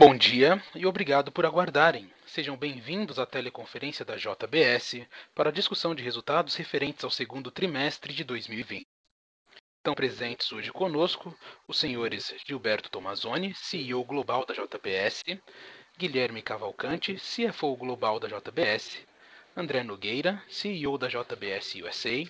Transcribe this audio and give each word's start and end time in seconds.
Bom 0.00 0.16
dia 0.16 0.64
e 0.74 0.86
obrigado 0.86 1.30
por 1.30 1.44
aguardarem. 1.44 2.10
Sejam 2.24 2.56
bem-vindos 2.56 3.18
à 3.18 3.26
teleconferência 3.26 4.02
da 4.02 4.16
JBS 4.16 5.06
para 5.34 5.50
a 5.50 5.52
discussão 5.52 5.94
de 5.94 6.02
resultados 6.02 6.54
referentes 6.54 7.04
ao 7.04 7.10
segundo 7.10 7.50
trimestre 7.50 8.14
de 8.14 8.24
2020. 8.24 8.86
Estão 9.76 9.94
presentes 9.94 10.50
hoje 10.52 10.72
conosco 10.72 11.36
os 11.68 11.78
senhores 11.78 12.34
Gilberto 12.46 12.88
Tomazoni, 12.88 13.52
CEO 13.54 14.02
global 14.02 14.46
da 14.46 14.54
JBS, 14.54 15.22
Guilherme 15.98 16.40
Cavalcante, 16.40 17.16
CFO 17.16 17.76
global 17.76 18.18
da 18.18 18.26
JBS, 18.26 19.06
André 19.54 19.82
Nogueira, 19.82 20.42
CEO 20.48 20.96
da 20.96 21.08
JBS 21.08 21.74
USA, 21.74 22.24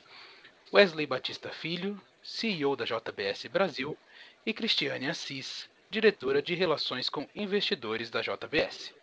Wesley 0.72 1.06
Batista 1.06 1.50
Filho, 1.50 2.02
CEO 2.20 2.74
da 2.74 2.84
JBS 2.84 3.46
Brasil, 3.46 3.96
e 4.44 4.52
Cristiane 4.52 5.08
Assis, 5.08 5.69
diretora 5.90 6.40
de 6.40 6.54
Relações 6.54 7.10
com 7.10 7.28
Investidores 7.34 8.10
da 8.10 8.22
JBS. 8.22 8.94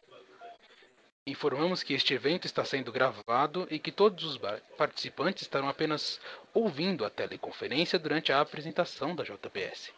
Informamos 1.25 1.83
que 1.83 1.93
este 1.93 2.13
evento 2.13 2.45
está 2.45 2.63
sendo 2.63 2.93
gravado 2.93 3.67
e 3.69 3.77
que 3.77 3.91
todos 3.91 4.23
os 4.23 4.39
participantes 4.77 5.41
estarão 5.41 5.67
apenas 5.67 6.17
ouvindo 6.53 7.03
a 7.03 7.09
teleconferência 7.09 7.99
durante 7.99 8.31
a 8.31 8.39
apresentação 8.39 9.13
da 9.13 9.25
JBS. 9.25 9.93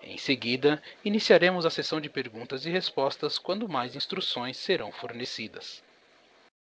Em 0.00 0.16
seguida, 0.16 0.82
iniciaremos 1.04 1.66
a 1.66 1.70
sessão 1.70 2.00
de 2.00 2.08
perguntas 2.08 2.64
e 2.64 2.70
respostas 2.70 3.36
quando 3.36 3.68
mais 3.68 3.94
instruções 3.94 4.56
serão 4.56 4.90
fornecidas. 4.90 5.84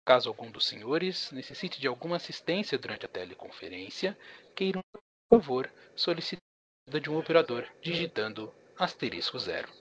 Caso 0.06 0.30
algum 0.30 0.50
dos 0.50 0.66
senhores 0.66 1.34
necessite 1.34 1.82
de 1.82 1.88
alguma 1.88 2.16
assistência 2.16 2.78
durante 2.78 3.06
a 3.06 3.10
teleconferência, 3.10 4.18
queiram, 4.56 4.82
por 5.30 5.42
favor, 5.42 5.70
solicitar 5.98 6.40
de 7.02 7.10
um 7.10 7.18
operador 7.18 7.68
digitando 7.82 8.52
asterisco 8.80 9.38
zero. 9.38 9.72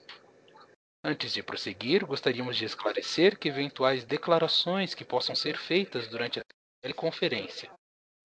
Antes 1.03 1.33
de 1.33 1.43
prosseguir, 1.43 2.05
gostaríamos 2.05 2.57
de 2.57 2.65
esclarecer 2.65 3.39
que 3.39 3.49
eventuais 3.49 4.05
declarações 4.05 4.95
que 4.95 5.05
possam 5.05 5.35
ser 5.35 5.57
feitas 5.57 6.09
durante 6.09 6.41
a 6.41 6.43
teleconferência 6.83 7.71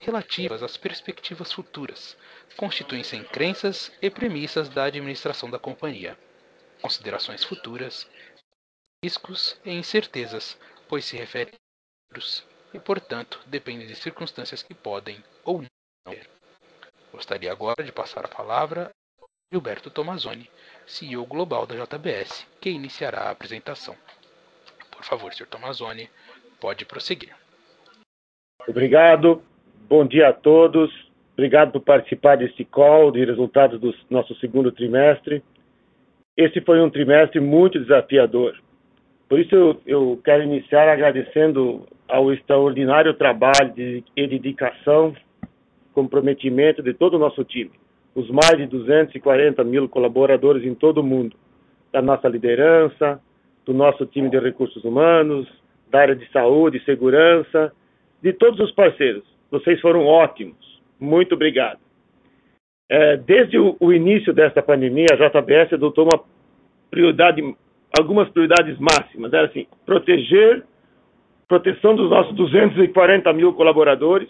relativas 0.03 0.61
às 0.61 0.75
perspectivas 0.75 1.51
futuras 1.51 2.17
constituem-se 2.57 3.15
em 3.15 3.23
crenças 3.23 3.91
e 4.01 4.09
premissas 4.09 4.69
da 4.69 4.83
administração 4.83 5.49
da 5.49 5.57
companhia, 5.57 6.17
considerações 6.81 7.43
futuras, 7.43 8.07
riscos 9.03 9.59
e 9.63 9.71
incertezas, 9.71 10.57
pois 10.87 11.05
se 11.05 11.15
referem 11.15 11.53
a 11.53 11.57
outros 12.09 12.45
e, 12.73 12.79
portanto, 12.79 13.41
dependem 13.47 13.87
de 13.87 13.95
circunstâncias 13.95 14.61
que 14.61 14.73
podem 14.73 15.23
ou 15.43 15.61
não 15.61 15.67
ter. 16.05 16.29
Gostaria 17.11 17.51
agora 17.51 17.83
de 17.83 17.91
passar 17.91 18.25
a 18.25 18.29
palavra 18.29 18.91
Gilberto 19.53 19.91
Tomazoni, 19.91 20.49
CEO 20.87 21.27
global 21.27 21.67
da 21.67 21.75
JBS, 21.75 22.47
que 22.59 22.71
iniciará 22.71 23.19
a 23.19 23.29
apresentação. 23.29 23.93
Por 24.89 25.05
favor, 25.05 25.31
Sr. 25.31 25.45
Tomazoni, 25.45 26.09
pode 26.59 26.85
prosseguir. 26.85 27.35
Obrigado. 28.67 29.43
Bom 29.87 30.07
dia 30.07 30.29
a 30.29 30.33
todos. 30.33 30.91
Obrigado 31.33 31.71
por 31.71 31.81
participar 31.81 32.35
deste 32.37 32.65
call 32.65 33.11
de 33.11 33.23
resultados 33.23 33.79
do 33.79 33.93
nosso 34.09 34.33
segundo 34.39 34.71
trimestre. 34.71 35.43
Esse 36.35 36.59
foi 36.61 36.81
um 36.81 36.89
trimestre 36.89 37.39
muito 37.39 37.79
desafiador. 37.79 38.59
Por 39.29 39.39
isso, 39.39 39.53
eu, 39.53 39.81
eu 39.85 40.21
quero 40.25 40.41
iniciar 40.41 40.91
agradecendo 40.91 41.87
ao 42.07 42.33
extraordinário 42.33 43.13
trabalho 43.13 43.71
de, 43.75 44.03
e 44.17 44.27
dedicação 44.27 45.15
comprometimento 45.93 46.81
de 46.81 46.91
todo 46.95 47.17
o 47.17 47.19
nosso 47.19 47.43
time, 47.43 47.71
os 48.15 48.29
mais 48.29 48.57
de 48.57 48.67
240 48.67 49.63
mil 49.63 49.89
colaboradores 49.89 50.63
em 50.63 50.75
todo 50.75 50.99
o 50.99 51.03
mundo, 51.03 51.35
da 51.91 52.01
nossa 52.01 52.27
liderança, 52.27 53.19
do 53.65 53.73
nosso 53.73 54.05
time 54.05 54.29
de 54.29 54.39
recursos 54.39 54.83
humanos, 54.83 55.47
da 55.89 55.99
área 55.99 56.15
de 56.15 56.29
saúde 56.31 56.77
e 56.77 56.85
segurança, 56.85 57.71
de 58.21 58.33
todos 58.33 58.59
os 58.59 58.71
parceiros. 58.71 59.23
Vocês 59.51 59.79
foram 59.81 60.05
ótimos. 60.05 60.81
Muito 60.99 61.35
obrigado. 61.35 61.79
É, 62.89 63.17
desde 63.17 63.57
o, 63.57 63.75
o, 63.79 63.93
início 63.93 64.33
desta 64.33 64.61
pandemia, 64.61 65.07
a 65.11 65.15
JBS 65.15 65.73
adotou 65.73 66.05
uma 66.05 66.23
prioridade, 66.89 67.41
algumas 67.97 68.29
prioridades 68.29 68.77
máximas. 68.79 69.33
Era 69.33 69.47
assim, 69.47 69.67
proteger, 69.85 70.63
proteção 71.47 71.95
dos 71.95 72.09
nossos 72.09 72.35
240 72.35 73.31
mil 73.33 73.53
colaboradores, 73.53 74.29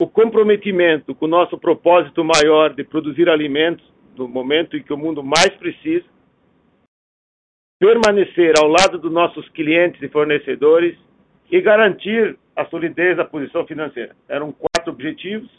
o 0.00 0.06
comprometimento 0.06 1.14
com 1.14 1.24
o 1.24 1.28
nosso 1.28 1.58
propósito 1.58 2.24
maior 2.24 2.72
de 2.72 2.84
produzir 2.84 3.28
alimentos 3.28 3.84
no 4.16 4.28
momento 4.28 4.76
em 4.76 4.82
que 4.82 4.92
o 4.92 4.96
mundo 4.96 5.22
mais 5.22 5.50
precisa, 5.56 6.04
permanecer 7.80 8.54
ao 8.58 8.68
lado 8.68 8.98
dos 8.98 9.12
nossos 9.12 9.48
clientes 9.50 10.02
e 10.02 10.08
fornecedores 10.08 10.96
e 11.50 11.60
garantir 11.60 12.36
a 12.54 12.64
solidez 12.66 13.16
da 13.16 13.24
posição 13.24 13.66
financeira. 13.66 14.16
Eram 14.28 14.52
quatro 14.52 14.92
objetivos 14.92 15.50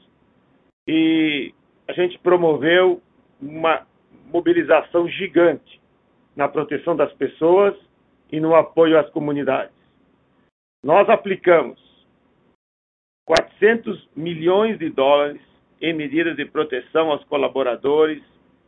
e 0.87 1.53
a 1.87 1.93
gente 1.93 2.19
promoveu 2.19 3.01
uma 3.41 3.87
mobilização 4.31 5.07
gigante 5.07 5.81
na 6.35 6.47
proteção 6.47 6.95
das 6.95 7.11
pessoas 7.13 7.75
e 8.31 8.39
no 8.39 8.53
apoio 8.55 8.99
às 8.99 9.09
comunidades. 9.09 9.73
Nós 10.83 11.09
aplicamos 11.09 11.88
400 13.29 14.09
milhões 14.15 14.79
de 14.79 14.89
dólares 14.89 15.39
em 15.79 15.93
medidas 15.93 16.35
de 16.35 16.45
proteção 16.45 17.11
aos 17.11 17.23
colaboradores, 17.25 18.23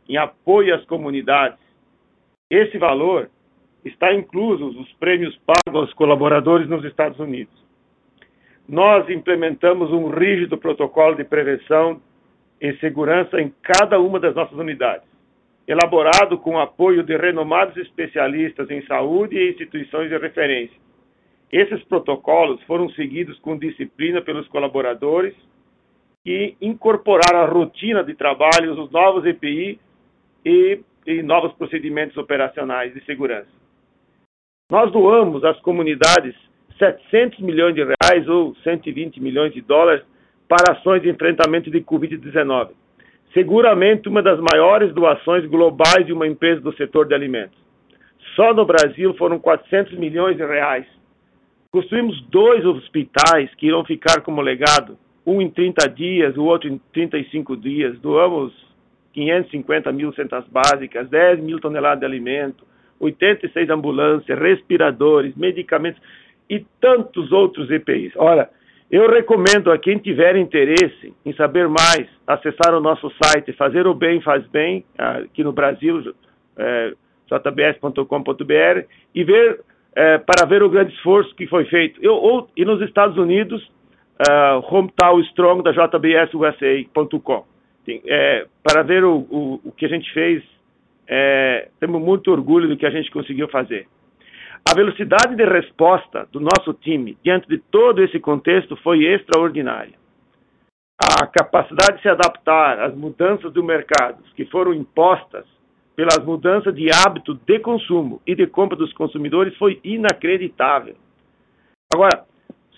em 0.08 0.16
apoio 0.16 0.72
às 0.72 0.84
comunidades. 0.84 1.58
Esse 2.48 2.78
valor 2.78 3.28
está 3.84 4.14
incluso 4.14 4.68
os 4.80 4.92
prêmios 5.00 5.36
pagos 5.38 5.80
aos 5.80 5.92
colaboradores 5.94 6.68
nos 6.68 6.84
Estados 6.84 7.18
Unidos. 7.18 7.52
Nós 8.68 9.10
implementamos 9.10 9.90
um 9.90 10.08
rígido 10.10 10.56
protocolo 10.56 11.16
de 11.16 11.24
prevenção 11.24 12.00
e 12.60 12.72
segurança 12.74 13.40
em 13.40 13.52
cada 13.62 13.98
uma 13.98 14.20
das 14.20 14.32
nossas 14.32 14.56
unidades, 14.56 15.08
elaborado 15.66 16.38
com 16.38 16.54
o 16.54 16.60
apoio 16.60 17.02
de 17.02 17.16
renomados 17.16 17.76
especialistas 17.78 18.70
em 18.70 18.80
saúde 18.86 19.36
e 19.36 19.50
instituições 19.50 20.08
de 20.08 20.16
referência 20.16 20.80
esses 21.52 21.84
protocolos 21.84 22.62
foram 22.62 22.88
seguidos 22.90 23.38
com 23.40 23.58
disciplina 23.58 24.22
pelos 24.22 24.48
colaboradores 24.48 25.34
e 26.24 26.56
incorporaram 26.62 27.40
a 27.40 27.46
rotina 27.46 28.02
de 28.02 28.14
trabalho 28.14 28.72
os 28.72 28.90
novos 28.90 29.26
EPI 29.26 29.78
e, 30.46 30.80
e 31.06 31.22
novos 31.22 31.52
procedimentos 31.52 32.16
operacionais 32.16 32.94
de 32.94 33.04
segurança. 33.04 33.50
Nós 34.70 34.90
doamos 34.90 35.44
às 35.44 35.60
comunidades 35.60 36.34
700 36.78 37.40
milhões 37.40 37.74
de 37.74 37.82
reais 37.84 38.26
ou 38.28 38.54
120 38.64 39.20
milhões 39.20 39.52
de 39.52 39.60
dólares 39.60 40.02
para 40.48 40.72
ações 40.72 41.02
de 41.02 41.10
enfrentamento 41.10 41.70
de 41.70 41.82
Covid-19. 41.82 42.70
Seguramente 43.34 44.08
uma 44.08 44.22
das 44.22 44.40
maiores 44.40 44.94
doações 44.94 45.44
globais 45.46 46.06
de 46.06 46.14
uma 46.14 46.26
empresa 46.26 46.62
do 46.62 46.74
setor 46.76 47.06
de 47.06 47.14
alimentos. 47.14 47.58
Só 48.36 48.54
no 48.54 48.64
Brasil 48.64 49.12
foram 49.14 49.38
400 49.38 49.98
milhões 49.98 50.36
de 50.36 50.44
reais 50.44 50.86
Construímos 51.72 52.20
dois 52.28 52.66
hospitais 52.66 53.48
que 53.54 53.68
irão 53.68 53.82
ficar 53.82 54.20
como 54.20 54.42
legado, 54.42 54.98
um 55.26 55.40
em 55.40 55.48
30 55.48 55.88
dias, 55.88 56.36
o 56.36 56.44
outro 56.44 56.68
em 56.68 56.78
35 56.92 57.56
dias. 57.56 57.98
Doamos 57.98 58.52
550 59.14 59.90
mil 59.90 60.12
centas 60.12 60.44
básicas, 60.48 61.08
10 61.08 61.40
mil 61.40 61.58
toneladas 61.58 62.00
de 62.00 62.04
alimento, 62.04 62.66
86 63.00 63.70
ambulâncias, 63.70 64.38
respiradores, 64.38 65.34
medicamentos 65.34 65.98
e 66.50 66.60
tantos 66.78 67.32
outros 67.32 67.70
EPIs. 67.70 68.12
Olha, 68.16 68.50
eu 68.90 69.08
recomendo 69.10 69.72
a 69.72 69.78
quem 69.78 69.96
tiver 69.96 70.36
interesse 70.36 71.14
em 71.24 71.32
saber 71.32 71.68
mais, 71.68 72.06
acessar 72.26 72.74
o 72.74 72.80
nosso 72.80 73.10
site 73.22 73.50
Fazer 73.54 73.86
o 73.86 73.94
Bem 73.94 74.20
Faz 74.20 74.46
Bem, 74.48 74.84
aqui 74.98 75.42
no 75.42 75.52
Brasil, 75.52 76.14
é, 76.58 76.92
jbs.com.br, 77.30 78.84
e 79.14 79.24
ver 79.24 79.60
é, 79.94 80.18
para 80.18 80.46
ver 80.46 80.62
o 80.62 80.70
grande 80.70 80.92
esforço 80.94 81.34
que 81.34 81.46
foi 81.46 81.64
feito. 81.66 82.02
Eu, 82.02 82.14
ou, 82.14 82.48
e 82.56 82.64
nos 82.64 82.80
Estados 82.82 83.16
Unidos, 83.16 83.62
uh, 84.20 84.74
Hometown 84.74 85.20
Strong 85.20 85.62
da 85.62 85.72
JBSUSA.com. 85.72 87.44
É, 88.06 88.46
para 88.62 88.82
ver 88.82 89.04
o, 89.04 89.16
o, 89.16 89.60
o, 89.64 89.72
que 89.72 89.84
a 89.84 89.88
gente 89.88 90.12
fez, 90.12 90.42
é, 91.08 91.68
temos 91.80 92.00
muito 92.00 92.30
orgulho 92.30 92.68
do 92.68 92.76
que 92.76 92.86
a 92.86 92.90
gente 92.90 93.10
conseguiu 93.10 93.48
fazer. 93.48 93.88
A 94.70 94.74
velocidade 94.74 95.34
de 95.34 95.44
resposta 95.44 96.28
do 96.30 96.38
nosso 96.38 96.72
time 96.74 97.18
diante 97.24 97.48
de 97.48 97.58
todo 97.58 98.02
esse 98.02 98.20
contexto 98.20 98.76
foi 98.76 99.04
extraordinária. 99.04 99.94
A 100.96 101.26
capacidade 101.26 101.96
de 101.96 102.02
se 102.02 102.08
adaptar 102.08 102.78
às 102.78 102.94
mudanças 102.94 103.52
do 103.52 103.64
mercado 103.64 104.22
que 104.36 104.44
foram 104.44 104.72
impostas 104.72 105.44
pelas 105.94 106.24
mudanças 106.24 106.74
de 106.74 106.88
hábito 106.90 107.34
de 107.34 107.58
consumo 107.58 108.20
e 108.26 108.34
de 108.34 108.46
compra 108.46 108.76
dos 108.76 108.92
consumidores 108.92 109.56
foi 109.56 109.80
inacreditável. 109.84 110.94
Agora, 111.92 112.24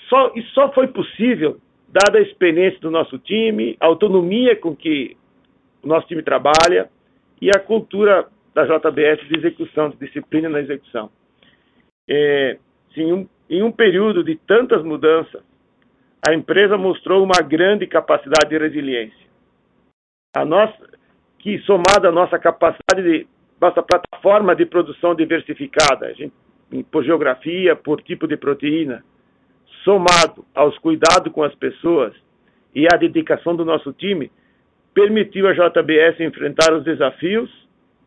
só, 0.09 0.33
isso 0.35 0.51
só 0.53 0.73
foi 0.73 0.89
possível 0.89 1.59
dada 1.89 2.19
a 2.19 2.23
experiência 2.23 2.81
do 2.81 2.91
nosso 2.91 3.19
time, 3.19 3.77
a 3.79 3.87
autonomia 3.87 4.57
com 4.57 4.75
que 4.75 5.17
o 5.83 5.87
nosso 5.87 6.09
time 6.09 6.23
trabalha 6.23 6.91
e 7.41 7.49
a 7.49 7.61
cultura 7.61 8.27
da 8.53 8.65
JBS 8.65 9.29
de 9.29 9.37
execução, 9.37 9.91
de 9.91 9.97
disciplina 9.97 10.49
na 10.49 10.61
execução. 10.61 11.11
É, 12.09 12.59
sim, 12.95 13.13
um, 13.13 13.29
em 13.49 13.63
um 13.63 13.71
período 13.71 14.25
de 14.25 14.37
tantas 14.37 14.83
mudanças, 14.83 15.43
a 16.27 16.35
empresa 16.35 16.77
mostrou 16.77 17.23
uma 17.23 17.43
grande 17.43 17.87
capacidade 17.87 18.49
de 18.49 18.59
resiliência. 18.59 19.25
A 20.35 20.45
nossa, 20.45 20.75
que 21.45 21.59
somada 21.59 22.09
à 22.09 22.11
nossa 22.11 22.39
capacidade 22.39 23.03
de 23.03 23.27
nossa 23.61 23.83
plataforma 23.83 24.57
de 24.57 24.65
produção 24.65 25.15
diversificada, 25.15 26.13
gente, 26.15 26.33
por 26.91 27.05
geografia, 27.05 27.77
por 27.77 28.01
tipo 28.01 28.27
de 28.27 28.35
proteína, 28.35 29.05
somado 29.85 30.43
aos 30.55 30.79
cuidados 30.79 31.31
com 31.35 31.43
as 31.43 31.55
pessoas 31.57 32.15
e 32.75 32.87
à 32.91 32.97
dedicação 32.97 33.55
do 33.55 33.63
nosso 33.63 33.93
time, 33.93 34.33
permitiu 34.95 35.47
a 35.47 35.53
JBS 35.53 36.19
enfrentar 36.21 36.73
os 36.73 36.83
desafios 36.83 37.51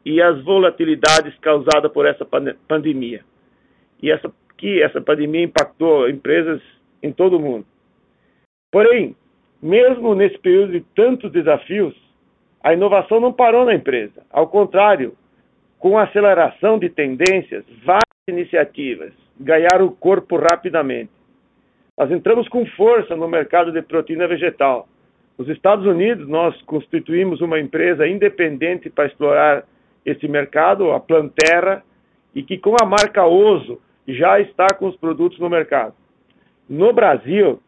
e 0.04 0.20
as 0.20 0.42
volatilidades 0.42 1.38
causadas 1.40 1.92
por 1.92 2.08
essa 2.08 2.26
pandemia. 2.68 3.24
E 4.02 4.10
essa 4.10 4.34
que 4.58 4.82
essa 4.82 5.00
pandemia 5.00 5.44
impactou 5.44 6.10
empresas 6.10 6.60
em 7.04 7.14
todo 7.14 7.38
o 7.38 7.40
mundo. 7.40 7.68
Porém, 8.72 9.16
mesmo 9.62 10.16
nesse 10.16 10.40
período 10.40 10.72
de 10.72 10.82
tantos 10.96 11.32
desafios, 11.32 12.07
a 12.64 12.74
inovação 12.74 13.20
não 13.20 13.32
parou 13.32 13.66
na 13.66 13.74
empresa. 13.74 14.24
Ao 14.32 14.48
contrário, 14.48 15.16
com 15.80 15.98
a 15.98 16.04
aceleração 16.04 16.80
de 16.80 16.90
tendências, 16.90 17.64
várias 17.84 18.02
iniciativas 18.28 19.14
ganharam 19.40 19.86
o 19.86 19.92
corpo 19.92 20.38
rapidamente. 20.38 21.12
Nós 21.98 22.12
entramos 22.12 22.48
com 22.48 22.66
força 22.66 23.16
no 23.16 23.28
mercado 23.28 23.72
de 23.72 23.82
proteína 23.82 24.28
vegetal. 24.28 24.88
Nos 25.38 25.48
Estados 25.50 25.86
Unidos, 25.86 26.28
nós 26.28 26.60
constituímos 26.64 27.42
uma 27.42 27.60
empresa 27.60 28.08
independente 28.08 28.90
para 28.90 29.06
explorar 29.06 29.64
esse 30.06 30.28
mercado, 30.28 30.92
a 30.92 31.00
Planterra, 31.00 31.84
e 32.34 32.42
que 32.42 32.58
com 32.58 32.76
a 32.82 32.86
marca 32.86 33.26
Oso 33.26 33.80
já 34.08 34.40
está 34.40 34.68
com 34.74 34.88
os 34.88 34.96
produtos 34.96 35.40
no 35.40 35.50
mercado. 35.50 35.94
No 36.70 36.94
Brasil, 36.94 37.60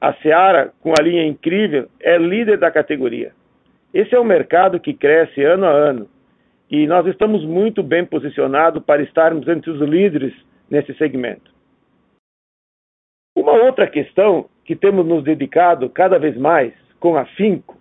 a 0.00 0.12
Seara, 0.14 0.72
com 0.80 0.92
a 0.98 1.02
linha 1.02 1.26
incrível, 1.26 1.88
é 2.00 2.16
líder 2.16 2.58
da 2.58 2.70
categoria. 2.70 3.32
Esse 3.92 4.14
é 4.14 4.20
um 4.20 4.24
mercado 4.24 4.78
que 4.78 4.92
cresce 4.92 5.42
ano 5.42 5.64
a 5.64 5.70
ano 5.70 6.08
e 6.70 6.86
nós 6.86 7.06
estamos 7.06 7.44
muito 7.44 7.82
bem 7.82 8.04
posicionados 8.04 8.82
para 8.84 9.02
estarmos 9.02 9.48
entre 9.48 9.70
os 9.70 9.80
líderes 9.80 10.34
nesse 10.70 10.92
segmento. 10.94 11.50
Uma 13.34 13.52
outra 13.52 13.86
questão 13.86 14.48
que 14.64 14.76
temos 14.76 15.06
nos 15.06 15.24
dedicado 15.24 15.88
cada 15.88 16.18
vez 16.18 16.36
mais, 16.36 16.74
com 17.00 17.16
afinco, 17.16 17.78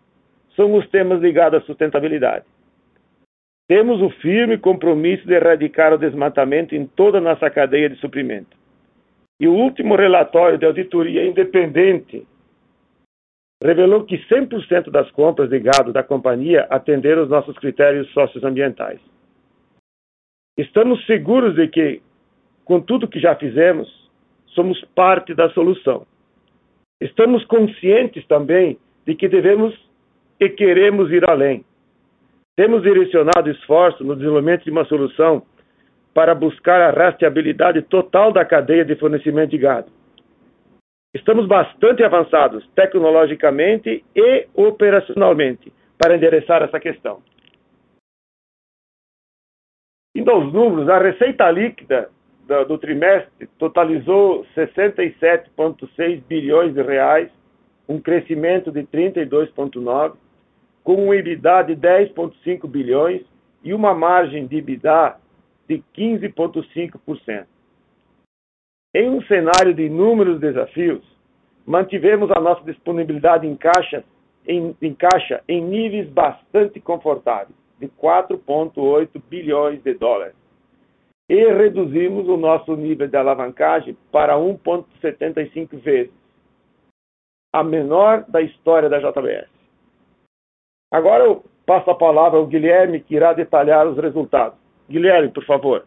são 0.55 0.73
os 0.75 0.87
temas 0.89 1.21
ligados 1.21 1.61
à 1.61 1.65
sustentabilidade. 1.65 2.45
Temos 3.67 4.01
o 4.01 4.09
firme 4.21 4.57
compromisso 4.57 5.27
de 5.27 5.33
erradicar 5.33 5.93
o 5.93 5.97
desmatamento 5.97 6.73
em 6.73 6.85
toda 6.87 7.17
a 7.17 7.21
nossa 7.21 7.49
cadeia 7.49 7.89
de 7.89 7.97
suprimento. 7.97 8.55
E 9.41 9.47
o 9.47 9.53
último 9.53 9.95
relatório 9.95 10.57
de 10.57 10.65
auditoria 10.65 11.25
independente 11.25 12.25
revelou 13.63 14.03
que 14.05 14.17
100% 14.27 14.91
das 14.91 15.09
compras 15.11 15.49
de 15.49 15.59
gado 15.59 15.91
da 15.91 16.03
companhia 16.03 16.67
atenderam 16.69 17.23
os 17.23 17.29
nossos 17.29 17.57
critérios 17.57 18.09
socioambientais. 18.11 18.99
Estamos 20.57 21.05
seguros 21.05 21.55
de 21.55 21.67
que, 21.67 22.01
com 22.65 22.81
tudo 22.81 23.07
que 23.07 23.19
já 23.19 23.35
fizemos, 23.35 23.87
somos 24.47 24.79
parte 24.95 25.33
da 25.33 25.49
solução. 25.49 26.05
Estamos 27.01 27.45
conscientes 27.45 28.25
também 28.27 28.77
de 29.05 29.15
que 29.15 29.27
devemos 29.27 29.73
e 30.39 30.49
queremos 30.49 31.11
ir 31.11 31.27
além. 31.29 31.63
Temos 32.55 32.81
direcionado 32.81 33.51
esforço 33.51 34.03
no 34.03 34.15
desenvolvimento 34.15 34.63
de 34.63 34.71
uma 34.71 34.85
solução 34.85 35.43
para 36.13 36.33
buscar 36.33 36.81
a 36.81 36.89
rastreabilidade 36.89 37.83
total 37.83 38.31
da 38.31 38.43
cadeia 38.43 38.83
de 38.83 38.95
fornecimento 38.95 39.51
de 39.51 39.59
gado. 39.59 39.91
Estamos 41.17 41.47
bastante 41.47 42.03
avançados 42.03 42.67
tecnologicamente 42.75 44.05
e 44.15 44.47
operacionalmente 44.53 45.73
para 45.97 46.15
endereçar 46.15 46.61
essa 46.61 46.79
questão. 46.79 47.23
Indo 50.15 50.29
aos 50.29 50.53
números, 50.53 50.87
a 50.87 50.99
receita 50.99 51.49
líquida 51.49 52.11
do, 52.67 52.77
trimestre 52.77 53.47
totalizou 53.57 54.45
67,6 54.55 56.21
bilhões 56.27 56.75
de 56.75 56.83
reais, 56.83 57.31
um 57.89 57.99
crescimento 57.99 58.71
de 58.71 58.83
32,9 58.83 60.13
com 60.83 61.07
um 61.07 61.13
EBITDA 61.13 61.63
de 61.63 61.75
10,5 61.75 62.67
bilhões 62.67 63.23
e 63.63 63.73
uma 63.73 63.93
margem 63.95 64.45
de 64.45 64.57
EBITDA 64.57 65.17
de 65.67 65.83
15,5%. 65.95 67.56
Em 68.93 69.09
um 69.09 69.21
cenário 69.23 69.73
de 69.73 69.83
inúmeros 69.83 70.39
desafios, 70.39 71.03
mantivemos 71.65 72.31
a 72.31 72.39
nossa 72.39 72.63
disponibilidade 72.63 73.45
em 73.45 73.55
caixa 73.55 74.03
em, 74.47 74.75
em, 74.81 74.93
caixa 74.93 75.43
em 75.47 75.61
níveis 75.61 76.09
bastante 76.09 76.79
confortáveis, 76.79 77.55
de 77.79 77.87
4,8 77.89 79.21
bilhões 79.29 79.83
de 79.83 79.93
dólares. 79.93 80.35
E 81.29 81.51
reduzimos 81.51 82.27
o 82.29 82.37
nosso 82.37 82.75
nível 82.77 83.07
de 83.07 83.17
alavancagem 83.17 83.97
para 84.11 84.37
1,75 84.37 85.77
vezes, 85.79 86.13
a 87.53 87.61
menor 87.61 88.23
da 88.29 88.41
história 88.41 88.87
da 88.87 88.99
JBS. 88.99 89.49
Agora 90.89 91.25
eu 91.25 91.43
passo 91.65 91.91
a 91.91 91.95
palavra 91.95 92.39
ao 92.39 92.47
Guilherme, 92.47 93.01
que 93.01 93.15
irá 93.15 93.33
detalhar 93.33 93.85
os 93.85 93.97
resultados. 93.97 94.57
Guilherme, 94.89 95.29
por 95.29 95.43
favor. 95.45 95.85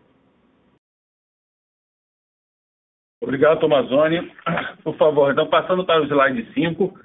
Obrigado, 3.20 3.60
Tomazoni. 3.60 4.32
Por 4.82 4.96
favor, 4.96 5.30
então, 5.30 5.46
passando 5.46 5.84
para 5.84 6.00
o 6.00 6.06
slide 6.06 6.52
5, 6.54 6.98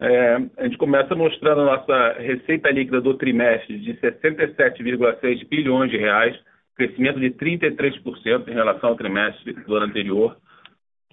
é, 0.00 0.34
a 0.58 0.64
gente 0.64 0.76
começa 0.76 1.14
mostrando 1.14 1.62
a 1.62 1.76
nossa 1.76 2.12
receita 2.18 2.70
líquida 2.70 3.00
do 3.00 3.14
trimestre 3.14 3.78
de 3.78 3.94
67,6 3.94 5.48
bilhões 5.48 5.90
de 5.90 5.96
reais, 5.96 6.38
crescimento 6.76 7.18
de 7.18 7.30
33% 7.30 8.48
em 8.48 8.52
relação 8.52 8.90
ao 8.90 8.96
trimestre 8.96 9.52
do 9.52 9.74
ano 9.74 9.86
anterior. 9.86 10.36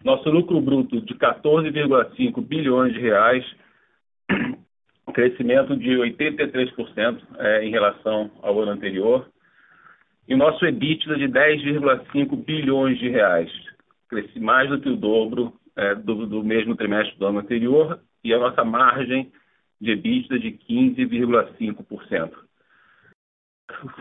Nosso 0.03 0.29
lucro 0.29 0.59
bruto 0.59 0.99
de 0.99 1.13
14,5 1.13 2.41
bilhões 2.45 2.93
de 2.93 2.99
reais, 2.99 3.45
crescimento 5.13 5.77
de 5.77 5.91
83% 5.91 7.21
é, 7.37 7.63
em 7.63 7.69
relação 7.69 8.31
ao 8.41 8.59
ano 8.59 8.71
anterior. 8.71 9.29
E 10.27 10.33
o 10.33 10.37
nosso 10.37 10.65
EBITDA 10.65 11.17
de 11.17 11.27
10,5 11.27 12.35
bilhões 12.43 12.97
de 12.99 13.09
reais, 13.09 13.51
cresce 14.11 14.39
mais 14.41 14.69
do 14.69 14.79
que 14.79 14.89
o 14.89 14.97
dobro 14.97 15.53
é, 15.75 15.95
do, 15.95 16.27
do, 16.27 16.43
mesmo 16.43 16.75
trimestre 16.75 17.17
do 17.17 17.25
ano 17.25 17.39
anterior, 17.39 18.01
e 18.23 18.33
a 18.33 18.37
nossa 18.37 18.63
margem 18.63 19.31
de 19.79 19.91
EBITDA 19.91 20.37
de 20.37 20.51
15,5%. 20.51 22.31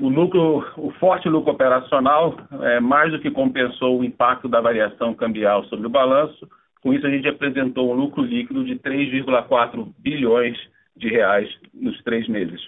O, 0.01 0.09
lucro, 0.09 0.67
o 0.77 0.91
forte 0.99 1.29
lucro 1.29 1.53
operacional 1.53 2.37
é, 2.61 2.81
mais 2.81 3.13
do 3.13 3.21
que 3.21 3.31
compensou 3.31 4.01
o 4.01 4.05
impacto 4.05 4.49
da 4.49 4.61
variação 4.61 5.15
cambial 5.15 5.65
sobre 5.67 5.87
o 5.87 5.91
balanço. 5.91 6.47
Com 6.83 6.93
isso, 6.93 7.07
a 7.07 7.11
gente 7.11 7.29
apresentou 7.29 7.91
um 7.91 7.95
lucro 7.95 8.23
líquido 8.23 8.65
de 8.65 8.75
3,4 8.77 9.95
bilhões 9.97 10.59
de 10.97 11.09
reais 11.09 11.49
nos 11.73 12.03
três 12.03 12.29
meses. 12.29 12.61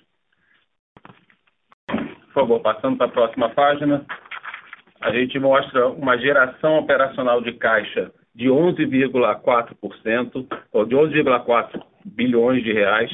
Por 1.86 2.32
favor, 2.32 2.60
passando 2.60 2.96
para 2.96 3.06
a 3.06 3.12
próxima 3.12 3.50
página, 3.50 4.06
a 5.02 5.12
gente 5.12 5.38
mostra 5.38 5.88
uma 5.88 6.16
geração 6.16 6.78
operacional 6.78 7.42
de 7.42 7.52
caixa 7.54 8.12
de 8.34 8.46
11,4%, 8.46 10.46
ou 10.72 10.86
de 10.86 10.94
11,4 10.94 11.82
bilhões 12.04 12.62
de 12.62 12.72
reais, 12.72 13.10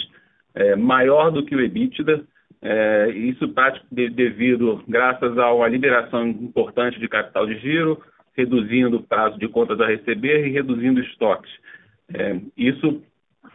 é, 0.54 0.76
maior 0.76 1.30
do 1.30 1.42
que 1.44 1.56
o 1.56 1.60
EBITDA. 1.60 2.22
É, 2.60 3.10
isso 3.10 3.44
está 3.46 3.72
devido, 3.90 4.84
graças 4.86 5.38
a 5.38 5.50
uma 5.52 5.68
liberação 5.68 6.28
importante 6.28 7.00
de 7.00 7.08
capital 7.08 7.46
de 7.46 7.58
giro, 7.58 8.02
reduzindo 8.36 8.98
o 8.98 9.02
prazo 9.02 9.38
de 9.38 9.48
contas 9.48 9.80
a 9.80 9.86
receber 9.86 10.46
e 10.46 10.50
reduzindo 10.50 11.00
estoques. 11.00 11.50
É, 12.14 12.38
isso 12.56 13.02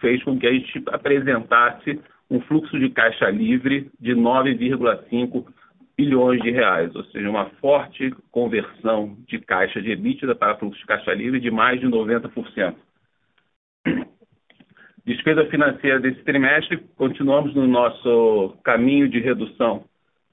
fez 0.02 0.24
com 0.24 0.40
que 0.40 0.48
a 0.48 0.52
gente 0.52 0.84
apresentasse 0.88 2.00
um 2.30 2.40
fluxo 2.42 2.78
de 2.80 2.90
caixa 2.90 3.30
livre 3.30 3.90
de 4.00 4.16
9,5 4.16 5.46
bilhões 6.04 6.42
de 6.42 6.52
reais, 6.52 6.94
ou 6.96 7.04
seja, 7.06 7.30
uma 7.30 7.46
forte 7.62 8.14
conversão 8.30 9.16
de 9.28 9.40
caixa 9.40 9.82
de 9.82 9.92
EBITDA 9.92 10.36
para 10.36 10.58
fluxo 10.58 10.80
de 10.80 10.86
caixa 10.86 11.14
livre 11.14 11.40
de 11.40 11.50
mais 11.50 11.80
de 11.80 11.88
90%. 11.88 12.76
Despesa 15.06 15.46
financeira 15.46 16.00
desse 16.00 16.24
trimestre, 16.24 16.78
continuamos 16.96 17.54
no 17.56 17.68
nosso 17.68 18.56
caminho 18.64 19.08
de 19.10 19.20
redução 19.20 19.84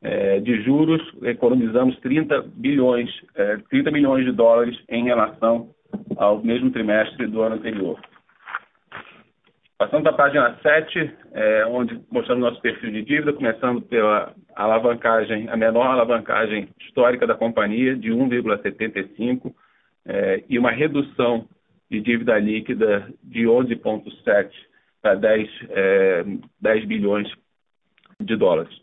é, 0.02 0.40
de 0.40 0.62
juros, 0.62 1.02
economizamos 1.22 1.98
30 2.00 2.42
bilhões, 2.54 3.10
é, 3.34 3.58
30 3.68 3.90
milhões 3.90 4.24
de 4.24 4.32
dólares 4.32 4.76
em 4.88 5.04
relação 5.04 5.70
ao 6.16 6.42
mesmo 6.42 6.70
trimestre 6.70 7.26
do 7.26 7.42
ano 7.42 7.56
anterior. 7.56 8.00
Passando 9.80 10.02
para 10.02 10.12
a 10.12 10.14
página 10.14 10.58
7, 10.62 11.10
é, 11.32 11.64
onde 11.64 11.98
mostramos 12.10 12.44
nosso 12.44 12.60
perfil 12.60 12.90
de 12.90 13.00
dívida, 13.00 13.32
começando 13.32 13.80
pela 13.80 14.34
alavancagem, 14.54 15.48
a 15.48 15.56
menor 15.56 15.86
alavancagem 15.86 16.68
histórica 16.82 17.26
da 17.26 17.34
companhia, 17.34 17.96
de 17.96 18.10
1,75, 18.10 19.54
é, 20.04 20.44
e 20.50 20.58
uma 20.58 20.70
redução 20.70 21.48
de 21.90 21.98
dívida 21.98 22.38
líquida 22.38 23.08
de 23.24 23.44
11,7 23.44 24.50
para 25.00 25.14
10, 25.14 25.48
é, 25.70 26.24
10 26.60 26.84
bilhões 26.84 27.32
de 28.20 28.36
dólares. 28.36 28.78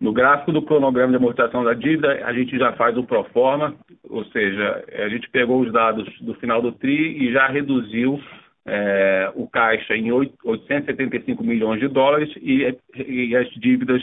No 0.00 0.10
gráfico 0.10 0.52
do 0.52 0.62
cronograma 0.62 1.10
de 1.10 1.16
amortização 1.16 1.62
da 1.64 1.74
dívida, 1.74 2.24
a 2.24 2.32
gente 2.32 2.58
já 2.58 2.72
faz 2.72 2.96
o 2.96 3.04
pro 3.04 3.24
forma, 3.24 3.74
ou 4.08 4.24
seja, 4.26 4.86
a 4.90 5.08
gente 5.10 5.28
pegou 5.28 5.60
os 5.60 5.70
dados 5.70 6.08
do 6.22 6.32
final 6.36 6.62
do 6.62 6.72
TRI 6.72 7.28
e 7.28 7.30
já 7.30 7.46
reduziu 7.46 8.18
é, 8.66 9.30
o 9.34 9.46
caixa 9.46 9.96
em 9.96 10.10
875 10.10 11.44
milhões 11.44 11.80
de 11.80 11.88
dólares 11.88 12.32
e, 12.40 12.76
e, 12.96 13.36
as 13.36 13.48
dívidas 13.50 14.02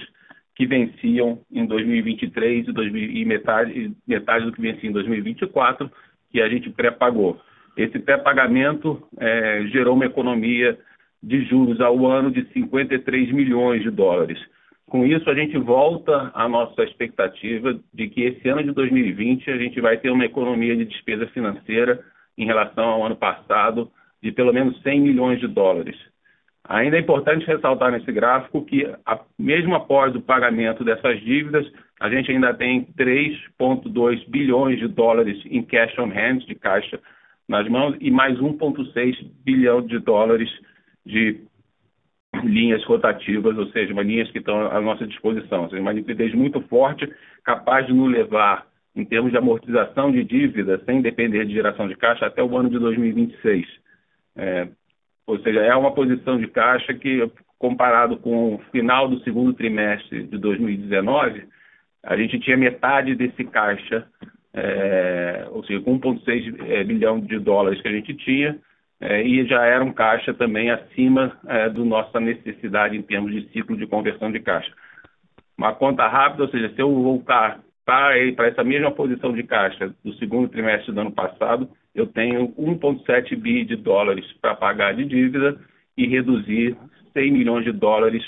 que 0.56 0.66
venciam 0.68 1.40
em 1.52 1.66
2023 1.66 2.68
e, 2.68 2.72
2000, 2.72 3.12
e 3.12 3.26
metade, 3.26 3.92
metade 4.08 4.46
do 4.46 4.52
que 4.52 4.62
vencia 4.62 4.88
em 4.88 4.94
2024, 4.94 5.90
que 6.30 6.42
a 6.42 6.48
gente 6.48 6.70
pré-pagou. 6.70 7.40
Esse 7.76 7.98
pré-pagamento 8.00 9.02
é, 9.18 9.66
gerou 9.72 9.96
uma 9.96 10.06
economia 10.06 10.78
de 11.24 11.44
juros 11.46 11.80
ao 11.82 12.06
ano 12.06 12.32
de 12.32 12.46
53 12.52 13.32
milhões 13.32 13.82
de 13.82 13.90
dólares. 13.90 14.40
Com 14.86 15.06
isso, 15.06 15.30
a 15.30 15.34
gente 15.34 15.58
volta 15.58 16.32
à 16.34 16.50
nossa 16.50 16.84
expectativa 16.84 17.80
de 17.94 18.10
que 18.10 18.24
esse 18.24 18.50
ano 18.50 18.64
de 18.64 18.72
2020 18.74 19.50
a 19.50 19.58
gente 19.58 19.80
vai 19.80 19.98
ter 19.98 20.10
uma 20.10 20.26
economia 20.26 20.76
de 20.76 20.86
despesa 20.86 21.26
financeira 21.28 22.04
em 22.38 22.46
relação 22.46 22.84
ao 22.84 23.06
ano 23.06 23.16
passado 23.16 23.90
de 24.22 24.32
pelo 24.32 24.54
menos 24.54 24.80
100 24.82 25.02
milhões 25.02 25.40
de 25.40 25.48
dólares. 25.48 25.96
Ainda 26.64 26.96
é 26.96 27.00
importante 27.00 27.46
ressaltar 27.46 27.92
nesse 27.92 28.12
gráfico 28.12 28.64
que, 28.64 28.88
mesmo 29.38 29.76
após 29.76 30.16
o 30.16 30.22
pagamento 30.22 30.84
dessas 30.84 31.20
dívidas, 31.22 31.70
a 32.00 32.10
gente 32.10 32.32
ainda 32.32 32.54
tem 32.54 32.86
3,2 32.98 34.30
bilhões 34.30 34.80
de 34.80 34.88
dólares 34.88 35.42
em 35.46 35.64
cash 35.64 35.98
on 35.98 36.12
hand, 36.12 36.46
de 36.46 36.56
caixa 36.56 37.00
nas 37.48 37.68
mãos, 37.68 37.96
e 38.00 38.12
mais 38.12 38.40
1,6 38.40 39.18
bilhão 39.44 39.82
de 39.82 40.00
dólares 40.00 40.50
de 41.06 41.42
linhas 42.44 42.84
rotativas, 42.86 43.58
ou 43.58 43.68
seja, 43.68 43.94
linhas 44.02 44.32
que 44.32 44.38
estão 44.38 44.68
à 44.72 44.80
nossa 44.80 45.06
disposição. 45.06 45.64
Ou 45.64 45.70
seja, 45.70 45.82
uma 45.82 45.92
liquidez 45.92 46.34
muito 46.34 46.62
forte, 46.62 47.12
capaz 47.44 47.86
de 47.88 47.94
nos 47.94 48.10
levar, 48.10 48.66
em 48.96 49.04
termos 49.04 49.32
de 49.32 49.38
amortização 49.38 50.12
de 50.12 50.24
dívida, 50.24 50.82
sem 50.86 51.02
depender 51.02 51.46
de 51.46 51.54
geração 51.54 51.88
de 51.88 51.96
caixa, 51.96 52.26
até 52.26 52.44
o 52.44 52.58
ano 52.58 52.70
de 52.70 52.80
2026. 52.80 53.66
É, 54.36 54.68
ou 55.26 55.40
seja, 55.40 55.62
é 55.62 55.76
uma 55.76 55.94
posição 55.94 56.38
de 56.38 56.48
caixa 56.48 56.94
que, 56.94 57.30
comparado 57.58 58.18
com 58.18 58.56
o 58.56 58.60
final 58.72 59.08
do 59.08 59.20
segundo 59.24 59.54
trimestre 59.54 60.24
de 60.24 60.38
2019, 60.38 61.48
a 62.04 62.18
gente 62.18 62.40
tinha 62.40 62.58
metade 62.58 63.16
desse 63.16 63.44
caixa, 63.46 64.08
é, 64.54 65.48
ou 65.52 65.64
seja, 65.64 65.82
com 65.82 66.00
1,6 66.00 66.70
é, 66.70 66.84
bilhão 66.84 67.20
de 67.20 67.40
dólares 67.40 67.82
que 67.82 67.88
a 67.88 67.92
gente 67.92 68.14
tinha, 68.16 68.58
é, 69.00 69.24
e 69.24 69.46
já 69.48 69.66
era 69.66 69.84
um 69.84 69.94
caixa 69.94 70.34
também 70.34 70.70
acima 70.70 71.38
é, 71.48 71.70
da 71.70 71.84
nossa 71.84 72.20
necessidade 72.20 72.96
em 72.96 73.02
termos 73.02 73.32
de 73.32 73.50
ciclo 73.52 73.78
de 73.78 73.88
conversão 73.88 74.32
de 74.32 74.40
caixa. 74.40 74.72
Uma 75.58 75.74
conta 75.74 76.08
rápida, 76.08 76.44
ou 76.44 76.50
seja, 76.50 76.70
se 76.74 76.82
eu 76.82 76.92
voltar 77.02 77.60
para 77.86 78.48
essa 78.48 78.64
mesma 78.64 78.92
posição 78.92 79.34
de 79.34 79.44
caixa 79.44 79.94
do 80.04 80.14
segundo 80.14 80.48
trimestre 80.50 80.92
do 80.92 81.02
ano 81.02 81.12
passado, 81.12 81.70
eu 81.94 82.08
tenho 82.08 82.50
1,7 82.56 83.36
bi 83.36 83.66
de 83.66 83.76
dólares 83.76 84.26
para 84.42 84.56
pagar 84.56 84.96
de 84.96 85.06
dívida 85.06 85.60
e 85.98 86.08
reduzir 86.08 86.76
100 87.14 87.32
milhões 87.32 87.66
de 87.66 87.72
dólares, 87.72 88.24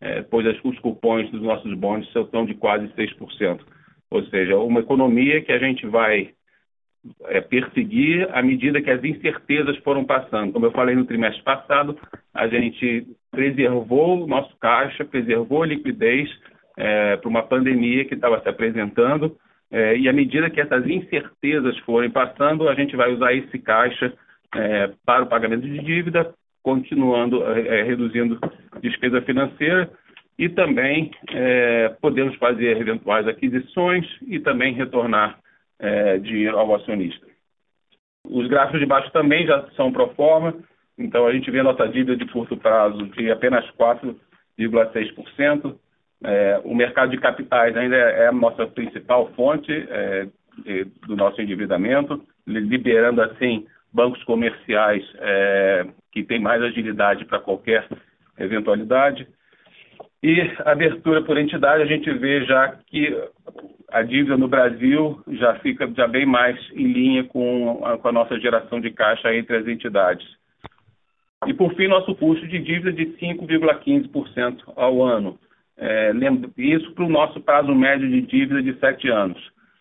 é, 0.00 0.22
pois 0.22 0.46
os 0.64 0.78
cupons 0.78 1.30
dos 1.30 1.42
nossos 1.42 1.74
bons 1.74 2.06
estão 2.14 2.46
de 2.46 2.54
quase 2.54 2.86
6%. 2.88 3.60
Ou 4.10 4.24
seja, 4.26 4.56
uma 4.56 4.80
economia 4.80 5.42
que 5.42 5.52
a 5.52 5.58
gente 5.58 5.86
vai 5.86 6.30
é, 7.24 7.40
perseguir 7.40 8.28
à 8.32 8.42
medida 8.42 8.80
que 8.80 8.90
as 8.90 9.02
incertezas 9.02 9.76
foram 9.78 10.04
passando. 10.04 10.52
Como 10.52 10.66
eu 10.66 10.72
falei 10.72 10.94
no 10.94 11.04
trimestre 11.04 11.42
passado, 11.42 11.98
a 12.32 12.46
gente 12.46 13.06
preservou 13.30 14.22
o 14.22 14.26
nosso 14.26 14.56
caixa, 14.58 15.04
preservou 15.04 15.62
a 15.62 15.66
liquidez 15.66 16.30
é, 16.76 17.16
para 17.16 17.28
uma 17.28 17.42
pandemia 17.42 18.04
que 18.04 18.14
estava 18.14 18.40
se 18.40 18.48
apresentando 18.48 19.36
é, 19.70 19.96
e 19.96 20.08
à 20.08 20.12
medida 20.12 20.50
que 20.50 20.60
essas 20.60 20.86
incertezas 20.86 21.76
forem 21.80 22.10
passando, 22.10 22.68
a 22.68 22.74
gente 22.74 22.96
vai 22.96 23.12
usar 23.12 23.34
esse 23.34 23.58
caixa 23.58 24.12
é, 24.54 24.90
para 25.04 25.24
o 25.24 25.28
pagamento 25.28 25.62
de 25.62 25.78
dívida, 25.80 26.32
continuando 26.62 27.44
é, 27.44 27.82
reduzindo 27.82 28.38
despesa 28.80 29.20
financeira 29.22 29.90
e 30.38 30.48
também 30.48 31.10
é, 31.32 31.88
podemos 32.00 32.36
fazer 32.36 32.76
eventuais 32.76 33.26
aquisições 33.26 34.06
e 34.26 34.38
também 34.38 34.72
retornar 34.72 35.38
é, 35.78 36.18
dinheiro 36.18 36.58
ao 36.58 36.74
acionista. 36.74 37.26
Os 38.24 38.46
gráficos 38.46 38.80
de 38.80 38.86
baixo 38.86 39.10
também 39.10 39.46
já 39.46 39.68
são 39.76 39.92
pro 39.92 40.14
forma, 40.14 40.54
então 40.96 41.26
a 41.26 41.32
gente 41.32 41.50
vê 41.50 41.60
a 41.60 41.64
nossa 41.64 41.86
dívida 41.88 42.16
de 42.16 42.30
curto 42.30 42.56
prazo 42.56 43.06
de 43.08 43.30
apenas 43.30 43.68
4,6%, 43.72 45.76
é, 46.24 46.60
o 46.64 46.74
mercado 46.74 47.10
de 47.10 47.18
capitais 47.18 47.76
ainda 47.76 47.96
é, 47.96 48.28
a 48.28 48.32
nossa 48.32 48.66
principal 48.66 49.30
fonte 49.34 49.72
é, 49.72 50.26
do 51.06 51.14
nosso 51.14 51.40
endividamento, 51.40 52.20
liberando 52.46 53.22
assim 53.22 53.66
bancos 53.92 54.22
comerciais 54.24 55.04
é, 55.18 55.86
que 56.12 56.24
têm 56.24 56.40
mais 56.40 56.62
agilidade 56.62 57.24
para 57.24 57.40
qualquer 57.40 57.86
eventualidade. 58.38 59.26
E 60.22 60.40
abertura 60.64 61.22
por 61.22 61.38
entidade, 61.38 61.82
a 61.82 61.86
gente 61.86 62.12
vê 62.12 62.44
já 62.44 62.76
que 62.86 63.16
a 63.90 64.02
dívida 64.02 64.36
no 64.36 64.48
Brasil 64.48 65.22
já 65.28 65.54
fica 65.60 65.88
já 65.96 66.08
bem 66.08 66.26
mais 66.26 66.58
em 66.72 66.92
linha 66.92 67.24
com 67.24 67.82
a, 67.84 67.96
com 67.96 68.08
a 68.08 68.12
nossa 68.12 68.38
geração 68.38 68.80
de 68.80 68.90
caixa 68.90 69.34
entre 69.34 69.56
as 69.56 69.66
entidades. 69.66 70.26
E, 71.46 71.54
por 71.54 71.72
fim, 71.74 71.86
nosso 71.86 72.14
custo 72.16 72.46
de 72.48 72.58
dívida 72.58 72.92
de 72.92 73.06
5,15% 73.16 74.72
ao 74.74 75.02
ano. 75.02 75.38
É, 75.78 76.12
isso 76.56 76.92
para 76.92 77.04
o 77.04 77.08
nosso 77.08 77.40
prazo 77.40 77.72
médio 77.74 78.08
de 78.08 78.20
dívida 78.22 78.60
de 78.60 78.78
7 78.80 79.08
anos. 79.08 79.38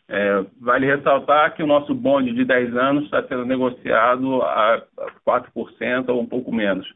É, 0.08 0.46
vale 0.62 0.86
ressaltar 0.86 1.54
que 1.56 1.64
o 1.64 1.68
nosso 1.68 1.94
bonde 1.94 2.34
de 2.34 2.46
10 2.46 2.78
anos 2.78 3.06
está 3.06 3.24
sendo 3.24 3.46
negociado 3.46 4.42
a 4.44 4.82
4% 5.26 6.10
ou 6.10 6.22
um 6.22 6.26
pouco 6.26 6.54
menos. 6.54 6.88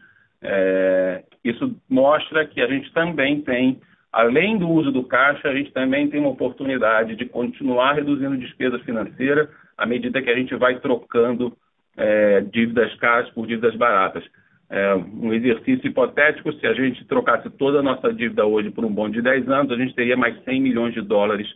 É, 0.41 1.23
isso 1.43 1.75
mostra 1.89 2.45
que 2.45 2.61
a 2.61 2.67
gente 2.67 2.93
também 2.93 3.41
tem, 3.41 3.81
além 4.13 4.57
do 4.57 4.69
uso 4.69 4.91
do 4.91 5.03
caixa, 5.03 5.49
a 5.49 5.53
gente 5.53 5.71
também 5.71 6.07
tem 6.09 6.19
uma 6.19 6.29
oportunidade 6.29 7.15
de 7.15 7.25
continuar 7.25 7.93
reduzindo 7.93 8.37
despesa 8.37 8.79
financeira 8.79 9.49
à 9.77 9.85
medida 9.85 10.21
que 10.21 10.29
a 10.29 10.35
gente 10.35 10.55
vai 10.55 10.79
trocando 10.79 11.57
é, 11.97 12.41
dívidas 12.41 12.93
caras 12.95 13.29
por 13.31 13.45
dívidas 13.45 13.75
baratas 13.75 14.23
é, 14.71 14.95
um 14.95 15.33
exercício 15.33 15.85
hipotético, 15.85 16.53
se 16.53 16.65
a 16.65 16.73
gente 16.73 17.03
trocasse 17.05 17.49
toda 17.49 17.79
a 17.79 17.83
nossa 17.83 18.13
dívida 18.13 18.45
hoje 18.45 18.71
por 18.71 18.85
um 18.85 18.93
bom 18.93 19.09
de 19.09 19.21
10 19.21 19.49
anos, 19.49 19.71
a 19.71 19.75
gente 19.75 19.93
teria 19.93 20.15
mais 20.15 20.41
100 20.45 20.61
milhões 20.61 20.93
de 20.93 21.01
dólares 21.01 21.47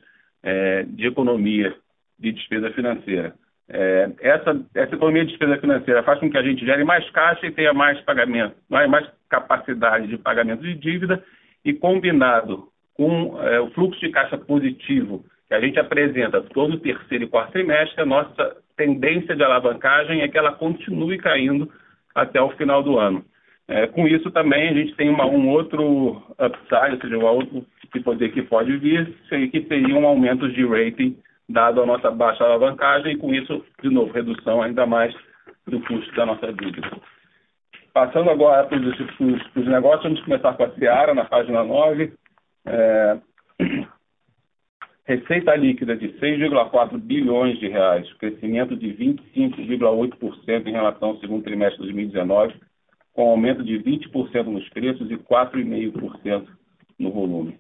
é, 0.44 0.84
de 0.84 1.08
economia 1.08 1.74
de 2.20 2.34
despesa 2.34 2.72
financeira. 2.72 3.34
É, 3.70 4.12
essa, 4.20 4.62
essa 4.76 4.96
economia 4.96 5.24
de 5.24 5.30
despesa 5.30 5.58
financeira 5.58 6.04
faz 6.04 6.20
com 6.20 6.30
que 6.30 6.38
a 6.38 6.44
gente 6.44 6.66
gere 6.66 6.84
mais 6.84 7.10
caixa 7.12 7.48
e 7.48 7.52
tenha 7.52 7.74
mais 7.74 8.00
pagamento, 8.02 8.56
mais, 8.70 9.10
capacidade 9.30 10.08
de 10.08 10.18
pagamento 10.18 10.62
de 10.62 10.76
dívida 10.76 11.24
e 11.64 11.74
combinado 11.74 12.68
com 12.94 13.42
é, 13.42 13.62
o 13.62 13.72
fluxo 13.72 14.00
de 14.02 14.12
caixa 14.12 14.38
positivo 14.38 15.26
que 15.48 15.54
a 15.54 15.62
gente 15.62 15.80
apresenta 15.80 16.42
todo 16.42 16.80
terceiro 16.80 17.24
e 17.24 17.28
quarto 17.28 17.54
trimestre, 17.54 18.02
a 18.02 18.06
nossa 18.06 18.58
tendência 18.76 19.36
de 19.36 19.44
alavancagem 19.44 20.22
é 20.22 20.28
que 20.28 20.38
ela 20.38 20.52
continue 20.52 21.18
caindo 21.18 21.72
até 22.16 22.42
o 22.42 22.50
final 22.52 22.82
do 22.82 22.98
ano. 22.98 23.24
É, 23.68 23.88
com 23.88 24.08
isso 24.08 24.32
também 24.32 24.70
a 24.70 24.74
gente 24.74 24.96
tem 24.96 25.10
uma, 25.10 25.26
um 25.26 25.50
outro 25.50 26.22
upside, 26.40 26.96
ou 26.96 27.02
seja, 27.02 27.18
um 27.18 27.26
outro 27.26 27.66
poder 28.04 28.32
que 28.32 28.44
pode 28.44 28.78
vir, 28.78 29.16
que 29.30 29.66
seria 29.68 29.96
um 29.96 30.06
aumento 30.06 30.48
de 30.50 30.66
rating 30.66 31.18
dado 31.48 31.82
a 31.82 31.86
nossa 31.86 32.12
baixa 32.12 32.44
alavancagem 32.44 33.14
e 33.14 33.18
com 33.18 33.34
isso, 33.34 33.64
de 33.82 33.90
novo, 33.90 34.12
redução 34.12 34.62
ainda 34.62 34.86
mais 34.86 35.14
do 35.68 35.80
custo 35.82 36.16
da 36.16 36.26
nossa 36.26 36.52
dívida. 36.54 36.90
Passando 37.94 38.30
agora 38.30 38.66
para 38.66 38.78
os, 38.78 39.68
negócios, 39.68 40.04
vamos 40.04 40.22
começar 40.22 40.54
com 40.54 40.64
a 40.64 40.70
Seara, 40.72 41.14
na 41.14 41.26
página 41.26 41.64
9. 41.64 42.14
É, 42.66 43.18
Receita 45.08 45.56
líquida 45.56 45.96
de 45.96 46.10
6,4 46.20 46.98
bilhões 46.98 47.60
de 47.60 47.68
reais, 47.68 48.12
crescimento 48.14 48.76
de 48.76 48.88
25,8% 48.88 50.66
em 50.66 50.72
relação 50.72 51.10
ao 51.10 51.20
segundo 51.20 51.44
trimestre 51.44 51.78
de 51.78 51.94
2019, 51.94 52.56
com 53.14 53.30
aumento 53.30 53.64
de 53.64 53.78
20% 53.78 54.46
nos 54.46 54.68
preços 54.70 55.12
e 55.12 55.16
4,5% 55.18 56.48
no 56.98 57.12
volume. 57.12 57.56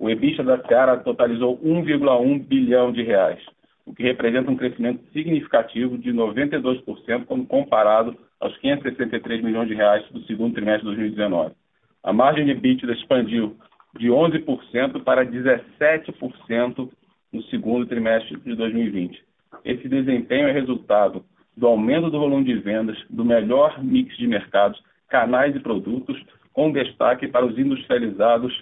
O 0.00 0.10
EBITDA 0.10 0.42
da 0.42 0.66
Seara 0.66 0.96
totalizou 0.96 1.56
1,1 1.60 2.44
bilhão 2.44 2.90
de 2.90 3.04
reais, 3.04 3.40
o 3.86 3.94
que 3.94 4.02
representa 4.02 4.50
um 4.50 4.56
crescimento 4.56 5.00
significativo 5.12 5.96
de 5.96 6.12
92% 6.12 7.24
quando 7.24 7.46
comparado 7.46 8.16
aos 8.40 8.56
563 8.58 9.44
milhões 9.44 9.68
de 9.68 9.74
reais 9.74 10.04
do 10.10 10.24
segundo 10.24 10.54
trimestre 10.54 10.90
de 10.90 10.96
2019. 10.96 11.54
A 12.02 12.12
margem 12.12 12.44
de 12.44 12.50
EBITDA 12.50 12.92
expandiu 12.94 13.56
de 13.98 14.08
11% 14.08 15.02
para 15.02 15.24
17% 15.24 16.90
no 17.32 17.42
segundo 17.44 17.86
trimestre 17.86 18.38
de 18.40 18.54
2020. 18.54 19.22
Esse 19.64 19.88
desempenho 19.88 20.48
é 20.48 20.52
resultado 20.52 21.24
do 21.56 21.66
aumento 21.66 22.10
do 22.10 22.18
volume 22.18 22.44
de 22.44 22.54
vendas, 22.54 22.96
do 23.08 23.24
melhor 23.24 23.82
mix 23.82 24.16
de 24.16 24.26
mercados, 24.26 24.82
canais 25.08 25.54
e 25.54 25.60
produtos, 25.60 26.20
com 26.52 26.72
destaque 26.72 27.28
para 27.28 27.46
os 27.46 27.58
industrializados, 27.58 28.52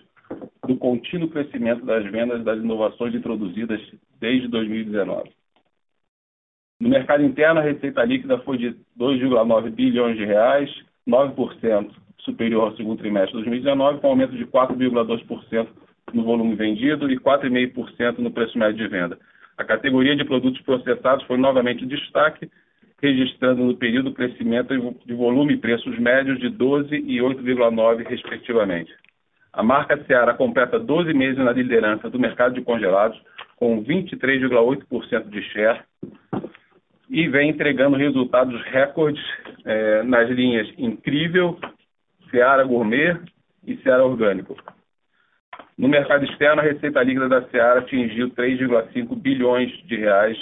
do 0.67 0.77
contínuo 0.77 1.29
crescimento 1.29 1.85
das 1.85 2.05
vendas 2.11 2.43
das 2.45 2.59
inovações 2.59 3.15
introduzidas 3.15 3.81
desde 4.19 4.49
2019. 4.49 5.31
No 6.81 6.89
mercado 6.89 7.23
interno, 7.23 7.61
a 7.61 7.63
receita 7.63 8.03
líquida 8.05 8.39
foi 8.39 8.59
de 8.59 8.71
2,9 8.99 9.71
bilhões 9.71 10.17
de 10.17 10.25
reais, 10.25 10.71
9% 11.07 11.91
superior 12.25 12.65
ao 12.65 12.77
segundo 12.77 12.99
trimestre 12.99 13.31
de 13.33 13.45
2019, 13.45 14.01
com 14.01 14.09
aumento 14.09 14.37
de 14.37 14.47
4,2% 14.47 15.69
no 16.13 16.25
volume 16.25 16.55
vendido 16.55 17.11
e 17.11 17.19
4,5% 17.19 18.19
no 18.19 18.31
preço 18.31 18.59
médio 18.59 18.77
de 18.77 18.89
venda. 18.89 19.19
A 19.57 19.65
categoria 19.65 20.17
de 20.17 20.25
produtos 20.25 20.61
processados 20.63 21.25
foi 21.27 21.37
novamente 21.37 21.87
destaque, 21.87 22.51
registrando 23.01 23.65
no 23.65 23.77
período 23.77 24.13
crescimento 24.13 24.75
de 25.05 25.15
volume 25.15 25.55
e 25.55 25.59
preços 25.59 25.99
médios 25.99 26.39
de 26.39 26.49
12 26.49 26.95
e 26.95 27.19
8,9 27.19 28.07
respectivamente. 28.07 28.93
A 29.53 29.63
marca 29.63 30.03
Seara 30.05 30.35
completa 30.35 30.79
12 30.79 31.13
meses 31.13 31.39
na 31.39 31.53
liderança 31.53 32.09
do 32.09 32.19
mercado 32.19 32.55
de 32.55 32.63
congelados, 32.63 33.21
com 33.57 33.85
23,8% 33.85 35.29
de 35.29 35.43
share, 35.43 35.81
e 37.11 37.29
vem 37.29 37.51
entregando 37.51 37.97
resultados 37.97 38.61
recordes 38.63 39.23
eh, 39.65 40.03
nas 40.05 40.31
linhas 40.31 40.67
Incrível, 40.79 41.59
Seara 42.33 42.65
Gourmet 42.65 43.21
e 43.65 43.77
Seara 43.77 44.05
Orgânico. 44.05 44.57
No 45.79 45.89
mercado 45.89 46.25
externo, 46.25 46.61
a 46.61 46.65
receita 46.65 47.03
líquida 47.03 47.29
da 47.29 47.43
Seara 47.49 47.81
atingiu 47.81 48.31
3,5 48.31 49.15
bilhões 49.15 49.71
de 49.87 49.97
reais, 49.97 50.37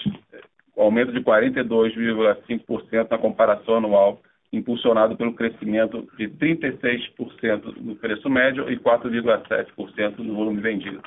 aumento 0.77 1.13
de 1.13 1.21
42,5% 1.21 3.11
na 3.11 3.19
comparação 3.19 3.77
anual, 3.77 4.23
impulsionado 4.53 5.17
pelo 5.17 5.35
crescimento 5.35 6.09
de 6.17 6.29
36% 6.29 7.77
no 7.77 7.95
preço 7.97 8.29
médio 8.31 8.71
e 8.71 8.79
4,7% 8.79 10.19
no 10.19 10.35
volume 10.35 10.61
vendido. 10.61 11.03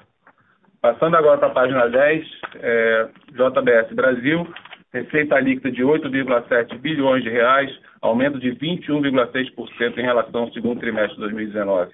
Passando 0.82 1.16
agora 1.16 1.38
para 1.38 1.48
a 1.48 1.54
página 1.54 1.88
10, 1.88 2.28
é, 2.56 3.10
JBS 3.32 3.94
Brasil, 3.94 4.48
receita 4.94 5.40
líquida 5.40 5.72
de 5.72 5.82
8,7 5.82 6.78
bilhões 6.78 7.24
de 7.24 7.30
reais, 7.30 7.72
aumento 8.04 8.38
de 8.38 8.52
21,6% 8.52 9.98
em 9.98 10.02
relação 10.02 10.42
ao 10.42 10.52
segundo 10.52 10.80
trimestre 10.80 11.16
de 11.16 11.22
2019. 11.22 11.92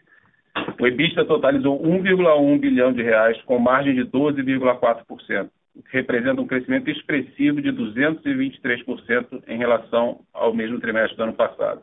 O 0.80 0.88
EBITDA 0.88 1.24
totalizou 1.26 1.80
1,1 1.82 2.60
bilhão 2.60 2.92
de 2.92 3.04
reais, 3.04 3.40
com 3.44 3.60
margem 3.60 3.94
de 3.94 4.04
12,4%, 4.06 5.50
o 5.76 5.84
que 5.84 5.94
representa 5.94 6.42
um 6.42 6.48
crescimento 6.48 6.90
expressivo 6.90 7.62
de 7.62 7.72
223% 7.72 9.44
em 9.48 9.58
relação 9.58 10.22
ao 10.34 10.52
mesmo 10.54 10.80
trimestre 10.80 11.16
do 11.16 11.24
ano 11.24 11.34
passado. 11.34 11.82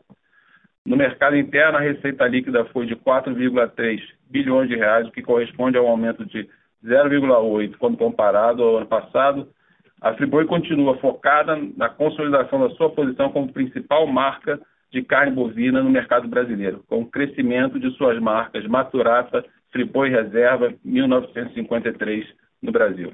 No 0.85 0.97
mercado 0.97 1.37
interno, 1.37 1.77
a 1.77 1.81
receita 1.81 2.27
líquida 2.27 2.65
foi 2.65 2.85
de 2.85 2.95
4,3 2.97 4.01
bilhões 4.29 4.67
de 4.67 4.75
reais, 4.75 5.07
o 5.07 5.11
que 5.11 5.21
corresponde 5.21 5.77
a 5.77 5.81
um 5.81 5.87
aumento 5.87 6.25
de 6.25 6.49
0,8 6.85 7.77
quando 7.77 7.97
comparado 7.97 8.61
ao 8.61 8.77
ano 8.77 8.87
passado. 8.87 9.47
A 10.01 10.13
Friboi 10.13 10.45
continua 10.45 10.97
focada 10.97 11.57
na 11.75 11.89
consolidação 11.89 12.59
da 12.59 12.69
sua 12.75 12.89
posição 12.89 13.31
como 13.31 13.51
principal 13.51 14.05
marca 14.05 14.59
de 14.91 15.01
carne 15.01 15.33
bovina 15.33 15.81
no 15.81 15.89
mercado 15.89 16.27
brasileiro, 16.27 16.83
com 16.87 17.01
o 17.01 17.05
crescimento 17.05 17.79
de 17.79 17.89
suas 17.97 18.19
marcas 18.19 18.65
Maturata, 18.67 19.43
Friboi 19.71 20.09
Reserva, 20.09 20.73
1953 20.83 22.25
no 22.61 22.71
Brasil. 22.71 23.11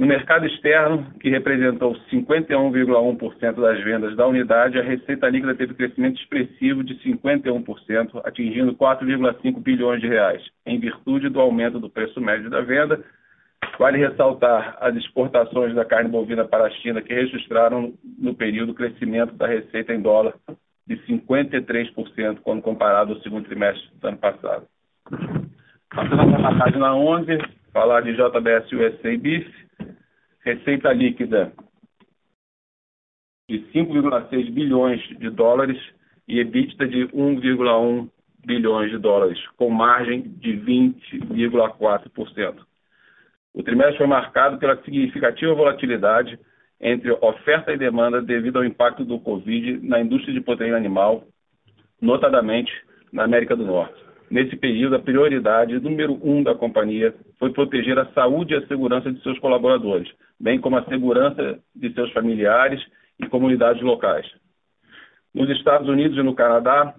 No 0.00 0.06
mercado 0.06 0.46
externo, 0.46 1.12
que 1.20 1.28
representou 1.28 1.94
51,1% 2.10 3.60
das 3.60 3.84
vendas 3.84 4.16
da 4.16 4.26
unidade, 4.26 4.78
a 4.78 4.82
receita 4.82 5.28
líquida 5.28 5.54
teve 5.54 5.74
crescimento 5.74 6.18
expressivo 6.18 6.82
de 6.82 6.94
51%, 7.00 8.18
atingindo 8.24 8.74
4,5 8.74 9.60
bilhões 9.60 10.00
de 10.00 10.08
reais, 10.08 10.42
em 10.64 10.80
virtude 10.80 11.28
do 11.28 11.38
aumento 11.38 11.78
do 11.78 11.90
preço 11.90 12.18
médio 12.18 12.48
da 12.48 12.62
venda. 12.62 13.04
Vale 13.78 13.98
ressaltar 13.98 14.76
as 14.80 14.96
exportações 14.96 15.74
da 15.74 15.84
carne 15.84 16.10
bovina 16.10 16.44
para 16.44 16.64
a 16.64 16.70
China, 16.70 17.00
que 17.00 17.14
registraram 17.14 17.94
no 18.18 18.34
período 18.34 18.74
crescimento 18.74 19.34
da 19.34 19.46
receita 19.46 19.94
em 19.94 20.02
dólar 20.02 20.34
de 20.86 20.96
53% 21.06 22.40
quando 22.42 22.62
comparado 22.62 23.14
ao 23.14 23.20
segundo 23.20 23.46
trimestre 23.46 23.88
do 23.94 24.08
ano 24.08 24.18
passado. 24.18 24.66
Passando 25.88 26.36
para 26.36 26.48
a 26.48 26.58
página 26.58 26.94
11, 26.94 27.38
falar 27.72 28.02
de 28.02 28.12
JBS 28.12 28.70
USA 28.72 29.16
Beef 29.16 29.48
receita 30.44 30.92
líquida 30.92 31.52
de 33.48 33.60
5,6 33.72 34.52
bilhões 34.52 35.00
de 35.18 35.30
dólares 35.30 35.78
e 36.28 36.38
EBITDA 36.38 36.86
de 36.86 37.08
1,1 37.08 38.10
bilhões 38.44 38.90
de 38.90 38.98
dólares, 38.98 39.38
com 39.56 39.70
margem 39.70 40.22
de 40.22 40.52
20,4%. 40.52 42.69
O 43.54 43.62
trimestre 43.62 43.98
foi 43.98 44.06
marcado 44.06 44.58
pela 44.58 44.80
significativa 44.82 45.54
volatilidade 45.54 46.38
entre 46.80 47.10
oferta 47.12 47.72
e 47.72 47.76
demanda 47.76 48.22
devido 48.22 48.58
ao 48.58 48.64
impacto 48.64 49.04
do 49.04 49.18
Covid 49.18 49.86
na 49.86 50.00
indústria 50.00 50.32
de 50.32 50.40
proteína 50.40 50.76
animal, 50.76 51.24
notadamente 52.00 52.72
na 53.12 53.24
América 53.24 53.54
do 53.54 53.66
Norte. 53.66 54.00
Nesse 54.30 54.56
período, 54.56 54.94
a 54.94 55.00
prioridade 55.00 55.78
número 55.80 56.18
um 56.22 56.42
da 56.42 56.54
companhia 56.54 57.12
foi 57.38 57.52
proteger 57.52 57.98
a 57.98 58.06
saúde 58.12 58.54
e 58.54 58.56
a 58.56 58.66
segurança 58.68 59.12
de 59.12 59.20
seus 59.22 59.38
colaboradores, 59.40 60.08
bem 60.38 60.60
como 60.60 60.76
a 60.76 60.84
segurança 60.84 61.58
de 61.74 61.92
seus 61.92 62.12
familiares 62.12 62.80
e 63.18 63.26
comunidades 63.26 63.82
locais. 63.82 64.26
Nos 65.34 65.50
Estados 65.50 65.88
Unidos 65.88 66.16
e 66.16 66.22
no 66.22 66.34
Canadá, 66.34 66.94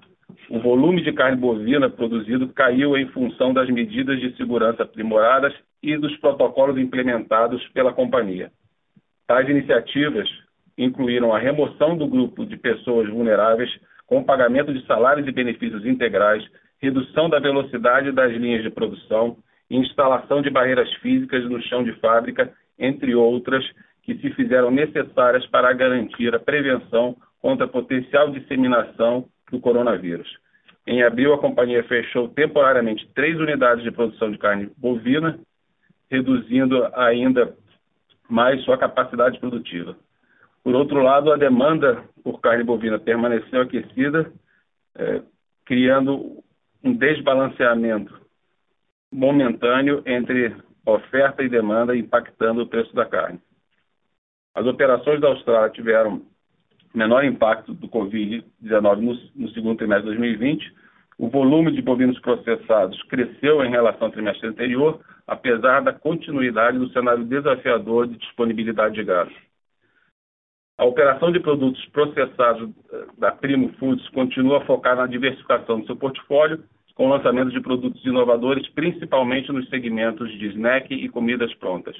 o 0.49 0.59
volume 0.59 1.01
de 1.01 1.13
carne 1.13 1.37
bovina 1.37 1.89
produzido 1.89 2.49
caiu 2.49 2.97
em 2.97 3.07
função 3.07 3.53
das 3.53 3.69
medidas 3.69 4.19
de 4.19 4.35
segurança 4.35 4.83
aprimoradas 4.83 5.53
e 5.81 5.97
dos 5.97 6.15
protocolos 6.17 6.77
implementados 6.77 7.65
pela 7.69 7.93
companhia. 7.93 8.51
Tais 9.27 9.47
iniciativas 9.49 10.29
incluíram 10.77 11.33
a 11.33 11.39
remoção 11.39 11.97
do 11.97 12.07
grupo 12.07 12.45
de 12.45 12.57
pessoas 12.57 13.09
vulneráveis 13.09 13.69
com 14.05 14.23
pagamento 14.23 14.73
de 14.73 14.85
salários 14.85 15.27
e 15.27 15.31
benefícios 15.31 15.85
integrais 15.85 16.43
redução 16.81 17.29
da 17.29 17.39
velocidade 17.39 18.11
das 18.11 18.33
linhas 18.33 18.63
de 18.63 18.69
produção, 18.69 19.37
instalação 19.69 20.41
de 20.41 20.49
barreiras 20.49 20.91
físicas 20.95 21.47
no 21.47 21.61
chão 21.61 21.83
de 21.83 21.93
fábrica, 21.99 22.51
entre 22.77 23.13
outras, 23.13 23.63
que 24.01 24.15
se 24.15 24.31
fizeram 24.31 24.71
necessárias 24.71 25.45
para 25.47 25.71
garantir 25.73 26.33
a 26.33 26.39
prevenção 26.39 27.15
contra 27.39 27.65
a 27.65 27.69
potencial 27.69 28.31
disseminação 28.31 29.25
do 29.51 29.59
coronavírus. 29.59 30.27
Em 30.87 31.03
abril, 31.03 31.33
a 31.33 31.37
companhia 31.37 31.83
fechou 31.83 32.27
temporariamente 32.29 33.07
três 33.13 33.39
unidades 33.39 33.83
de 33.83 33.91
produção 33.91 34.31
de 34.31 34.39
carne 34.39 34.71
bovina, 34.75 35.39
reduzindo 36.11 36.85
ainda 36.93 37.55
mais 38.29 38.61
sua 38.63 38.77
capacidade 38.77 39.39
produtiva. 39.39 39.95
Por 40.63 40.75
outro 40.75 41.01
lado, 41.01 41.31
a 41.31 41.37
demanda 41.37 42.03
por 42.23 42.41
carne 42.41 42.63
bovina 42.63 42.99
permaneceu 42.99 43.61
aquecida, 43.61 44.31
eh, 44.95 45.21
criando 45.65 46.43
um 46.83 46.93
desbalanceamento 46.93 48.13
momentâneo 49.11 50.03
entre 50.05 50.55
oferta 50.85 51.43
e 51.43 51.49
demanda, 51.49 51.95
impactando 51.95 52.61
o 52.61 52.67
preço 52.67 52.93
da 52.93 53.05
carne. 53.05 53.39
As 54.53 54.65
operações 54.65 55.21
da 55.21 55.29
Austrália 55.29 55.69
tiveram 55.69 56.21
menor 56.93 57.23
impacto 57.23 57.73
do 57.73 57.87
Covid-19 57.87 58.97
no, 58.97 59.17
no, 59.35 59.49
segundo 59.51 59.77
trimestre 59.77 60.11
de 60.11 60.17
2020. 60.17 60.73
O 61.21 61.29
volume 61.29 61.71
de 61.71 61.83
bovinos 61.83 62.19
processados 62.19 62.99
cresceu 63.03 63.63
em 63.63 63.69
relação 63.69 64.07
ao 64.07 64.11
trimestre 64.11 64.47
anterior, 64.47 64.99
apesar 65.27 65.81
da 65.81 65.93
continuidade 65.93 66.79
do 66.79 66.89
cenário 66.89 67.23
desafiador 67.23 68.07
de 68.07 68.17
disponibilidade 68.17 68.95
de 68.95 69.03
gás. 69.03 69.29
A 70.79 70.83
operação 70.83 71.31
de 71.31 71.39
produtos 71.39 71.85
processados 71.89 72.67
eh, 72.91 73.05
da 73.19 73.31
Primo 73.31 73.71
Foods 73.73 74.09
continua 74.09 74.65
focada 74.65 75.01
na 75.01 75.07
diversificação 75.07 75.81
do 75.81 75.85
seu 75.85 75.95
portfólio, 75.95 76.63
com 76.95 77.07
lançamento 77.07 77.51
de 77.51 77.61
produtos 77.61 78.03
inovadores, 78.03 78.67
principalmente 78.69 79.51
nos 79.51 79.69
segmentos 79.69 80.27
de 80.39 80.47
snack 80.47 80.91
e 80.91 81.07
comidas 81.07 81.53
prontas. 81.53 81.95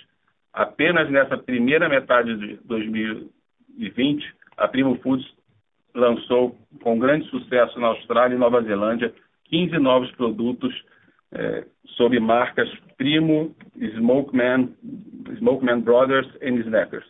Apenas 0.51 1.11
nessa 1.11 1.37
primeira 1.37 1.87
metade 1.87 2.35
de 2.37 2.55
2020, 2.65 4.33
a 4.57 4.67
Primo 4.67 4.95
Foods 4.95 5.31
lançou 5.93 6.55
com 6.81 6.99
grande 6.99 7.27
sucesso 7.29 7.79
na 7.79 7.87
Austrália 7.87 8.35
e 8.35 8.39
Nova 8.39 8.61
Zelândia 8.61 9.13
15 9.45 9.77
novos 9.79 10.11
produtos 10.11 10.73
é, 11.33 11.65
sob 11.97 12.19
marcas 12.19 12.69
Primo, 12.97 13.55
Smokeman, 13.95 14.73
Smokeman 15.37 15.81
Brothers 15.81 16.27
e 16.41 16.49
Snackers. 16.49 17.05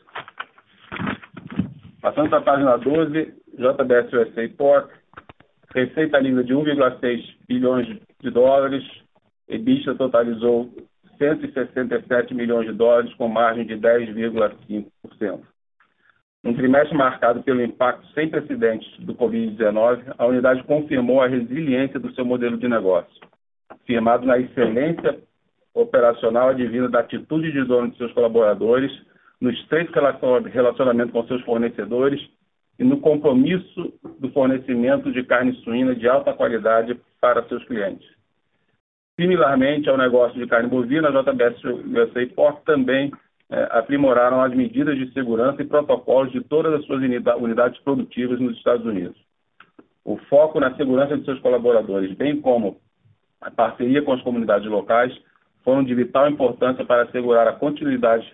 Passando 2.01 2.29
para 2.29 2.39
a 2.39 2.43
página 2.43 2.77
12, 2.77 3.33
JBS 3.57 4.13
USA 4.13 4.49
Pork, 4.57 4.93
receita 5.73 6.19
líquida 6.19 6.43
de 6.43 6.53
1,6 6.53 7.35
bilhões 7.47 7.87
de 8.19 8.29
dólares, 8.31 8.83
EBITDA 9.47 9.95
totalizou 9.95 10.73
167 11.17 12.33
milhões 12.33 12.67
de 12.67 12.73
dólares, 12.73 13.13
com 13.13 13.27
margem 13.27 13.65
de 13.65 13.75
10,5%. 13.75 15.41
Um 16.43 16.55
trimestre 16.55 16.97
marcado 16.97 17.43
pelo 17.43 17.61
impacto 17.61 18.05
sem 18.13 18.27
precedentes 18.27 18.89
do 18.99 19.13
Covid-19, 19.13 20.15
a 20.17 20.25
unidade 20.25 20.63
confirmou 20.63 21.21
a 21.21 21.27
resiliência 21.27 21.99
do 21.99 22.11
seu 22.15 22.25
modelo 22.25 22.57
de 22.57 22.67
negócio, 22.67 23.21
firmado 23.85 24.25
na 24.25 24.39
excelência 24.39 25.19
operacional 25.73 26.49
advinda 26.49 26.89
da 26.89 27.01
atitude 27.01 27.51
de 27.51 27.63
dono 27.63 27.91
de 27.91 27.97
seus 27.97 28.11
colaboradores, 28.13 28.91
no 29.39 29.51
estreito 29.51 29.91
relacionamento 30.51 31.11
com 31.11 31.25
seus 31.27 31.41
fornecedores 31.43 32.19
e 32.79 32.83
no 32.83 32.99
compromisso 32.99 33.93
do 34.19 34.29
fornecimento 34.31 35.11
de 35.11 35.23
carne 35.23 35.53
suína 35.63 35.95
de 35.95 36.07
alta 36.07 36.33
qualidade 36.33 36.99
para 37.19 37.47
seus 37.47 37.63
clientes. 37.65 38.07
Similarmente 39.19 39.87
ao 39.87 39.97
negócio 39.97 40.39
de 40.39 40.47
carne 40.47 40.69
bovina, 40.69 41.09
a 41.09 41.11
JBS 41.11 41.63
USA 41.63 42.25
Pork 42.35 42.65
também 42.65 43.11
é, 43.51 43.67
aprimoraram 43.71 44.41
as 44.41 44.55
medidas 44.55 44.97
de 44.97 45.11
segurança 45.11 45.61
e 45.61 45.67
protocolos 45.67 46.31
de 46.31 46.41
todas 46.41 46.73
as 46.73 46.85
suas 46.85 47.01
unidades 47.01 47.79
produtivas 47.81 48.39
nos 48.39 48.55
Estados 48.55 48.85
Unidos. 48.85 49.17
O 50.05 50.17
foco 50.29 50.59
na 50.59 50.73
segurança 50.75 51.17
de 51.17 51.25
seus 51.25 51.39
colaboradores, 51.41 52.15
bem 52.15 52.39
como 52.39 52.77
a 53.41 53.51
parceria 53.51 54.01
com 54.01 54.13
as 54.13 54.21
comunidades 54.21 54.67
locais, 54.69 55.13
foram 55.65 55.83
de 55.83 55.93
vital 55.93 56.29
importância 56.29 56.85
para 56.85 57.03
assegurar 57.03 57.47
a 57.47 57.53
continuidade 57.53 58.25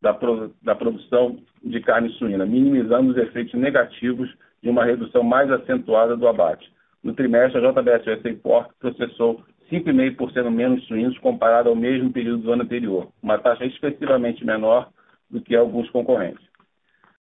da, 0.00 0.18
da 0.62 0.74
produção 0.74 1.38
de 1.62 1.80
carne 1.80 2.08
suína, 2.14 2.46
minimizando 2.46 3.12
os 3.12 3.16
efeitos 3.18 3.54
negativos 3.54 4.28
de 4.62 4.70
uma 4.70 4.84
redução 4.84 5.22
mais 5.22 5.50
acentuada 5.50 6.16
do 6.16 6.26
abate. 6.26 6.72
No 7.04 7.12
trimestre, 7.14 7.58
a 7.58 7.70
JBS 7.70 8.06
USA 8.06 8.34
Pork 8.42 8.74
processou 8.80 9.42
5,5% 9.70 10.50
menos 10.50 10.84
suínos 10.86 11.18
comparado 11.18 11.68
ao 11.68 11.76
mesmo 11.76 12.12
período 12.12 12.42
do 12.42 12.52
ano 12.52 12.62
anterior, 12.62 13.08
uma 13.22 13.38
taxa 13.38 13.64
expressivamente 13.64 14.44
menor 14.44 14.90
do 15.30 15.40
que 15.40 15.56
alguns 15.56 15.88
concorrentes. 15.90 16.44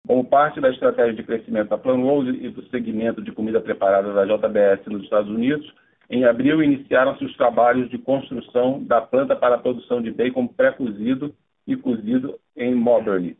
Como 0.07 0.25
parte 0.25 0.59
da 0.59 0.69
estratégia 0.69 1.13
de 1.13 1.23
crescimento 1.23 1.69
da 1.69 1.77
Planrose 1.77 2.29
e 2.29 2.49
do 2.49 2.63
segmento 2.69 3.21
de 3.21 3.31
comida 3.31 3.61
preparada 3.61 4.11
da 4.13 4.25
JBS 4.25 4.85
nos 4.87 5.03
Estados 5.03 5.29
Unidos, 5.29 5.71
em 6.09 6.25
abril 6.25 6.61
iniciaram-se 6.61 7.23
os 7.23 7.37
trabalhos 7.37 7.89
de 7.89 7.97
construção 7.97 8.83
da 8.83 8.99
planta 8.99 9.35
para 9.35 9.55
a 9.55 9.59
produção 9.59 10.01
de 10.01 10.11
bacon 10.11 10.47
pré-cozido 10.47 11.33
e 11.65 11.77
cozido 11.77 12.37
em 12.57 12.75
Moberly, 12.75 13.37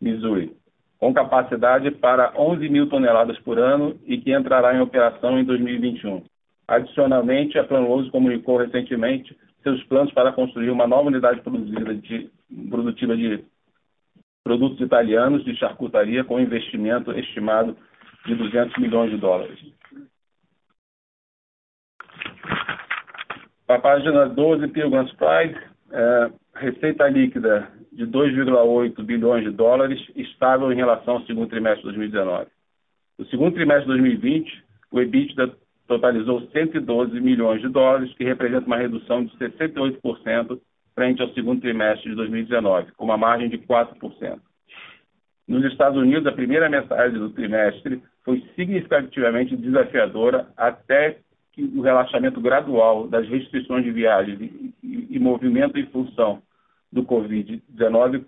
Missouri, 0.00 0.56
com 0.98 1.12
capacidade 1.12 1.90
para 1.90 2.32
11 2.34 2.68
mil 2.68 2.88
toneladas 2.88 3.38
por 3.40 3.58
ano 3.58 3.98
e 4.06 4.16
que 4.16 4.32
entrará 4.32 4.74
em 4.74 4.80
operação 4.80 5.38
em 5.38 5.44
2021. 5.44 6.22
Adicionalmente, 6.66 7.58
a 7.58 7.64
Planlose 7.64 8.10
comunicou 8.10 8.56
recentemente 8.56 9.36
seus 9.62 9.82
planos 9.84 10.12
para 10.12 10.32
construir 10.32 10.70
uma 10.70 10.86
nova 10.86 11.08
unidade 11.08 11.40
de, 11.40 12.30
produtiva 12.68 13.16
de 13.16 13.44
produtos 14.42 14.80
italianos 14.80 15.44
de 15.44 15.56
charcutaria 15.56 16.22
com 16.22 16.38
investimento 16.38 17.12
estimado 17.12 17.76
de 18.26 18.34
200 18.34 18.76
milhões 18.78 19.10
de 19.10 19.16
dólares. 19.16 19.58
Para 23.66 23.76
a 23.76 23.80
página 23.80 24.28
12, 24.28 24.68
Pilgrim's 24.68 25.12
Pride, 25.12 25.58
é, 25.90 26.30
receita 26.54 27.08
líquida 27.08 27.70
de 27.90 28.06
2,8 28.06 29.02
bilhões 29.02 29.44
de 29.44 29.50
dólares, 29.50 30.00
estável 30.14 30.70
em 30.70 30.76
relação 30.76 31.14
ao 31.14 31.22
segundo 31.22 31.48
trimestre 31.48 31.80
de 31.80 31.96
2019. 31.96 32.46
No 33.18 33.26
segundo 33.26 33.54
trimestre 33.54 33.84
de 33.84 34.00
2020, 34.00 34.64
o 34.90 35.00
EBITDA 35.00 35.56
totalizou 35.86 36.40
112 36.52 37.20
milhões 37.20 37.60
de 37.60 37.68
dólares, 37.68 38.12
que 38.14 38.24
representa 38.24 38.66
uma 38.66 38.76
redução 38.76 39.24
de 39.24 39.36
68% 39.36 40.58
frente 40.94 41.20
ao 41.20 41.28
segundo 41.30 41.60
trimestre 41.60 42.10
de 42.10 42.16
2019, 42.16 42.92
com 42.92 43.04
uma 43.04 43.16
margem 43.16 43.48
de 43.48 43.58
4%. 43.58 44.38
Nos 45.46 45.64
Estados 45.64 46.00
Unidos, 46.00 46.26
a 46.26 46.32
primeira 46.32 46.70
metade 46.70 47.18
do 47.18 47.30
trimestre 47.30 48.02
foi 48.24 48.42
significativamente 48.56 49.56
desafiadora 49.56 50.48
até 50.56 51.18
que 51.52 51.62
o 51.62 51.82
relaxamento 51.82 52.40
gradual 52.40 53.06
das 53.06 53.28
restrições 53.28 53.84
de 53.84 53.92
viagens 53.92 54.40
e, 54.82 55.18
movimento 55.18 55.78
em 55.78 55.86
função 55.86 56.42
do 56.90 57.04
Covid-19 57.04 58.24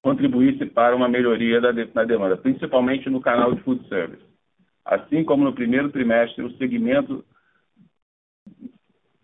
contribuísse 0.00 0.66
para 0.66 0.94
uma 0.94 1.08
melhoria 1.08 1.60
da, 1.60 1.72
na 1.72 2.04
demanda, 2.04 2.36
principalmente 2.36 3.10
no 3.10 3.20
canal 3.20 3.52
de 3.52 3.60
food 3.62 3.86
service. 3.88 4.22
Assim 4.86 5.24
como 5.24 5.42
no 5.42 5.52
primeiro 5.52 5.90
trimestre, 5.90 6.44
o 6.44 6.56
segmento 6.56 7.24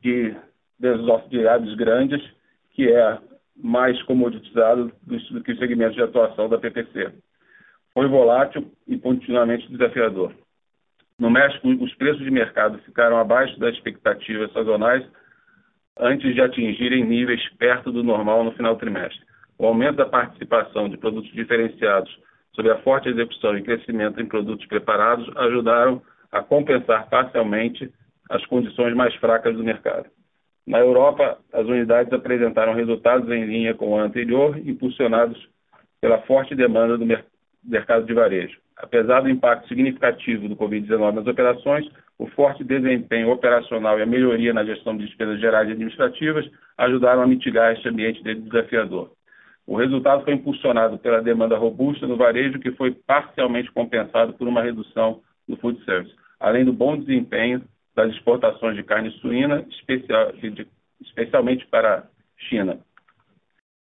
de 0.00 0.34
desossidiados 0.76 1.72
grandes, 1.76 2.20
que 2.72 2.92
é 2.92 3.18
mais 3.56 4.02
comoditizado 4.02 4.92
do 5.02 5.42
que 5.42 5.52
o 5.52 5.58
segmento 5.58 5.94
de 5.94 6.02
atuação 6.02 6.48
da 6.48 6.58
PPC. 6.58 7.12
Foi 7.94 8.08
volátil 8.08 8.72
e 8.88 8.98
continuamente 8.98 9.70
desafiador. 9.70 10.34
No 11.16 11.30
México, 11.30 11.68
os 11.68 11.94
preços 11.94 12.24
de 12.24 12.30
mercado 12.30 12.78
ficaram 12.78 13.16
abaixo 13.16 13.56
das 13.60 13.74
expectativas 13.74 14.52
sazonais 14.52 15.06
antes 15.96 16.34
de 16.34 16.40
atingirem 16.40 17.04
níveis 17.04 17.40
perto 17.56 17.92
do 17.92 18.02
normal 18.02 18.42
no 18.42 18.52
final 18.52 18.74
do 18.74 18.80
trimestre. 18.80 19.20
O 19.56 19.66
aumento 19.66 19.96
da 19.96 20.06
participação 20.06 20.88
de 20.88 20.96
produtos 20.96 21.30
diferenciados 21.30 22.10
sob 22.54 22.70
a 22.70 22.78
forte 22.78 23.08
execução 23.08 23.56
e 23.56 23.62
crescimento 23.62 24.20
em 24.20 24.26
produtos 24.26 24.66
preparados, 24.66 25.28
ajudaram 25.36 26.02
a 26.30 26.42
compensar 26.42 27.08
parcialmente 27.08 27.92
as 28.30 28.44
condições 28.46 28.94
mais 28.94 29.14
fracas 29.16 29.56
do 29.56 29.64
mercado. 29.64 30.06
Na 30.66 30.78
Europa, 30.78 31.38
as 31.52 31.66
unidades 31.66 32.12
apresentaram 32.12 32.74
resultados 32.74 33.28
em 33.30 33.44
linha 33.44 33.74
com 33.74 33.90
o 33.90 33.98
anterior, 33.98 34.56
impulsionados 34.58 35.48
pela 36.00 36.18
forte 36.22 36.54
demanda 36.54 36.96
do 36.96 37.06
mercado 37.64 38.06
de 38.06 38.14
varejo. 38.14 38.58
Apesar 38.76 39.20
do 39.20 39.28
impacto 39.28 39.68
significativo 39.68 40.48
do 40.48 40.56
Covid-19 40.56 41.14
nas 41.14 41.26
operações, 41.26 41.88
o 42.18 42.26
forte 42.28 42.64
desempenho 42.64 43.30
operacional 43.30 43.98
e 43.98 44.02
a 44.02 44.06
melhoria 44.06 44.52
na 44.52 44.64
gestão 44.64 44.96
de 44.96 45.06
despesas 45.06 45.40
gerais 45.40 45.68
e 45.68 45.72
administrativas 45.72 46.48
ajudaram 46.78 47.22
a 47.22 47.26
mitigar 47.26 47.72
este 47.72 47.88
ambiente 47.88 48.22
desafiador. 48.22 49.10
O 49.66 49.76
resultado 49.76 50.24
foi 50.24 50.34
impulsionado 50.34 50.98
pela 50.98 51.22
demanda 51.22 51.56
robusta 51.56 52.06
no 52.06 52.16
varejo, 52.16 52.58
que 52.58 52.72
foi 52.72 52.92
parcialmente 52.92 53.70
compensado 53.72 54.32
por 54.32 54.48
uma 54.48 54.62
redução 54.62 55.20
no 55.46 55.56
food 55.56 55.82
service, 55.84 56.14
além 56.40 56.64
do 56.64 56.72
bom 56.72 56.96
desempenho 56.96 57.62
das 57.94 58.10
exportações 58.12 58.76
de 58.76 58.82
carne 58.82 59.10
suína, 59.20 59.64
especialmente 61.00 61.66
para 61.66 61.98
a 61.98 62.02
China, 62.48 62.78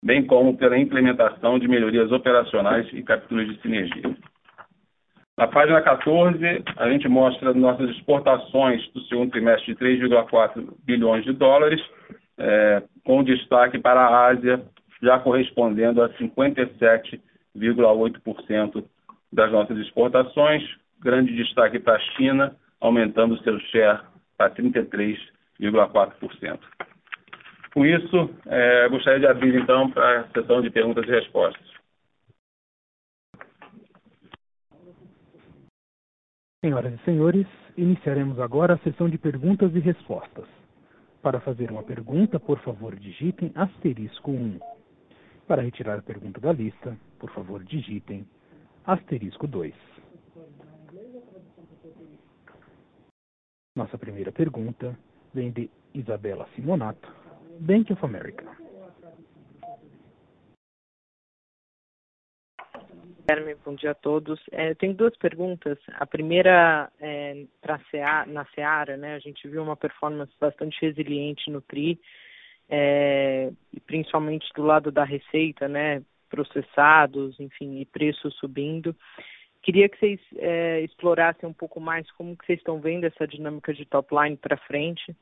bem 0.04 0.26
como 0.26 0.58
pela 0.58 0.78
implementação 0.78 1.60
de 1.60 1.68
melhorias 1.68 2.12
operacionais 2.12 2.88
e 2.94 3.04
capturas 3.04 3.48
de 3.48 3.62
sinergia. 3.62 4.16
Na 5.38 5.48
página 5.48 5.82
14, 5.82 6.64
a 6.78 6.90
gente 6.90 7.10
mostra 7.10 7.54
nossas 7.54 7.90
exportações 7.90 8.88
do 8.94 9.02
segundo 9.02 9.32
trimestre 9.32 9.74
de 9.74 9.80
3,4 9.80 10.74
bilhões 10.86 11.26
de 11.26 11.34
dólares, 11.34 11.82
é, 12.38 12.84
com 13.04 13.22
destaque 13.22 13.78
para 13.80 14.00
a 14.00 14.28
Ásia, 14.28 14.64
já 15.06 15.20
correspondendo 15.20 16.02
a 16.02 16.10
57,8% 16.10 18.84
das 19.32 19.52
nossas 19.52 19.78
exportações. 19.78 20.64
Grande 21.00 21.36
destaque 21.36 21.78
para 21.80 21.98
a 21.98 22.00
China, 22.00 22.56
aumentando 22.82 23.38
seu 23.44 23.60
share 23.60 24.02
para 24.36 24.50
33,4%. 24.50 26.60
Com 27.74 27.86
isso, 27.86 28.32
é, 28.48 28.90
gostaria 28.90 29.20
de 29.20 29.28
abrir 29.28 29.54
então 29.56 29.92
para 29.92 30.22
a 30.22 30.28
sessão 30.30 30.60
de 30.62 30.72
perguntas 30.72 31.08
e 31.08 31.12
respostas. 31.12 31.76
Senhoras 36.64 36.94
e 36.94 36.98
senhores, 37.04 37.46
iniciaremos 37.78 38.40
agora 38.40 38.74
a 38.74 38.80
sessão 38.80 39.08
de 39.08 39.20
perguntas 39.20 39.72
e 39.76 39.80
respostas. 39.80 40.48
Para 41.22 41.40
fazer 41.40 41.70
uma 41.70 41.84
pergunta, 41.84 42.40
por 42.40 42.58
favor, 42.60 42.96
digitem 42.96 43.52
asterisco 43.56 44.32
1. 44.32 44.75
Para 45.48 45.62
retirar 45.62 46.00
a 46.00 46.02
pergunta 46.02 46.40
da 46.42 46.52
lista, 46.52 46.98
por 47.20 47.30
favor, 47.32 47.64
digitem 47.64 48.28
asterisco 48.84 49.46
2. 49.48 49.74
Nossa 53.78 53.98
primeira 53.98 54.32
pergunta 54.32 54.98
vem 55.34 55.52
de 55.52 55.70
Isabela 55.94 56.48
Simonato, 56.56 57.14
Bank 57.60 57.94
of 57.94 58.04
America. 58.04 58.46
Bom 63.64 63.74
dia 63.74 63.92
a 63.92 63.96
todos. 63.96 64.40
É, 64.52 64.70
eu 64.70 64.76
tenho 64.76 64.94
duas 64.94 65.16
perguntas. 65.18 65.80
A 65.94 66.06
primeira 66.06 66.92
é 67.00 67.46
Seara, 67.90 68.32
na 68.32 68.46
Seara, 68.54 68.98
né? 68.98 69.16
A 69.16 69.20
gente 69.20 69.48
viu 69.48 69.64
uma 69.64 69.76
performance 69.76 70.32
bastante 70.40 70.80
resiliente 70.82 71.50
no 71.50 71.60
TRI, 71.62 72.00
é, 72.70 73.52
principalmente 73.86 74.48
do 74.56 74.64
lado 74.64 74.92
da 74.92 75.04
receita, 75.04 75.68
né? 75.68 76.02
Processados, 76.30 77.40
enfim, 77.40 77.80
e 77.80 77.86
preços 77.86 78.36
subindo. 78.36 78.96
Queria 79.62 79.90
que 79.90 79.98
vocês 79.98 80.20
é, 80.38 80.82
explorassem 80.82 81.48
um 81.48 81.54
pouco 81.54 81.80
mais 81.80 82.10
como 82.12 82.38
que 82.38 82.46
vocês 82.46 82.60
estão 82.60 82.80
vendo 82.80 83.06
essa 83.06 83.28
dinâmica 83.28 83.74
de 83.74 83.86
top 83.86 84.16
line 84.16 84.38
para 84.38 84.58
frente. 84.58 85.16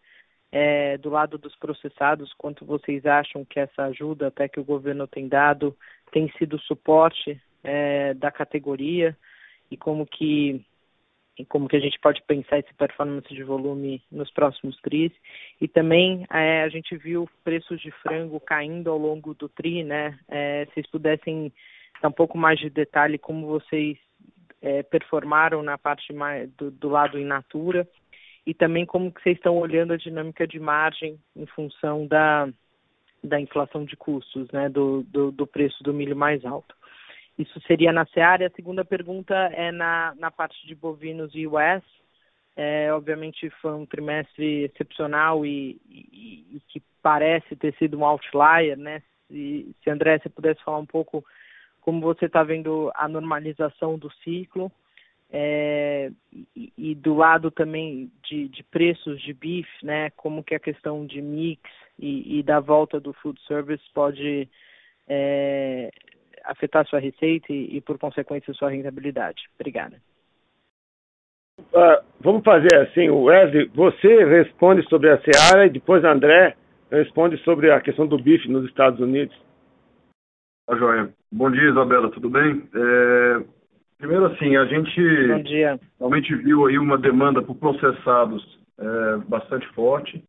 É, 0.52 1.00
do 1.00 1.10
lado 1.10 1.36
dos 1.40 1.56
processados, 1.56 2.32
quanto 2.34 2.64
vocês 2.64 3.04
acham 3.08 3.44
que 3.44 3.60
essa 3.60 3.86
ajuda 3.86 4.28
até 4.28 4.48
que 4.48 4.60
o 4.60 4.64
governo 4.64 5.08
tem 5.08 5.28
dado 5.28 5.76
tem 6.12 6.32
sido 6.38 6.60
suporte 6.60 7.42
é, 7.64 8.14
da 8.14 8.32
categoria 8.32 9.18
e 9.72 9.76
como 9.76 10.06
que 10.06 10.64
como 11.50 11.68
que 11.68 11.76
a 11.76 11.80
gente 11.80 12.00
pode 12.00 12.22
pensar 12.24 12.60
esse 12.60 12.74
performance 12.76 13.28
de 13.34 13.44
volume 13.44 14.04
nos 14.12 14.30
próximos 14.32 14.80
tris. 14.82 15.12
E 15.60 15.68
também 15.68 16.26
é, 16.32 16.62
a 16.62 16.70
gente 16.70 16.96
viu 16.96 17.28
preços 17.44 17.82
de 17.82 17.90
frango 17.90 18.40
caindo 18.40 18.92
ao 18.92 18.98
longo 18.98 19.34
do 19.34 19.50
tri, 19.50 19.84
né? 19.84 20.18
É, 20.28 20.66
vocês 20.66 20.86
pudessem 20.88 21.52
dar 22.02 22.10
um 22.10 22.12
pouco 22.12 22.38
mais 22.38 22.60
de 22.60 22.70
detalhe 22.70 23.18
como 23.18 23.48
vocês 23.48 23.98
é, 24.62 24.84
performaram 24.84 25.64
na 25.64 25.78
parte 25.78 26.14
mais, 26.14 26.52
do, 26.52 26.70
do, 26.70 26.88
lado 26.88 27.18
in 27.18 27.26
natura 27.26 27.88
e 28.46 28.54
também 28.54 28.86
como 28.86 29.12
que 29.12 29.22
vocês 29.22 29.38
estão 29.38 29.58
olhando 29.58 29.94
a 29.94 29.98
dinâmica 29.98 30.46
de 30.46 30.60
margem 30.60 31.20
em 31.36 31.46
função 31.48 32.06
da, 32.06 32.48
da 33.24 33.40
inflação 33.40 33.86
de 33.86 33.96
custos, 33.96 34.52
né? 34.52 34.70
Do, 34.70 35.02
do, 35.04 35.32
do 35.32 35.48
preço 35.48 35.84
do 35.84 35.94
milho 35.94 36.16
mais 36.16 36.46
alto. 36.46 36.76
Isso 37.38 37.60
seria 37.62 37.92
na 37.92 38.06
Seara. 38.08 38.48
A 38.48 38.56
segunda 38.56 38.86
pergunta 38.86 39.34
é 39.54 39.72
na, 39.72 40.14
na 40.18 40.30
parte 40.30 40.66
de 40.68 40.76
bovinos 40.76 41.34
e 41.34 41.48
US. 41.48 41.84
É, 42.56 42.94
obviamente 42.94 43.50
foi 43.62 43.74
um 43.74 43.86
trimestre 43.86 44.66
excepcional 44.66 45.44
e, 45.44 45.82
e, 45.90 46.46
e, 46.52 46.62
que 46.68 46.84
parece 47.02 47.56
ter 47.56 47.74
sido 47.76 47.98
um 47.98 48.06
outlier, 48.06 48.78
né? 48.78 49.02
Se, 49.28 49.76
se 49.84 49.90
André, 49.90 50.20
você 50.20 50.30
pudesse 50.30 50.64
falar 50.64 50.78
um 50.78 50.86
pouco 50.86 51.26
como 51.82 52.00
você 52.00 52.26
está 52.26 52.44
vendo 52.44 52.92
a 52.94 53.08
normalização 53.08 53.98
do 53.98 54.12
ciclo 54.24 54.72
é, 55.32 56.12
e, 56.56 56.72
e, 56.78 56.96
do 56.96 57.16
lado 57.16 57.50
também 57.50 58.12
de, 58.24 58.48
de, 58.48 58.64
preços 58.64 59.20
de 59.20 59.34
bife, 59.34 59.84
né? 59.84 60.12
Como 60.12 60.44
que 60.44 60.54
a 60.54 60.60
questão 60.60 61.08
de 61.08 61.24
mix 61.24 61.60
e, 61.98 62.38
e 62.38 62.44
da 62.44 62.60
volta 62.60 63.00
do 63.00 63.14
food 63.14 63.42
service 63.48 63.84
pode 63.96 64.48
é, 65.08 65.90
afetar 66.44 66.86
sua 66.88 67.00
receita 67.00 67.52
e, 67.52 67.78
e, 67.78 67.82
por 67.82 67.98
consequência, 67.98 68.54
sua 68.54 68.70
rentabilidade. 68.70 69.44
Obrigada. 69.60 69.98
Uh, 71.60 72.04
vamos 72.20 72.44
fazer 72.44 72.76
assim, 72.82 73.10
Wesley, 73.10 73.70
você 73.76 74.26
responde 74.26 74.88
sobre 74.90 75.10
a 75.10 75.22
Seara 75.22 75.68
e 75.68 75.70
depois 75.70 76.04
André 76.04 76.56
responde 76.92 77.38
sobre 77.44 77.72
a 77.72 77.80
questão 77.80 78.08
do 78.08 78.18
bife 78.18 78.50
nos 78.50 78.66
Estados 78.66 79.00
Unidos. 79.00 79.36
Tá 80.68 80.76
joia. 80.76 81.14
Bom 81.32 81.52
dia, 81.52 81.70
Isabela, 81.70 82.10
tudo 82.12 82.30
bem? 82.30 82.64
É... 82.74 83.44
Primeiro 83.98 84.26
assim, 84.26 84.58
a 84.58 84.66
gente 84.66 85.00
realmente 85.98 86.36
viu 86.36 86.66
aí 86.66 86.78
uma 86.78 86.98
demanda 86.98 87.42
por 87.42 87.56
processados 87.56 88.60
é, 88.78 89.18
bastante 89.30 89.66
forte. 89.70 90.22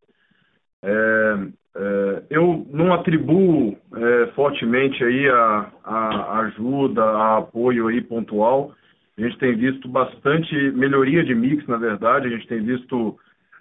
É, 0.80 1.34
é, 1.76 2.22
eu 2.30 2.66
não 2.70 2.94
atribuo 2.94 3.76
é, 3.96 4.26
fortemente 4.34 5.02
aí 5.02 5.28
a, 5.28 5.70
a, 5.84 6.38
ajuda, 6.40 7.02
a 7.02 7.38
apoio 7.38 7.88
aí 7.88 8.00
pontual. 8.00 8.72
A 9.16 9.20
gente 9.20 9.38
tem 9.38 9.54
visto 9.56 9.88
bastante 9.88 10.54
melhoria 10.72 11.24
de 11.24 11.34
mix, 11.34 11.66
na 11.66 11.76
verdade. 11.76 12.26
A 12.26 12.30
gente 12.30 12.46
tem 12.46 12.62
visto 12.62 13.18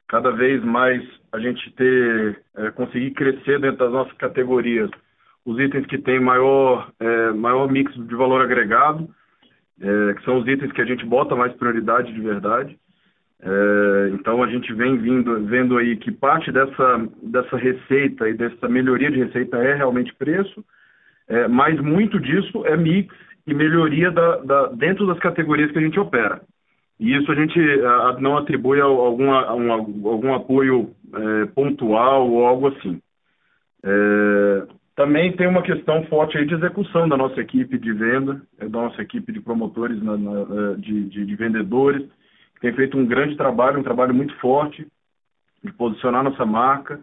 cada 0.08 0.32
vez 0.32 0.64
mais 0.64 1.04
a 1.32 1.40
gente 1.40 1.72
ter 1.74 2.42
é, 2.56 2.72
conseguir 2.72 3.12
crescer 3.12 3.60
dentro 3.60 3.78
das 3.78 3.92
nossas 3.92 4.14
categorias 4.14 4.90
os 5.46 5.60
itens 5.60 5.86
que 5.88 5.98
têm 5.98 6.20
maior 6.20 6.90
é, 7.00 7.32
maior 7.32 7.70
mix 7.70 7.94
de 7.94 8.16
valor 8.16 8.42
agregado, 8.42 9.10
é, 9.82 10.14
que 10.14 10.24
são 10.24 10.40
os 10.40 10.48
itens 10.48 10.72
que 10.72 10.82
a 10.82 10.86
gente 10.86 11.06
bota 11.06 11.36
mais 11.36 11.54
prioridade 11.54 12.14
de 12.14 12.22
verdade. 12.22 12.78
É, 13.46 14.10
então 14.14 14.42
a 14.42 14.48
gente 14.48 14.74
vem 14.74 14.98
vindo, 14.98 15.46
vendo 15.46 15.78
aí 15.78 15.98
que 15.98 16.12
parte 16.12 16.50
dessa, 16.50 17.08
dessa 17.22 17.58
receita 17.58 18.30
e 18.30 18.34
dessa 18.34 18.70
melhoria 18.70 19.12
de 19.12 19.22
receita 19.22 19.58
é 19.58 19.76
realmente 19.76 20.16
preço, 20.16 20.64
é, 21.28 21.48
mas 21.50 21.78
muito 21.82 22.20
disso 22.22 22.66
é 22.66 22.78
mix 22.78 23.14
e 23.46 23.54
melhoria 23.54 24.10
da, 24.12 24.38
da, 24.38 24.68
dentro 24.68 25.06
das 25.06 25.20
categorias 25.20 25.72
que 25.72 25.78
a 25.78 25.82
gente 25.82 26.00
opera. 26.00 26.42
E 26.98 27.14
isso 27.14 27.30
a 27.30 27.36
gente 27.36 27.60
a, 27.60 28.18
não 28.22 28.38
atribui 28.38 28.80
a 28.80 28.88
um, 28.88 29.72
algum 29.74 30.34
apoio 30.34 30.92
é, 31.14 31.46
pontual 31.48 32.30
ou 32.30 32.46
algo 32.46 32.68
assim. 32.68 33.02
É, 33.84 34.68
também 34.96 35.36
tem 35.36 35.48
uma 35.48 35.64
questão 35.64 36.06
forte 36.06 36.38
aí 36.38 36.46
de 36.46 36.54
execução 36.54 37.10
da 37.10 37.18
nossa 37.18 37.42
equipe 37.42 37.78
de 37.78 37.92
venda, 37.92 38.42
da 38.58 38.70
nossa 38.70 39.02
equipe 39.02 39.34
de 39.34 39.42
promotores, 39.42 40.02
na, 40.02 40.16
na, 40.16 40.32
é, 40.32 40.76
de, 40.78 41.10
de, 41.10 41.26
de 41.26 41.36
vendedores, 41.36 42.08
tem 42.64 42.72
feito 42.72 42.98
um 42.98 43.06
grande 43.06 43.36
trabalho, 43.36 43.78
um 43.78 43.84
trabalho 43.84 44.14
muito 44.14 44.34
forte 44.40 44.88
de 45.62 45.74
posicionar 45.74 46.24
nossa 46.24 46.46
marca. 46.46 46.98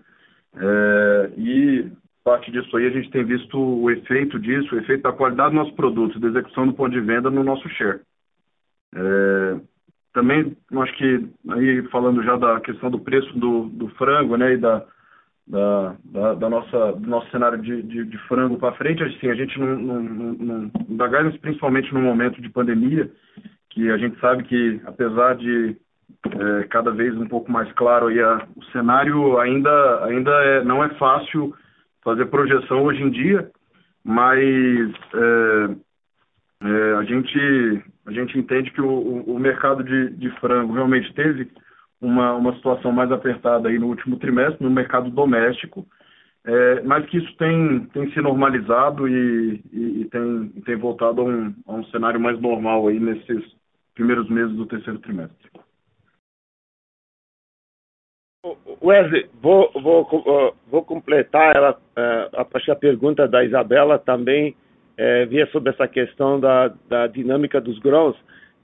É, 0.57 1.31
e 1.37 1.92
parte 2.25 2.51
disso 2.51 2.75
aí 2.79 2.87
a 2.87 2.90
gente 2.90 3.11
tem 3.11 3.23
visto 3.23 3.59
o 3.59 3.90
efeito 3.90 4.38
disso, 4.38 4.75
o 4.75 4.79
efeito 4.79 5.03
da 5.03 5.12
qualidade 5.12 5.51
dos 5.51 5.59
nossos 5.59 5.75
produtos, 5.75 6.18
da 6.18 6.29
execução 6.29 6.66
do 6.66 6.73
ponto 6.73 6.90
de 6.90 7.01
venda 7.01 7.31
no 7.31 7.44
nosso 7.44 7.68
share. 7.68 8.01
É, 8.94 9.61
também, 10.14 10.57
acho 10.79 10.96
que, 10.96 11.29
aí 11.51 11.83
falando 11.88 12.23
já 12.23 12.37
da 12.37 12.59
questão 12.61 12.90
do 12.90 12.99
preço 12.99 13.31
do, 13.38 13.68
do 13.68 13.88
frango, 13.90 14.38
né, 14.38 14.55
e 14.55 14.57
da, 14.57 14.83
da, 15.46 15.96
da, 16.03 16.35
da, 16.37 16.49
nossa, 16.49 16.92
do 16.92 17.07
nosso 17.07 17.31
cenário 17.31 17.61
de, 17.61 17.83
de, 17.83 18.07
de 18.07 18.18
frango 18.29 18.57
para 18.57 18.77
frente, 18.77 19.03
assim, 19.03 19.29
a 19.29 19.35
gente 19.35 19.59
não, 19.61 19.77
não, 19.79 20.03
não, 20.03 20.70
não 20.88 20.96
dá 20.96 21.07
principalmente 21.38 21.92
no 21.92 22.01
momento 22.01 22.40
de 22.40 22.49
pandemia, 22.49 23.11
que 23.70 23.90
a 23.90 23.96
gente 23.96 24.18
sabe 24.20 24.42
que, 24.44 24.80
apesar 24.85 25.37
de 25.37 25.76
é, 26.26 26.64
cada 26.68 26.90
vez 26.90 27.16
um 27.16 27.26
pouco 27.26 27.50
mais 27.50 27.72
claro 27.72 28.09
aí, 28.09 28.20
a, 28.20 28.46
o 28.56 28.64
cenário 28.66 29.38
ainda, 29.38 30.04
ainda 30.04 30.30
é, 30.30 30.64
não 30.64 30.83
é 30.85 30.88
fácil 30.90 31.54
fazer 32.02 32.26
projeção 32.26 32.83
hoje 32.83 33.02
em 33.02 33.11
dia, 33.11 33.50
mas 34.04 34.92
é, 35.14 35.76
é, 36.62 36.94
a, 36.94 37.04
gente, 37.04 37.85
a 38.06 38.12
gente 38.12 38.38
entende 38.38 38.70
que 38.70 38.80
o, 38.80 39.22
o 39.22 39.38
mercado 39.38 39.85
de, 39.85 40.11
de 40.11 40.30
frango 40.40 40.74
realmente 40.74 41.12
teve 41.14 41.48
uma, 42.00 42.35
uma 42.35 42.54
situação 42.56 42.90
mais 42.92 43.12
apertada 43.12 43.68
aí 43.68 43.78
no 43.78 43.87
último 43.87 44.16
trimestre, 44.18 44.64
no 44.64 44.70
mercado 44.70 45.11
doméstico, 45.11 45.87
é, 46.44 46.83
mas 46.83 47.04
que 47.06 47.18
isso 47.18 47.37
tem, 47.37 47.80
tem 47.92 48.11
se 48.12 48.20
normalizado 48.20 49.06
e, 49.06 49.62
e, 49.72 50.00
e 50.00 50.04
tem, 50.06 50.48
tem 50.64 50.76
voltado 50.76 51.20
a 51.20 51.24
um, 51.24 51.54
a 51.66 51.72
um 51.74 51.85
cenário 51.87 52.18
mais 52.18 52.40
normal 52.40 52.88
aí 52.88 52.98
nesses, 52.98 53.44
primeiros 54.00 54.30
meses 54.30 54.56
do 54.56 54.64
terceiro 54.64 54.98
trimestre. 55.00 55.50
Wesley, 58.82 59.28
vou, 59.42 59.70
vou, 59.74 60.56
vou 60.66 60.82
completar 60.82 61.54
ela, 61.54 61.78
é, 61.94 62.30
a 62.32 62.44
da 62.46 62.74
pergunta 62.74 63.28
da 63.28 63.44
Isabela 63.44 63.98
também 63.98 64.56
é, 64.96 65.26
via 65.26 65.46
sobre 65.48 65.70
essa 65.70 65.86
questão 65.86 66.40
da, 66.40 66.68
da 66.88 67.06
dinâmica 67.08 67.60
dos 67.60 67.78
grãos. 67.78 68.16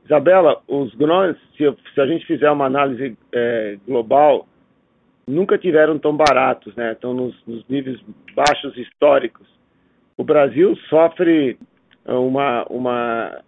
Isabela, 0.07 0.63
os 0.67 0.95
grãos, 0.95 1.37
se, 1.55 1.65
se 1.93 2.01
a 2.01 2.07
gente 2.07 2.25
fizer 2.25 2.51
uma 2.51 2.65
análise 2.65 3.19
é, 3.31 3.77
global, 3.87 4.49
nunca 5.27 5.59
tiveram 5.59 5.99
tão 5.99 6.17
baratos, 6.17 6.75
né? 6.77 6.93
Estão 6.93 7.13
nos, 7.13 7.37
nos 7.47 7.63
níveis 7.69 8.01
baixos 8.35 8.75
históricos. 8.79 9.47
O 10.17 10.25
Brasil 10.25 10.75
sofre 10.89 11.59
uma, 12.07 12.65
uma 12.71 13.45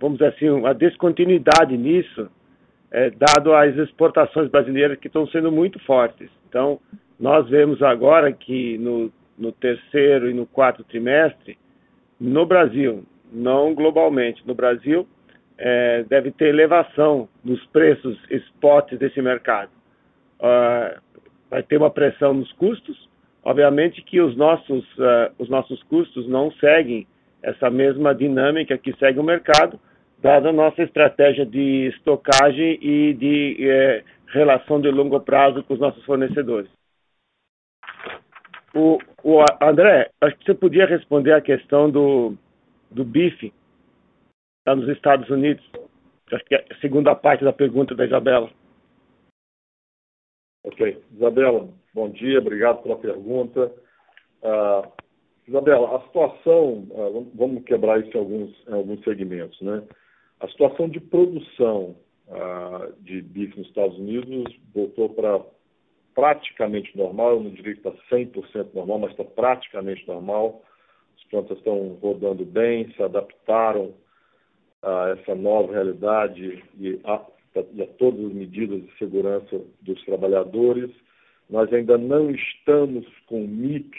vamos 0.00 0.18
dizer 0.18 0.32
assim, 0.34 0.48
uma 0.48 0.74
descontinuidade 0.74 1.76
nisso, 1.76 2.28
é, 2.90 3.10
dado 3.10 3.54
as 3.54 3.76
exportações 3.76 4.50
brasileiras 4.50 4.98
que 4.98 5.06
estão 5.06 5.26
sendo 5.28 5.52
muito 5.52 5.78
fortes. 5.80 6.30
Então, 6.48 6.80
nós 7.18 7.48
vemos 7.48 7.82
agora 7.82 8.32
que 8.32 8.78
no, 8.78 9.12
no 9.38 9.52
terceiro 9.52 10.28
e 10.30 10.34
no 10.34 10.46
quarto 10.46 10.82
trimestre, 10.84 11.58
no 12.18 12.44
Brasil, 12.44 13.04
não 13.32 13.74
globalmente, 13.74 14.42
no 14.46 14.54
Brasil, 14.54 15.06
é, 15.56 16.04
deve 16.04 16.30
ter 16.30 16.48
elevação 16.48 17.28
nos 17.44 17.64
preços 17.66 18.18
spot 18.30 18.94
desse 18.94 19.20
mercado. 19.20 19.70
Uh, 20.40 20.98
vai 21.50 21.62
ter 21.62 21.76
uma 21.76 21.90
pressão 21.90 22.32
nos 22.32 22.50
custos, 22.52 23.08
obviamente 23.44 24.00
que 24.02 24.20
os 24.22 24.34
nossos, 24.36 24.84
uh, 24.98 25.30
os 25.38 25.50
nossos 25.50 25.82
custos 25.82 26.26
não 26.26 26.50
seguem 26.52 27.06
essa 27.42 27.70
mesma 27.70 28.14
dinâmica 28.14 28.76
que 28.76 28.96
segue 28.98 29.18
o 29.18 29.24
mercado, 29.24 29.80
dada 30.18 30.50
a 30.50 30.52
nossa 30.52 30.82
estratégia 30.82 31.46
de 31.46 31.88
estocagem 31.88 32.78
e 32.82 33.14
de 33.14 33.68
é, 33.68 34.04
relação 34.28 34.80
de 34.80 34.90
longo 34.90 35.20
prazo 35.20 35.62
com 35.64 35.74
os 35.74 35.80
nossos 35.80 36.04
fornecedores. 36.04 36.70
O, 38.74 38.98
o 39.24 39.44
André, 39.60 40.10
acho 40.20 40.36
que 40.36 40.44
você 40.44 40.54
podia 40.54 40.86
responder 40.86 41.32
a 41.32 41.40
questão 41.40 41.90
do, 41.90 42.36
do 42.90 43.04
bife 43.04 43.52
está 44.60 44.76
nos 44.76 44.88
Estados 44.88 45.28
Unidos. 45.28 45.64
Acho 46.32 46.44
que 46.44 46.54
é 46.54 46.64
a 46.70 46.76
segunda 46.76 47.14
parte 47.14 47.44
da 47.44 47.52
pergunta 47.52 47.94
da 47.94 48.04
Isabela. 48.04 48.50
Ok. 50.64 51.02
Isabela, 51.12 51.68
bom 51.92 52.10
dia, 52.10 52.38
obrigado 52.38 52.82
pela 52.82 52.96
pergunta. 52.96 53.72
Uh, 54.42 54.92
Isabela, 55.50 55.96
a 55.96 56.00
situação, 56.02 56.86
uh, 56.90 57.28
vamos 57.34 57.64
quebrar 57.64 58.00
isso 58.00 58.16
em 58.16 58.20
alguns, 58.20 58.68
em 58.68 58.72
alguns 58.72 59.02
segmentos, 59.02 59.60
né? 59.60 59.82
A 60.38 60.46
situação 60.46 60.88
de 60.88 61.00
produção 61.00 61.96
uh, 62.28 62.92
de 63.00 63.20
bife 63.20 63.58
nos 63.58 63.66
Estados 63.66 63.98
Unidos 63.98 64.56
voltou 64.72 65.08
para 65.08 65.40
praticamente 66.14 66.96
normal, 66.96 67.32
eu 67.32 67.40
não 67.40 67.50
diria 67.50 67.74
que 67.74 67.88
está 67.88 67.92
100% 68.14 68.74
normal, 68.74 69.00
mas 69.00 69.10
está 69.10 69.24
praticamente 69.24 70.06
normal. 70.06 70.62
As 71.18 71.24
plantas 71.24 71.58
estão 71.58 71.98
rodando 72.00 72.44
bem, 72.44 72.92
se 72.92 73.02
adaptaram 73.02 73.92
a 74.82 75.16
essa 75.18 75.34
nova 75.34 75.72
realidade 75.72 76.62
e 76.78 77.00
a, 77.04 77.26
e 77.74 77.82
a 77.82 77.86
todas 77.98 78.24
as 78.24 78.32
medidas 78.32 78.82
de 78.82 78.98
segurança 78.98 79.60
dos 79.80 80.00
trabalhadores. 80.04 80.90
Nós 81.48 81.72
ainda 81.72 81.98
não 81.98 82.30
estamos 82.30 83.04
com 83.26 83.40
mix 83.46 83.98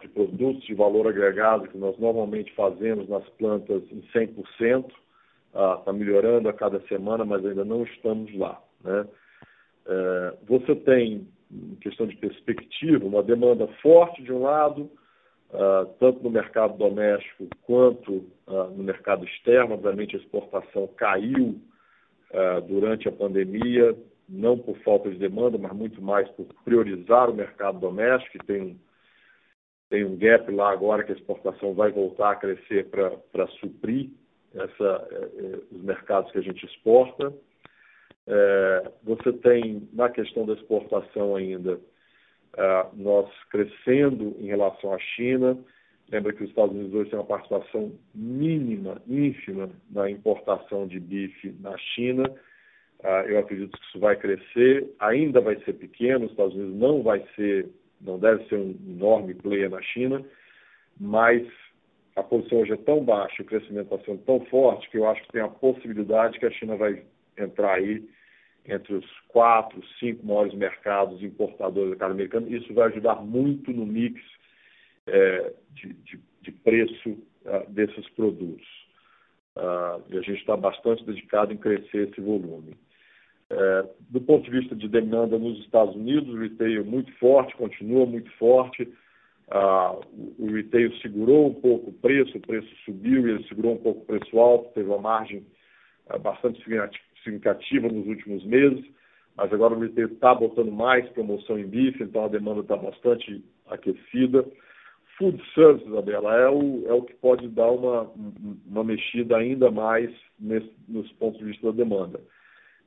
de 0.00 0.08
produtos 0.08 0.64
de 0.64 0.74
valor 0.74 1.06
agregado 1.08 1.68
que 1.68 1.78
nós 1.78 1.98
normalmente 1.98 2.52
fazemos 2.54 3.08
nas 3.08 3.28
plantas 3.30 3.82
em 3.90 4.02
100%. 4.14 4.86
Está 4.86 5.82
ah, 5.86 5.92
melhorando 5.92 6.48
a 6.48 6.52
cada 6.52 6.80
semana, 6.88 7.24
mas 7.24 7.44
ainda 7.46 7.64
não 7.64 7.84
estamos 7.84 8.34
lá. 8.36 8.60
Né? 8.82 9.06
É, 9.86 10.34
você 10.48 10.74
tem, 10.74 11.28
em 11.50 11.76
questão 11.76 12.06
de 12.06 12.16
perspectiva, 12.16 13.04
uma 13.04 13.22
demanda 13.22 13.66
forte 13.80 14.22
de 14.22 14.32
um 14.32 14.42
lado, 14.42 14.90
uh, 15.50 15.86
tanto 16.00 16.22
no 16.24 16.30
mercado 16.30 16.76
doméstico 16.76 17.46
quanto 17.62 18.24
uh, 18.46 18.70
no 18.76 18.82
mercado 18.82 19.24
externo. 19.24 19.74
Obviamente, 19.74 20.16
a 20.16 20.18
exportação 20.18 20.88
caiu 20.96 21.60
durante 22.66 23.08
a 23.08 23.12
pandemia, 23.12 23.96
não 24.28 24.58
por 24.58 24.76
falta 24.78 25.08
de 25.08 25.16
demanda, 25.16 25.56
mas 25.56 25.72
muito 25.72 26.02
mais 26.02 26.28
por 26.30 26.46
priorizar 26.64 27.30
o 27.30 27.34
mercado 27.34 27.78
doméstico, 27.78 28.38
que 28.38 28.44
tem 28.44 28.60
um, 28.60 28.76
tem 29.94 30.04
um 30.04 30.16
gap 30.16 30.50
lá 30.50 30.72
agora 30.72 31.04
que 31.04 31.12
a 31.12 31.14
exportação 31.14 31.72
vai 31.72 31.92
voltar 31.92 32.32
a 32.32 32.34
crescer 32.34 32.88
para 32.88 33.46
suprir 33.60 34.10
essa, 34.52 35.08
eh, 35.12 35.30
eh, 35.38 35.58
os 35.70 35.82
mercados 35.84 36.32
que 36.32 36.38
a 36.38 36.42
gente 36.42 36.66
exporta. 36.66 37.32
É, 38.26 38.90
você 39.04 39.32
tem, 39.34 39.88
na 39.92 40.08
questão 40.08 40.44
da 40.44 40.54
exportação 40.54 41.36
ainda, 41.36 41.78
é, 42.56 42.86
nós 42.94 43.30
crescendo 43.50 44.34
em 44.40 44.46
relação 44.46 44.92
à 44.92 44.98
China. 44.98 45.56
Lembra 46.10 46.32
que 46.32 46.42
os 46.42 46.48
Estados 46.48 46.74
Unidos 46.74 46.92
hoje 46.92 47.10
têm 47.10 47.18
uma 47.20 47.24
participação 47.24 47.92
mínima, 48.12 49.00
ínfima, 49.06 49.70
na 49.92 50.10
importação 50.10 50.88
de 50.88 50.98
bife 50.98 51.54
na 51.60 51.78
China. 51.78 52.34
É, 53.00 53.32
eu 53.32 53.38
acredito 53.38 53.78
que 53.78 53.86
isso 53.86 54.00
vai 54.00 54.16
crescer, 54.16 54.92
ainda 54.98 55.40
vai 55.40 55.54
ser 55.62 55.74
pequeno, 55.74 56.24
os 56.24 56.32
Estados 56.32 56.54
Unidos 56.56 56.74
não 56.74 57.00
vai 57.00 57.24
ser, 57.36 57.68
não 58.00 58.18
deve 58.18 58.44
ser 58.48 58.56
um 58.56 58.76
enorme 58.86 59.34
player 59.34 59.70
na 59.70 59.82
China, 59.82 60.24
mas 60.98 61.46
a 62.16 62.22
posição 62.22 62.60
hoje 62.60 62.72
é 62.72 62.76
tão 62.76 63.04
baixa, 63.04 63.42
o 63.42 63.46
crescimento 63.46 63.92
está 63.92 64.04
sendo 64.04 64.22
tão 64.22 64.40
forte 64.46 64.88
que 64.90 64.98
eu 64.98 65.08
acho 65.08 65.22
que 65.22 65.32
tem 65.32 65.42
a 65.42 65.48
possibilidade 65.48 66.38
que 66.38 66.46
a 66.46 66.50
China 66.50 66.76
vai 66.76 67.02
entrar 67.36 67.74
aí 67.74 68.08
entre 68.66 68.94
os 68.94 69.20
quatro, 69.28 69.82
cinco 69.98 70.24
maiores 70.26 70.54
mercados 70.54 71.22
importadores 71.22 71.90
da 71.90 71.96
carne 71.96 72.14
americana. 72.14 72.48
Isso 72.48 72.72
vai 72.72 72.88
ajudar 72.88 73.16
muito 73.16 73.72
no 73.72 73.84
mix 73.84 74.20
é, 75.06 75.52
de, 75.72 75.92
de, 75.92 76.20
de, 76.40 76.52
preço 76.52 77.10
uh, 77.10 77.70
desses 77.70 78.08
produtos. 78.10 78.66
Uh, 79.56 80.02
e 80.08 80.18
a 80.18 80.22
gente 80.22 80.40
está 80.40 80.56
bastante 80.56 81.04
dedicado 81.04 81.52
em 81.52 81.58
crescer 81.58 82.08
esse 82.08 82.20
volume. 82.20 82.74
É, 83.50 83.84
do 84.10 84.20
ponto 84.20 84.44
de 84.44 84.50
vista 84.50 84.74
de 84.74 84.88
demanda 84.88 85.38
nos 85.38 85.58
Estados 85.60 85.94
Unidos, 85.94 86.32
o 86.34 86.38
retail 86.38 86.80
é 86.80 86.84
muito 86.84 87.12
forte, 87.18 87.56
continua 87.56 88.06
muito 88.06 88.30
forte. 88.32 88.82
Uh, 89.48 90.00
o 90.38 90.46
retail 90.46 90.90
segurou 91.02 91.48
um 91.48 91.54
pouco 91.54 91.90
o 91.90 91.92
preço, 91.92 92.38
o 92.38 92.40
preço 92.40 92.68
subiu 92.84 93.26
e 93.26 93.32
ele 93.32 93.44
segurou 93.46 93.74
um 93.74 93.78
pouco 93.78 94.00
o 94.00 94.04
preço 94.06 94.38
alto, 94.38 94.72
teve 94.72 94.88
uma 94.88 94.98
margem 94.98 95.44
bastante 96.22 96.62
significativa 97.22 97.88
nos 97.88 98.06
últimos 98.06 98.44
meses, 98.44 98.84
mas 99.36 99.52
agora 99.52 99.74
o 99.74 99.80
retail 99.80 100.08
está 100.08 100.34
botando 100.34 100.70
mais 100.70 101.08
promoção 101.10 101.58
em 101.58 101.66
bife, 101.66 102.02
então 102.02 102.24
a 102.24 102.28
demanda 102.28 102.60
está 102.60 102.76
bastante 102.76 103.44
aquecida. 103.66 104.44
Food 105.18 105.40
service, 105.54 105.86
Isabela, 105.86 106.34
é 106.36 106.48
o, 106.48 106.84
é 106.86 106.92
o 106.92 107.02
que 107.02 107.14
pode 107.14 107.48
dar 107.48 107.70
uma, 107.70 108.10
uma 108.66 108.84
mexida 108.84 109.36
ainda 109.36 109.70
mais 109.70 110.10
nesse, 110.38 110.70
nos 110.88 111.10
pontos 111.12 111.38
de 111.38 111.44
vista 111.44 111.66
da 111.66 111.76
demanda. 111.76 112.20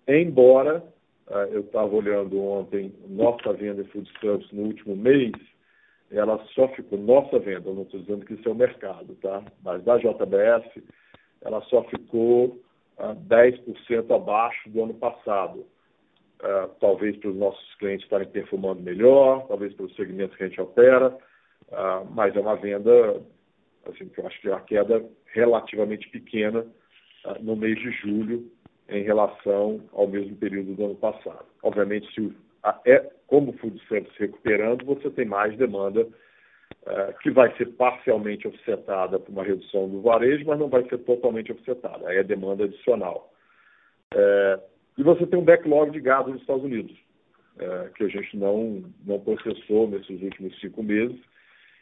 Embora, 0.07 0.81
uh, 1.27 1.51
eu 1.51 1.61
estava 1.61 1.93
olhando 1.93 2.41
ontem 2.41 2.93
nossa 3.09 3.51
venda 3.53 3.81
em 3.81 3.85
food 3.85 4.09
service 4.21 4.55
no 4.55 4.63
último 4.63 4.95
mês, 4.95 5.33
ela 6.09 6.41
só 6.53 6.69
ficou, 6.69 6.97
nossa 6.97 7.37
venda, 7.39 7.69
eu 7.69 7.75
não 7.75 7.81
estou 7.83 7.99
dizendo 7.99 8.25
que 8.25 8.35
isso 8.35 8.47
é 8.47 8.51
o 8.51 8.55
mercado, 8.55 9.13
tá? 9.15 9.43
Mas 9.61 9.83
da 9.83 9.97
JBS, 9.97 10.81
ela 11.41 11.61
só 11.63 11.83
ficou 11.83 12.61
10% 12.97 14.15
abaixo 14.15 14.69
do 14.69 14.83
ano 14.83 14.93
passado. 14.93 15.65
Uh, 16.39 16.69
talvez 16.79 17.17
para 17.17 17.31
os 17.31 17.35
nossos 17.35 17.75
clientes 17.75 18.05
estarem 18.05 18.27
performando 18.27 18.81
melhor, 18.81 19.45
talvez 19.47 19.73
pelos 19.73 19.93
segmentos 19.95 20.37
que 20.37 20.43
a 20.43 20.47
gente 20.47 20.61
opera, 20.61 21.17
mas 22.11 22.33
é 22.35 22.39
uma 22.39 22.55
venda, 22.55 23.21
assim, 23.87 24.07
que 24.07 24.21
eu 24.21 24.27
acho 24.27 24.39
que 24.39 24.47
é 24.47 24.51
uma 24.51 24.61
queda 24.61 25.03
relativamente 25.33 26.07
pequena 26.09 26.65
no 27.41 27.55
mês 27.55 27.77
de 27.79 27.91
julho 27.91 28.49
em 28.89 29.03
relação 29.03 29.81
ao 29.93 30.07
mesmo 30.07 30.35
período 30.35 30.75
do 30.75 30.85
ano 30.85 30.95
passado. 30.95 31.45
Obviamente, 31.63 32.11
se 32.13 32.21
o, 32.21 32.35
é, 32.85 32.99
como 33.27 33.51
o 33.51 33.57
food 33.57 33.81
service 33.87 34.13
recuperando, 34.17 34.85
você 34.85 35.09
tem 35.09 35.25
mais 35.25 35.55
demanda 35.57 36.07
é, 36.85 37.13
que 37.21 37.29
vai 37.29 37.53
ser 37.57 37.67
parcialmente 37.73 38.47
offsetada 38.47 39.19
por 39.19 39.31
uma 39.31 39.43
redução 39.43 39.89
do 39.89 40.01
varejo, 40.01 40.45
mas 40.45 40.59
não 40.59 40.69
vai 40.69 40.87
ser 40.87 40.97
totalmente 40.99 41.51
offsetada. 41.51 42.07
Aí 42.07 42.17
é 42.17 42.23
demanda 42.23 42.63
adicional. 42.63 43.33
É, 44.13 44.59
e 44.97 45.03
você 45.03 45.27
tem 45.27 45.37
um 45.37 45.45
backlog 45.45 45.91
de 45.91 45.99
gado 45.99 46.31
nos 46.31 46.41
Estados 46.41 46.63
Unidos, 46.63 46.97
é, 47.59 47.89
que 47.95 48.03
a 48.03 48.07
gente 48.07 48.37
não, 48.37 48.83
não 49.05 49.19
processou 49.19 49.87
nesses 49.89 50.21
últimos 50.21 50.57
cinco 50.59 50.81
meses 50.81 51.19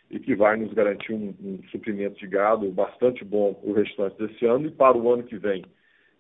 e 0.10 0.20
que 0.20 0.36
vai 0.36 0.58
nos 0.58 0.74
garantir 0.74 1.14
um, 1.14 1.34
um 1.42 1.60
suprimento 1.70 2.20
de 2.20 2.28
gado 2.28 2.70
bastante 2.72 3.24
bom 3.24 3.60
o 3.64 3.74
restante 3.74 4.18
desse 4.18 4.46
ano 4.46 4.68
e 4.68 4.72
para 4.72 4.98
o 4.98 5.12
ano 5.12 5.24
que 5.24 5.38
vem. 5.38 5.64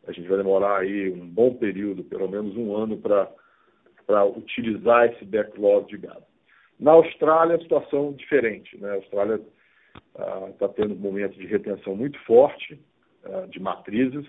A 0.07 0.11
gente 0.11 0.27
vai 0.27 0.37
demorar 0.37 0.79
aí 0.79 1.11
um 1.11 1.27
bom 1.27 1.53
período, 1.55 2.03
pelo 2.03 2.29
menos 2.29 2.55
um 2.55 2.75
ano, 2.75 2.97
para 2.97 4.25
utilizar 4.25 5.11
esse 5.11 5.25
backlog 5.25 5.87
de 5.87 5.97
gado. 5.97 6.23
Na 6.79 6.91
Austrália, 6.91 7.55
a 7.55 7.61
situação 7.61 8.09
é 8.09 8.13
diferente. 8.13 8.77
Né? 8.77 8.89
A 8.89 8.95
Austrália 8.95 9.41
está 10.49 10.65
ah, 10.65 10.73
tendo 10.75 10.93
um 10.93 10.97
momento 10.97 11.37
de 11.37 11.45
retenção 11.45 11.95
muito 11.95 12.19
forte 12.19 12.79
ah, 13.23 13.47
de 13.49 13.59
matrizes. 13.59 14.25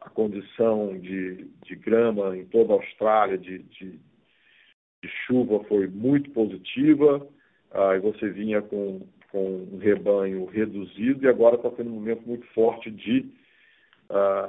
A 0.00 0.08
condição 0.08 0.98
de, 0.98 1.46
de, 1.66 1.76
grama 1.76 2.34
em 2.34 2.46
toda 2.46 2.72
a 2.72 2.76
Austrália, 2.76 3.36
de, 3.36 3.58
de, 3.58 4.00
de 5.02 5.08
chuva, 5.26 5.62
foi 5.64 5.86
muito 5.88 6.30
positiva. 6.30 7.26
Ah, 7.70 7.98
você 7.98 8.30
vinha 8.30 8.62
com, 8.62 9.06
com 9.30 9.68
um 9.72 9.78
rebanho 9.78 10.46
reduzido 10.46 11.24
e 11.24 11.28
agora 11.28 11.56
está 11.56 11.70
tendo 11.70 11.90
um 11.90 11.94
momento 11.94 12.26
muito 12.26 12.46
forte 12.54 12.90
de, 12.90 13.30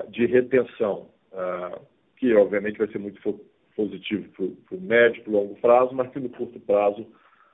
de 0.10 0.26
retenção, 0.26 1.08
que 2.18 2.34
obviamente 2.36 2.78
vai 2.78 2.88
ser 2.88 3.00
muito 3.00 3.20
positivo 3.76 4.28
para 4.68 4.78
o 4.78 4.82
médio 4.82 5.24
e 5.26 5.30
longo 5.30 5.56
prazo, 5.56 5.94
mas 5.94 6.12
que 6.12 6.20
no 6.20 6.30
curto 6.30 6.60
prazo 6.60 7.06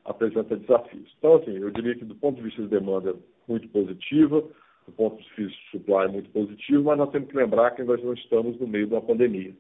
apresenta 0.06 0.56
desafios. 0.56 1.14
Então, 1.18 1.36
assim, 1.36 1.58
eu 1.58 1.70
diria 1.72 1.96
que 1.96 2.06
do 2.06 2.16
ponto 2.16 2.38
de 2.38 2.44
vista 2.44 2.62
de 2.62 2.70
demanda 2.70 3.12
é 3.12 3.14
muito 3.48 3.68
positiva, 3.70 4.42
do 4.86 4.92
ponto 4.94 5.22
de 5.22 5.30
vista 5.36 5.60
de 5.60 5.70
supply 5.72 6.06
é 6.06 6.08
muito 6.08 6.30
positivo, 6.30 6.86
mas 6.86 6.98
nós 6.98 7.12
temos 7.12 7.30
que 7.30 7.36
lembrar 7.36 7.72
que 7.72 7.84
nós 7.84 8.02
não 8.02 8.14
estamos 8.14 8.58
no 8.58 8.68
meio 8.68 8.88
de 8.88 8.94
uma 8.94 9.02
pandemia. 9.02 9.54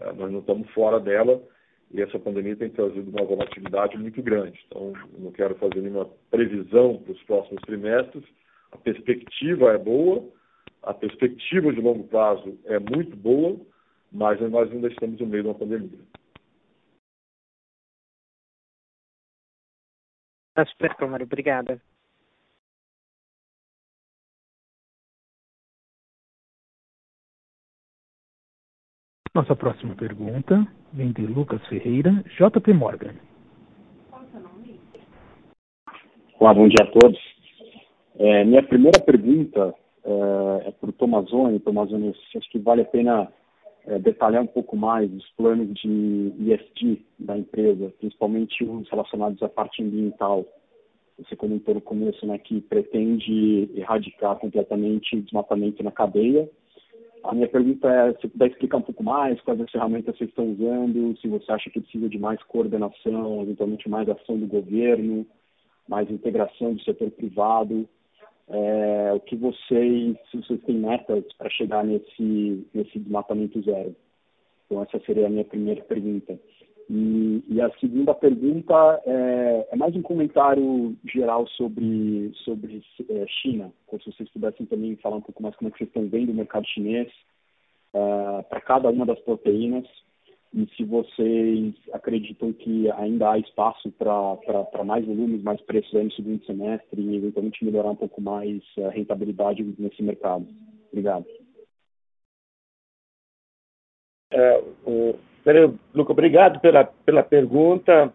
É, 0.00 0.12
nós 0.12 0.32
não 0.32 0.40
estamos 0.40 0.68
fora 0.70 0.98
dela 0.98 1.40
e 1.92 2.00
essa 2.00 2.18
pandemia 2.18 2.56
tem 2.56 2.70
trazido 2.70 3.10
uma 3.10 3.24
volatilidade 3.24 3.96
muito 3.98 4.22
grande. 4.22 4.58
Então, 4.66 4.92
não 5.18 5.30
quero 5.30 5.54
fazer 5.56 5.80
nenhuma 5.80 6.08
previsão 6.30 6.96
para 6.98 7.12
os 7.12 7.22
próximos 7.24 7.62
trimestres. 7.62 8.24
A 8.72 8.78
perspectiva 8.78 9.72
é 9.72 9.78
boa, 9.78 10.24
a 10.82 10.92
perspectiva 10.92 11.72
de 11.72 11.80
longo 11.80 12.04
prazo 12.08 12.58
é 12.64 12.78
muito 12.78 13.16
boa, 13.16 13.58
mas 14.12 14.40
nós 14.50 14.70
ainda 14.70 14.88
estamos 14.88 15.20
no 15.20 15.26
meio 15.26 15.42
de 15.42 15.48
uma 15.48 15.58
pandemia. 15.58 15.98
Tá 20.54 20.64
super, 20.66 20.94
Câmara. 20.94 21.24
Obrigada. 21.24 21.80
Nossa 29.34 29.56
próxima 29.56 29.96
pergunta 29.96 30.64
vem 30.92 31.10
de 31.10 31.26
Lucas 31.26 31.60
Ferreira, 31.66 32.12
JP 32.38 32.72
Morgan. 32.72 33.16
Olá, 36.38 36.54
bom 36.54 36.68
dia 36.68 36.84
a 36.84 36.92
todos. 36.92 37.18
É, 38.16 38.44
minha 38.44 38.62
primeira 38.62 39.00
pergunta 39.00 39.74
é, 40.04 40.68
é 40.68 40.70
para 40.70 40.90
o 40.90 40.92
Tomazoni. 40.92 41.60
Tomazoni, 41.60 42.14
acho 42.36 42.50
que 42.50 42.58
vale 42.58 42.82
a 42.82 42.86
pena 42.86 43.32
é, 43.86 43.98
detalhar 43.98 44.42
um 44.42 44.46
pouco 44.46 44.76
mais 44.76 45.12
os 45.12 45.28
planos 45.32 45.72
de 45.74 46.32
ESG 46.38 47.04
da 47.18 47.36
empresa, 47.36 47.92
principalmente 47.98 48.64
os 48.64 48.88
relacionados 48.88 49.42
à 49.42 49.48
parte 49.48 49.82
ambiental. 49.82 50.44
Você 51.18 51.36
comentou 51.36 51.74
no 51.74 51.80
começo 51.80 52.26
né, 52.26 52.38
que 52.38 52.60
pretende 52.62 53.70
erradicar 53.74 54.36
completamente 54.36 55.16
o 55.16 55.22
desmatamento 55.22 55.82
na 55.82 55.92
cadeia. 55.92 56.48
A 57.22 57.34
minha 57.34 57.48
pergunta 57.48 57.88
é 57.88 58.12
se 58.20 58.28
puder 58.28 58.50
explicar 58.50 58.78
um 58.78 58.82
pouco 58.82 59.02
mais 59.02 59.40
quais 59.42 59.60
as 59.60 59.70
ferramentas 59.70 60.16
vocês 60.16 60.28
estão 60.28 60.50
usando, 60.50 61.16
se 61.18 61.28
você 61.28 61.50
acha 61.52 61.70
que 61.70 61.80
precisa 61.80 62.08
de 62.08 62.18
mais 62.18 62.42
coordenação, 62.42 63.42
eventualmente 63.42 63.88
mais 63.88 64.08
ação 64.08 64.36
do 64.36 64.46
governo, 64.46 65.26
mais 65.88 66.10
integração 66.10 66.74
do 66.74 66.82
setor 66.82 67.10
privado, 67.10 67.88
é, 68.48 69.12
o 69.12 69.20
que 69.20 69.36
vocês, 69.36 70.16
se 70.30 70.36
vocês 70.36 70.60
têm 70.62 70.76
metas 70.76 71.24
para 71.38 71.50
chegar 71.50 71.84
nesse, 71.84 72.66
nesse 72.74 72.98
desmatamento 72.98 73.60
zero. 73.62 73.94
Então 74.66 74.82
essa 74.82 74.98
seria 75.04 75.26
a 75.26 75.30
minha 75.30 75.44
primeira 75.44 75.82
pergunta. 75.82 76.38
E, 76.88 77.42
e 77.48 77.60
a 77.62 77.70
segunda 77.78 78.12
pergunta 78.12 79.00
é, 79.06 79.68
é, 79.72 79.76
mais 79.76 79.96
um 79.96 80.02
comentário 80.02 80.94
geral 81.04 81.46
sobre, 81.48 82.30
sobre 82.44 82.82
é, 83.08 83.26
China, 83.26 83.72
como 83.86 84.02
se 84.02 84.12
vocês 84.12 84.28
pudessem 84.30 84.66
também 84.66 84.96
falar 84.96 85.16
um 85.16 85.22
pouco 85.22 85.42
mais 85.42 85.56
como 85.56 85.68
é 85.68 85.72
que 85.72 85.78
vocês 85.78 85.88
estão 85.88 86.06
vendo 86.08 86.30
o 86.30 86.34
mercado 86.34 86.66
chinês 86.66 87.10
é, 87.94 88.42
para 88.42 88.60
cada 88.60 88.90
uma 88.90 89.06
das 89.06 89.18
proteínas 89.20 89.86
e 90.54 90.68
se 90.76 90.84
vocês 90.84 91.74
acreditam 91.92 92.52
que 92.52 92.88
ainda 92.92 93.32
há 93.32 93.38
espaço 93.38 93.90
para 93.98 94.84
mais 94.84 95.04
volumes, 95.04 95.42
mais 95.42 95.60
preços 95.62 95.92
no 95.92 96.12
segundo 96.12 96.46
semestre 96.46 97.02
e 97.02 97.16
eventualmente 97.16 97.64
melhorar 97.64 97.90
um 97.90 97.96
pouco 97.96 98.20
mais 98.20 98.62
a 98.86 98.90
rentabilidade 98.90 99.64
nesse 99.76 100.00
mercado. 100.00 100.46
Obrigado. 100.92 101.26
É, 104.32 104.62
o, 104.86 105.16
Luca, 105.92 106.12
obrigado 106.12 106.60
pela, 106.60 106.84
pela 106.84 107.24
pergunta. 107.24 108.12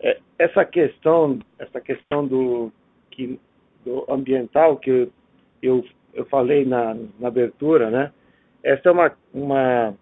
É, 0.00 0.18
essa 0.40 0.64
questão, 0.64 1.38
essa 1.56 1.80
questão 1.80 2.26
do, 2.26 2.72
que, 3.12 3.38
do 3.84 4.04
ambiental 4.08 4.76
que 4.76 5.08
eu, 5.62 5.84
eu 6.12 6.24
falei 6.26 6.64
na, 6.64 6.96
na 7.20 7.28
abertura, 7.28 7.90
né? 7.90 8.12
Essa 8.64 8.88
é 8.88 8.92
uma, 8.92 9.16
uma 9.32 9.94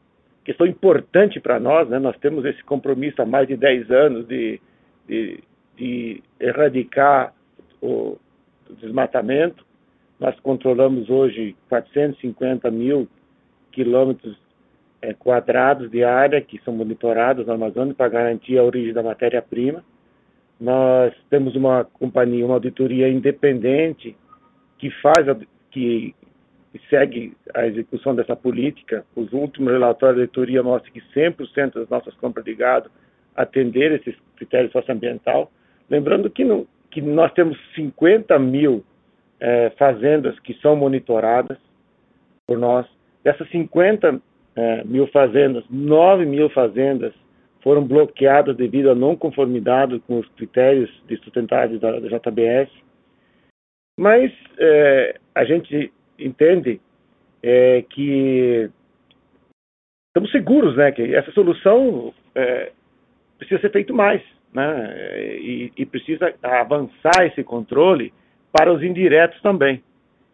questão 0.45 0.67
importante 0.67 1.41
para 1.41 1.59
nós, 1.59 1.89
né? 1.89 1.99
Nós 1.99 2.17
temos 2.19 2.45
esse 2.45 2.63
compromisso 2.65 3.23
há 3.23 3.27
mais 3.27 3.49
de 3.49 3.57
10 3.57 3.91
anos 3.91 4.29
de, 4.29 4.61
de, 5.09 5.43
de 5.77 6.23
erradicar 6.39 7.33
o, 7.81 8.19
desmatamento. 8.81 9.65
Nós 10.19 10.39
controlamos 10.41 11.11
hoje 11.11 11.57
450 11.69 12.71
mil 12.71 13.09
quilômetros 13.73 14.39
é, 15.03 15.13
quadrados 15.13 15.91
de 15.91 16.05
área 16.05 16.41
que 16.41 16.61
são 16.65 16.75
monitorados 16.75 17.47
na 17.47 17.55
Amazônia 17.55 17.95
para 17.95 18.09
garantir 18.09 18.59
a 18.59 18.65
origem 18.65 18.93
da 18.93 19.03
matéria-prima. 19.03 19.85
Nós 20.61 21.13
temos 21.29 21.57
uma 21.57 21.85
companhia, 21.85 22.45
uma 22.45 22.55
auditoria 22.55 23.09
independente 23.09 24.17
que 24.79 24.91
faz, 25.03 25.27
que 25.71 26.15
que 26.75 26.89
segue 26.89 27.37
a 27.55 27.69
execução 27.69 28.17
dessa 28.17 28.35
política. 28.35 29.07
Os 29.15 29.33
últimos 29.33 29.73
relatórios 29.73 30.17
da 30.17 30.23
auditoria 30.23 30.61
mostram 30.61 30.93
que 30.93 31.01
100% 31.15 31.75
das 31.75 31.89
nossas 31.89 32.13
compras 32.17 32.45
de 32.45 32.53
gado 32.53 32.91
atenderam 33.37 33.95
esses 33.95 34.17
critérios 34.35 34.73
socioambiental. 34.73 35.53
Lembrando 35.89 36.29
que, 36.29 36.45
que 36.91 37.01
nós 37.01 37.33
temos 37.33 37.57
50 37.77 38.37
mil 38.41 38.85
é, 39.39 39.71
fazendas 39.79 40.37
que 40.41 40.53
são 40.55 40.75
monitoradas 40.75 41.59
por 42.45 42.59
nós. 42.59 42.85
Dessas 43.23 43.49
50 43.51 44.21
é, 44.57 44.83
mil 44.83 45.07
fazendas, 45.07 45.63
9 45.71 46.27
mil 46.27 46.51
fazendas 46.51 47.15
foram 47.63 47.85
bloqueadas 47.85 48.57
devido 48.57 48.91
à 48.91 48.97
não 48.97 49.15
conformidade 49.15 50.01
com 50.09 50.19
os 50.19 50.29
critérios 50.31 50.91
de 51.07 51.17
sustentabilidade 51.19 51.79
da, 51.79 52.01
da 52.01 52.19
JBS. 52.19 52.69
Mas 53.97 54.33
é, 54.59 55.21
a 55.37 55.45
gente 55.45 55.93
entende 56.19 56.81
é, 57.43 57.83
que 57.91 58.71
estamos 60.09 60.31
seguros, 60.31 60.77
né, 60.77 60.93
que 60.93 61.15
essa 61.15 61.31
solução 61.33 62.15
é, 62.35 62.73
precisa 63.37 63.61
ser 63.61 63.71
feito 63.71 63.93
mais, 63.93 64.23
né, 64.53 65.37
e, 65.37 65.73
e, 65.77 65.85
precisa 65.85 66.33
avançar 66.43 67.27
esse 67.27 67.43
controle 67.43 68.13
para 68.53 68.73
os 68.73 68.83
indiretos 68.83 69.41
também. 69.43 69.83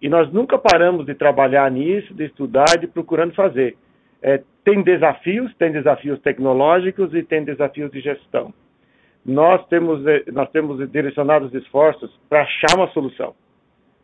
E 0.00 0.08
nós 0.08 0.32
nunca 0.32 0.58
paramos 0.58 1.06
de 1.06 1.14
trabalhar 1.14 1.70
nisso, 1.70 2.14
de 2.14 2.26
estudar, 2.26 2.78
de 2.78 2.86
procurando 2.86 3.34
fazer. 3.34 3.76
É, 4.22 4.42
tem 4.64 4.82
desafios, 4.82 5.54
tem 5.56 5.72
desafios 5.72 6.20
tecnológicos 6.20 7.14
e 7.14 7.22
tem 7.22 7.44
desafios 7.44 7.90
de 7.90 8.00
gestão. 8.00 8.52
Nós 9.24 9.66
temos, 9.68 10.06
é, 10.06 10.24
nós 10.30 10.50
temos 10.50 10.90
direcionado 10.90 11.46
os 11.46 11.54
esforços 11.54 12.10
para 12.28 12.42
achar 12.42 12.76
uma 12.76 12.88
solução, 12.88 13.34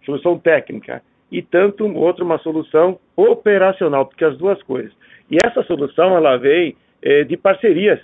solução 0.04 0.38
técnica 0.38 1.02
e 1.30 1.42
tanto 1.42 1.86
outro 1.94 2.24
uma 2.24 2.38
solução 2.38 2.98
operacional, 3.16 4.06
porque 4.06 4.24
as 4.24 4.36
duas 4.36 4.62
coisas. 4.62 4.92
E 5.30 5.36
essa 5.44 5.62
solução 5.64 6.16
ela 6.16 6.36
vem 6.36 6.76
é, 7.02 7.24
de 7.24 7.36
parcerias 7.36 8.00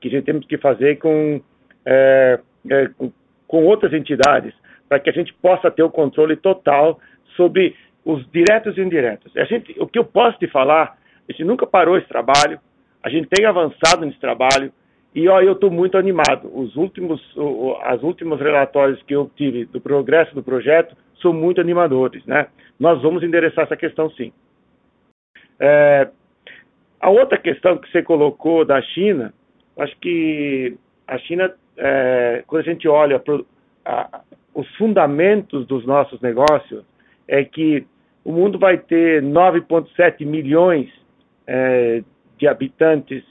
que 0.00 0.08
a 0.08 0.10
gente 0.10 0.24
temos 0.24 0.46
que 0.46 0.58
fazer 0.58 0.98
com, 0.98 1.40
é, 1.84 2.40
é, 2.70 2.90
com 3.46 3.64
outras 3.64 3.92
entidades 3.92 4.54
para 4.88 5.00
que 5.00 5.10
a 5.10 5.12
gente 5.12 5.32
possa 5.34 5.70
ter 5.70 5.82
o 5.82 5.90
controle 5.90 6.36
total 6.36 7.00
sobre 7.36 7.74
os 8.04 8.24
diretos 8.30 8.76
e 8.76 8.80
indiretos. 8.80 9.36
A 9.36 9.44
gente, 9.44 9.74
o 9.78 9.86
que 9.86 9.98
eu 9.98 10.04
posso 10.04 10.38
te 10.38 10.46
falar, 10.46 10.96
a 11.28 11.32
gente 11.32 11.44
nunca 11.44 11.66
parou 11.66 11.96
esse 11.96 12.06
trabalho, 12.06 12.60
a 13.02 13.08
gente 13.08 13.28
tem 13.28 13.44
avançado 13.44 14.06
nesse 14.06 14.18
trabalho 14.18 14.72
e 15.16 15.26
ó, 15.30 15.40
eu 15.40 15.52
estou 15.52 15.70
muito 15.70 15.96
animado. 15.96 16.50
Os 16.52 16.76
últimos, 16.76 17.22
as 17.84 18.02
últimos 18.02 18.38
relatórios 18.38 19.02
que 19.04 19.14
eu 19.16 19.30
tive 19.34 19.64
do 19.64 19.80
progresso 19.80 20.34
do 20.34 20.42
projeto 20.42 20.94
são 21.22 21.32
muito 21.32 21.58
animadores, 21.58 22.22
né? 22.26 22.48
Nós 22.78 23.00
vamos 23.00 23.22
endereçar 23.22 23.64
essa 23.64 23.78
questão 23.78 24.10
sim. 24.10 24.30
É, 25.58 26.10
a 27.00 27.08
outra 27.08 27.38
questão 27.38 27.78
que 27.78 27.90
você 27.90 28.02
colocou 28.02 28.62
da 28.62 28.82
China, 28.82 29.32
acho 29.78 29.96
que 30.00 30.76
a 31.06 31.16
China, 31.16 31.50
é, 31.78 32.44
quando 32.46 32.60
a 32.60 32.70
gente 32.70 32.86
olha 32.86 33.18
pro, 33.18 33.46
a, 33.86 34.20
os 34.54 34.68
fundamentos 34.76 35.66
dos 35.66 35.86
nossos 35.86 36.20
negócios, 36.20 36.84
é 37.26 37.42
que 37.42 37.86
o 38.22 38.32
mundo 38.32 38.58
vai 38.58 38.76
ter 38.76 39.22
9,7 39.22 40.26
milhões 40.26 40.90
é, 41.46 42.02
de 42.36 42.46
habitantes, 42.46 43.24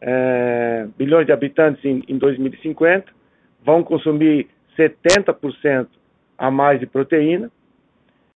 é, 0.00 0.86
bilhões 0.96 1.26
de 1.26 1.32
habitantes 1.32 1.84
em, 1.84 2.02
em 2.08 2.18
2050, 2.18 3.06
vão 3.64 3.82
consumir 3.82 4.48
70% 4.78 5.88
a 6.38 6.50
mais 6.50 6.80
de 6.80 6.86
proteína. 6.86 7.50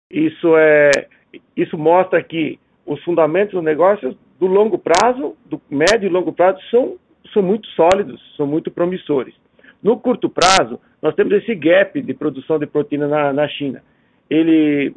Isso 0.09 0.55
é 0.55 0.91
isso 1.55 1.77
mostra 1.77 2.23
que 2.23 2.59
os 2.85 3.03
fundamentos 3.03 3.53
do 3.53 3.61
negócio 3.61 4.17
do 4.39 4.47
longo 4.47 4.77
prazo, 4.77 5.35
do 5.45 5.61
médio 5.69 6.07
e 6.07 6.09
longo 6.09 6.31
prazo 6.31 6.59
são 6.69 6.97
são 7.33 7.43
muito 7.43 7.67
sólidos, 7.69 8.21
são 8.37 8.47
muito 8.47 8.71
promissores. 8.71 9.33
No 9.83 9.99
curto 9.99 10.29
prazo, 10.29 10.79
nós 11.01 11.13
temos 11.13 11.33
esse 11.33 11.53
gap 11.53 12.01
de 12.01 12.13
produção 12.13 12.57
de 12.57 12.65
proteína 12.65 13.07
na, 13.07 13.33
na 13.33 13.47
China. 13.47 13.83
Ele 14.29 14.95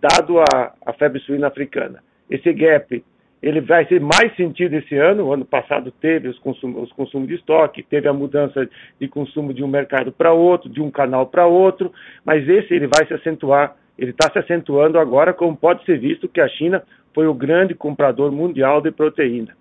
dado 0.00 0.40
a, 0.40 0.74
a 0.84 0.92
febre 0.92 1.20
suína 1.20 1.46
africana. 1.46 2.02
Esse 2.28 2.52
gap 2.52 3.02
ele 3.42 3.60
vai 3.60 3.86
ser 3.86 4.00
mais 4.00 4.34
sentido 4.36 4.74
esse 4.74 4.96
ano. 4.96 5.26
O 5.26 5.32
ano 5.32 5.44
passado 5.44 5.90
teve 5.90 6.28
os 6.28 6.38
consumos, 6.38 6.84
os 6.84 6.92
consumos 6.92 7.28
de 7.28 7.34
estoque, 7.34 7.82
teve 7.82 8.06
a 8.08 8.12
mudança 8.12 8.68
de 9.00 9.08
consumo 9.08 9.54
de 9.54 9.64
um 9.64 9.68
mercado 9.68 10.12
para 10.12 10.32
outro, 10.32 10.68
de 10.68 10.80
um 10.80 10.90
canal 10.90 11.26
para 11.26 11.46
outro, 11.46 11.92
mas 12.24 12.46
esse 12.48 12.74
ele 12.74 12.86
vai 12.86 13.06
se 13.06 13.14
acentuar, 13.14 13.76
ele 13.98 14.10
está 14.10 14.30
se 14.30 14.38
acentuando 14.38 14.98
agora, 14.98 15.32
como 15.32 15.56
pode 15.56 15.84
ser 15.84 15.98
visto 15.98 16.28
que 16.28 16.40
a 16.40 16.48
China 16.48 16.82
foi 17.14 17.26
o 17.26 17.34
grande 17.34 17.74
comprador 17.74 18.30
mundial 18.30 18.80
de 18.80 18.90
proteína. 18.90 19.56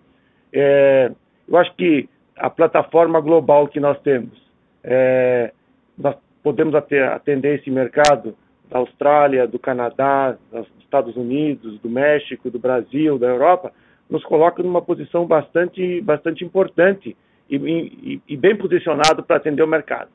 É, 0.52 1.12
eu 1.48 1.58
acho 1.58 1.74
que 1.76 2.10
a 2.36 2.50
plataforma 2.50 3.20
global 3.20 3.68
que 3.68 3.80
nós 3.80 4.00
temos, 4.02 4.32
é, 4.84 5.52
nós 5.98 6.16
podemos 6.44 6.74
atender 6.76 7.60
esse 7.60 7.70
mercado 7.70 8.36
da 8.70 8.80
Austrália, 8.80 9.48
do 9.48 9.58
Canadá, 9.58 10.38
dos 10.52 10.68
Estados 10.80 11.16
Unidos, 11.16 11.80
do 11.80 11.90
México, 11.90 12.50
do 12.50 12.60
Brasil, 12.60 13.18
da 13.18 13.28
Europa, 13.28 13.72
nos 14.10 14.24
coloca 14.24 14.64
numa 14.64 14.82
posição 14.82 15.26
bastante, 15.26 16.02
bastante 16.02 16.44
importante 16.44 17.16
e, 17.50 17.56
e, 17.56 18.22
e 18.28 18.38
bem 18.38 18.56
posicionado 18.56 19.24
para 19.24 19.38
atender 19.38 19.64
o 19.64 19.68
mercado. 19.68 20.10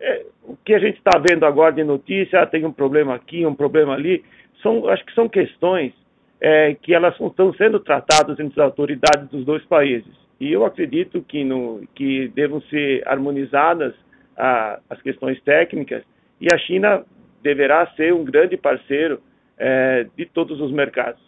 É, 0.00 0.26
o 0.42 0.56
que 0.64 0.74
a 0.74 0.78
gente 0.78 0.98
está 0.98 1.18
vendo 1.18 1.46
agora 1.46 1.72
de 1.72 1.84
notícia, 1.84 2.42
ah, 2.42 2.46
tem 2.46 2.64
um 2.64 2.72
problema 2.72 3.14
aqui, 3.14 3.46
um 3.46 3.54
problema 3.54 3.94
ali, 3.94 4.24
são, 4.62 4.88
acho 4.88 5.04
que 5.04 5.14
são 5.14 5.28
questões 5.28 5.92
é, 6.40 6.74
que 6.74 6.92
elas 6.92 7.18
estão 7.18 7.52
sendo 7.54 7.80
tratadas 7.80 8.38
entre 8.38 8.60
as 8.60 8.66
autoridades 8.66 9.28
dos 9.30 9.44
dois 9.44 9.64
países. 9.64 10.12
E 10.40 10.52
eu 10.52 10.64
acredito 10.64 11.22
que, 11.22 11.44
no, 11.44 11.82
que 11.94 12.28
devam 12.28 12.60
ser 12.62 13.02
harmonizadas 13.06 13.94
a, 14.36 14.78
as 14.90 15.00
questões 15.00 15.40
técnicas 15.42 16.02
e 16.40 16.48
a 16.52 16.58
China 16.58 17.04
deverá 17.44 17.86
ser 17.94 18.14
um 18.14 18.24
grande 18.24 18.56
parceiro 18.56 19.22
é, 19.58 20.04
de 20.16 20.24
todos 20.24 20.58
os 20.60 20.72
mercados. 20.72 21.22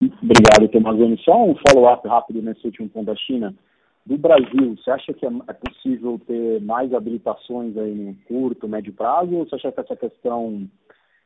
Obrigado, 0.00 0.68
Tomazoni. 0.70 1.18
Só 1.24 1.44
um 1.44 1.56
follow-up 1.56 2.06
rápido 2.06 2.40
nesse 2.40 2.64
último 2.64 2.88
ponto 2.88 3.06
da 3.06 3.16
China. 3.16 3.52
Do 4.06 4.16
Brasil, 4.16 4.76
você 4.76 4.90
acha 4.92 5.12
que 5.12 5.26
é, 5.26 5.28
é 5.48 5.52
possível 5.52 6.20
ter 6.24 6.62
mais 6.62 6.94
habilitações 6.94 7.76
aí 7.76 7.92
no 7.92 8.14
curto, 8.26 8.68
médio 8.68 8.92
prazo, 8.92 9.34
ou 9.34 9.44
você 9.44 9.56
acha 9.56 9.72
que 9.72 9.80
essa 9.80 9.96
questão 9.96 10.70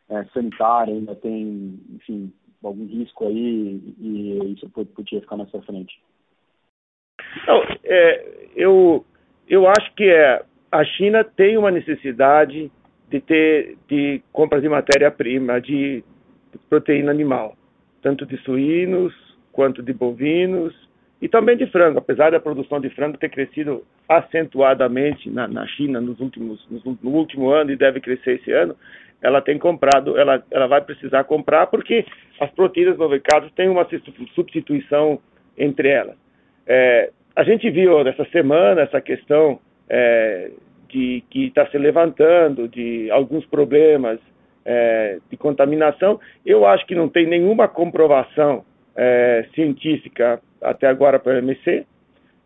é, 0.08 0.24
sanitária 0.32 0.94
ainda 0.94 1.14
tem, 1.14 1.78
enfim, 1.94 2.32
algum 2.64 2.86
risco 2.86 3.26
aí 3.26 3.94
e 4.00 4.54
isso 4.54 4.68
podia 4.70 5.20
ficar 5.20 5.36
mais 5.36 5.50
pra 5.50 5.60
frente? 5.62 6.00
Não, 7.46 7.62
é, 7.84 8.48
eu, 8.56 9.04
eu 9.46 9.68
acho 9.68 9.94
que 9.94 10.04
é, 10.04 10.44
a 10.72 10.82
China 10.84 11.22
tem 11.22 11.58
uma 11.58 11.70
necessidade 11.70 12.72
de 13.10 13.20
ter 13.20 13.76
de 13.86 14.22
compras 14.32 14.62
de 14.62 14.68
matéria-prima, 14.70 15.60
de 15.60 16.02
proteína 16.70 17.10
animal, 17.10 17.54
tanto 18.00 18.24
de 18.24 18.38
suínos 18.38 19.12
quanto 19.52 19.82
de 19.82 19.92
bovinos 19.92 20.74
e 21.20 21.28
também 21.28 21.58
de 21.58 21.66
frango, 21.66 21.98
apesar 21.98 22.32
da 22.32 22.40
produção 22.40 22.80
de 22.80 22.88
frango 22.88 23.18
ter 23.18 23.28
crescido 23.28 23.84
acentuadamente 24.08 25.30
na, 25.30 25.46
na 25.46 25.66
China 25.66 26.00
nos 26.00 26.18
últimos, 26.18 26.66
no 27.02 27.10
último 27.10 27.50
ano 27.50 27.70
e 27.70 27.76
deve 27.76 28.00
crescer 28.00 28.40
esse 28.40 28.50
ano, 28.50 28.74
ela 29.20 29.42
tem 29.42 29.58
comprado, 29.58 30.18
ela, 30.18 30.42
ela 30.50 30.66
vai 30.66 30.80
precisar 30.80 31.24
comprar 31.24 31.66
porque 31.66 32.04
as 32.40 32.50
proteínas 32.50 32.96
no 32.96 33.10
mercado 33.10 33.50
têm 33.50 33.68
uma 33.68 33.86
substituição 34.34 35.20
entre 35.56 35.88
elas. 35.88 36.16
É, 36.66 37.10
a 37.36 37.44
gente 37.44 37.70
viu 37.70 38.02
nessa 38.02 38.24
semana 38.30 38.80
essa 38.80 39.00
questão 39.00 39.60
é, 39.92 40.50
de 40.88 41.22
que 41.28 41.46
está 41.46 41.66
se 41.66 41.76
levantando 41.76 42.66
de 42.66 43.10
alguns 43.10 43.44
problemas 43.44 44.18
é, 44.64 45.18
de 45.30 45.36
contaminação. 45.36 46.18
Eu 46.46 46.66
acho 46.66 46.86
que 46.86 46.94
não 46.94 47.08
tem 47.08 47.26
nenhuma 47.26 47.68
comprovação 47.68 48.64
é, 48.96 49.46
científica 49.54 50.40
até 50.62 50.86
agora 50.86 51.18
para 51.18 51.34
o 51.34 51.38
MC. 51.38 51.86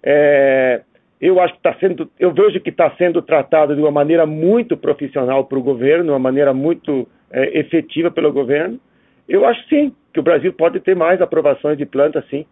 É, 0.02 0.82
eu 1.20 1.40
acho 1.40 1.54
que 1.54 1.60
está 1.60 1.74
sendo, 1.78 2.10
eu 2.18 2.32
vejo 2.34 2.60
que 2.60 2.70
está 2.70 2.90
sendo 2.96 3.22
tratado 3.22 3.76
de 3.76 3.80
uma 3.80 3.92
maneira 3.92 4.26
muito 4.26 4.76
profissional 4.76 5.44
para 5.44 5.58
o 5.58 5.62
governo, 5.62 6.12
uma 6.12 6.18
maneira 6.18 6.52
muito 6.52 7.08
é, 7.30 7.58
efetiva 7.58 8.10
pelo 8.10 8.32
governo. 8.32 8.80
Eu 9.28 9.46
acho 9.46 9.66
sim 9.68 9.94
que 10.12 10.20
o 10.20 10.22
Brasil 10.22 10.52
pode 10.52 10.80
ter 10.80 10.96
mais 10.96 11.20
aprovações 11.22 11.78
de 11.78 11.86
planta, 11.86 12.24
sim. 12.28 12.44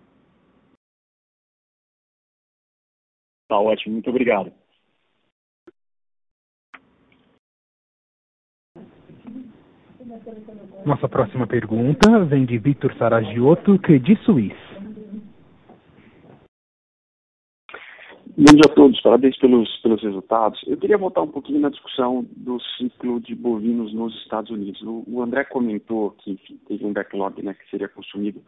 Tá 3.49 3.59
ótimo, 3.59 3.95
muito 3.95 4.11
obrigado. 4.11 4.53
Nossa 10.85 11.09
próxima 11.09 11.47
pergunta 11.47 12.25
vem 12.25 12.45
de 12.45 12.59
Vitor 12.59 12.95
Saragiotto, 12.97 13.79
Credit 13.79 14.23
Suisse. 14.25 14.75
Bom 18.37 18.53
dia 18.53 18.63
a 18.67 18.75
todos, 18.75 19.01
parabéns 19.01 19.39
pelos, 19.39 19.77
pelos 19.83 20.03
resultados. 20.03 20.61
Eu 20.67 20.77
queria 20.77 20.99
voltar 20.99 21.23
um 21.23 21.29
pouquinho 21.29 21.61
na 21.61 21.69
discussão 21.69 22.27
do 22.37 22.59
ciclo 22.77 23.21
de 23.21 23.35
bovinos 23.35 23.95
nos 23.95 24.15
Estados 24.23 24.51
Unidos. 24.51 24.83
O, 24.83 25.05
o 25.07 25.23
André 25.23 25.45
comentou 25.45 26.11
que 26.13 26.33
enfim, 26.33 26.59
teve 26.67 26.85
um 26.85 26.93
backlog 26.93 27.41
né, 27.43 27.55
que 27.55 27.71
seria 27.71 27.89
consumido 27.89 28.43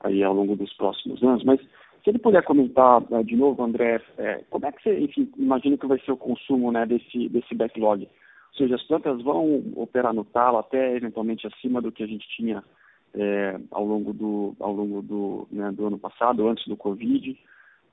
aí 0.00 0.22
ao 0.22 0.32
longo 0.32 0.56
dos 0.56 0.72
próximos 0.74 1.22
anos, 1.22 1.44
mas 1.44 1.60
se 2.02 2.10
ele 2.10 2.18
puder 2.18 2.42
comentar 2.44 3.02
uh, 3.02 3.24
de 3.24 3.36
novo, 3.36 3.62
André, 3.62 4.00
é, 4.16 4.44
como 4.48 4.64
é 4.64 4.72
que 4.72 4.82
você, 4.82 4.98
enfim, 4.98 5.30
imagina 5.36 5.76
que 5.76 5.86
vai 5.86 5.98
ser 6.00 6.12
o 6.12 6.16
consumo 6.16 6.72
né, 6.72 6.86
desse, 6.86 7.28
desse 7.28 7.54
backlog? 7.54 8.08
Ou 8.52 8.56
seja, 8.56 8.74
as 8.74 8.82
plantas 8.84 9.22
vão 9.22 9.62
operar 9.76 10.12
no 10.12 10.24
talo 10.24 10.58
até 10.58 10.96
eventualmente 10.96 11.46
acima 11.46 11.80
do 11.80 11.92
que 11.92 12.02
a 12.02 12.06
gente 12.06 12.26
tinha 12.36 12.62
é, 13.14 13.58
ao 13.70 13.84
longo 13.84 14.12
do, 14.12 14.56
ao 14.60 14.72
longo 14.72 15.02
do, 15.02 15.48
né, 15.50 15.70
do 15.72 15.86
ano 15.86 15.98
passado, 15.98 16.46
antes 16.48 16.66
do 16.66 16.76
Covid. 16.76 17.38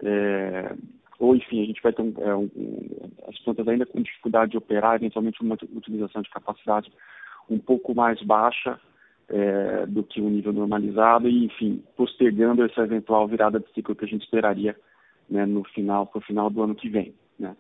É, 0.03 0.75
ou 1.19 1.35
enfim, 1.35 1.63
a 1.63 1.65
gente 1.65 1.81
vai 1.81 1.93
ter 1.93 2.01
um, 2.01 2.13
é, 2.17 2.35
um, 2.35 2.49
as 3.27 3.37
plantas 3.39 3.67
ainda 3.67 3.85
com 3.85 4.01
dificuldade 4.01 4.51
de 4.51 4.57
operar, 4.57 4.95
eventualmente 4.95 5.41
uma 5.41 5.55
utilização 5.73 6.21
de 6.21 6.29
capacidade 6.29 6.91
um 7.49 7.59
pouco 7.59 7.93
mais 7.93 8.21
baixa 8.23 8.79
é, 9.29 9.85
do 9.85 10.03
que 10.03 10.21
o 10.21 10.29
nível 10.29 10.53
normalizado 10.53 11.27
e, 11.27 11.45
enfim, 11.45 11.83
postergando 11.95 12.63
essa 12.63 12.81
eventual 12.81 13.27
virada 13.27 13.59
de 13.59 13.71
ciclo 13.73 13.95
que 13.95 14.05
a 14.05 14.07
gente 14.07 14.23
esperaria 14.23 14.75
né, 15.29 15.45
no 15.45 15.63
final, 15.63 16.05
para 16.05 16.19
o 16.19 16.23
final 16.23 16.49
do 16.49 16.61
ano 16.61 16.75
que 16.75 16.89
vem. 16.89 17.13
Né. 17.39 17.55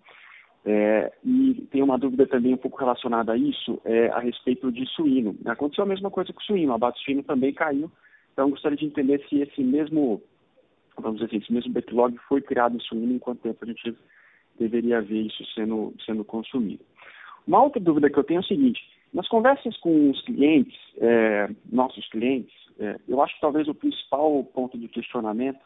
É, 0.65 1.13
e 1.23 1.67
tem 1.69 1.83
uma 1.83 1.97
dúvida 1.97 2.25
também 2.25 2.53
um 2.53 2.57
pouco 2.57 2.77
relacionada 2.77 3.33
a 3.33 3.37
isso, 3.37 3.79
é, 3.85 4.07
a 4.07 4.19
respeito 4.19 4.71
de 4.71 4.85
suíno. 4.87 5.35
Aconteceu 5.45 5.83
a 5.83 5.87
mesma 5.87 6.09
coisa 6.09 6.33
com 6.33 6.39
o 6.39 6.43
suíno, 6.43 6.71
o 6.71 6.75
abate 6.75 7.03
suíno 7.03 7.21
também 7.21 7.53
caiu, 7.53 7.91
então 8.33 8.49
gostaria 8.49 8.77
de 8.77 8.85
entender 8.85 9.23
se 9.29 9.41
esse 9.41 9.63
mesmo 9.63 10.21
vamos 10.97 11.19
dizer 11.19 11.27
assim, 11.27 11.43
esse 11.43 11.53
mesmo 11.53 11.73
backlog 11.73 12.17
foi 12.27 12.41
criado 12.41 12.75
em 12.75 12.79
suíno, 12.79 13.13
em 13.13 13.19
quanto 13.19 13.41
tempo 13.41 13.59
a 13.61 13.67
gente 13.67 13.95
deveria 14.57 15.01
ver 15.01 15.21
isso 15.21 15.43
sendo, 15.53 15.93
sendo 16.05 16.23
consumido. 16.23 16.83
Uma 17.45 17.61
outra 17.61 17.81
dúvida 17.81 18.09
que 18.09 18.17
eu 18.17 18.23
tenho 18.23 18.39
é 18.39 18.41
o 18.41 18.45
seguinte, 18.45 18.81
nas 19.13 19.27
conversas 19.27 19.77
com 19.77 20.09
os 20.09 20.21
clientes, 20.21 20.77
é, 20.97 21.49
nossos 21.71 22.07
clientes, 22.09 22.53
é, 22.79 22.97
eu 23.07 23.21
acho 23.21 23.35
que 23.35 23.41
talvez 23.41 23.67
o 23.67 23.75
principal 23.75 24.43
ponto 24.45 24.77
de 24.77 24.87
questionamento 24.87 25.59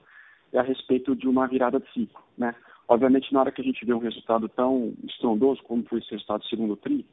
é 0.51 0.59
a 0.59 0.63
respeito 0.63 1.15
de 1.15 1.27
uma 1.27 1.47
virada 1.47 1.79
de 1.79 1.91
ciclo. 1.91 2.21
Né? 2.37 2.53
Obviamente, 2.89 3.31
na 3.31 3.41
hora 3.41 3.51
que 3.51 3.61
a 3.61 3.63
gente 3.63 3.85
vê 3.85 3.93
um 3.93 3.99
resultado 3.99 4.49
tão 4.49 4.93
estrondoso 5.07 5.61
como 5.61 5.83
foi 5.83 5.99
esse 5.99 6.09
resultado 6.09 6.41
do 6.41 6.47
segundo 6.47 6.75
TRI, 6.75 7.05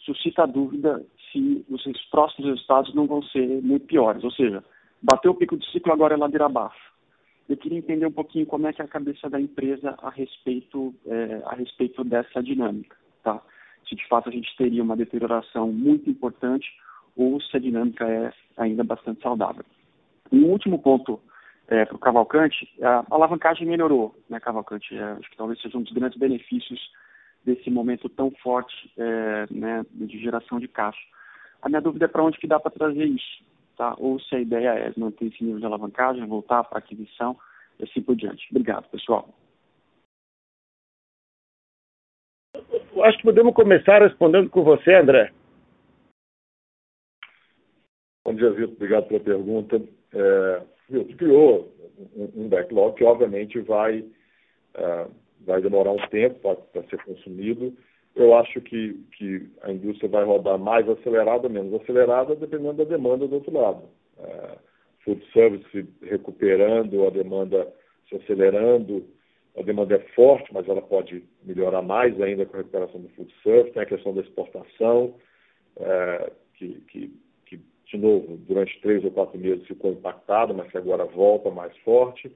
suscita 0.00 0.42
a 0.42 0.46
dúvida 0.46 1.06
se 1.30 1.64
os 1.68 1.84
próximos 2.10 2.50
resultados 2.50 2.92
não 2.96 3.06
vão 3.06 3.22
ser 3.22 3.62
muito 3.62 3.86
piores. 3.86 4.24
Ou 4.24 4.32
seja, 4.32 4.64
bateu 5.00 5.30
o 5.30 5.34
pico 5.36 5.56
de 5.56 5.70
ciclo, 5.70 5.92
agora 5.92 6.14
é 6.14 6.16
ladeira 6.16 6.46
abaixo. 6.46 6.90
Eu 7.48 7.56
queria 7.56 7.78
entender 7.78 8.06
um 8.06 8.12
pouquinho 8.12 8.44
como 8.44 8.66
é 8.66 8.72
que 8.72 8.82
é 8.82 8.84
a 8.84 8.88
cabeça 8.88 9.30
da 9.30 9.40
empresa 9.40 9.94
a 10.02 10.10
respeito, 10.10 10.92
é, 11.06 11.42
a 11.46 11.54
respeito 11.54 12.02
dessa 12.02 12.42
dinâmica, 12.42 12.96
tá? 13.22 13.40
Se 13.88 13.94
de 13.94 14.06
fato 14.08 14.28
a 14.28 14.32
gente 14.32 14.56
teria 14.56 14.82
uma 14.82 14.96
deterioração 14.96 15.72
muito 15.72 16.10
importante 16.10 16.68
ou 17.16 17.40
se 17.40 17.56
a 17.56 17.60
dinâmica 17.60 18.04
é 18.04 18.32
ainda 18.56 18.82
bastante 18.82 19.22
saudável. 19.22 19.64
Um 20.32 20.46
último 20.46 20.80
ponto 20.80 21.20
é, 21.70 21.84
para 21.84 21.94
o 21.94 22.00
Cavalcante, 22.00 22.68
a 22.82 23.04
alavancagem 23.10 23.66
melhorou, 23.66 24.14
né, 24.28 24.40
Cavalcante? 24.40 24.94
É, 24.94 25.02
acho 25.02 25.30
que 25.30 25.36
talvez 25.36 25.60
seja 25.60 25.78
um 25.78 25.82
dos 25.82 25.92
grandes 25.92 26.18
benefícios 26.18 26.80
desse 27.44 27.70
momento 27.70 28.08
tão 28.08 28.30
forte 28.42 28.92
é, 28.98 29.46
né, 29.50 29.86
de 29.92 30.18
geração 30.18 30.58
de 30.58 30.66
caixa. 30.66 31.00
A 31.62 31.68
minha 31.68 31.80
dúvida 31.80 32.06
é 32.06 32.08
para 32.08 32.24
onde 32.24 32.38
que 32.38 32.46
dá 32.48 32.58
para 32.58 32.72
trazer 32.72 33.04
isso 33.04 33.44
tá? 33.76 33.94
ou 33.98 34.20
se 34.20 34.34
a 34.34 34.40
ideia 34.40 34.70
é 34.70 34.92
manter 34.96 35.26
esse 35.26 35.42
nível 35.42 35.60
de 35.60 35.64
alavancagem, 35.64 36.26
voltar 36.26 36.64
para 36.64 36.80
aquisição 36.80 37.38
e 37.78 37.84
assim 37.84 38.02
por 38.02 38.16
diante. 38.16 38.46
Obrigado, 38.50 38.90
pessoal. 38.90 39.32
Eu 42.92 43.04
acho 43.04 43.16
que 43.18 43.24
podemos 43.24 43.54
começar 43.54 44.02
respondendo 44.02 44.50
com 44.50 44.64
você, 44.64 44.92
André. 44.92 45.32
Bom 48.24 48.34
dia, 48.34 48.50
Vitor. 48.50 48.74
Obrigado 48.74 49.06
pela 49.08 49.20
pergunta. 49.20 49.76
É, 50.12 50.62
criou 51.16 51.72
um, 52.16 52.42
um 52.42 52.48
backlog 52.48 52.96
que, 52.96 53.04
obviamente, 53.04 53.60
vai, 53.60 54.00
uh, 54.00 55.10
vai 55.40 55.60
demorar 55.60 55.92
um 55.92 56.08
tempo 56.08 56.56
para 56.72 56.82
ser 56.84 57.02
consumido 57.04 57.72
eu 58.14 58.34
acho 58.34 58.60
que, 58.60 58.94
que 59.16 59.48
a 59.62 59.72
indústria 59.72 60.08
vai 60.08 60.24
rodar 60.24 60.58
mais 60.58 60.88
acelerada, 60.88 61.48
menos 61.48 61.80
acelerada, 61.80 62.34
dependendo 62.34 62.74
da 62.74 62.84
demanda 62.84 63.26
do 63.26 63.36
outro 63.36 63.52
lado. 63.52 63.84
É, 64.18 64.58
food 65.04 65.24
service 65.32 65.88
recuperando, 66.02 67.06
a 67.06 67.10
demanda 67.10 67.72
se 68.08 68.16
acelerando, 68.16 69.04
a 69.56 69.62
demanda 69.62 69.94
é 69.94 69.98
forte, 70.14 70.52
mas 70.52 70.68
ela 70.68 70.82
pode 70.82 71.24
melhorar 71.44 71.82
mais 71.82 72.20
ainda 72.20 72.44
com 72.44 72.56
a 72.56 72.58
recuperação 72.58 73.00
do 73.00 73.08
food 73.10 73.32
service, 73.42 73.72
tem 73.72 73.82
a 73.82 73.86
questão 73.86 74.12
da 74.12 74.20
exportação, 74.20 75.14
que, 76.54 76.68
que, 76.90 77.12
que, 77.18 77.20
de 77.90 77.98
novo, 77.98 78.36
durante 78.48 78.80
três 78.80 79.04
ou 79.04 79.10
quatro 79.10 79.38
meses 79.38 79.66
ficou 79.66 79.92
impactada, 79.92 80.54
mas 80.54 80.70
que 80.70 80.78
agora 80.78 81.04
volta 81.04 81.50
mais 81.50 81.76
forte. 81.78 82.30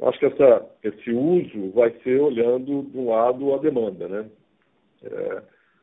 Acho 0.00 0.18
que 0.18 0.26
essa, 0.26 0.66
esse 0.82 1.10
uso 1.10 1.70
vai 1.72 1.90
ser 2.02 2.20
olhando, 2.20 2.82
de 2.84 2.98
um 2.98 3.10
lado, 3.10 3.52
a 3.54 3.58
demanda, 3.58 4.08
né? 4.08 4.30
é, 5.02 5.42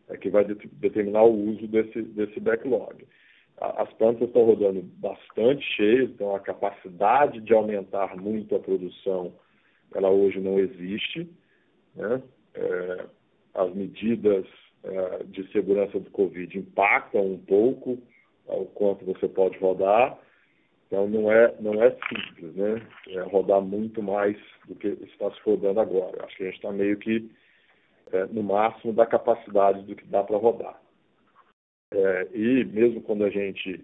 é 0.10 0.18
que 0.18 0.30
vai 0.30 0.46
de, 0.46 0.56
determinar 0.74 1.24
o 1.24 1.50
uso 1.50 1.68
desse, 1.68 2.02
desse 2.02 2.40
backlog. 2.40 3.06
A, 3.58 3.84
as 3.84 3.94
plantas 3.94 4.28
estão 4.28 4.44
rodando 4.44 4.82
bastante 4.82 5.64
cheias, 5.76 6.10
então 6.10 6.36
a 6.36 6.40
capacidade 6.40 7.42
de 7.42 7.54
aumentar 7.54 8.16
muito 8.18 8.56
a 8.56 8.60
produção, 8.60 9.34
ela 9.94 10.10
hoje 10.10 10.40
não 10.40 10.60
existe. 10.60 11.30
Né? 11.96 12.22
É, 12.56 13.06
as 13.54 13.74
medidas 13.74 14.46
é, 14.84 15.24
de 15.26 15.50
segurança 15.52 16.00
do 16.00 16.10
Covid 16.12 16.58
impactam 16.58 17.26
um 17.26 17.38
pouco 17.38 17.98
o 18.48 18.66
quanto 18.66 19.06
você 19.06 19.28
pode 19.28 19.58
rodar. 19.58 20.18
Então 20.88 21.08
não 21.08 21.32
é, 21.32 21.54
não 21.60 21.82
é 21.82 21.92
simples, 21.92 22.56
né? 22.56 22.88
É 23.10 23.22
rodar 23.22 23.62
muito 23.62 24.02
mais 24.04 24.38
do 24.68 24.76
que 24.76 24.88
está 24.88 25.32
se 25.32 25.40
rodando 25.44 25.80
agora. 25.80 26.24
Acho 26.24 26.38
que 26.38 26.44
a 26.44 26.46
gente 26.48 26.56
está 26.56 26.72
meio 26.72 26.98
que 26.98 27.30
é, 28.12 28.26
no 28.28 28.44
máximo 28.44 28.94
da 28.94 29.06
capacidade 29.06 29.82
do 29.82 29.96
que 29.96 30.06
dá 30.06 30.24
para 30.24 30.38
rodar. 30.38 30.80
É, 31.92 32.28
e 32.34 32.64
mesmo 32.66 33.02
quando 33.02 33.24
a 33.26 33.30
gente 33.30 33.84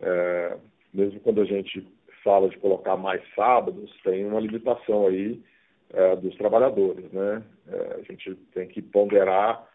é, 0.00 0.56
mesmo 0.92 1.20
quando 1.20 1.40
a 1.40 1.44
gente 1.44 1.86
fala 2.24 2.48
de 2.48 2.58
colocar 2.58 2.96
mais 2.96 3.22
sábados, 3.34 3.90
tem 4.02 4.24
uma 4.24 4.40
limitação 4.40 5.06
aí 5.06 5.40
é, 5.92 6.16
dos 6.16 6.34
trabalhadores, 6.36 7.10
né? 7.12 7.42
É, 7.68 8.00
a 8.00 8.02
gente 8.02 8.34
tem 8.52 8.66
que 8.68 8.82
ponderar 8.82 9.68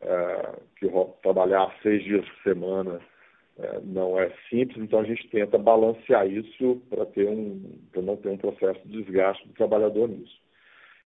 é, 0.00 0.52
que 0.78 0.88
trabalhar 1.22 1.74
seis 1.82 2.02
dias 2.02 2.26
por 2.28 2.42
semana 2.42 3.00
não 3.84 4.18
é 4.18 4.32
simples, 4.50 4.82
então 4.82 5.00
a 5.00 5.04
gente 5.04 5.28
tenta 5.28 5.56
balancear 5.56 6.26
isso 6.26 6.82
para 6.90 7.06
ter 7.06 7.28
um, 7.28 7.78
não 7.96 8.16
ter 8.16 8.28
um 8.28 8.36
processo 8.36 8.80
de 8.86 9.02
desgaste 9.02 9.46
do 9.46 9.54
trabalhador 9.54 10.08
nisso. 10.08 10.42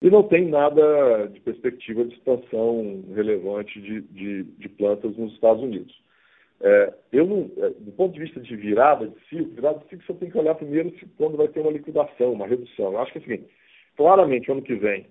E 0.00 0.08
não 0.10 0.22
tem 0.22 0.46
nada 0.46 1.26
de 1.26 1.40
perspectiva 1.40 2.04
de 2.04 2.14
expansão 2.14 3.04
relevante 3.14 3.80
de, 3.80 4.00
de, 4.02 4.44
de 4.44 4.68
plantas 4.68 5.16
nos 5.16 5.32
Estados 5.34 5.62
Unidos. 5.62 5.94
É, 6.60 6.94
eu 7.12 7.26
não, 7.26 7.50
é, 7.58 7.70
do 7.70 7.92
ponto 7.92 8.14
de 8.14 8.20
vista 8.20 8.40
de 8.40 8.56
virada 8.56 9.08
de 9.08 9.20
ciclo, 9.28 9.54
virada 9.54 9.78
de 9.80 9.88
ciclo 9.88 10.06
você 10.06 10.14
tem 10.14 10.30
que 10.30 10.38
olhar 10.38 10.54
primeiro 10.54 10.92
quando 11.16 11.36
vai 11.36 11.48
ter 11.48 11.60
uma 11.60 11.70
liquidação, 11.70 12.32
uma 12.32 12.46
redução. 12.46 12.92
Eu 12.92 12.98
acho 13.00 13.12
que 13.12 13.18
é 13.18 13.20
o 13.20 13.24
seguinte, 13.24 13.50
claramente 13.96 14.50
ano 14.50 14.62
que 14.62 14.74
vem 14.74 15.06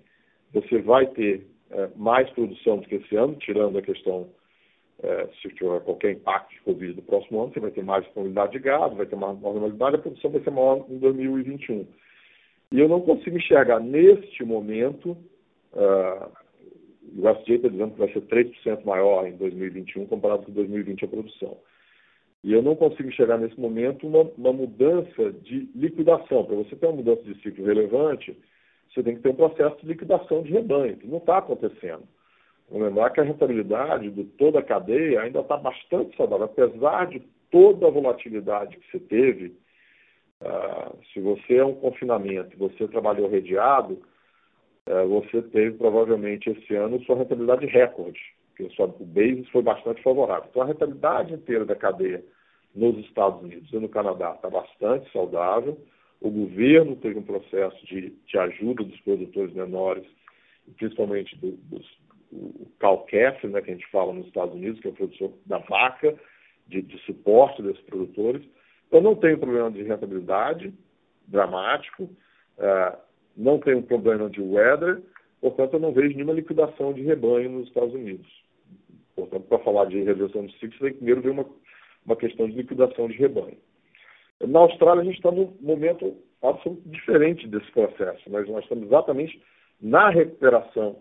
você 0.52 0.78
vai 0.78 1.06
ter 1.08 1.46
é, 1.70 1.88
mais 1.96 2.28
produção 2.30 2.78
do 2.78 2.88
que 2.88 2.96
esse 2.96 3.14
ano, 3.14 3.36
tirando 3.36 3.78
a 3.78 3.82
questão 3.82 4.28
é, 5.02 5.28
se 5.40 5.48
tiver 5.50 5.80
qualquer 5.80 6.12
impacto 6.12 6.50
de 6.52 6.60
Covid 6.62 6.92
do 6.94 7.02
próximo 7.02 7.40
ano, 7.40 7.52
você 7.52 7.60
vai 7.60 7.70
ter 7.70 7.84
mais 7.84 8.04
disponibilidade 8.04 8.52
de 8.52 8.58
gado, 8.58 8.96
vai 8.96 9.06
ter 9.06 9.16
mais 9.16 9.40
normalidade, 9.40 9.96
a 9.96 9.98
produção 9.98 10.30
vai 10.30 10.42
ser 10.42 10.50
maior 10.50 10.84
em 10.88 10.98
2021. 10.98 11.86
E 12.72 12.80
eu 12.80 12.88
não 12.88 13.00
consigo 13.00 13.36
enxergar 13.36 13.80
neste 13.80 14.44
momento, 14.44 15.16
uh, 15.72 16.30
o 17.16 17.28
USDA 17.28 17.54
está 17.54 17.68
dizendo 17.68 17.92
que 17.92 17.98
vai 17.98 18.12
ser 18.12 18.20
3% 18.22 18.84
maior 18.84 19.26
em 19.26 19.36
2021 19.36 20.06
comparado 20.06 20.42
com 20.42 20.52
2020 20.52 21.04
a 21.04 21.08
produção. 21.08 21.56
E 22.44 22.52
eu 22.52 22.62
não 22.62 22.76
consigo 22.76 23.08
enxergar 23.08 23.38
nesse 23.38 23.58
momento 23.58 24.06
uma, 24.06 24.22
uma 24.36 24.52
mudança 24.52 25.32
de 25.42 25.68
liquidação. 25.74 26.44
Para 26.44 26.56
você 26.56 26.76
ter 26.76 26.86
uma 26.86 26.96
mudança 26.96 27.22
de 27.22 27.40
ciclo 27.42 27.64
relevante, 27.64 28.36
você 28.92 29.02
tem 29.02 29.16
que 29.16 29.22
ter 29.22 29.30
um 29.30 29.34
processo 29.34 29.76
de 29.80 29.86
liquidação 29.86 30.42
de 30.42 30.52
rebanho, 30.52 30.96
que 30.96 31.06
não 31.06 31.18
está 31.18 31.38
acontecendo. 31.38 32.04
Vamos 32.70 32.88
lembrar 32.88 33.10
que 33.10 33.20
a 33.20 33.24
rentabilidade 33.24 34.10
de 34.10 34.24
toda 34.24 34.58
a 34.58 34.62
cadeia 34.62 35.22
ainda 35.22 35.40
está 35.40 35.56
bastante 35.56 36.16
saudável, 36.16 36.46
apesar 36.46 37.06
de 37.06 37.20
toda 37.50 37.86
a 37.86 37.90
volatilidade 37.90 38.76
que 38.76 38.90
você 38.90 38.98
teve 38.98 39.56
Uh, 40.40 40.96
se 41.12 41.20
você 41.20 41.56
é 41.56 41.64
um 41.64 41.74
confinamento, 41.74 42.56
você 42.56 42.86
trabalhou 42.86 43.28
redeado, 43.28 44.00
uh, 44.86 45.08
você 45.08 45.42
teve 45.42 45.76
provavelmente 45.76 46.48
esse 46.48 46.76
ano 46.76 47.02
sua 47.02 47.16
rentabilidade 47.16 47.66
recorde, 47.66 48.20
porque 48.50 48.72
sua, 48.74 48.86
o 48.86 49.04
basis 49.04 49.48
foi 49.48 49.62
bastante 49.62 50.00
favorável. 50.00 50.48
Então 50.48 50.62
a 50.62 50.66
rentabilidade 50.66 51.34
inteira 51.34 51.64
da 51.64 51.74
cadeia 51.74 52.24
nos 52.72 52.96
Estados 53.04 53.42
Unidos 53.42 53.72
e 53.72 53.78
no 53.78 53.88
Canadá 53.88 54.34
está 54.36 54.48
bastante 54.48 55.10
saudável. 55.10 55.76
O 56.20 56.30
governo 56.30 56.94
teve 56.96 57.18
um 57.18 57.24
processo 57.24 57.84
de, 57.86 58.10
de 58.10 58.38
ajuda 58.38 58.84
dos 58.84 59.00
produtores 59.00 59.52
menores, 59.54 60.04
principalmente 60.76 61.36
do, 61.36 61.52
dos, 61.64 61.98
o 62.32 62.66
CalCaf, 62.78 63.46
né, 63.46 63.60
que 63.60 63.70
a 63.70 63.74
gente 63.74 63.90
fala 63.90 64.12
nos 64.12 64.26
Estados 64.26 64.54
Unidos, 64.54 64.80
que 64.80 64.88
é 64.88 64.90
o 64.90 64.94
produtor 64.94 65.32
da 65.46 65.58
vaca, 65.58 66.14
de, 66.66 66.82
de 66.82 66.98
suporte 67.04 67.62
desses 67.62 67.82
produtores. 67.82 68.42
Eu 68.90 69.00
não 69.00 69.14
tenho 69.14 69.38
problema 69.38 69.70
de 69.70 69.82
rentabilidade 69.82 70.72
dramático, 71.26 72.04
uh, 72.04 72.98
não 73.36 73.58
tenho 73.58 73.82
problema 73.82 74.28
de 74.28 74.40
weather, 74.40 75.02
portanto, 75.40 75.74
eu 75.74 75.80
não 75.80 75.92
vejo 75.92 76.14
nenhuma 76.14 76.32
liquidação 76.32 76.92
de 76.92 77.02
rebanho 77.02 77.50
nos 77.50 77.68
Estados 77.68 77.94
Unidos. 77.94 78.26
Portanto, 79.14 79.44
para 79.48 79.58
falar 79.60 79.86
de 79.86 80.02
redução 80.02 80.46
de 80.46 80.52
ciclos, 80.54 80.78
tem 80.78 80.90
que 80.90 80.96
primeiro 80.98 81.22
ver 81.22 81.30
uma, 81.30 81.46
uma 82.04 82.16
questão 82.16 82.48
de 82.48 82.56
liquidação 82.56 83.08
de 83.08 83.14
rebanho. 83.14 83.58
Na 84.40 84.60
Austrália, 84.60 85.02
a 85.02 85.04
gente 85.04 85.16
está 85.16 85.30
num 85.30 85.56
momento 85.60 86.16
absolutamente 86.42 86.88
diferente 86.88 87.48
desse 87.48 87.70
processo. 87.72 88.22
Mas 88.30 88.48
nós 88.48 88.62
estamos 88.62 88.86
exatamente 88.86 89.42
na 89.80 90.10
recuperação 90.10 91.00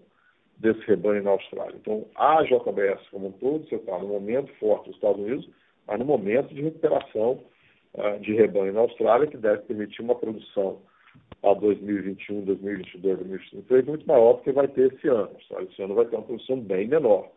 desse 0.60 0.80
rebanho 0.82 1.24
na 1.24 1.32
Austrália. 1.32 1.76
Então, 1.76 2.06
a 2.16 2.44
JBS 2.44 3.08
como 3.10 3.28
um 3.28 3.32
todo, 3.34 3.68
você 3.68 3.76
está 3.76 3.98
no 4.00 4.08
momento 4.08 4.52
forte 4.56 4.86
dos 4.86 4.96
Estados 4.96 5.22
Unidos, 5.22 5.50
mas 5.86 6.00
no 6.00 6.06
momento 6.06 6.54
de 6.54 6.62
recuperação 6.62 7.44
uh, 7.94 8.20
de 8.20 8.34
rebanho 8.34 8.74
na 8.74 8.82
Austrália, 8.82 9.28
que 9.28 9.38
deve 9.38 9.62
permitir 9.64 10.02
uma 10.02 10.16
produção 10.16 10.80
para 11.42 11.54
2021, 11.56 12.46
2022, 12.46 13.18
2023 13.18 13.86
muito 13.86 14.08
maior 14.08 14.34
do 14.34 14.42
que 14.42 14.52
vai 14.52 14.68
ter 14.68 14.94
esse 14.94 15.08
ano. 15.08 15.32
Esse 15.40 15.82
ano 15.82 15.96
vai 15.96 16.06
ter 16.06 16.16
uma 16.16 16.26
produção 16.26 16.60
bem 16.60 16.88
menor. 16.88 17.30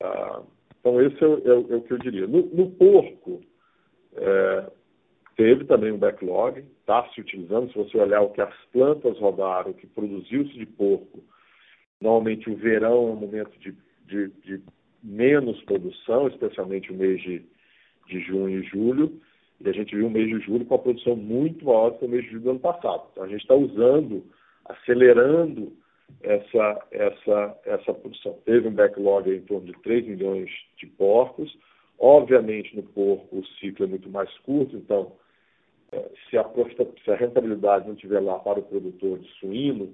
Uh, 0.00 0.46
então, 0.80 1.00
esse 1.02 1.22
é, 1.22 1.26
é, 1.26 1.50
é, 1.50 1.76
o 1.76 1.82
que 1.82 1.92
eu 1.92 1.98
diria. 1.98 2.26
No, 2.26 2.42
no 2.46 2.70
porco, 2.70 3.40
é, 4.16 4.70
teve 5.36 5.64
também 5.64 5.92
um 5.92 5.98
backlog, 5.98 6.64
está 6.80 7.06
se 7.10 7.20
utilizando. 7.20 7.70
Se 7.72 7.78
você 7.78 7.98
olhar 7.98 8.22
o 8.22 8.30
que 8.30 8.40
as 8.40 8.54
plantas 8.72 9.18
rodaram, 9.18 9.72
o 9.72 9.74
que 9.74 9.86
produziu-se 9.86 10.52
de 10.54 10.66
porco, 10.66 11.20
normalmente 12.00 12.50
o 12.50 12.56
verão 12.56 13.08
é 13.08 13.10
um 13.12 13.16
momento 13.16 13.58
de, 13.58 13.74
de, 14.06 14.28
de 14.44 14.62
menos 15.02 15.60
produção, 15.62 16.28
especialmente 16.28 16.92
o 16.92 16.96
mês 16.96 17.20
de, 17.22 17.44
de 18.06 18.20
junho 18.20 18.60
e 18.60 18.62
julho. 18.64 19.20
E 19.60 19.68
a 19.68 19.72
gente 19.72 19.94
viu 19.94 20.06
o 20.06 20.10
mês 20.10 20.28
de 20.28 20.38
julho 20.44 20.64
com 20.64 20.74
a 20.74 20.78
produção 20.78 21.16
muito 21.16 21.64
maior 21.64 21.90
do 21.90 21.98
que 21.98 22.04
o 22.04 22.08
mês 22.08 22.24
de 22.24 22.30
julho 22.30 22.42
do 22.42 22.50
ano 22.50 22.60
passado. 22.60 23.08
Então 23.12 23.24
a 23.24 23.28
gente 23.28 23.40
está 23.40 23.54
usando, 23.54 24.24
acelerando 24.64 25.72
essa, 26.22 26.86
essa, 26.90 27.58
essa 27.64 27.94
produção. 27.94 28.38
Teve 28.44 28.68
um 28.68 28.74
backlog 28.74 29.30
em 29.30 29.40
torno 29.42 29.66
de 29.66 29.72
3 29.82 30.06
milhões 30.06 30.50
de 30.76 30.86
porcos. 30.86 31.56
Obviamente, 31.98 32.76
no 32.76 32.82
porco 32.82 33.38
o 33.38 33.46
ciclo 33.58 33.86
é 33.86 33.88
muito 33.88 34.08
mais 34.08 34.32
curto, 34.38 34.76
então, 34.76 35.12
eh, 35.90 36.10
se 36.30 36.38
a, 36.38 36.48
se 37.04 37.10
a 37.10 37.16
rentabilidade 37.16 37.86
não 37.86 37.94
estiver 37.94 38.20
lá 38.20 38.38
para 38.38 38.60
o 38.60 38.62
produtor 38.62 39.18
de 39.18 39.28
suíno, 39.40 39.92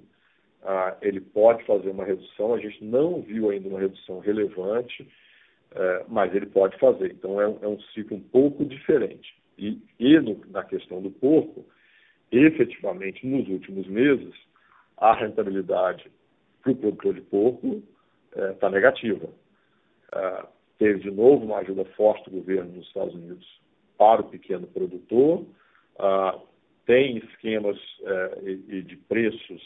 ah, 0.65 0.97
ele 1.01 1.21
pode 1.21 1.63
fazer 1.65 1.89
uma 1.89 2.03
redução. 2.03 2.53
A 2.53 2.59
gente 2.59 2.83
não 2.83 3.21
viu 3.21 3.51
ainda 3.51 3.69
uma 3.69 3.79
redução 3.79 4.19
relevante, 4.19 5.07
eh, 5.75 6.05
mas 6.07 6.33
ele 6.33 6.47
pode 6.47 6.77
fazer. 6.79 7.11
Então, 7.11 7.39
é 7.39 7.47
um, 7.47 7.59
é 7.61 7.67
um 7.67 7.79
ciclo 7.93 8.17
um 8.17 8.21
pouco 8.21 8.65
diferente. 8.65 9.35
E, 9.59 9.79
e 9.99 10.19
no, 10.19 10.41
na 10.47 10.63
questão 10.63 11.01
do 11.01 11.11
porco, 11.11 11.63
efetivamente, 12.31 13.25
nos 13.27 13.47
últimos 13.47 13.87
meses, 13.87 14.33
a 14.97 15.13
rentabilidade 15.13 16.09
para 16.63 16.71
o 16.71 16.75
produtor 16.75 17.13
de 17.13 17.21
porco 17.21 17.83
está 18.33 18.67
é, 18.67 18.71
negativa. 18.71 19.29
É, 20.13 20.45
teve 20.79 20.99
de 21.01 21.11
novo 21.11 21.45
uma 21.45 21.59
ajuda 21.59 21.85
forte 21.95 22.27
do 22.29 22.37
governo 22.37 22.73
nos 22.73 22.87
Estados 22.87 23.13
Unidos 23.13 23.45
para 23.97 24.21
o 24.21 24.29
pequeno 24.29 24.65
produtor, 24.65 25.45
é, 25.99 26.39
tem 26.87 27.17
esquemas 27.17 27.77
é, 28.01 28.39
e, 28.43 28.77
e 28.77 28.81
de 28.81 28.97
preços 28.97 29.61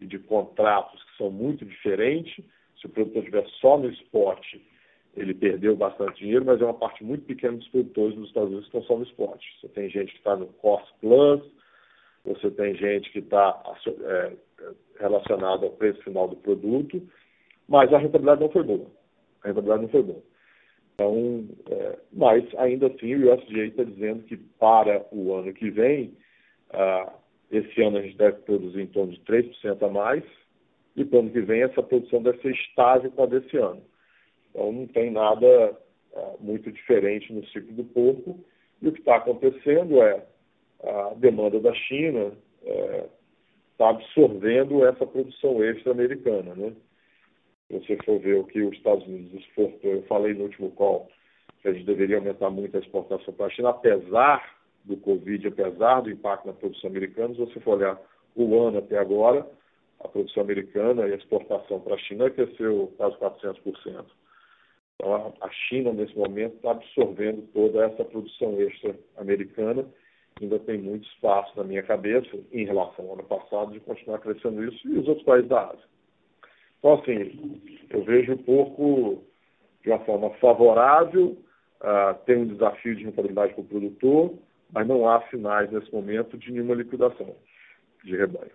e 0.00 0.06
de 0.06 0.18
contratos 0.18 1.02
que 1.04 1.16
são 1.16 1.30
muito 1.30 1.64
diferentes. 1.64 2.44
Se 2.80 2.86
o 2.86 2.88
produtor 2.88 3.22
estiver 3.22 3.46
só 3.60 3.76
no 3.76 3.90
esporte, 3.90 4.64
ele 5.16 5.34
perdeu 5.34 5.76
bastante 5.76 6.20
dinheiro, 6.20 6.44
mas 6.44 6.60
é 6.60 6.64
uma 6.64 6.74
parte 6.74 7.04
muito 7.04 7.24
pequena 7.24 7.56
dos 7.56 7.68
produtores 7.68 8.16
nos 8.16 8.28
Estados 8.28 8.48
Unidos 8.48 8.68
que 8.68 8.76
estão 8.76 8.88
só 8.88 8.98
no 8.98 9.04
esporte. 9.04 9.46
Você 9.60 9.68
tem 9.68 9.90
gente 9.90 10.12
que 10.12 10.18
está 10.18 10.36
no 10.36 10.46
Cost 10.46 10.88
Plus, 11.00 11.42
você 12.24 12.50
tem 12.50 12.74
gente 12.74 13.10
que 13.10 13.18
está 13.18 13.60
é, 13.86 14.32
relacionada 14.98 15.66
ao 15.66 15.72
preço 15.72 16.02
final 16.02 16.28
do 16.28 16.36
produto, 16.36 17.02
mas 17.68 17.92
a 17.92 17.98
rentabilidade 17.98 18.40
não 18.40 18.50
foi 18.50 18.62
boa. 18.62 18.86
A 19.42 19.48
rentabilidade 19.48 19.82
não 19.82 19.88
foi 19.88 20.02
boa. 20.02 20.22
Então, 20.94 21.48
é, 21.70 21.98
mas 22.12 22.44
ainda 22.56 22.88
assim 22.88 23.14
o 23.14 23.32
USDA 23.34 23.66
está 23.66 23.84
dizendo 23.84 24.22
que 24.24 24.36
para 24.36 25.06
o 25.10 25.34
ano 25.34 25.52
que 25.52 25.70
vem, 25.70 26.14
ah, 26.72 27.12
esse 27.50 27.82
ano 27.82 27.98
a 27.98 28.02
gente 28.02 28.16
deve 28.16 28.38
produzir 28.42 28.80
em 28.80 28.86
torno 28.86 29.12
de 29.12 29.20
3% 29.20 29.82
a 29.82 29.88
mais, 29.88 30.24
e 30.96 31.04
para 31.04 31.16
o 31.16 31.20
ano 31.20 31.30
que 31.30 31.40
vem 31.40 31.62
essa 31.62 31.82
produção 31.82 32.22
deve 32.22 32.40
ser 32.40 32.52
estável 32.52 33.10
com 33.10 33.22
a 33.22 33.26
desse 33.26 33.56
ano. 33.56 33.82
Então 34.50 34.72
não 34.72 34.86
tem 34.86 35.10
nada 35.10 35.46
é, 36.12 36.34
muito 36.40 36.70
diferente 36.70 37.32
no 37.32 37.46
ciclo 37.46 37.72
do 37.72 37.84
porco. 37.84 38.38
E 38.82 38.88
o 38.88 38.92
que 38.92 39.00
está 39.00 39.16
acontecendo 39.16 40.02
é 40.02 40.24
a 40.82 41.14
demanda 41.16 41.60
da 41.60 41.74
China 41.74 42.32
está 42.62 43.86
é, 43.86 43.90
absorvendo 43.90 44.84
essa 44.86 45.06
produção 45.06 45.62
extra 45.62 45.92
americana. 45.92 46.54
Né? 46.54 46.72
Se 47.68 47.78
você 47.78 47.96
for 48.04 48.18
ver 48.18 48.36
o 48.36 48.44
que 48.44 48.62
os 48.62 48.76
Estados 48.76 49.06
Unidos 49.06 49.40
exportou, 49.40 49.92
eu 49.92 50.02
falei 50.04 50.34
no 50.34 50.44
último 50.44 50.70
call 50.72 51.08
que 51.62 51.68
a 51.68 51.72
gente 51.72 51.84
deveria 51.84 52.16
aumentar 52.16 52.50
muito 52.50 52.76
a 52.76 52.80
exportação 52.80 53.34
para 53.34 53.46
a 53.46 53.50
China, 53.50 53.70
apesar 53.70 54.59
do 54.84 54.96
Covid, 54.96 55.48
apesar 55.48 56.00
do 56.00 56.10
impacto 56.10 56.46
na 56.46 56.52
produção 56.52 56.90
americana, 56.90 57.34
se 57.34 57.40
você 57.40 57.60
for 57.60 57.76
olhar 57.76 58.00
o 58.34 58.60
ano 58.60 58.78
até 58.78 58.98
agora, 58.98 59.46
a 60.00 60.08
produção 60.08 60.42
americana 60.42 61.06
e 61.06 61.12
a 61.12 61.16
exportação 61.16 61.80
para 61.80 61.94
a 61.94 61.98
China 61.98 62.30
cresceu 62.30 62.92
quase 62.96 63.16
400%. 63.16 64.04
Então, 64.94 65.34
a 65.40 65.50
China, 65.50 65.92
nesse 65.92 66.16
momento, 66.16 66.56
está 66.56 66.72
absorvendo 66.72 67.42
toda 67.52 67.86
essa 67.86 68.04
produção 68.04 68.60
extra 68.60 68.94
americana. 69.16 69.86
Ainda 70.40 70.58
tem 70.58 70.78
muito 70.78 71.06
espaço 71.08 71.52
na 71.56 71.64
minha 71.64 71.82
cabeça, 71.82 72.28
em 72.52 72.64
relação 72.64 73.06
ao 73.06 73.14
ano 73.14 73.24
passado, 73.24 73.72
de 73.72 73.80
continuar 73.80 74.18
crescendo 74.18 74.62
isso 74.64 74.88
e 74.88 74.98
os 74.98 75.08
outros 75.08 75.24
países 75.24 75.48
da 75.48 75.68
Ásia. 75.68 75.84
Então, 76.78 76.94
assim, 76.94 77.60
eu 77.90 78.02
vejo 78.04 78.32
um 78.32 78.38
pouco 78.38 79.22
de 79.82 79.90
uma 79.90 79.98
forma 80.00 80.30
favorável, 80.34 81.36
uh, 81.80 82.14
tem 82.26 82.36
um 82.36 82.46
desafio 82.46 82.94
de 82.96 83.04
rentabilidade 83.04 83.54
para 83.54 83.62
o 83.62 83.66
produtor, 83.66 84.34
mas 84.72 84.86
não 84.86 85.08
há 85.08 85.20
sinais 85.28 85.70
nesse 85.70 85.92
momento 85.92 86.38
de 86.38 86.52
nenhuma 86.52 86.74
liquidação 86.74 87.36
de 88.04 88.16
rebanho. 88.16 88.52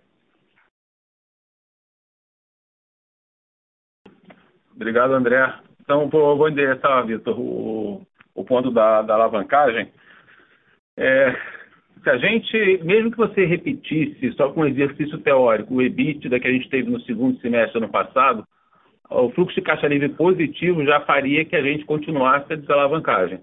Obrigado, 4.75 5.13
André. 5.13 5.53
Então, 5.81 6.09
vou, 6.09 6.37
vou 6.37 6.49
endereçar, 6.49 7.05
Vitor, 7.05 7.39
o, 7.39 8.05
o 8.33 8.43
ponto 8.43 8.71
da, 8.71 9.01
da 9.01 9.13
alavancagem. 9.13 9.91
É, 10.97 11.31
se 12.03 12.09
a 12.09 12.17
gente, 12.17 12.83
mesmo 12.83 13.11
que 13.11 13.17
você 13.17 13.45
repetisse 13.45 14.31
só 14.33 14.51
com 14.51 14.61
um 14.61 14.67
exercício 14.67 15.17
teórico 15.19 15.75
o 15.75 15.81
EBITDA 15.81 16.39
que 16.39 16.47
a 16.47 16.51
gente 16.51 16.69
teve 16.69 16.89
no 16.89 16.99
segundo 17.01 17.39
semestre 17.39 17.79
do 17.79 17.83
ano 17.83 17.91
passado, 17.91 18.45
o 19.09 19.29
fluxo 19.31 19.55
de 19.55 19.61
caixa 19.61 19.87
livre 19.87 20.09
positivo 20.09 20.83
já 20.85 21.01
faria 21.01 21.45
que 21.45 21.55
a 21.55 21.61
gente 21.61 21.85
continuasse 21.85 22.51
a 22.51 22.55
desalavancagem, 22.55 23.39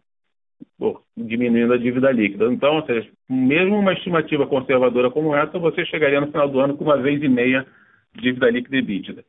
diminuindo 1.17 1.73
a 1.73 1.79
dívida 1.79 2.11
líquida. 2.11 2.47
Então, 2.47 2.77
ou 2.77 2.87
seja, 2.87 3.09
mesmo 3.29 3.79
uma 3.79 3.93
estimativa 3.93 4.47
conservadora 4.47 5.11
como 5.11 5.35
essa, 5.35 5.59
você 5.59 5.85
chegaria 5.87 6.21
no 6.21 6.29
final 6.29 6.49
do 6.49 6.61
ano 6.61 6.77
com 6.77 6.85
uma 6.85 6.97
vez 6.97 7.23
e 7.23 7.29
meia 7.29 7.67
dívida 8.15 8.51
líquida 8.51 8.77
e 8.77 8.79
EBITDA. 8.81 9.25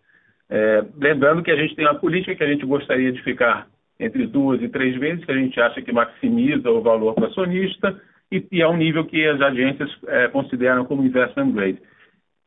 É, 0.49 0.83
lembrando 0.97 1.41
que 1.41 1.51
a 1.51 1.55
gente 1.55 1.75
tem 1.75 1.85
uma 1.85 1.99
política 1.99 2.35
que 2.35 2.43
a 2.43 2.47
gente 2.47 2.65
gostaria 2.65 3.11
de 3.11 3.21
ficar 3.23 3.67
entre 3.99 4.27
duas 4.27 4.61
e 4.61 4.67
três 4.67 4.95
vezes, 4.97 5.23
que 5.23 5.31
a 5.31 5.37
gente 5.37 5.59
acha 5.59 5.81
que 5.81 5.91
maximiza 5.91 6.69
o 6.69 6.81
valor 6.81 7.13
para 7.13 7.27
acionista 7.27 7.99
e, 8.31 8.45
e 8.51 8.61
é 8.61 8.67
um 8.67 8.77
nível 8.77 9.05
que 9.05 9.25
as 9.25 9.39
agências 9.41 9.89
é, 10.07 10.27
consideram 10.27 10.85
como 10.85 11.03
investment 11.03 11.51
grade. 11.51 11.79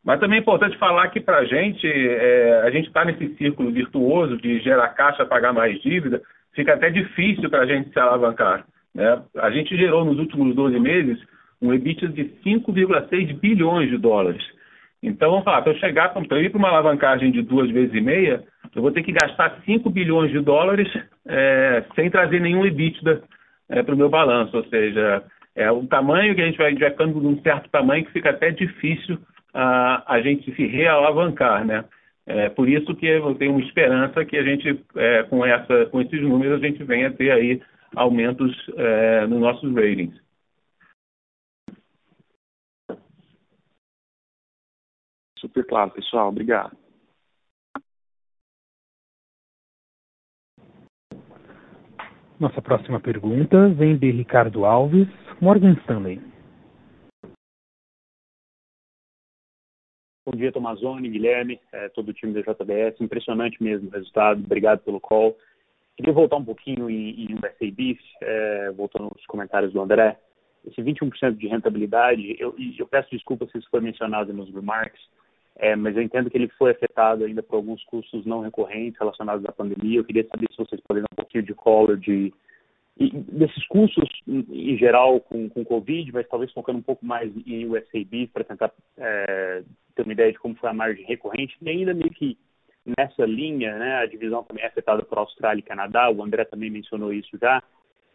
Mas 0.04 0.20
também 0.20 0.38
é 0.38 0.40
importante 0.40 0.78
falar 0.78 1.08
que 1.08 1.20
para 1.20 1.38
a 1.38 1.44
gente, 1.44 1.86
é, 1.86 2.62
a 2.64 2.70
gente 2.70 2.88
está 2.88 3.04
nesse 3.04 3.34
círculo 3.36 3.72
virtuoso 3.72 4.36
de 4.36 4.60
gerar 4.60 4.88
caixa, 4.90 5.26
pagar 5.26 5.52
mais 5.52 5.80
dívida, 5.80 6.22
fica 6.54 6.74
até 6.74 6.90
difícil 6.90 7.50
para 7.50 7.62
a 7.62 7.66
gente 7.66 7.90
se 7.90 7.98
alavancar. 7.98 8.64
Né? 8.96 9.22
A 9.36 9.50
gente 9.50 9.76
gerou 9.76 10.06
nos 10.06 10.18
últimos 10.18 10.56
12 10.56 10.80
meses 10.80 11.22
um 11.60 11.72
EBITDA 11.72 12.08
de 12.08 12.24
5,6 12.44 13.38
bilhões 13.38 13.90
de 13.90 13.98
dólares. 13.98 14.42
Então, 15.02 15.30
vamos 15.30 15.44
falar, 15.44 15.60
para 15.60 15.72
eu 15.72 15.78
chegar, 15.78 16.08
para 16.08 16.40
ir 16.40 16.50
para 16.50 16.58
uma 16.58 16.68
alavancagem 16.68 17.30
de 17.30 17.42
duas 17.42 17.70
vezes 17.70 17.94
e 17.94 18.00
meia, 18.00 18.42
eu 18.74 18.80
vou 18.80 18.90
ter 18.90 19.02
que 19.02 19.12
gastar 19.12 19.60
5 19.64 19.88
bilhões 19.90 20.30
de 20.32 20.40
dólares 20.40 20.88
é, 21.26 21.84
sem 21.94 22.10
trazer 22.10 22.40
nenhum 22.40 22.64
EBITDA 22.64 23.22
é, 23.68 23.82
para 23.82 23.94
o 23.94 23.98
meu 23.98 24.08
balanço. 24.08 24.56
Ou 24.56 24.64
seja, 24.64 25.22
é 25.54 25.70
o 25.70 25.86
tamanho 25.86 26.34
que 26.34 26.40
a 26.40 26.46
gente 26.46 26.58
vai, 26.58 26.74
vai 26.74 26.90
ficando 26.90 27.20
de 27.20 27.26
um 27.26 27.40
certo 27.42 27.68
tamanho 27.68 28.04
que 28.06 28.12
fica 28.12 28.30
até 28.30 28.50
difícil 28.50 29.18
a, 29.52 30.14
a 30.14 30.20
gente 30.22 30.54
se 30.54 30.66
realavancar, 30.66 31.64
né? 31.64 31.84
É, 32.26 32.48
por 32.48 32.68
isso 32.68 32.92
que 32.96 33.06
eu 33.06 33.34
tenho 33.36 33.52
uma 33.52 33.60
esperança 33.60 34.24
que 34.24 34.36
a 34.36 34.42
gente, 34.42 34.80
é, 34.96 35.22
com, 35.24 35.46
essa, 35.46 35.86
com 35.86 36.00
esses 36.00 36.20
números, 36.20 36.60
a 36.60 36.66
gente 36.66 36.82
venha 36.82 37.10
ter 37.10 37.30
aí 37.30 37.60
aumentos 37.96 38.54
é, 38.76 39.26
nos 39.26 39.40
nossos 39.40 39.74
ratings. 39.74 40.14
Super 45.38 45.66
claro, 45.66 45.90
pessoal. 45.90 46.28
Obrigado. 46.28 46.76
Nossa 52.38 52.60
próxima 52.60 53.00
pergunta 53.00 53.68
vem 53.70 53.96
de 53.96 54.10
Ricardo 54.10 54.66
Alves, 54.66 55.08
Morgan 55.40 55.72
Stanley. 55.80 56.20
Bom 60.26 60.36
dia, 60.36 60.52
Tomazoni, 60.52 61.08
Guilherme, 61.08 61.60
é, 61.72 61.88
todo 61.90 62.08
o 62.08 62.12
time 62.12 62.34
da 62.34 62.40
JBS. 62.40 63.00
Impressionante 63.00 63.62
mesmo 63.62 63.88
o 63.88 63.92
resultado. 63.92 64.42
Obrigado 64.44 64.80
pelo 64.80 65.00
call. 65.00 65.36
Queria 65.96 66.12
voltar 66.12 66.36
um 66.36 66.44
pouquinho 66.44 66.90
em, 66.90 67.24
em 67.24 67.34
USA 67.34 67.72
Beef, 67.72 67.98
é, 68.20 68.70
voltando 68.72 69.04
aos 69.04 69.26
comentários 69.26 69.72
do 69.72 69.80
André. 69.80 70.18
Esse 70.64 70.82
21% 70.82 71.36
de 71.36 71.46
rentabilidade, 71.46 72.36
eu, 72.38 72.54
eu 72.78 72.86
peço 72.86 73.10
desculpa 73.10 73.46
se 73.46 73.56
isso 73.56 73.68
foi 73.70 73.80
mencionado 73.80 74.32
nos 74.32 74.52
remarks, 74.52 75.00
é, 75.56 75.74
mas 75.74 75.96
eu 75.96 76.02
entendo 76.02 76.28
que 76.28 76.36
ele 76.36 76.48
foi 76.58 76.72
afetado 76.72 77.24
ainda 77.24 77.42
por 77.42 77.56
alguns 77.56 77.82
custos 77.84 78.26
não 78.26 78.40
recorrentes 78.40 78.98
relacionados 78.98 79.44
à 79.46 79.52
pandemia. 79.52 79.98
Eu 79.98 80.04
queria 80.04 80.26
saber 80.28 80.46
se 80.50 80.58
vocês 80.58 80.80
podem 80.82 81.02
dar 81.02 81.08
um 81.12 81.16
pouquinho 81.16 81.44
de 81.44 81.54
color 81.54 81.96
de 81.96 82.32
desses 82.98 83.66
custos 83.66 84.08
em 84.26 84.76
geral 84.78 85.20
com, 85.20 85.50
com 85.50 85.64
Covid, 85.64 86.10
mas 86.12 86.26
talvez 86.28 86.50
focando 86.52 86.78
um 86.78 86.82
pouco 86.82 87.04
mais 87.04 87.30
em 87.46 87.66
USAB 87.66 88.28
para 88.32 88.44
tentar 88.44 88.72
é, 88.96 89.62
ter 89.94 90.02
uma 90.02 90.12
ideia 90.12 90.32
de 90.32 90.38
como 90.38 90.54
foi 90.54 90.70
a 90.70 90.74
margem 90.74 91.04
recorrente. 91.04 91.56
E 91.60 91.68
ainda 91.68 91.92
meio 91.92 92.10
que 92.10 92.38
nessa 92.98 93.24
linha, 93.24 93.76
né, 93.78 93.96
a 93.96 94.06
divisão 94.06 94.42
também 94.44 94.64
é 94.64 94.68
afetada 94.68 95.02
por 95.02 95.18
Austrália 95.18 95.60
e 95.60 95.62
Canadá, 95.62 96.10
o 96.10 96.22
André 96.22 96.44
também 96.44 96.70
mencionou 96.70 97.12
isso 97.12 97.36
já. 97.40 97.62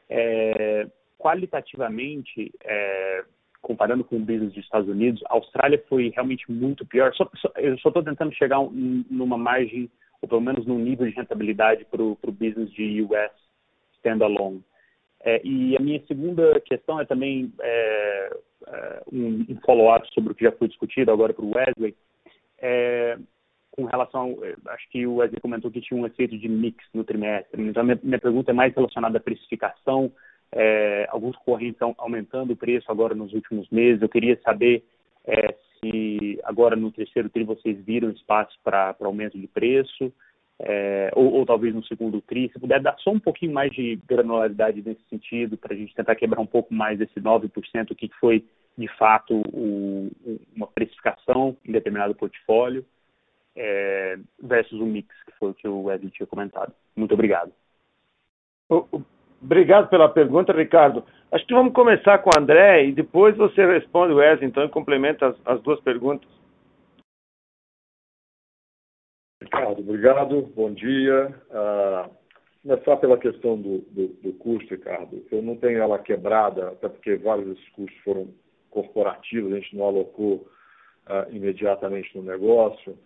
É, 0.09 0.87
qualitativamente, 1.17 2.51
é, 2.63 3.23
comparando 3.61 4.03
com 4.03 4.17
o 4.17 4.19
business 4.19 4.53
dos 4.53 4.63
Estados 4.63 4.89
Unidos, 4.89 5.21
a 5.27 5.33
Austrália 5.35 5.83
foi 5.87 6.09
realmente 6.09 6.51
muito 6.51 6.85
pior. 6.85 7.13
Só, 7.13 7.29
só, 7.35 7.51
eu 7.57 7.77
só 7.79 7.89
estou 7.89 8.03
tentando 8.03 8.33
chegar 8.33 8.59
um, 8.59 9.05
numa 9.09 9.37
margem, 9.37 9.89
ou 10.21 10.27
pelo 10.27 10.41
menos 10.41 10.65
num 10.65 10.79
nível 10.79 11.07
de 11.07 11.15
rentabilidade 11.15 11.85
para 11.85 12.01
o 12.01 12.17
business 12.31 12.71
de 12.71 13.01
US 13.03 13.31
standalone. 13.97 14.63
É, 15.23 15.39
e 15.45 15.77
a 15.77 15.79
minha 15.79 16.01
segunda 16.07 16.59
questão 16.61 16.99
é 16.99 17.05
também 17.05 17.53
é, 17.61 18.37
é 18.67 19.01
um, 19.11 19.45
um 19.49 19.59
follow-up 19.63 20.07
sobre 20.13 20.31
o 20.31 20.35
que 20.35 20.45
já 20.45 20.51
foi 20.51 20.67
discutido 20.67 21.11
agora 21.11 21.33
para 21.33 21.45
o 21.45 21.51
Wesley. 21.55 21.95
É, 22.59 23.17
com 23.71 23.85
relação, 23.85 24.37
é, 24.43 24.55
acho 24.71 24.89
que 24.89 25.07
o 25.07 25.15
Wesley 25.15 25.39
comentou 25.41 25.71
que 25.71 25.81
tinha 25.81 25.99
um 25.99 26.05
efeito 26.05 26.37
de 26.37 26.47
mix 26.47 26.83
no 26.93 27.03
trimestre. 27.03 27.61
Então, 27.61 27.83
minha, 27.83 27.99
minha 28.03 28.19
pergunta 28.19 28.51
é 28.51 28.53
mais 28.53 28.73
relacionada 28.75 29.17
à 29.17 29.21
precificação, 29.21 30.11
é, 30.51 31.07
alguns 31.09 31.35
concorrentes 31.37 31.75
estão 31.75 31.95
aumentando 31.97 32.51
o 32.51 32.57
preço 32.57 32.91
agora 32.91 33.15
nos 33.15 33.33
últimos 33.33 33.69
meses. 33.69 34.01
Eu 34.01 34.09
queria 34.09 34.39
saber 34.43 34.83
é, 35.25 35.55
se 35.79 36.39
agora 36.43 36.75
no 36.75 36.91
terceiro 36.91 37.29
tri 37.29 37.43
vocês 37.43 37.77
viram 37.85 38.09
espaço 38.09 38.57
para 38.63 38.95
aumento 39.01 39.39
de 39.39 39.47
preço, 39.47 40.11
é, 40.59 41.09
ou, 41.15 41.33
ou, 41.33 41.45
talvez 41.45 41.73
no 41.73 41.83
segundo 41.85 42.21
tri. 42.21 42.49
Se 42.51 42.59
puder 42.59 42.81
dar 42.81 42.95
só 42.99 43.11
um 43.11 43.19
pouquinho 43.19 43.53
mais 43.53 43.71
de 43.71 43.99
granularidade 44.07 44.81
nesse 44.85 45.01
sentido, 45.09 45.57
para 45.57 45.73
a 45.73 45.77
gente 45.77 45.95
tentar 45.95 46.15
quebrar 46.15 46.39
um 46.39 46.45
pouco 46.45 46.73
mais 46.73 46.99
esse 47.01 47.19
9%, 47.19 47.49
o 47.89 47.95
que 47.95 48.09
foi 48.19 48.45
de 48.77 48.87
fato 48.97 49.41
o, 49.53 50.11
uma 50.55 50.67
precificação 50.67 51.57
em 51.65 51.71
determinado 51.71 52.13
portfólio, 52.13 52.85
é, 53.55 54.17
versus 54.41 54.79
o 54.79 54.85
mix, 54.85 55.07
que 55.25 55.31
foi 55.37 55.51
o 55.51 55.53
que 55.53 55.67
o 55.67 55.83
Wesley 55.83 56.11
tinha 56.11 56.27
comentado. 56.27 56.73
Muito 56.95 57.13
obrigado. 57.13 57.51
Obrigado 59.41 59.89
pela 59.89 60.07
pergunta, 60.07 60.53
Ricardo. 60.53 61.03
Acho 61.31 61.45
que 61.45 61.53
vamos 61.53 61.73
começar 61.73 62.19
com 62.19 62.29
o 62.29 62.39
André 62.39 62.85
e 62.85 62.91
depois 62.91 63.35
você 63.35 63.65
responde, 63.65 64.13
Wesley, 64.13 64.47
então, 64.47 64.63
e 64.63 64.69
complementa 64.69 65.27
as, 65.27 65.35
as 65.45 65.61
duas 65.61 65.79
perguntas. 65.81 66.29
Ricardo, 69.41 69.79
obrigado, 69.81 70.41
bom 70.55 70.71
dia. 70.71 71.33
Ah, 71.49 72.09
começar 72.61 72.97
pela 72.97 73.17
questão 73.17 73.59
do, 73.59 73.79
do, 73.79 74.07
do, 74.21 74.33
custo, 74.33 74.75
Ricardo. 74.75 75.25
Eu 75.31 75.41
não 75.41 75.57
tenho 75.57 75.79
ela 75.79 75.97
quebrada, 75.97 76.69
até 76.69 76.87
porque 76.87 77.15
vários 77.15 77.47
desses 77.47 77.69
custos 77.69 77.99
foram 78.03 78.27
corporativos, 78.69 79.51
a 79.51 79.55
gente 79.55 79.75
não 79.75 79.85
alocou 79.85 80.47
ah, 81.07 81.25
imediatamente 81.31 82.15
no 82.15 82.23
negócio. 82.23 82.97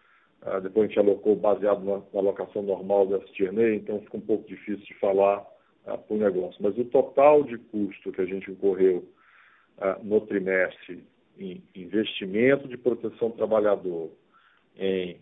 Ah, 0.42 0.60
depois 0.60 0.86
a 0.86 0.88
gente 0.88 1.00
alocou 1.00 1.36
baseado 1.36 1.84
na, 1.84 1.98
na 2.14 2.20
alocação 2.20 2.62
normal 2.62 3.08
da 3.08 3.20
STNA, 3.28 3.76
então 3.76 4.00
fica 4.02 4.18
um 4.18 4.22
pouco 4.22 4.48
difícil 4.48 4.86
de 4.86 4.94
falar 5.00 5.46
ah, 5.86 5.98
para 5.98 6.16
o 6.16 6.20
negócio. 6.20 6.62
Mas 6.62 6.78
o 6.78 6.86
total 6.86 7.44
de 7.44 7.58
custo 7.58 8.12
que 8.12 8.22
a 8.22 8.26
gente 8.26 8.52
incorreu 8.52 9.04
ah, 9.80 9.98
no 10.04 10.22
trimestre 10.22 11.04
em 11.38 11.64
investimento 11.76 12.68
de 12.68 12.78
proteção 12.78 13.30
do 13.30 13.38
trabalhador, 13.38 14.12
em 14.78 15.18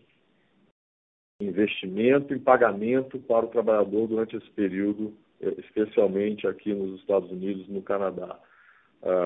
investimento 1.42 2.34
em 2.34 2.40
pagamento 2.40 3.18
para 3.20 3.46
o 3.46 3.50
trabalhador 3.50 4.08
durante 4.08 4.36
esse 4.36 4.50
período, 4.52 5.14
eh, 5.42 5.56
especialmente 5.58 6.48
aqui 6.48 6.74
nos 6.74 7.00
Estados 7.00 7.32
Unidos 7.32 7.68
e 7.68 7.72
no 7.72 7.82
Canadá. 7.82 8.40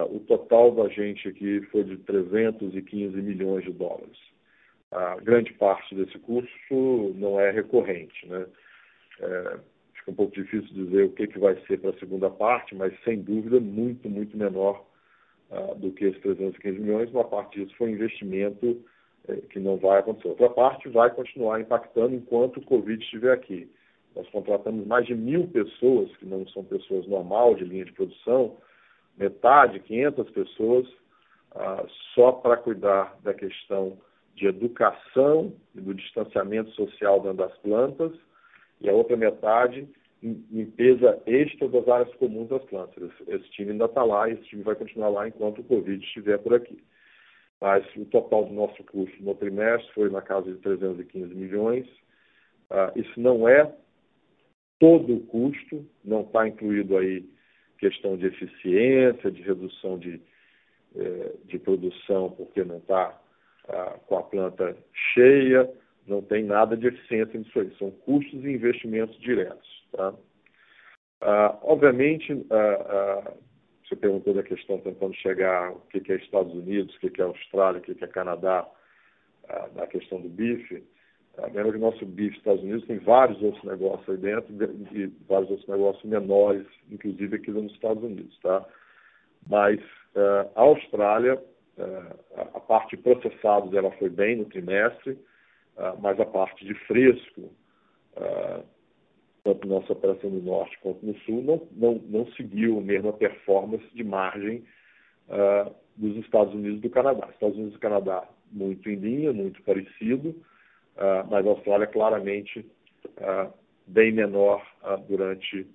O 0.09 0.19
total 0.21 0.71
da 0.73 0.87
gente 0.87 1.27
aqui 1.27 1.61
foi 1.71 1.83
de 1.83 1.97
315 1.97 3.15
milhões 3.21 3.63
de 3.63 3.71
dólares. 3.71 4.17
A 4.91 5.17
grande 5.17 5.53
parte 5.53 5.93
desse 5.95 6.17
custo 6.19 7.13
não 7.15 7.39
é 7.39 7.51
recorrente. 7.51 8.27
Né? 8.27 8.45
É, 9.19 9.59
fica 9.93 10.11
um 10.11 10.15
pouco 10.15 10.33
difícil 10.33 10.73
dizer 10.73 11.03
o 11.05 11.11
que, 11.11 11.27
que 11.27 11.39
vai 11.39 11.55
ser 11.65 11.79
para 11.79 11.89
a 11.89 11.99
segunda 11.99 12.29
parte, 12.29 12.73
mas 12.75 12.93
sem 13.03 13.21
dúvida 13.21 13.59
muito, 13.59 14.09
muito 14.09 14.37
menor 14.37 14.85
uh, 15.51 15.75
do 15.75 15.91
que 15.91 16.05
esses 16.05 16.21
315 16.21 16.79
milhões. 16.79 17.11
Uma 17.11 17.25
parte 17.25 17.59
disso 17.59 17.75
foi 17.77 17.91
investimento 17.91 18.81
é, 19.27 19.35
que 19.49 19.59
não 19.59 19.75
vai 19.77 19.99
acontecer. 19.99 20.29
Outra 20.29 20.49
parte 20.49 20.87
vai 20.87 21.09
continuar 21.09 21.59
impactando 21.59 22.15
enquanto 22.15 22.57
o 22.57 22.65
Covid 22.65 23.03
estiver 23.03 23.33
aqui. 23.33 23.69
Nós 24.15 24.27
contratamos 24.29 24.87
mais 24.87 25.05
de 25.05 25.13
mil 25.13 25.47
pessoas, 25.47 26.15
que 26.17 26.25
não 26.25 26.47
são 26.47 26.63
pessoas 26.63 27.05
normal 27.07 27.55
de 27.55 27.65
linha 27.65 27.85
de 27.85 27.91
produção, 27.91 28.57
metade, 29.17 29.79
500 29.81 30.29
pessoas, 30.31 30.87
ah, 31.53 31.85
só 32.15 32.31
para 32.31 32.57
cuidar 32.57 33.17
da 33.23 33.33
questão 33.33 33.97
de 34.37 34.45
educação 34.45 35.51
e 35.75 35.81
do 35.81 35.93
distanciamento 35.93 36.71
social 36.71 37.19
dentro 37.21 37.37
das 37.37 37.57
plantas, 37.57 38.13
e 38.79 38.87
a 38.87 38.93
outra 38.93 39.17
metade 39.17 39.87
limpeza 40.21 41.19
extra 41.25 41.67
das 41.67 41.87
áreas 41.87 42.13
comuns 42.15 42.47
das 42.49 42.63
plantas. 42.65 43.11
Esse, 43.27 43.49
time 43.51 43.71
ainda 43.71 43.85
está 43.85 44.03
lá 44.03 44.29
e 44.29 44.33
esse 44.33 44.43
time 44.43 44.63
vai 44.63 44.75
continuar 44.75 45.09
lá 45.09 45.27
enquanto 45.27 45.59
o 45.59 45.63
Covid 45.63 46.03
estiver 46.03 46.37
por 46.37 46.53
aqui. 46.53 46.77
Mas 47.59 47.83
o 47.95 48.05
total 48.05 48.45
do 48.45 48.53
nosso 48.53 48.83
custo 48.83 49.23
no 49.23 49.33
trimestre 49.33 49.91
foi 49.93 50.09
na 50.09 50.21
casa 50.21 50.51
de 50.51 50.59
315 50.59 51.33
milhões. 51.33 51.87
Ah, 52.69 52.91
isso 52.95 53.19
não 53.19 53.49
é 53.49 53.71
todo 54.79 55.15
o 55.15 55.21
custo, 55.21 55.83
não 56.03 56.21
está 56.21 56.47
incluído 56.47 56.97
aí 56.97 57.27
questão 57.79 58.15
de 58.17 58.27
eficiência, 58.27 59.31
de 59.31 59.41
redução 59.41 59.97
de, 59.97 60.21
eh, 60.95 61.31
de 61.45 61.59
produção, 61.59 62.31
porque 62.31 62.63
não 62.63 62.77
está 62.77 63.19
ah, 63.69 63.97
com 64.07 64.17
a 64.17 64.23
planta 64.23 64.75
cheia, 65.13 65.69
não 66.07 66.21
tem 66.21 66.43
nada 66.43 66.77
de 66.77 66.87
eficiência 66.87 67.37
nisso 67.39 67.59
aí. 67.59 67.73
São 67.77 67.91
custos 67.91 68.43
e 68.45 68.51
investimentos 68.51 69.19
diretos. 69.19 69.85
Tá? 69.91 70.13
Ah, 71.21 71.57
obviamente, 71.63 72.33
você 73.83 73.95
perguntou 73.95 74.33
da 74.33 74.43
questão 74.43 74.79
tentando 74.79 75.13
chegar 75.15 75.71
o 75.71 75.81
que 75.89 76.11
é 76.11 76.15
Estados 76.15 76.53
Unidos, 76.53 76.95
o 76.95 76.99
que 76.99 77.21
é 77.21 77.25
Austrália, 77.25 77.79
o 77.79 77.83
que 77.83 78.03
é 78.03 78.07
Canadá, 78.07 78.67
na 79.75 79.87
questão 79.87 80.19
do 80.19 80.29
bife. 80.29 80.83
Lembra 81.37 81.71
que 81.71 81.77
o 81.77 81.81
nosso 81.81 82.05
bife 82.05 82.37
Estados 82.37 82.63
Unidos 82.63 82.85
tem 82.85 82.97
vários 82.99 83.41
outros 83.41 83.63
negócios 83.63 84.09
aí 84.09 84.17
dentro 84.17 84.53
e 84.91 85.07
vários 85.27 85.49
outros 85.49 85.67
negócios 85.69 86.03
menores, 86.03 86.65
inclusive 86.91 87.35
aqui 87.37 87.51
nos 87.51 87.71
Estados 87.73 88.03
Unidos, 88.03 88.37
tá? 88.39 88.65
Mas 89.47 89.79
a 90.55 90.61
Austrália, 90.61 91.41
a 92.35 92.59
parte 92.59 92.95
de 92.95 93.03
processados 93.03 93.73
ela 93.73 93.91
foi 93.91 94.09
bem 94.09 94.37
no 94.37 94.45
trimestre, 94.45 95.11
uh, 95.11 95.99
mas 96.01 96.19
a 96.19 96.25
parte 96.25 96.65
de 96.65 96.73
fresco, 96.85 97.51
tanto 99.43 99.67
nossa 99.67 99.93
operação 99.93 100.29
no 100.29 100.41
norte 100.41 100.77
quanto 100.81 101.05
no 101.05 101.15
sul, 101.19 101.43
não, 101.43 101.67
não, 101.71 102.01
não 102.09 102.31
seguiu 102.33 102.79
a 102.79 102.81
mesma 102.81 103.13
performance 103.13 103.85
de 103.93 104.03
margem 104.03 104.63
dos 105.95 106.17
Estados 106.17 106.53
Unidos 106.53 106.79
e 106.79 106.81
do 106.81 106.89
Canadá. 106.89 107.29
Estados 107.31 107.55
Unidos 107.55 107.75
e 107.75 107.79
Canadá 107.79 108.27
muito 108.51 108.89
em 108.89 108.95
linha, 108.95 109.31
muito 109.31 109.61
parecido, 109.61 110.35
mas 111.29 111.45
a 111.45 111.49
Austrália 111.49 111.85
claramente 111.85 112.65
bem 113.85 114.11
menor 114.11 114.65
durante 115.07 115.67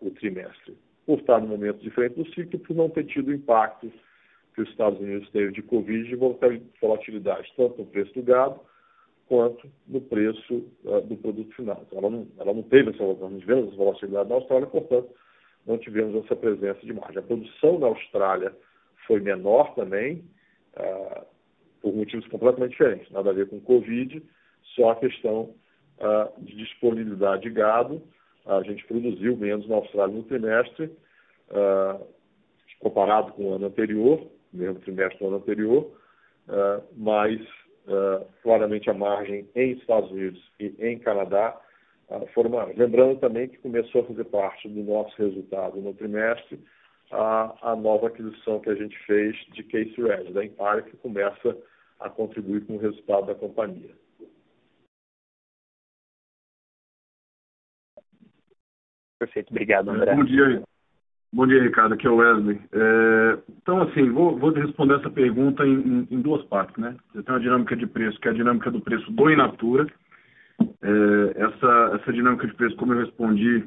o 0.00 0.10
trimestre. 0.10 0.76
Por 1.04 1.18
estar 1.18 1.40
num 1.40 1.48
momento 1.48 1.78
diferente 1.80 2.14
do 2.14 2.34
ciclo, 2.34 2.58
por 2.60 2.74
não 2.74 2.88
ter 2.88 3.04
tido 3.04 3.28
o 3.28 3.34
impacto 3.34 3.92
que 4.58 4.62
os 4.62 4.70
Estados 4.70 4.98
Unidos 4.98 5.30
teve 5.30 5.52
de 5.52 5.62
Covid 5.62 6.12
e 6.12 6.16
volatilidade, 6.80 7.52
tanto 7.56 7.78
no 7.78 7.86
preço 7.86 8.12
do 8.12 8.22
gado 8.22 8.58
quanto 9.28 9.70
no 9.86 10.00
preço 10.00 10.64
do 11.04 11.16
produto 11.16 11.54
final. 11.54 11.84
Então, 11.86 11.98
ela, 11.98 12.10
não, 12.10 12.26
ela 12.38 12.52
não 12.52 12.62
teve 12.62 12.90
essa, 12.90 13.04
não 13.04 13.38
tivemos 13.38 13.68
essa 13.68 13.76
volatilidade 13.76 14.28
na 14.28 14.34
Austrália, 14.34 14.66
portanto, 14.66 15.08
não 15.64 15.78
tivemos 15.78 16.24
essa 16.24 16.34
presença 16.34 16.80
de 16.80 16.92
margem. 16.92 17.18
A 17.18 17.22
produção 17.22 17.78
na 17.78 17.86
Austrália 17.86 18.52
foi 19.06 19.20
menor 19.20 19.74
também, 19.74 20.24
por 21.80 21.94
motivos 21.94 22.26
completamente 22.28 22.70
diferentes, 22.70 23.10
nada 23.12 23.30
a 23.30 23.34
ver 23.34 23.48
com 23.48 23.60
Covid, 23.60 24.22
só 24.74 24.90
a 24.90 24.96
questão 24.96 25.54
uh, 25.98 26.42
de 26.42 26.56
disponibilidade 26.56 27.42
de 27.42 27.50
gado. 27.50 28.02
A 28.46 28.62
gente 28.62 28.84
produziu 28.86 29.36
menos 29.36 29.68
na 29.68 29.76
Austrália 29.76 30.14
no 30.14 30.22
trimestre, 30.22 30.86
uh, 31.50 32.04
comparado 32.80 33.32
com 33.32 33.44
o 33.44 33.54
ano 33.54 33.66
anterior, 33.66 34.26
mesmo 34.52 34.80
trimestre 34.80 35.18
do 35.18 35.26
ano 35.26 35.36
anterior, 35.36 35.90
uh, 36.48 36.82
mas 36.96 37.40
claramente 38.42 38.90
a 38.90 38.92
margem 38.92 39.48
em 39.54 39.72
Estados 39.72 40.10
Unidos 40.10 40.38
e 40.60 40.74
em 40.78 40.98
Canadá 40.98 41.58
foram 42.34 42.50
maiores. 42.50 42.76
Lembrando 42.76 43.18
também 43.18 43.48
que 43.48 43.56
começou 43.56 44.02
a 44.02 44.04
fazer 44.04 44.24
parte 44.24 44.68
do 44.68 44.82
nosso 44.82 45.16
resultado 45.16 45.80
no 45.80 45.94
trimestre 45.94 46.60
a, 47.10 47.70
a 47.70 47.76
nova 47.76 48.08
aquisição 48.08 48.60
que 48.60 48.70
a 48.70 48.74
gente 48.74 48.96
fez 49.06 49.36
de 49.54 49.62
Case 49.62 49.94
Red, 49.96 50.32
da 50.32 50.44
Empire, 50.44 50.90
que 50.90 50.96
começa 50.98 51.56
a 51.98 52.08
contribuir 52.08 52.66
com 52.66 52.74
o 52.74 52.78
resultado 52.78 53.26
da 53.26 53.34
companhia. 53.34 53.94
Perfeito, 59.18 59.50
obrigado, 59.50 59.90
André. 59.90 60.14
Bom 60.14 60.24
dia, 60.24 60.62
bom 61.32 61.46
dia 61.46 61.62
Ricardo, 61.62 61.94
aqui 61.94 62.06
é 62.06 62.10
o 62.10 62.16
Wesley. 62.16 62.60
É, 62.72 63.38
então, 63.62 63.82
assim, 63.82 64.10
vou, 64.10 64.38
vou 64.38 64.50
responder 64.52 64.94
essa 64.94 65.10
pergunta 65.10 65.66
em, 65.66 66.06
em, 66.10 66.20
duas 66.20 66.42
partes, 66.44 66.76
né? 66.76 66.96
Você 67.12 67.22
tem 67.22 67.34
uma 67.34 67.40
dinâmica 67.40 67.76
de 67.76 67.86
preço, 67.86 68.18
que 68.20 68.28
é 68.28 68.30
a 68.30 68.34
dinâmica 68.34 68.70
do 68.70 68.80
preço 68.80 69.10
do 69.12 69.30
Inatura. 69.30 69.86
É, 70.60 71.42
essa, 71.42 72.00
essa 72.00 72.12
dinâmica 72.12 72.46
de 72.46 72.54
preço, 72.54 72.76
como 72.76 72.92
eu 72.92 73.00
respondi 73.00 73.64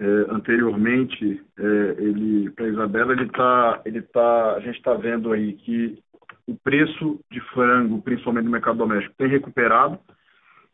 é, 0.00 0.04
anteriormente, 0.30 1.42
é, 1.58 1.94
ele 1.98 2.50
para 2.50 2.64
a 2.64 2.68
Isabela, 2.68 3.12
ele 3.12 3.28
tá, 3.28 3.82
ele 3.84 4.02
tá, 4.02 4.54
a 4.54 4.60
gente 4.60 4.76
está 4.76 4.94
vendo 4.94 5.32
aí 5.32 5.52
que 5.52 5.98
o 6.46 6.56
preço 6.56 7.20
de 7.30 7.40
frango, 7.52 8.02
principalmente 8.02 8.44
no 8.44 8.50
mercado 8.50 8.78
doméstico, 8.78 9.14
tem 9.16 9.28
recuperado. 9.28 9.98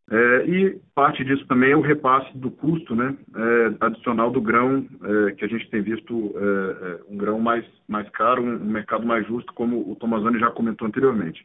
É, 0.09 0.45
e 0.47 0.81
parte 0.95 1.25
disso 1.25 1.45
também 1.49 1.73
é 1.73 1.77
o 1.77 1.81
repasse 1.81 2.37
do 2.39 2.49
custo 2.49 2.95
né, 2.95 3.17
é, 3.35 3.87
adicional 3.87 4.31
do 4.31 4.41
grão, 4.41 4.87
é, 5.03 5.33
que 5.33 5.45
a 5.45 5.49
gente 5.49 5.69
tem 5.69 5.83
visto 5.83 6.33
é, 6.37 6.41
é, 6.41 7.01
um 7.13 7.17
grão 7.17 7.41
mais, 7.41 7.65
mais 7.89 8.09
caro, 8.11 8.41
um, 8.41 8.55
um, 8.55 8.71
mercado 8.71 9.05
mais 9.05 9.27
justo, 9.27 9.53
como 9.53 9.91
o 9.91 9.97
Tomazoni 9.97 10.39
já 10.39 10.51
comentou 10.51 10.87
anteriormente. 10.87 11.45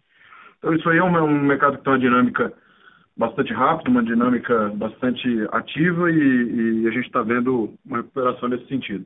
Então, 0.59 0.75
isso 0.75 0.87
aí 0.89 0.99
é 0.99 1.03
um, 1.03 1.23
um 1.23 1.43
mercado 1.43 1.77
que 1.77 1.83
tem 1.83 1.91
uma 1.91 1.99
dinâmica 1.99 2.53
bastante 3.17 3.51
rápida, 3.51 3.89
uma 3.89 4.03
dinâmica 4.03 4.69
bastante 4.75 5.27
ativa 5.51 6.11
e, 6.11 6.83
e 6.83 6.87
a 6.87 6.91
gente 6.91 7.07
está 7.07 7.23
vendo 7.23 7.73
uma 7.83 7.97
recuperação 7.97 8.47
nesse 8.47 8.67
sentido. 8.67 9.05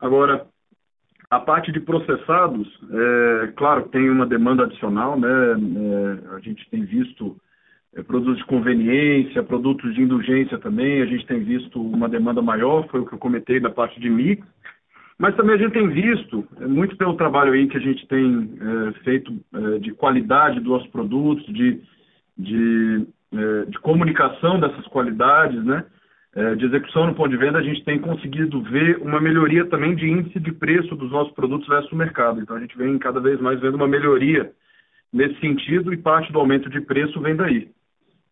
Agora, 0.00 0.46
a 1.28 1.38
parte 1.38 1.70
de 1.70 1.80
processados, 1.80 2.66
é, 2.90 3.52
claro, 3.56 3.88
tem 3.88 4.08
uma 4.08 4.24
demanda 4.24 4.64
adicional, 4.64 5.20
né? 5.20 5.28
a 6.34 6.40
gente 6.40 6.68
tem 6.70 6.82
visto 6.82 7.36
é, 7.36 7.45
produtos 8.02 8.36
de 8.38 8.44
conveniência, 8.44 9.42
produtos 9.42 9.94
de 9.94 10.02
indulgência 10.02 10.58
também, 10.58 11.00
a 11.00 11.06
gente 11.06 11.26
tem 11.26 11.42
visto 11.42 11.80
uma 11.80 12.08
demanda 12.08 12.42
maior, 12.42 12.86
foi 12.88 13.00
o 13.00 13.06
que 13.06 13.14
eu 13.14 13.18
comentei 13.18 13.58
da 13.58 13.70
parte 13.70 13.98
de 13.98 14.10
mix, 14.10 14.46
mas 15.18 15.34
também 15.34 15.54
a 15.54 15.58
gente 15.58 15.72
tem 15.72 15.88
visto, 15.88 16.46
é, 16.60 16.66
muito 16.66 16.96
pelo 16.96 17.14
trabalho 17.14 17.52
aí 17.52 17.66
que 17.66 17.76
a 17.76 17.80
gente 17.80 18.06
tem 18.06 18.50
é, 18.60 18.92
feito 19.02 19.32
é, 19.54 19.78
de 19.78 19.92
qualidade 19.92 20.60
dos 20.60 20.68
nossos 20.68 20.88
produtos, 20.88 21.46
de, 21.46 21.80
de, 22.36 23.06
é, 23.32 23.64
de 23.64 23.78
comunicação 23.78 24.60
dessas 24.60 24.86
qualidades, 24.88 25.64
né? 25.64 25.84
É, 26.34 26.54
de 26.54 26.66
execução 26.66 27.06
no 27.06 27.14
ponto 27.14 27.30
de 27.30 27.36
venda, 27.38 27.56
a 27.58 27.62
gente 27.62 27.82
tem 27.82 27.98
conseguido 27.98 28.60
ver 28.60 28.98
uma 28.98 29.18
melhoria 29.18 29.64
também 29.64 29.94
de 29.94 30.06
índice 30.06 30.38
de 30.38 30.52
preço 30.52 30.94
dos 30.94 31.10
nossos 31.10 31.32
produtos 31.32 31.66
versus 31.66 31.90
o 31.90 31.96
mercado. 31.96 32.38
Então 32.38 32.54
a 32.54 32.60
gente 32.60 32.76
vem 32.76 32.98
cada 32.98 33.18
vez 33.20 33.40
mais 33.40 33.58
vendo 33.58 33.76
uma 33.76 33.88
melhoria 33.88 34.52
nesse 35.10 35.40
sentido 35.40 35.94
e 35.94 35.96
parte 35.96 36.30
do 36.30 36.38
aumento 36.38 36.68
de 36.68 36.78
preço 36.82 37.18
vem 37.22 37.34
daí. 37.34 37.70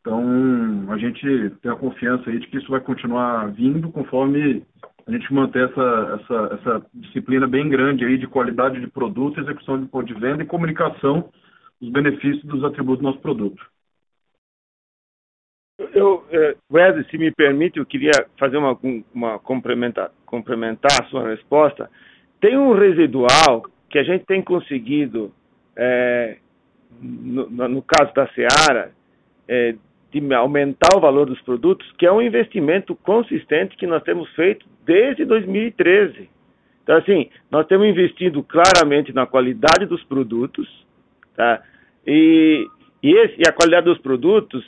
Então, 0.04 0.92
a 0.92 0.98
gente 0.98 1.50
tem 1.62 1.72
a 1.72 1.76
confiança 1.76 2.28
aí 2.28 2.38
de 2.38 2.46
que 2.48 2.58
isso 2.58 2.70
vai 2.70 2.78
continuar 2.78 3.50
vindo 3.52 3.90
conforme 3.90 4.62
a 5.06 5.10
gente 5.10 5.32
manter 5.32 5.70
essa, 5.70 6.20
essa, 6.20 6.54
essa 6.60 6.86
disciplina 6.92 7.46
bem 7.46 7.70
grande 7.70 8.04
aí 8.04 8.18
de 8.18 8.26
qualidade 8.26 8.78
de 8.78 8.86
produto, 8.86 9.40
execução 9.40 9.82
de 9.82 10.04
de 10.04 10.20
venda 10.20 10.42
e 10.42 10.46
comunicação 10.46 11.30
dos 11.80 11.90
benefícios 11.90 12.44
dos 12.44 12.62
atributos 12.64 13.00
do 13.00 13.06
nosso 13.08 13.20
produto. 13.20 13.64
Eu, 15.94 16.26
eh, 16.30 16.54
Wesley, 16.70 17.08
se 17.10 17.16
me 17.16 17.30
permite, 17.30 17.78
eu 17.78 17.86
queria 17.86 18.12
fazer 18.38 18.58
uma, 18.58 18.78
uma 19.14 19.38
complementar, 19.38 20.10
complementar 20.26 21.00
a 21.00 21.06
sua 21.06 21.30
resposta. 21.30 21.90
Tem 22.42 22.58
um 22.58 22.74
residual 22.74 23.64
que 23.88 23.98
a 23.98 24.04
gente 24.04 24.26
tem 24.26 24.42
conseguido, 24.42 25.32
é, 25.74 26.36
no, 27.00 27.46
no, 27.48 27.82
caso 27.82 28.12
da 28.12 28.28
Seara, 28.28 28.92
é, 29.48 29.74
de 30.20 30.34
aumentar 30.34 30.96
o 30.96 31.00
valor 31.00 31.26
dos 31.26 31.40
produtos, 31.42 31.90
que 31.98 32.06
é 32.06 32.12
um 32.12 32.22
investimento 32.22 32.94
consistente 32.94 33.76
que 33.76 33.86
nós 33.86 34.02
temos 34.02 34.28
feito 34.34 34.64
desde 34.84 35.24
2013. 35.24 36.28
Então, 36.82 36.96
assim, 36.96 37.28
nós 37.50 37.66
temos 37.66 37.86
investido 37.86 38.42
claramente 38.42 39.12
na 39.12 39.26
qualidade 39.26 39.86
dos 39.86 40.04
produtos, 40.04 40.68
tá? 41.34 41.62
E, 42.06 42.66
e, 43.02 43.12
esse, 43.12 43.34
e 43.38 43.48
a 43.48 43.52
qualidade 43.52 43.86
dos 43.86 43.98
produtos 43.98 44.64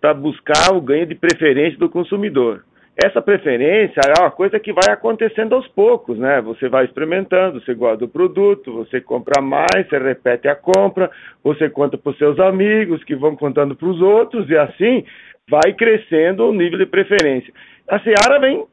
para 0.00 0.12
buscar 0.12 0.74
o 0.74 0.80
ganho 0.80 1.06
de 1.06 1.14
preferência 1.14 1.78
do 1.78 1.88
consumidor. 1.88 2.64
Essa 2.94 3.22
preferência 3.22 4.00
é 4.06 4.20
uma 4.20 4.30
coisa 4.30 4.60
que 4.60 4.70
vai 4.70 4.90
acontecendo 4.90 5.54
aos 5.54 5.66
poucos, 5.68 6.18
né? 6.18 6.42
Você 6.42 6.68
vai 6.68 6.84
experimentando, 6.84 7.58
você 7.58 7.72
gosta 7.74 7.96
do 7.96 8.08
produto, 8.08 8.70
você 8.72 9.00
compra 9.00 9.40
mais, 9.40 9.88
você 9.88 9.98
repete 9.98 10.46
a 10.46 10.54
compra, 10.54 11.10
você 11.42 11.70
conta 11.70 11.96
para 11.96 12.10
os 12.10 12.18
seus 12.18 12.38
amigos, 12.38 13.02
que 13.04 13.16
vão 13.16 13.34
contando 13.34 13.74
para 13.74 13.88
os 13.88 14.00
outros, 14.02 14.48
e 14.50 14.56
assim 14.58 15.04
vai 15.48 15.72
crescendo 15.72 16.46
o 16.46 16.52
nível 16.52 16.78
de 16.78 16.86
preferência. 16.86 17.52
A 17.88 17.98
Seara 18.00 18.38
vem, 18.38 18.64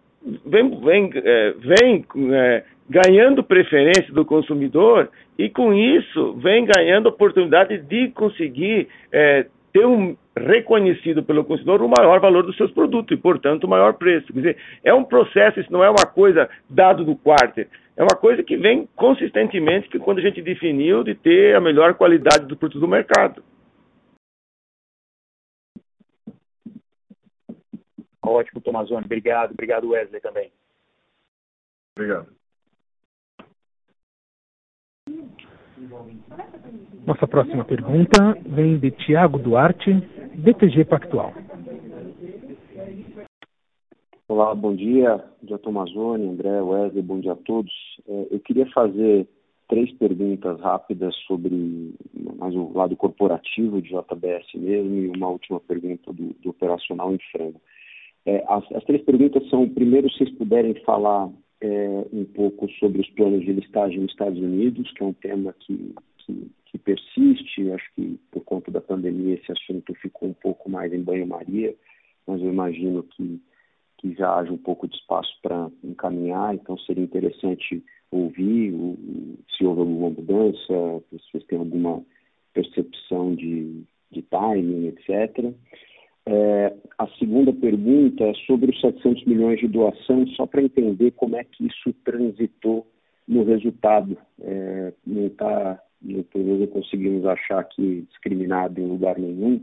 vem, 0.46 0.80
vem, 0.82 1.12
é, 1.16 1.54
vem 1.58 2.06
é, 2.34 2.64
ganhando 2.90 3.42
preferência 3.42 4.14
do 4.14 4.26
consumidor 4.26 5.10
e 5.38 5.50
com 5.50 5.74
isso 5.74 6.34
vem 6.34 6.66
ganhando 6.66 7.08
oportunidade 7.08 7.78
de 7.78 8.10
conseguir 8.10 8.90
é, 9.12 9.46
ter 9.72 9.86
um 9.86 10.16
reconhecido 10.40 11.24
pelo 11.24 11.44
consumidor 11.44 11.82
o 11.82 11.90
maior 11.90 12.20
valor 12.20 12.44
dos 12.44 12.56
seus 12.58 12.72
produtos 12.72 13.18
e, 13.18 13.22
portanto, 13.22 13.66
o 13.66 13.70
maior 13.70 13.94
preço. 13.94 14.28
Quer 14.28 14.40
dizer, 14.40 14.58
é 14.84 14.94
um 14.94 15.04
processo, 15.04 15.60
isso 15.60 15.72
não 15.72 15.84
é 15.84 15.90
uma 15.90 16.06
coisa 16.06 16.50
dado 16.70 17.04
do 17.04 17.16
quarter, 17.16 17.68
é 17.96 18.04
uma 18.04 18.18
coisa 18.18 18.44
que 18.44 18.58
vem 18.58 18.88
consistentemente 18.96 19.90
que 19.90 20.00
quando 20.00 20.20
a 20.20 20.22
gente 20.22 20.42
definiu 20.42 21.04
de 21.04 21.16
ter 21.16 21.56
a 21.56 21.62
melhor 21.62 21.94
qualidade 21.96 22.46
do 22.46 22.56
produto 22.56 22.80
do 22.80 22.88
mercado. 22.88 23.44
Ótimo, 28.22 28.62
Tomazoni. 28.62 29.06
Obrigado. 29.06 29.52
Obrigado, 29.52 29.90
Wesley, 29.90 30.22
também. 30.22 30.52
Obrigado. 31.98 32.28
Nossa 37.06 37.28
próxima 37.28 37.64
pergunta 37.64 38.38
vem 38.46 38.78
de 38.78 38.92
Tiago 38.92 39.40
Duarte, 39.40 39.92
BTG 40.36 40.86
Pactual. 40.86 41.34
Olá, 44.28 44.54
bom 44.54 44.76
dia. 44.76 45.24
Bom 45.42 45.86
dia, 45.86 46.00
André, 46.30 46.62
Wesley, 46.62 47.02
bom 47.02 47.20
dia 47.20 47.32
a 47.32 47.36
todos. 47.38 47.72
É, 48.08 48.28
eu 48.32 48.40
queria 48.42 48.66
fazer 48.72 49.28
três 49.70 49.92
perguntas 49.94 50.60
rápidas 50.60 51.16
sobre 51.28 51.94
mais 52.38 52.54
o 52.56 52.72
lado 52.76 52.96
corporativo 52.96 53.82
de 53.82 53.90
JBS 53.90 54.54
mesmo 54.56 54.96
e 54.96 55.08
uma 55.08 55.30
última 55.30 55.60
pergunta 55.60 56.12
do, 56.12 56.36
do 56.42 56.50
operacional 56.50 57.14
em 57.14 57.20
frango. 57.32 57.62
É, 58.26 58.44
as, 58.48 58.70
as, 58.74 58.84
três 58.84 59.02
perguntas 59.04 59.48
são, 59.50 59.68
primeiro, 59.70 60.10
se 60.10 60.18
vocês 60.18 60.32
puderem 60.38 60.74
falar 60.84 61.30
é, 61.62 62.05
um 62.14 62.26
pouco 62.26 62.70
sobre 62.74 63.01
os 63.01 63.10
planos 63.12 63.41
de 63.41 63.51
listagem 63.53 63.99
nos 63.99 64.12
Estados 64.12 64.39
Unidos, 64.39 64.91
que 64.93 65.03
é 65.03 65.05
um 65.05 65.14
tema 65.14 65.53
que, 65.60 65.93
que, 66.20 66.51
que, 66.66 66.78
persiste. 66.78 67.72
Acho 67.72 67.93
que 67.95 68.20
por 68.32 68.43
conta 68.43 68.72
da 68.72 68.82
pandemia 68.82 69.36
esse 69.36 69.51
assunto 69.51 69.93
ficou 69.95 70.30
um 70.30 70.34
pouco 70.34 70.70
mais 70.70 70.93
em 70.93 71.01
banho-maria, 71.01 71.76
mas 72.26 72.41
eu 72.41 72.49
imagino 72.49 73.03
que, 73.03 73.41
que 73.97 74.14
já 74.14 74.36
haja 74.36 74.51
um 74.51 74.57
pouco 74.57 74.88
de 74.88 74.95
espaço 74.95 75.38
para 75.41 75.70
encaminhar, 75.84 76.55
então 76.55 76.78
seria 76.80 77.03
interessante 77.03 77.84
ouvir 78.12 78.74
o, 78.74 78.97
se 79.55 79.66
houve 79.66 79.82
alguma 79.82 80.10
mudança, 80.10 81.03
se 81.10 81.32
vocês 81.32 81.43
têm 81.45 81.60
alguma 81.60 82.03
percepção 82.53 83.36
de, 83.36 83.84
de 84.12 84.22
timing, 84.24 84.88
etc. 84.88 85.53
É, 86.32 86.74
a 87.00 87.08
segunda 87.18 87.52
pergunta 87.52 88.24
é 88.24 88.34
sobre 88.46 88.70
os 88.70 88.80
700 88.80 89.26
milhões 89.26 89.60
de 89.60 89.68
doação, 89.68 90.28
só 90.36 90.46
para 90.46 90.62
entender 90.62 91.10
como 91.12 91.36
é 91.36 91.44
que 91.44 91.66
isso 91.66 91.92
transitou 92.06 92.86
no 93.28 93.44
resultado. 93.44 94.16
É, 94.40 94.94
não 95.08 95.26
está, 95.26 95.82
não 96.00 96.68
conseguimos 96.68 97.26
achar 97.26 97.58
aqui 97.58 98.06
discriminado 98.10 98.80
em 98.80 98.86
lugar 98.86 99.18
nenhum. 99.18 99.60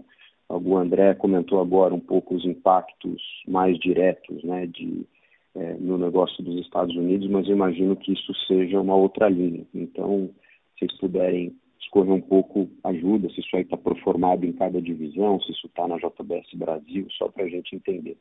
O 0.49 0.77
André 0.77 1.15
comentou 1.15 1.61
agora 1.61 1.95
um 1.95 2.01
pouco 2.01 2.35
os 2.35 2.45
impactos 2.45 3.23
mais 3.47 3.79
diretos 3.79 4.43
né, 4.43 4.67
de, 4.67 5.07
é, 5.55 5.75
no 5.75 5.97
negócio 5.97 6.43
dos 6.43 6.61
Estados 6.63 6.97
Unidos, 6.97 7.29
mas 7.29 7.47
eu 7.47 7.55
imagino 7.55 7.95
que 7.95 8.13
isso 8.13 8.35
seja 8.49 8.81
uma 8.81 8.97
outra 8.97 9.29
linha. 9.29 9.65
Então, 9.73 10.31
se 10.75 10.81
vocês 10.81 10.99
puderem 10.99 11.55
escorrer 11.87 12.13
um 12.13 12.21
pouco 12.21 12.69
ajuda, 12.85 13.29
se 13.31 13.41
isso 13.41 13.57
aí 13.57 13.63
está 13.63 13.77
proformado 13.77 14.45
em 14.45 14.53
cada 14.53 14.81
divisão, 14.81 15.41
se 15.41 15.53
isso 15.53 15.67
está 15.67 15.89
na 15.89 15.97
JBS 15.97 16.53
Brasil, 16.55 17.07
só 17.11 17.29
para 17.29 17.45
a 17.45 17.49
gente 17.49 17.75
entender. 17.75 18.17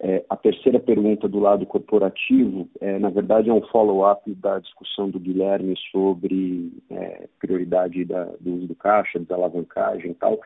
É, 0.00 0.24
a 0.28 0.36
terceira 0.36 0.80
pergunta 0.80 1.28
do 1.28 1.38
lado 1.38 1.64
corporativo, 1.66 2.68
é, 2.80 2.98
na 2.98 3.10
verdade, 3.10 3.48
é 3.48 3.52
um 3.52 3.62
follow-up 3.68 4.32
da 4.34 4.58
discussão 4.58 5.08
do 5.08 5.20
Guilherme 5.20 5.74
sobre 5.92 6.72
é, 6.90 7.28
prioridade 7.38 8.04
da, 8.04 8.24
do 8.40 8.54
uso 8.54 8.66
do 8.66 8.74
caixa, 8.74 9.20
da 9.20 9.36
alavancagem 9.36 10.10
e 10.10 10.14
tal. 10.14 10.40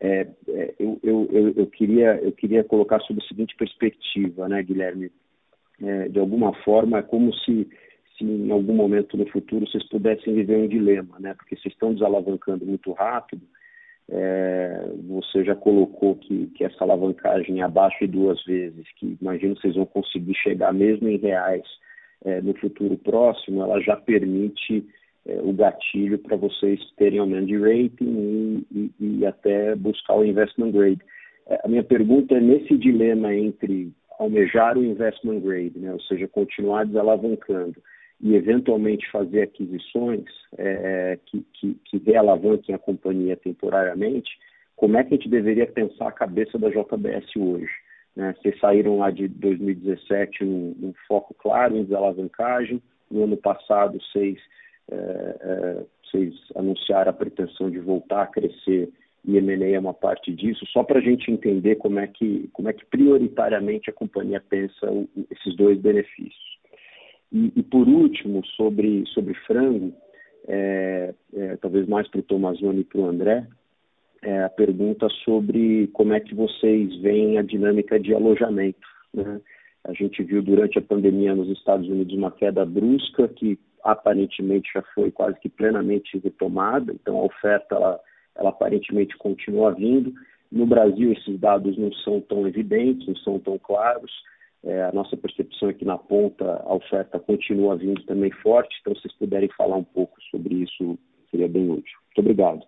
É, 0.00 0.26
é, 0.48 0.74
eu, 0.78 1.00
eu, 1.02 1.28
eu, 1.32 1.52
eu, 1.56 1.66
queria, 1.66 2.18
eu 2.22 2.32
queria 2.32 2.62
colocar 2.64 3.00
sob 3.00 3.20
a 3.22 3.26
seguinte 3.26 3.56
perspectiva, 3.56 4.48
né, 4.48 4.62
Guilherme? 4.62 5.10
É, 5.82 6.08
de 6.08 6.18
alguma 6.20 6.52
forma, 6.62 6.98
é 6.98 7.02
como 7.02 7.34
se 7.34 7.68
se 8.22 8.24
em 8.24 8.50
algum 8.50 8.74
momento 8.74 9.16
no 9.16 9.26
futuro 9.26 9.66
vocês 9.66 9.86
pudessem 9.88 10.34
viver 10.34 10.56
um 10.56 10.68
dilema, 10.68 11.18
né? 11.18 11.34
Porque 11.34 11.56
vocês 11.56 11.74
estão 11.74 11.92
desalavancando 11.92 12.64
muito 12.64 12.92
rápido. 12.92 13.42
É, 14.08 14.90
você 15.08 15.44
já 15.44 15.54
colocou 15.54 16.16
que, 16.16 16.46
que 16.48 16.64
essa 16.64 16.84
alavancagem 16.84 17.60
é 17.60 17.64
abaixo 17.64 17.98
de 18.00 18.08
duas 18.08 18.42
vezes, 18.44 18.86
que 18.96 19.16
imagino 19.20 19.56
vocês 19.56 19.74
vão 19.74 19.86
conseguir 19.86 20.34
chegar 20.34 20.72
mesmo 20.72 21.08
em 21.08 21.16
reais 21.16 21.64
é, 22.24 22.40
no 22.40 22.54
futuro 22.54 22.96
próximo, 22.98 23.62
ela 23.62 23.80
já 23.80 23.96
permite 23.96 24.86
é, 25.26 25.40
o 25.40 25.52
gatilho 25.52 26.18
para 26.18 26.36
vocês 26.36 26.80
terem 26.96 27.20
aumento 27.20 27.46
de 27.46 27.58
rating 27.58 28.64
e, 28.70 28.90
e, 29.00 29.18
e 29.18 29.26
até 29.26 29.74
buscar 29.76 30.16
o 30.16 30.24
investment 30.24 30.72
grade. 30.72 31.00
É, 31.46 31.60
a 31.64 31.68
minha 31.68 31.82
pergunta 31.82 32.34
é 32.34 32.40
nesse 32.40 32.76
dilema 32.76 33.34
entre 33.34 33.92
almejar 34.18 34.76
o 34.76 34.84
investment 34.84 35.40
grade, 35.40 35.78
né, 35.78 35.92
ou 35.92 36.00
seja, 36.02 36.28
continuar 36.28 36.86
desalavancando, 36.86 37.76
e 38.22 38.36
eventualmente 38.36 39.10
fazer 39.10 39.42
aquisições 39.42 40.24
é, 40.56 41.18
que, 41.26 41.44
que, 41.52 41.74
que 41.84 42.16
a 42.72 42.78
companhia 42.78 43.36
temporariamente, 43.36 44.30
como 44.76 44.96
é 44.96 45.02
que 45.02 45.14
a 45.14 45.16
gente 45.16 45.28
deveria 45.28 45.66
pensar 45.66 46.08
a 46.08 46.12
cabeça 46.12 46.58
da 46.58 46.68
JBS 46.68 47.36
hoje? 47.36 47.70
Né? 48.14 48.34
Vocês 48.38 48.58
saíram 48.60 48.98
lá 48.98 49.10
de 49.10 49.26
2017 49.26 50.44
um, 50.44 50.76
um 50.80 50.94
foco 51.08 51.34
claro 51.34 51.76
em 51.76 51.84
desalavancagem, 51.84 52.80
no 53.10 53.24
ano 53.24 53.36
passado 53.36 53.98
vocês, 54.00 54.38
é, 54.90 54.94
é, 54.94 55.84
vocês 56.04 56.34
anunciaram 56.54 57.10
a 57.10 57.14
pretensão 57.14 57.70
de 57.70 57.80
voltar 57.80 58.22
a 58.22 58.26
crescer 58.26 58.88
e 59.24 59.36
M&A 59.36 59.68
é 59.68 59.78
uma 59.78 59.94
parte 59.94 60.32
disso, 60.32 60.66
só 60.66 60.82
para 60.82 60.98
a 60.98 61.02
gente 61.02 61.30
entender 61.30 61.76
como 61.76 62.00
é 62.00 62.06
que, 62.06 62.48
como 62.52 62.68
é 62.68 62.72
que 62.72 62.84
prioritariamente 62.86 63.88
a 63.88 63.92
companhia 63.92 64.40
pensa 64.40 64.90
o, 64.90 65.08
esses 65.30 65.56
dois 65.56 65.78
benefícios. 65.78 66.61
E, 67.32 67.52
e, 67.56 67.62
por 67.62 67.88
último, 67.88 68.44
sobre, 68.44 69.04
sobre 69.06 69.34
frango, 69.46 69.92
é, 70.46 71.14
é, 71.34 71.56
talvez 71.56 71.88
mais 71.88 72.06
para 72.08 72.20
o 72.20 72.24
Tomazoni 72.24 72.80
e 72.80 72.84
para 72.84 73.00
o 73.00 73.06
André, 73.06 73.46
é, 74.22 74.44
a 74.44 74.48
pergunta 74.48 75.08
sobre 75.24 75.88
como 75.92 76.12
é 76.12 76.20
que 76.20 76.34
vocês 76.34 76.94
veem 77.00 77.38
a 77.38 77.42
dinâmica 77.42 77.98
de 77.98 78.14
alojamento. 78.14 78.86
Né? 79.14 79.40
A 79.84 79.92
gente 79.92 80.22
viu 80.22 80.42
durante 80.42 80.78
a 80.78 80.82
pandemia 80.82 81.34
nos 81.34 81.48
Estados 81.48 81.88
Unidos 81.88 82.14
uma 82.14 82.30
queda 82.30 82.64
brusca 82.64 83.26
que 83.28 83.58
aparentemente 83.82 84.70
já 84.72 84.82
foi 84.94 85.10
quase 85.10 85.40
que 85.40 85.48
plenamente 85.48 86.16
retomada, 86.18 86.92
então 86.92 87.18
a 87.18 87.24
oferta 87.24 87.74
ela, 87.74 88.00
ela 88.36 88.50
aparentemente 88.50 89.16
continua 89.16 89.72
vindo. 89.72 90.12
No 90.52 90.66
Brasil 90.66 91.12
esses 91.12 91.40
dados 91.40 91.76
não 91.76 91.92
são 91.94 92.20
tão 92.20 92.46
evidentes, 92.46 93.08
não 93.08 93.16
são 93.16 93.38
tão 93.40 93.58
claros. 93.58 94.12
É, 94.64 94.84
a 94.84 94.92
nossa 94.92 95.16
percepção 95.16 95.70
é 95.70 95.72
que 95.72 95.84
na 95.84 95.98
ponta 95.98 96.62
a 96.64 96.74
oferta 96.74 97.18
continua 97.18 97.76
vindo 97.76 98.02
também 98.04 98.30
forte, 98.30 98.76
então 98.80 98.94
se 98.94 99.02
vocês 99.02 99.14
puderem 99.14 99.48
falar 99.56 99.76
um 99.76 99.84
pouco 99.84 100.20
sobre 100.30 100.54
isso, 100.54 100.96
seria 101.30 101.48
bem 101.48 101.68
útil. 101.68 101.98
Muito 102.06 102.18
obrigado. 102.18 102.62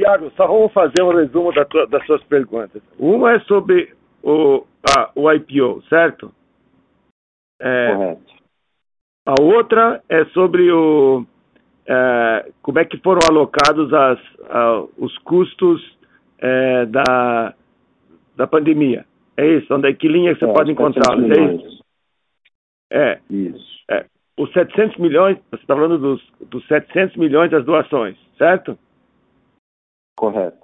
Tiago, 0.00 0.32
só 0.36 0.46
vamos 0.46 0.72
fazer 0.72 1.02
um 1.02 1.14
resumo 1.14 1.52
da 1.52 1.64
tua, 1.64 1.86
das 1.86 2.04
suas 2.06 2.22
perguntas. 2.24 2.82
Uma 2.98 3.34
é 3.34 3.40
sobre 3.40 3.94
o, 4.22 4.64
a, 4.96 5.12
o 5.14 5.30
IPO, 5.30 5.82
certo? 5.88 6.34
É, 7.60 7.94
Correto. 7.94 8.32
A 9.24 9.40
outra 9.40 10.02
é 10.08 10.24
sobre 10.26 10.72
o, 10.72 11.24
é, 11.86 12.50
como 12.60 12.80
é 12.80 12.84
que 12.84 12.98
foram 12.98 13.20
alocados 13.30 13.92
as, 13.92 14.18
a, 14.50 14.84
os 14.98 15.16
custos 15.18 15.96
é, 16.38 16.86
da, 16.86 17.54
da 18.34 18.46
pandemia. 18.48 19.06
É 19.36 19.46
isso, 19.46 19.74
onde 19.74 19.88
é 19.88 19.92
que 19.94 20.08
linha 20.08 20.34
você 20.34 20.44
é, 20.44 20.52
pode 20.52 20.70
encontrá-los? 20.70 21.30
É 21.30 21.54
isso? 21.54 21.84
É. 22.92 23.18
Isso. 23.30 23.84
É. 23.90 24.04
Os 24.38 24.52
700 24.52 24.98
milhões, 24.98 25.38
você 25.50 25.62
está 25.62 25.74
falando 25.74 25.98
dos, 25.98 26.22
dos 26.48 26.66
700 26.66 27.16
milhões 27.16 27.50
das 27.50 27.64
doações, 27.64 28.16
certo? 28.36 28.78
Correto. 30.16 30.62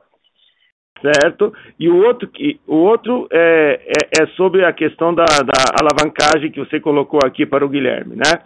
Certo. 1.01 1.55
E 1.79 1.89
o 1.89 2.05
outro, 2.05 2.29
o 2.67 2.77
outro 2.77 3.29
é, 3.31 3.81
é, 3.87 4.23
é 4.23 4.27
sobre 4.29 4.65
a 4.65 4.73
questão 4.73 5.15
da, 5.15 5.25
da, 5.25 5.63
alavancagem 5.81 6.51
que 6.51 6.59
você 6.59 6.81
colocou 6.81 7.21
aqui 7.25 7.47
para 7.47 7.65
o 7.65 7.69
Guilherme, 7.69 8.17
né? 8.17 8.43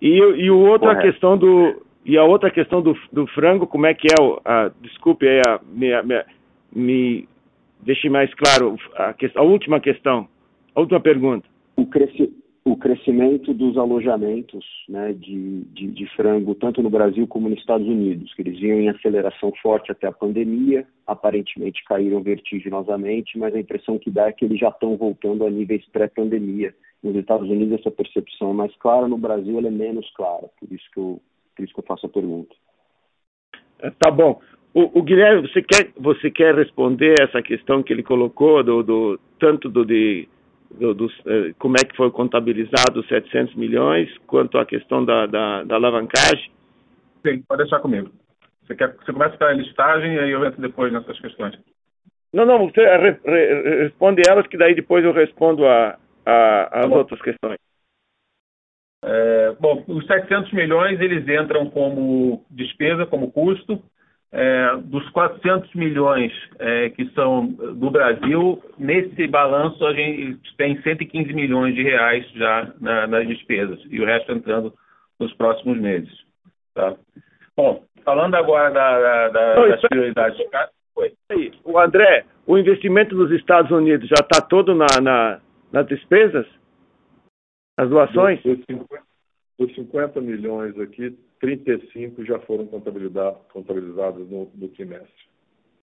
E, 0.00 0.16
e 0.16 0.50
o 0.50 0.58
outro 0.58 0.88
Correto. 0.88 1.00
a 1.00 1.10
questão 1.10 1.36
do 1.36 1.82
e 2.04 2.18
a 2.18 2.24
outra 2.24 2.50
questão 2.50 2.82
do, 2.82 2.98
do 3.12 3.26
frango, 3.28 3.66
como 3.66 3.86
é 3.86 3.94
que 3.94 4.08
é 4.08 4.20
o, 4.20 4.40
a, 4.44 4.70
desculpe 4.80 5.28
aí, 5.28 5.40
a, 5.46 5.60
me, 5.64 6.02
me, 6.02 6.24
me 6.74 7.28
deixe 7.82 8.08
mais 8.08 8.32
claro 8.34 8.76
a, 8.96 9.14
a, 9.36 9.42
última 9.42 9.80
questão, 9.80 10.28
a 10.74 10.80
última 10.80 11.00
pergunta. 11.00 11.46
O, 11.76 11.86
cresci, 11.86 12.32
o 12.64 12.76
crescimento 12.76 13.52
dos 13.52 13.76
alojamentos 13.76 14.64
né, 14.88 15.12
de, 15.12 15.62
de, 15.72 15.88
de, 15.88 16.06
frango, 16.14 16.54
tanto 16.54 16.82
no 16.82 16.90
Brasil 16.90 17.26
como 17.26 17.48
nos 17.48 17.58
Estados 17.58 17.86
Unidos, 17.86 18.32
que 18.34 18.42
eles 18.42 18.58
vinham 18.58 18.80
em 18.80 18.88
aceleração 18.88 19.52
forte 19.60 19.90
até 19.90 20.06
a 20.06 20.12
pandemia, 20.12 20.86
aparentemente 21.06 21.84
caíram 21.84 22.22
vertiginosamente, 22.22 23.36
mas 23.38 23.54
a 23.54 23.60
impressão 23.60 23.98
que 23.98 24.10
dá 24.10 24.28
é 24.28 24.32
que 24.32 24.44
eles 24.44 24.60
já 24.60 24.68
estão 24.68 24.96
voltando 24.96 25.44
a 25.44 25.50
níveis 25.50 25.84
pré-pandemia. 25.92 26.74
Nos 27.02 27.16
Estados 27.16 27.50
Unidos 27.50 27.80
essa 27.80 27.90
percepção 27.90 28.50
é 28.50 28.54
mais 28.54 28.76
clara, 28.76 29.08
no 29.08 29.18
Brasil 29.18 29.58
ela 29.58 29.68
é 29.68 29.72
menos 29.72 30.08
clara, 30.14 30.48
por 30.58 30.72
isso 30.72 30.88
que 30.92 31.00
eu, 31.00 31.20
por 31.56 31.64
isso 31.64 31.74
que 31.74 31.80
eu 31.80 31.84
faço 31.84 32.06
a 32.06 32.08
pergunta. 32.08 32.54
Tá 33.98 34.10
bom. 34.10 34.40
O, 34.74 35.00
o, 35.00 35.02
Guilherme, 35.02 35.46
você 35.48 35.62
quer, 35.62 35.90
você 35.98 36.30
quer 36.30 36.54
responder 36.54 37.14
essa 37.20 37.42
questão 37.42 37.82
que 37.82 37.92
ele 37.92 38.02
colocou, 38.02 38.62
do, 38.62 38.82
do 38.82 39.20
tanto 39.38 39.68
do, 39.68 39.84
de, 39.84 40.26
do, 40.70 40.94
do, 40.94 41.06
eh, 41.26 41.52
como 41.58 41.76
é 41.76 41.84
que 41.84 41.96
foi 41.96 42.10
contabilizado 42.10 43.00
os 43.00 43.08
700 43.08 43.54
milhões, 43.54 44.08
quanto 44.26 44.56
a 44.56 44.64
questão 44.64 45.04
da, 45.04 45.26
da, 45.26 45.64
da 45.64 45.74
alavancagem? 45.74 46.50
Sim, 47.26 47.42
pode 47.46 47.62
deixar 47.62 47.80
comigo. 47.80 48.10
Você, 48.66 48.74
quer, 48.74 48.94
você 48.96 49.12
começa 49.12 49.36
pela 49.36 49.52
listagem 49.52 50.14
e 50.14 50.18
aí 50.18 50.30
eu 50.30 50.44
entro 50.46 50.62
depois 50.62 50.90
nessas 50.90 51.20
questões. 51.20 51.58
Não, 52.32 52.46
não, 52.46 52.70
você 52.70 52.80
re, 52.80 53.18
re, 53.24 53.82
responde 53.82 54.22
elas 54.26 54.46
que 54.46 54.56
daí 54.56 54.74
depois 54.74 55.04
eu 55.04 55.12
respondo 55.12 55.66
a, 55.66 55.98
a, 56.24 56.80
as 56.80 56.90
outras 56.90 57.20
questões. 57.20 57.58
É, 59.04 59.56
bom, 59.58 59.82
os 59.88 60.06
700 60.06 60.52
milhões 60.52 61.00
eles 61.00 61.26
entram 61.28 61.68
como 61.68 62.44
despesa, 62.50 63.04
como 63.04 63.32
custo, 63.32 63.82
é, 64.30 64.76
dos 64.84 65.08
400 65.10 65.74
milhões 65.74 66.32
é, 66.58 66.88
que 66.90 67.04
são 67.10 67.46
do 67.46 67.90
Brasil, 67.90 68.62
nesse 68.78 69.26
balanço 69.26 69.84
a 69.84 69.92
gente 69.92 70.56
tem 70.56 70.80
115 70.80 71.32
milhões 71.34 71.74
de 71.74 71.82
reais 71.82 72.26
já 72.32 72.72
na, 72.80 73.06
nas 73.06 73.28
despesas 73.28 73.78
e 73.90 74.00
o 74.00 74.06
resto 74.06 74.32
entrando 74.32 74.72
nos 75.20 75.34
próximos 75.34 75.78
meses. 75.78 76.10
Tá? 76.74 76.94
Bom, 77.54 77.82
falando 78.04 78.34
agora 78.36 78.70
da, 78.70 79.28
da, 79.28 79.54
Não, 79.56 79.68
das 79.68 79.80
prioridades. 79.82 80.38
Oi. 80.96 81.52
O 81.64 81.78
André, 81.78 82.24
o 82.46 82.56
investimento 82.56 83.14
dos 83.14 83.30
Estados 83.32 83.70
Unidos 83.70 84.08
já 84.08 84.22
está 84.22 84.40
todo 84.40 84.74
na, 84.74 84.86
na, 85.02 85.40
nas 85.70 85.86
despesas? 85.86 86.46
As 87.76 87.88
doações? 87.88 88.42
Dos 88.42 88.64
50, 88.66 89.02
dos 89.58 89.74
50 89.74 90.20
milhões 90.20 90.78
aqui, 90.78 91.16
35 91.40 92.24
já 92.24 92.38
foram 92.40 92.66
contabilizados 92.66 94.30
no, 94.30 94.50
no 94.54 94.68
trimestre. 94.68 95.32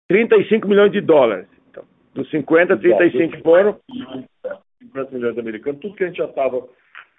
35 0.08 0.68
milhões 0.68 0.92
de 0.92 1.02
dólares. 1.02 1.48
Então, 1.70 1.84
dos 2.14 2.30
50, 2.32 2.78
35 2.78 3.42
foram. 3.44 3.80
50 4.82 5.12
milhões 5.12 5.38
americanos. 5.38 5.82
Tudo 5.82 5.96
que 5.96 6.04
a 6.04 6.08
gente 6.08 6.18
já 6.18 6.26
estava 6.26 6.68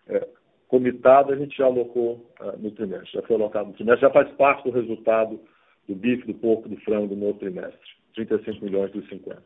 é, 0.09 0.27
comitado, 0.68 1.33
a 1.33 1.37
gente 1.37 1.57
já 1.57 1.66
alocou 1.66 2.27
uh, 2.41 2.57
no 2.59 2.71
trimestre. 2.71 3.12
Já 3.12 3.23
foi 3.23 3.37
alocado 3.37 3.68
no 3.68 3.75
trimestre. 3.75 4.03
Já 4.03 4.11
faz 4.11 4.31
parte 4.33 4.64
do 4.64 4.71
resultado 4.71 5.41
do 5.89 5.95
bife, 5.95 6.27
do 6.27 6.35
porco, 6.35 6.68
do 6.68 6.77
frango 6.79 7.14
no 7.14 7.27
outro 7.27 7.41
trimestre. 7.41 7.79
35 8.14 8.64
milhões 8.64 8.91
dos 8.93 9.09
50. 9.09 9.41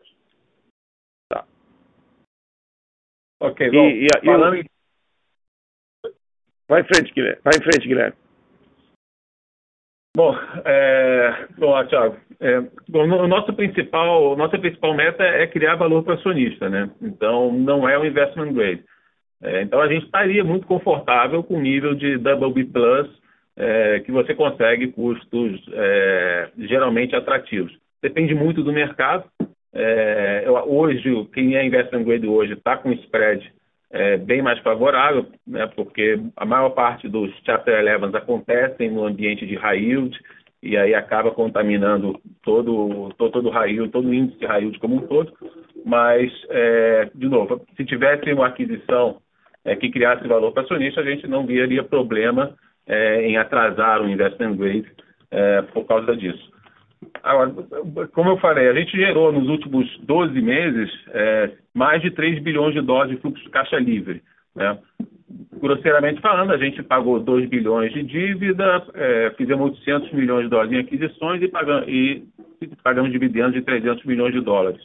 Tá. 1.31 1.45
Ok, 3.41 3.70
bom, 3.70 3.89
e, 3.89 4.07
e, 4.07 4.25
falando 4.25 4.57
e... 4.57 4.74
Vai 6.69 6.81
em 6.81 6.85
frente, 6.85 7.12
Guilherme. 7.12 7.41
Vai 7.45 7.53
em 7.57 7.62
frente, 7.62 7.89
Guilherme. 7.89 8.17
Bom, 10.17 10.33
é, 10.65 11.49
bom 11.59 11.85
Thiago, 11.87 12.17
é, 12.41 12.61
bom, 12.89 13.03
o 13.03 13.27
nosso 13.27 13.53
principal, 13.53 14.37
nossa 14.37 14.57
principal 14.59 14.95
meta 14.95 15.25
é 15.25 15.45
criar 15.49 15.75
valor 15.75 16.05
para 16.05 16.15
acionista, 16.15 16.69
né? 16.69 16.89
Então, 17.03 17.53
não 17.53 17.89
é 17.89 17.99
o 17.99 18.05
investment 18.05 18.53
grade. 18.53 18.85
É, 19.43 19.62
então, 19.62 19.81
a 19.81 19.89
gente 19.89 20.05
estaria 20.05 20.45
muito 20.45 20.67
confortável 20.67 21.43
com 21.43 21.55
o 21.55 21.61
nível 21.61 21.95
de 21.95 22.17
double 22.17 22.65
B+, 22.65 22.71
é, 23.57 24.01
que 24.01 24.12
você 24.12 24.35
consegue 24.35 24.93
custos 24.93 25.61
é, 25.73 26.51
geralmente 26.59 27.17
atrativos. 27.17 27.77
Depende 28.01 28.35
muito 28.35 28.62
do 28.62 28.73
mercado. 28.73 29.25
É, 29.73 30.45
hoje, 30.67 31.29
quem 31.35 31.57
é 31.57 31.65
investment 31.65 32.05
grade 32.05 32.27
hoje 32.29 32.53
está 32.53 32.77
com 32.77 32.93
spread 32.93 33.53
é, 33.95 34.16
bem 34.16 34.42
mais 34.42 34.59
favorável, 34.59 35.24
né, 35.47 35.68
porque 35.68 36.18
a 36.36 36.45
maior 36.45 36.70
parte 36.70 37.09
dos 37.09 37.32
Chapter 37.47 37.80
11 38.03 38.16
acontecem 38.16 38.90
no 38.90 39.07
ambiente 39.07 39.47
de 39.47 39.55
high 39.55 39.78
yield, 39.78 40.18
e 40.61 40.76
aí 40.76 40.95
acaba 40.95 41.30
contaminando 41.30 42.20
todo, 42.42 43.12
todo, 43.16 43.30
todo 43.30 43.51
high 43.51 43.70
yield, 43.70 43.92
todo 43.92 44.09
o 44.09 44.14
índice 44.14 44.38
de 44.40 44.47
high 44.47 44.62
yield 44.62 44.78
como 44.80 44.97
um 44.97 45.07
todo. 45.07 45.32
Mas, 45.86 46.32
é, 46.49 47.09
de 47.14 47.28
novo, 47.28 47.64
se 47.76 47.84
tivesse 47.84 48.32
uma 48.32 48.49
aquisição 48.49 49.18
é, 49.64 49.76
que 49.76 49.90
criasse 49.90 50.26
valor 50.26 50.51
para 50.53 50.64
acionista, 50.64 51.01
a 51.01 51.05
gente 51.05 51.28
não 51.28 51.47
veria 51.47 51.84
problema 51.84 52.57
é, 52.88 53.22
em 53.22 53.36
atrasar 53.36 54.03
o 54.03 54.09
investment 54.09 54.57
grade 54.57 54.90
é, 55.30 55.62
por 55.62 55.84
causa 55.84 56.16
disso. 56.16 56.53
Agora, 57.23 57.51
como 58.12 58.31
eu 58.31 58.37
falei, 58.39 58.69
a 58.69 58.75
gente 58.75 58.97
gerou 58.97 59.33
nos 59.33 59.49
últimos 59.49 59.89
12 60.01 60.41
meses 60.41 60.91
é, 61.09 61.51
mais 61.73 62.03
de 62.03 62.11
3 62.11 62.43
bilhões 62.43 62.75
de 62.75 62.81
dólares 62.81 63.15
de 63.15 63.21
fluxo 63.21 63.43
de 63.43 63.51
caixa 63.51 63.79
livre. 63.79 64.23
Né? 64.55 64.79
Grosseiramente 65.61 66.21
falando, 66.21 66.53
a 66.53 66.59
gente 66.59 66.83
pagou 66.83 67.19
2 67.21 67.49
bilhões 67.49 67.93
de 67.93 68.03
dívida, 68.03 68.85
é, 68.95 69.33
fizemos 69.37 69.71
800 69.71 70.12
milhões 70.12 70.45
de 70.45 70.51
dólares 70.51 70.73
em 70.73 70.79
aquisições 70.79 71.43
e 71.43 71.49
pagamos, 71.49 71.89
e 71.89 72.25
pagamos 72.83 73.11
dividendos 73.11 73.55
de 73.55 73.62
300 73.62 74.05
milhões 74.05 74.35
de 74.35 74.41
dólares. 74.41 74.81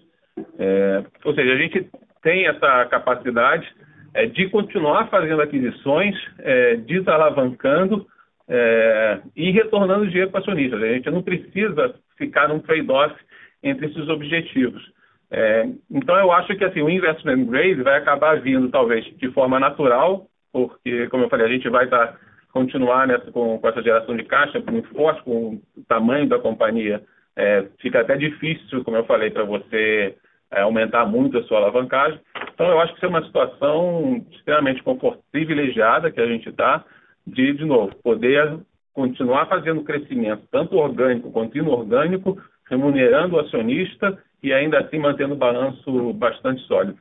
É, 0.58 1.04
ou 1.26 1.34
seja, 1.34 1.54
a 1.54 1.58
gente 1.58 1.90
tem 2.22 2.48
essa 2.48 2.86
capacidade 2.86 3.68
é, 4.14 4.26
de 4.26 4.50
continuar 4.50 5.10
fazendo 5.10 5.42
aquisições, 5.42 6.16
é, 6.40 6.78
desalavancando 6.78 8.08
é, 8.48 9.20
e 9.36 9.52
retornando 9.52 10.08
dinheiro 10.08 10.32
para 10.32 10.40
acionistas. 10.40 10.82
A 10.82 10.88
gente 10.88 11.10
não 11.12 11.22
precisa 11.22 11.94
ficar 12.20 12.50
num 12.50 12.60
trade-off 12.60 13.16
entre 13.64 13.88
esses 13.88 14.08
objetivos. 14.08 14.84
É, 15.32 15.68
então, 15.90 16.16
eu 16.18 16.32
acho 16.32 16.56
que 16.56 16.64
assim, 16.64 16.82
o 16.82 16.90
investment 16.90 17.46
grade 17.46 17.82
vai 17.82 17.98
acabar 17.98 18.40
vindo, 18.42 18.70
talvez, 18.70 19.06
de 19.18 19.32
forma 19.32 19.60
natural, 19.60 20.28
porque, 20.52 21.08
como 21.08 21.24
eu 21.24 21.30
falei, 21.30 21.48
a 21.48 21.50
gente 21.50 21.70
vai 21.70 21.88
tá, 21.88 22.16
continuar 22.52 23.08
nessa, 23.08 23.32
com, 23.32 23.58
com, 23.58 23.68
essa 23.68 23.82
geração 23.82 24.16
de 24.16 24.24
caixa 24.24 24.62
muito 24.70 24.90
forte, 24.90 25.24
com 25.24 25.62
o 25.78 25.84
tamanho 25.88 26.28
da 26.28 26.40
companhia. 26.40 27.02
É, 27.36 27.66
fica 27.80 28.02
até 28.02 28.18
difícil, 28.18 28.84
como 28.84 28.98
eu 28.98 29.06
falei, 29.06 29.30
para 29.30 29.44
você 29.44 30.16
é, 30.52 30.62
aumentar 30.62 31.06
muito 31.06 31.38
a 31.38 31.44
sua 31.44 31.60
alavancagem. 31.60 32.20
Então, 32.54 32.68
eu 32.68 32.80
acho 32.80 32.94
que 32.94 32.98
isso 32.98 33.06
é 33.06 33.10
uma 33.10 33.24
situação 33.24 34.26
extremamente 34.32 34.84
confortável, 34.84 35.24
privilegiada 35.32 36.12
que 36.12 36.20
a 36.20 36.28
gente 36.28 36.50
está, 36.50 36.84
de, 37.26 37.54
de 37.54 37.66
novo, 37.66 37.96
poder 38.04 38.60
continuar 38.94 39.48
fazendo 39.48 39.84
crescimento, 39.84 40.44
tanto 40.52 40.78
orgânico 40.78 41.32
quanto 41.32 41.58
inorgânico, 41.58 42.38
remunerando 42.70 43.36
o 43.36 43.40
acionista 43.40 44.18
e 44.42 44.54
ainda 44.54 44.80
assim 44.80 45.00
mantendo 45.00 45.34
o 45.34 45.38
balanço 45.38 46.14
bastante 46.14 46.62
sólido. 46.64 46.98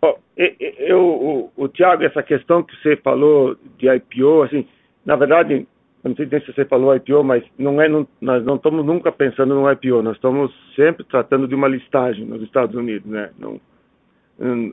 Oh, 0.00 0.16
eu, 0.36 1.00
o, 1.00 1.52
o 1.56 1.68
Tiago, 1.68 2.02
essa 2.02 2.22
questão 2.22 2.62
que 2.62 2.74
você 2.76 2.96
falou 2.96 3.56
de 3.78 3.88
IPO, 3.88 4.42
assim, 4.42 4.66
na 5.04 5.16
verdade, 5.16 5.66
não 6.02 6.16
sei 6.16 6.26
se 6.26 6.52
você 6.52 6.64
falou 6.64 6.94
IPO, 6.94 7.22
mas 7.22 7.44
não 7.56 7.80
é, 7.80 7.88
não, 7.88 8.06
nós 8.20 8.44
não 8.44 8.56
estamos 8.56 8.84
nunca 8.84 9.12
pensando 9.12 9.54
no 9.54 9.70
IPO, 9.70 10.02
nós 10.02 10.16
estamos 10.16 10.52
sempre 10.74 11.04
tratando 11.04 11.46
de 11.46 11.54
uma 11.54 11.68
listagem 11.68 12.24
nos 12.24 12.42
Estados 12.42 12.74
Unidos, 12.74 13.08
né? 13.08 13.30
Não, 13.38 13.60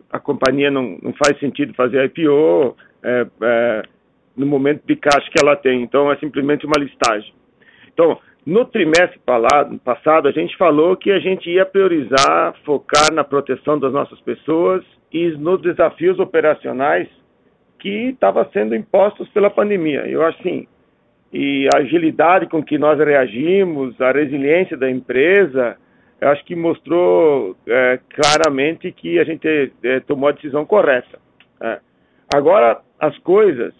a 0.09 0.19
companhia 0.19 0.71
não, 0.71 0.97
não 1.01 1.13
faz 1.13 1.39
sentido 1.39 1.73
fazer 1.75 2.05
IPO 2.05 2.75
é, 3.03 3.27
é, 3.41 3.83
no 4.35 4.45
momento 4.45 4.81
de 4.85 4.95
caixa 4.95 5.29
que 5.31 5.43
ela 5.43 5.55
tem, 5.55 5.81
então 5.81 6.11
é 6.11 6.15
simplesmente 6.17 6.65
uma 6.65 6.77
listagem. 6.77 7.33
Então, 7.93 8.17
no 8.45 8.65
trimestre 8.65 9.19
passado, 9.83 10.27
a 10.27 10.31
gente 10.31 10.55
falou 10.57 10.95
que 10.95 11.11
a 11.11 11.19
gente 11.19 11.49
ia 11.49 11.65
priorizar, 11.65 12.55
focar 12.63 13.13
na 13.13 13.23
proteção 13.23 13.77
das 13.77 13.91
nossas 13.91 14.19
pessoas 14.21 14.83
e 15.11 15.29
nos 15.31 15.61
desafios 15.61 16.17
operacionais 16.19 17.07
que 17.77 18.09
estavam 18.09 18.45
sendo 18.51 18.75
impostos 18.75 19.27
pela 19.29 19.49
pandemia. 19.49 20.07
Eu 20.07 20.25
acho 20.25 20.39
assim, 20.39 20.67
e 21.31 21.67
a 21.73 21.77
agilidade 21.77 22.47
com 22.47 22.63
que 22.63 22.77
nós 22.77 22.97
reagimos, 22.97 23.99
a 24.01 24.11
resiliência 24.11 24.75
da 24.75 24.89
empresa, 24.89 25.77
eu 26.19 26.29
acho 26.29 26.43
que 26.45 26.55
mostrou 26.55 27.55
é, 27.67 27.99
claramente 28.09 28.91
que 28.91 29.19
a 29.19 29.23
gente 29.23 29.71
é, 29.83 29.99
tomou 30.01 30.29
a 30.29 30.33
decisão 30.33 30.65
correta. 30.65 31.19
É. 31.61 31.79
Agora, 32.33 32.81
as 32.99 33.17
coisas 33.19 33.73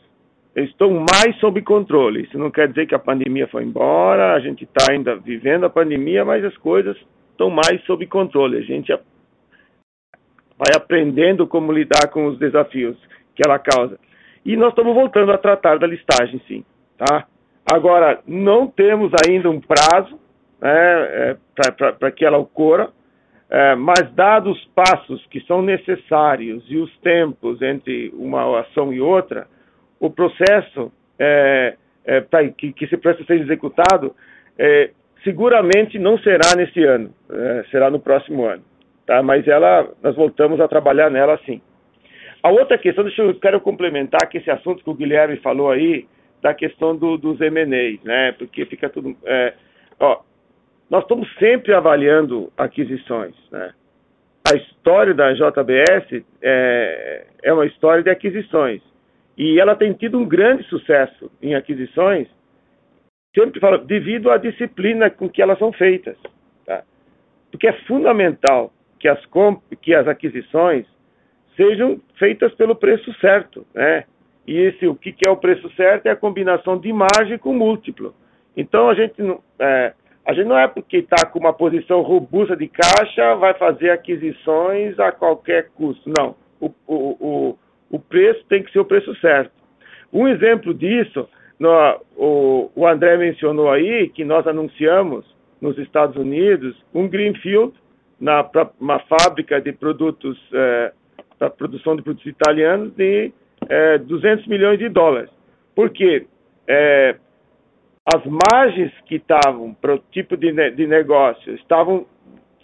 estão 0.66 0.92
mais 0.92 1.36
sob 1.40 1.62
controle. 1.62 2.24
Isso 2.24 2.38
não 2.38 2.52
quer 2.52 2.68
dizer 2.68 2.88
que 2.88 2.96
a 2.96 3.00
pandemia 3.00 3.48
foi 3.48 3.64
embora, 3.64 4.34
a 4.34 4.40
gente 4.40 4.64
está 4.64 4.92
ainda 4.92 5.16
vivendo 5.16 5.66
a 5.66 5.70
pandemia, 5.70 6.26
mas 6.26 6.44
as 6.44 6.56
coisas 6.58 6.98
estão 7.32 7.50
mais 7.50 7.82
sob 7.86 8.06
controle. 8.08 8.58
A 8.58 8.62
gente 8.62 8.92
vai 10.58 10.76
aprendendo 10.76 11.48
como 11.48 11.72
lidar 11.72 12.10
com 12.10 12.28
os 12.28 12.38
desafios 12.38 12.98
que 13.36 13.42
ela 13.46 13.60
causa. 13.60 13.98
E 14.46 14.58
nós 14.58 14.70
estamos 14.70 14.94
voltando 14.94 15.32
a 15.32 15.38
tratar 15.38 15.78
da 15.80 15.88
listagem, 15.88 16.42
sim. 16.48 16.66
Tá? 16.98 17.26
Agora, 17.72 18.20
não 18.28 18.68
temos 18.68 19.12
ainda 19.26 19.50
um 19.50 19.62
prazo 19.62 20.20
né, 20.60 20.72
é, 20.72 21.38
para 21.98 22.12
que 22.12 22.26
ela 22.26 22.38
ocorra, 22.38 22.90
é, 23.50 23.76
mas 23.76 24.12
dados 24.14 24.58
os 24.58 24.66
passos 24.76 25.26
que 25.28 25.40
são 25.42 25.62
necessários 25.62 26.64
e 26.68 26.78
os 26.78 26.96
tempos 27.00 27.62
entre 27.62 28.12
uma 28.16 28.60
ação 28.60 28.94
e 28.94 29.00
outra, 29.00 29.48
o 30.00 30.10
processo 30.10 30.92
é, 31.18 31.76
é, 32.06 32.22
tá, 32.22 32.44
que, 32.50 32.72
que 32.74 32.86
esse 32.86 32.98
processo 32.98 33.26
seja 33.26 33.44
executado 33.44 34.16
é, 34.58 34.92
seguramente 35.24 36.00
não 36.00 36.18
será 36.20 36.56
nesse 36.56 36.84
ano, 36.84 37.14
é, 37.30 37.64
será 37.72 37.90
no 37.90 38.00
próximo 38.00 38.46
ano. 38.46 38.64
Tá? 39.06 39.22
Mas 39.24 39.48
ela, 39.48 39.90
nós 40.02 40.16
voltamos 40.16 40.60
a 40.60 40.68
trabalhar 40.68 41.10
nela 41.10 41.40
sim. 41.46 41.62
A 42.42 42.50
outra 42.50 42.78
questão, 42.78 43.04
deixa 43.04 43.22
eu 43.22 43.36
quero 43.36 43.60
complementar 43.60 44.30
que 44.30 44.38
esse 44.38 44.50
assunto 44.50 44.84
que 44.84 44.90
o 44.90 44.94
Guilherme 44.94 45.38
falou 45.38 45.70
aí 45.70 46.08
da 46.42 46.54
questão 46.54 46.96
do, 46.96 47.18
dos 47.18 47.42
M&As, 47.42 48.02
né? 48.04 48.32
Porque 48.34 48.66
fica 48.66 48.90
tudo... 48.90 49.16
É, 49.26 49.54
ó, 50.00 50.22
nós 50.90 51.04
estamos 51.04 51.28
sempre 51.38 51.74
avaliando 51.74 52.52
aquisições, 52.58 53.36
né? 53.52 53.74
A 54.50 54.56
história 54.56 55.14
da 55.14 55.34
JBS 55.34 56.24
é, 56.42 57.26
é 57.44 57.54
uma 57.54 57.66
história 57.66 58.02
de 58.02 58.10
aquisições. 58.10 58.82
E 59.40 59.58
ela 59.58 59.74
tem 59.74 59.94
tido 59.94 60.20
um 60.20 60.28
grande 60.28 60.64
sucesso 60.66 61.32
em 61.42 61.56
aquisições, 61.56 62.28
sempre 63.34 63.62
falo, 63.62 63.78
devido 63.78 64.30
à 64.30 64.36
disciplina 64.36 65.10
com 65.10 65.30
que 65.30 65.42
elas 65.42 65.58
são 65.58 65.72
feitas. 65.72 66.18
Tá? 66.66 66.84
Porque 67.50 67.66
é 67.66 67.74
fundamental 67.88 68.74
que 69.00 69.08
as, 69.08 69.18
que 69.82 69.96
as 69.96 70.10
aquisições 70.10 70.86
sejam 71.56 72.02
feitas 72.18 72.54
pelo 72.56 72.76
preço 72.76 73.14
certo, 73.22 73.66
né? 73.74 74.04
E 74.46 74.58
esse, 74.58 74.86
o 74.88 74.96
que, 74.96 75.14
que 75.14 75.28
é 75.28 75.32
o 75.32 75.38
preço 75.38 75.70
certo 75.76 76.08
é 76.08 76.10
a 76.10 76.16
combinação 76.16 76.78
de 76.78 76.92
margem 76.92 77.38
com 77.38 77.54
múltiplo. 77.54 78.14
Então 78.58 78.90
a 78.90 78.94
gente 78.94 79.22
não, 79.22 79.42
é, 79.58 79.94
a 80.26 80.34
gente 80.34 80.48
não 80.48 80.58
é 80.58 80.68
porque 80.68 80.98
está 80.98 81.26
com 81.28 81.40
uma 81.40 81.54
posição 81.54 82.02
robusta 82.02 82.58
de 82.58 82.68
caixa 82.68 83.36
vai 83.36 83.54
fazer 83.54 83.92
aquisições 83.92 85.00
a 85.00 85.12
qualquer 85.14 85.70
custo. 85.70 86.12
Não. 86.18 86.36
O, 86.60 86.74
o, 86.88 86.96
o, 87.20 87.58
o 87.90 88.00
preço 88.00 88.44
tem 88.48 88.64
que 88.64 88.72
ser 88.72 88.80
o 88.80 88.86
preço 88.86 89.14
certo. 89.20 89.52
Um 90.12 90.28
exemplo 90.28 90.74
disso, 90.74 91.28
no, 91.60 91.70
o, 92.16 92.72
o 92.76 92.88
André 92.88 93.18
mencionou 93.18 93.70
aí 93.70 94.10
que 94.10 94.24
nós 94.24 94.48
anunciamos 94.48 95.26
nos 95.62 95.78
Estados 95.78 96.16
Unidos 96.16 96.76
um 96.94 97.08
Greenfield 97.08 97.74
na 98.20 98.44
pra, 98.44 98.70
uma 98.80 99.00
fábrica 99.00 99.62
de 99.62 99.72
produtos 99.72 100.38
é, 100.54 100.94
para 101.38 101.50
produção 101.50 101.96
de 101.96 102.02
produtos 102.02 102.28
italianos 102.28 102.94
de 102.96 103.32
é, 103.68 103.98
200 103.98 104.48
milhões 104.48 104.80
de 104.80 104.90
dólares. 104.90 105.30
Por 105.76 105.90
quê? 105.90 106.28
É, 106.68 107.16
as 108.14 108.24
margens 108.26 108.92
que 109.06 109.16
estavam 109.16 109.74
para 109.74 109.96
o 109.96 110.00
tipo 110.12 110.36
de, 110.36 110.52
de 110.72 110.88
negócio 110.88 111.54
estavam 111.56 112.06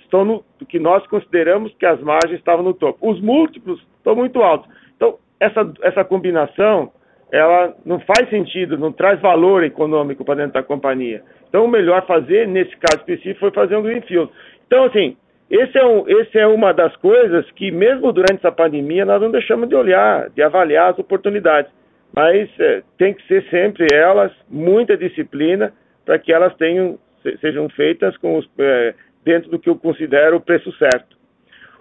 estão 0.04 0.24
no 0.24 0.46
que 0.68 0.80
nós 0.80 1.06
consideramos 1.08 1.74
que 1.80 1.86
as 1.86 2.00
margens 2.02 2.40
estavam 2.40 2.64
no 2.64 2.74
topo. 2.74 3.10
Os 3.10 3.20
múltiplos 3.22 3.86
estão 4.06 4.16
muito 4.16 4.42
altos. 4.42 4.70
Então, 4.96 5.18
essa, 5.40 5.74
essa 5.82 6.04
combinação, 6.06 6.92
ela 7.32 7.76
não 7.84 8.00
faz 8.00 8.30
sentido, 8.30 8.78
não 8.78 8.92
traz 8.92 9.20
valor 9.20 9.64
econômico 9.64 10.24
para 10.24 10.36
dentro 10.36 10.54
da 10.54 10.64
companhia. 10.64 11.24
Então, 11.50 11.66
o 11.66 11.68
melhor 11.68 12.06
fazer, 12.06 12.48
nesse 12.48 12.76
caso 12.78 13.00
específico, 13.00 13.40
foi 13.40 13.52
fazer 13.52 13.76
um 13.76 13.82
greenfield. 13.82 14.32
Então, 14.68 14.84
assim, 14.86 15.18
esse 15.50 15.78
é, 15.78 15.86
um, 15.86 16.08
esse 16.08 16.38
é 16.38 16.46
uma 16.46 16.72
das 16.74 16.96
coisas 16.98 17.50
que, 17.52 17.72
mesmo 17.72 18.12
durante 18.12 18.40
essa 18.40 18.52
pandemia, 18.52 19.06
nós 19.06 19.22
não 19.22 19.32
deixamos 19.32 19.68
de 19.68 19.76
olhar, 19.76 20.30
de 20.30 20.42
avaliar 20.42 20.92
as 20.92 21.00
oportunidades. 21.00 21.72
Mas 22.14 22.50
é, 22.60 22.84
tem 22.98 23.14
que 23.14 23.26
ser 23.28 23.44
sempre 23.50 23.88
elas, 23.92 24.32
muita 24.50 24.96
disciplina, 24.96 25.74
para 26.06 26.20
que 26.20 26.32
elas 26.32 26.56
tenham, 26.56 27.00
sejam 27.42 27.68
feitas 27.70 28.16
com 28.18 28.38
os, 28.38 28.50
é, 28.60 28.94
dentro 29.24 29.50
do 29.50 29.60
que 29.60 29.70
eu 29.70 29.76
considero 29.76 30.38
o 30.38 30.42
preço 30.42 30.72
certo. 30.74 31.18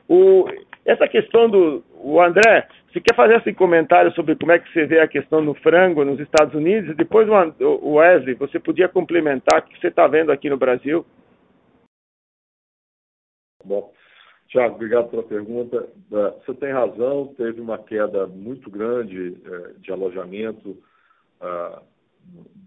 O, 0.09 0.47
essa 0.85 1.09
questão 1.09 1.49
do. 1.49 1.83
O 1.95 2.21
André, 2.21 2.69
você 2.93 3.01
quer 3.01 3.15
fazer 3.15 3.39
esse 3.39 3.53
comentário 3.55 4.13
sobre 4.13 4.37
como 4.37 4.53
é 4.53 4.59
que 4.59 4.71
você 4.73 4.85
vê 4.85 5.01
a 5.01 5.09
questão 5.09 5.45
do 5.45 5.55
frango 5.55 6.05
nos 6.05 6.21
Estados 6.21 6.55
Unidos? 6.55 6.95
Depois, 6.97 7.27
o 7.61 7.95
Wesley, 7.95 8.35
você 8.35 8.61
podia 8.61 8.89
complementar 8.89 9.61
o 9.61 9.63
que 9.63 9.81
você 9.81 9.89
está 9.89 10.07
vendo 10.07 10.31
aqui 10.31 10.51
no 10.51 10.59
Brasil? 10.59 11.05
Bom, 13.65 13.93
Tiago, 14.49 14.75
obrigado 14.75 15.09
pela 15.09 15.23
pergunta. 15.23 15.89
Você 16.11 16.55
tem 16.55 16.73
razão, 16.73 17.35
teve 17.37 17.61
uma 17.61 17.79
queda 17.79 18.27
muito 18.27 18.71
grande 18.71 19.39
é, 19.45 19.73
de 19.79 19.91
alojamento 19.91 20.77
ah, 21.41 21.83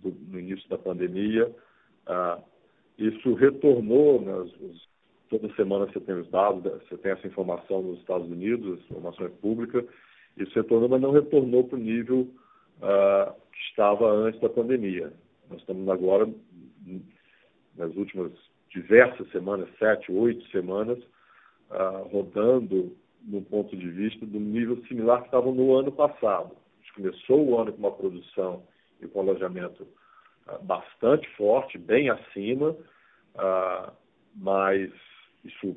no 0.03 0.39
início 0.39 0.67
da 0.69 0.77
pandemia. 0.77 1.49
Isso 2.97 3.33
retornou, 3.35 4.21
né, 4.21 4.49
toda 5.29 5.53
semana 5.55 5.85
você 5.85 5.99
tem 5.99 6.15
os 6.15 6.29
dados, 6.29 6.63
você 6.63 6.97
tem 6.97 7.11
essa 7.11 7.27
informação 7.27 7.81
nos 7.81 7.99
Estados 7.99 8.29
Unidos, 8.29 8.79
informação 8.89 9.25
é 9.25 9.29
pública, 9.29 9.85
isso 10.37 10.53
retornou, 10.55 10.89
mas 10.89 11.01
não 11.01 11.11
retornou 11.11 11.63
para 11.63 11.77
o 11.77 11.81
nível 11.81 12.27
ah, 12.81 13.33
que 13.51 13.59
estava 13.69 14.09
antes 14.11 14.39
da 14.39 14.49
pandemia. 14.49 15.11
Nós 15.49 15.59
estamos 15.59 15.87
agora, 15.89 16.29
nas 17.75 17.95
últimas 17.95 18.31
diversas 18.69 19.29
semanas, 19.31 19.69
sete, 19.79 20.11
oito 20.11 20.45
semanas, 20.49 20.99
uh, 21.71 22.07
rodando 22.11 22.95
no 23.23 23.41
ponto 23.41 23.75
de 23.75 23.89
vista 23.89 24.25
do 24.25 24.39
nível 24.39 24.83
similar 24.87 25.19
que 25.21 25.27
estavam 25.27 25.53
no 25.53 25.75
ano 25.75 25.91
passado. 25.91 26.51
A 26.55 26.81
gente 26.81 26.93
começou 26.93 27.45
o 27.45 27.59
ano 27.59 27.71
com 27.71 27.79
uma 27.79 27.91
produção 27.91 28.63
e 29.01 29.07
com 29.07 29.21
alojamento 29.21 29.83
uh, 30.47 30.63
bastante 30.63 31.27
forte, 31.35 31.77
bem 31.77 32.09
acima, 32.09 32.75
mas 34.35 34.91
isso 35.43 35.75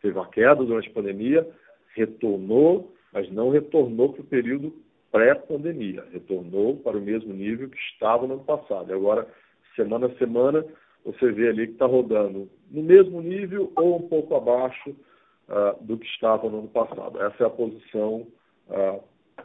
teve 0.00 0.18
uma 0.18 0.28
queda 0.28 0.64
durante 0.64 0.88
a 0.88 0.92
pandemia, 0.92 1.48
retornou, 1.94 2.92
mas 3.12 3.30
não 3.30 3.50
retornou 3.50 4.12
para 4.12 4.22
o 4.22 4.26
período 4.26 4.74
pré-pandemia, 5.10 6.04
retornou 6.12 6.76
para 6.76 6.98
o 6.98 7.00
mesmo 7.00 7.32
nível 7.32 7.70
que 7.70 7.78
estava 7.78 8.26
no 8.26 8.34
ano 8.34 8.44
passado. 8.44 8.90
E 8.90 8.94
agora, 8.94 9.26
semana 9.74 10.06
a 10.06 10.18
semana, 10.18 10.64
você 11.04 11.30
vê 11.32 11.48
ali 11.48 11.68
que 11.68 11.72
está 11.74 11.86
rodando 11.86 12.50
no 12.70 12.82
mesmo 12.82 13.22
nível 13.22 13.72
ou 13.76 13.96
um 13.96 14.08
pouco 14.08 14.34
abaixo 14.34 14.90
uh, 14.90 15.84
do 15.84 15.96
que 15.96 16.06
estava 16.06 16.48
no 16.50 16.58
ano 16.58 16.68
passado. 16.68 17.20
Essa 17.22 17.44
é 17.44 17.46
a 17.46 17.50
posição 17.50 18.26
uh, 18.68 19.02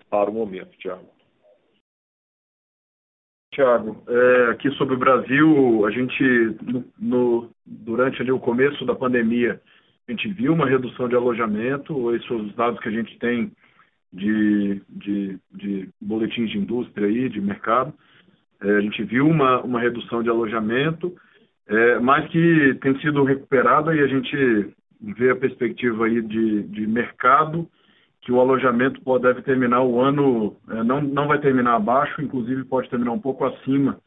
para 0.10 0.30
o 0.30 0.34
momento, 0.34 0.78
Tiago. 0.78 1.08
Tiago, 3.54 4.02
é, 4.08 4.52
aqui 4.52 4.72
sobre 4.72 4.96
o 4.96 5.00
Brasil, 5.00 5.86
a 5.86 5.92
gente, 5.92 6.24
no, 6.62 6.86
no, 6.98 7.50
durante 7.66 8.22
ali, 8.22 8.32
o 8.32 8.40
começo 8.40 8.86
da 8.86 8.96
pandemia, 8.96 9.60
a 10.08 10.12
gente 10.12 10.30
viu 10.30 10.54
uma 10.54 10.66
redução 10.66 11.10
de 11.10 11.16
alojamento, 11.16 12.16
esses 12.16 12.26
são 12.28 12.38
os 12.38 12.56
dados 12.56 12.80
que 12.80 12.88
a 12.88 12.92
gente 12.92 13.20
tem 13.20 13.52
de, 14.12 14.82
de, 14.90 15.38
de 15.54 15.90
boletins 16.00 16.50
de 16.50 16.60
indústria 16.60 17.08
aí, 17.08 17.28
de 17.28 17.42
mercado. 17.42 17.94
É, 18.62 18.78
a 18.78 18.82
gente 18.82 19.04
viu 19.04 19.28
uma, 19.28 19.62
uma 19.62 19.82
redução 19.82 20.24
de 20.24 20.30
alojamento, 20.30 21.14
é, 21.68 22.00
mas 22.00 22.30
que 22.30 22.78
tem 22.82 22.98
sido 23.02 23.24
recuperada 23.26 23.94
e 23.94 24.00
a 24.00 24.08
gente 24.08 24.74
vê 25.02 25.32
a 25.32 25.36
perspectiva 25.36 26.06
aí 26.06 26.22
de, 26.22 26.64
de 26.64 26.88
mercado, 26.88 27.68
que 28.22 28.32
o 28.32 28.40
alojamento 28.40 29.02
pode, 29.02 29.24
deve 29.24 29.42
terminar 29.42 29.82
o 29.82 30.00
ano, 30.00 30.56
é, 30.70 30.84
não, 30.84 31.02
não 31.02 31.28
vai 31.28 31.40
terminar 31.40 31.76
abaixo, 31.76 32.22
inclusive 32.22 32.64
pode 32.66 32.90
terminar 32.90 33.12
um 33.12 33.20
pouco 33.20 33.44
acima 33.46 34.00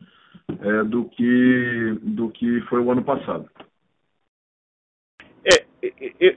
é, 0.61 0.85
do, 0.85 1.05
que, 1.07 1.99
do 2.03 2.31
que 2.31 2.61
foi 2.63 2.81
o 2.81 2.91
ano 2.91 3.03
passado. 3.03 3.49
É, 5.45 5.65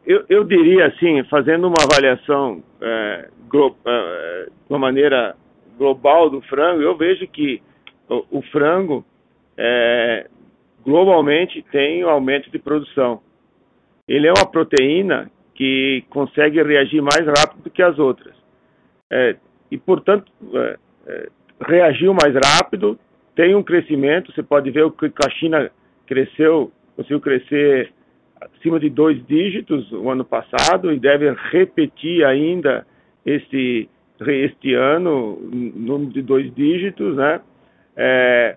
eu, 0.06 0.26
eu, 0.28 0.44
diria 0.44 0.88
assim, 0.88 1.24
fazendo 1.26 1.68
uma 1.68 1.84
avaliação 1.84 2.64
é, 2.82 3.30
glo, 3.48 3.76
é, 3.86 4.46
de 4.46 4.74
uma 4.74 4.80
maneira 4.80 5.36
global 5.78 6.30
do 6.30 6.42
frango, 6.42 6.82
eu 6.82 6.98
vejo 6.98 7.28
que 7.28 7.62
o, 8.10 8.40
o 8.40 8.42
frango 8.52 9.06
é, 9.56 10.28
globalmente 10.84 11.64
tem 11.72 12.04
um 12.04 12.10
aumento 12.10 12.50
de 12.50 12.58
produção. 12.58 13.22
Ele 14.08 14.28
é 14.28 14.32
uma 14.32 14.50
proteína 14.50 15.30
que 15.58 16.06
consegue 16.12 16.62
reagir 16.62 17.02
mais 17.02 17.26
rápido 17.26 17.64
do 17.64 17.70
que 17.72 17.82
as 17.82 17.98
outras. 17.98 18.36
É, 19.12 19.36
e, 19.72 19.78
portanto, 19.78 20.32
é, 20.54 20.78
é, 21.08 21.30
reagiu 21.68 22.14
mais 22.14 22.34
rápido, 22.36 22.98
tem 23.36 23.56
um 23.56 23.64
crescimento. 23.64 24.32
Você 24.32 24.44
pode 24.44 24.70
ver 24.70 24.90
que 24.92 25.12
a 25.26 25.30
China 25.32 25.72
cresceu, 26.06 26.72
conseguiu 26.96 27.20
crescer 27.20 27.92
acima 28.40 28.80
de 28.80 28.88
dois 28.88 29.26
dígitos 29.26 29.92
o 29.92 30.12
ano 30.12 30.24
passado 30.24 30.94
e 30.94 31.00
deve 31.00 31.36
repetir 31.52 32.24
ainda 32.24 32.86
este, 33.26 33.90
este 34.22 34.76
ano, 34.76 35.40
número 35.42 36.12
de 36.12 36.22
dois 36.22 36.54
dígitos, 36.54 37.18
né? 37.18 37.42
É, 37.96 38.56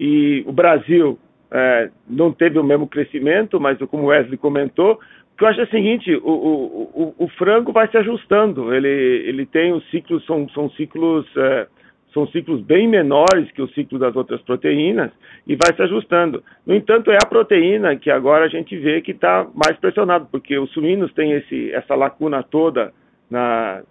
e 0.00 0.42
o 0.44 0.52
Brasil 0.52 1.16
é, 1.52 1.88
não 2.08 2.32
teve 2.32 2.58
o 2.58 2.64
mesmo 2.64 2.88
crescimento, 2.88 3.60
mas 3.60 3.78
como 3.88 4.02
o 4.02 4.06
Wesley 4.06 4.36
comentou, 4.36 4.98
que 5.36 5.44
eu 5.44 5.48
acho 5.48 5.60
é 5.60 5.64
o 5.64 5.70
seguinte, 5.70 6.14
o, 6.14 6.30
o, 6.30 7.14
o, 7.18 7.24
o, 7.24 7.28
frango 7.30 7.72
vai 7.72 7.88
se 7.88 7.96
ajustando, 7.96 8.72
ele, 8.72 8.88
ele 8.88 9.44
tem 9.44 9.72
os 9.72 9.84
ciclos, 9.90 10.24
são, 10.26 10.48
são 10.50 10.70
ciclos 10.70 11.26
é, 11.36 11.66
são 12.14 12.28
ciclos 12.28 12.60
bem 12.62 12.86
menores 12.86 13.50
que 13.50 13.60
o 13.60 13.68
ciclo 13.70 13.98
das 13.98 14.14
outras 14.14 14.40
proteínas 14.42 15.10
e 15.46 15.56
vai 15.56 15.74
se 15.74 15.82
ajustando. 15.82 16.42
No 16.64 16.72
entanto, 16.72 17.10
é 17.10 17.16
a 17.16 17.26
proteína 17.26 17.96
que 17.96 18.08
agora 18.08 18.44
a 18.44 18.48
gente 18.48 18.76
vê 18.78 19.02
que 19.02 19.10
está 19.10 19.46
mais 19.52 19.76
pressionado, 19.78 20.28
porque 20.30 20.56
os 20.56 20.70
suínos 20.70 21.12
têm 21.12 21.32
esse, 21.32 21.72
essa 21.72 21.96
lacuna 21.96 22.44
toda 22.44 22.92
na, 23.28 23.82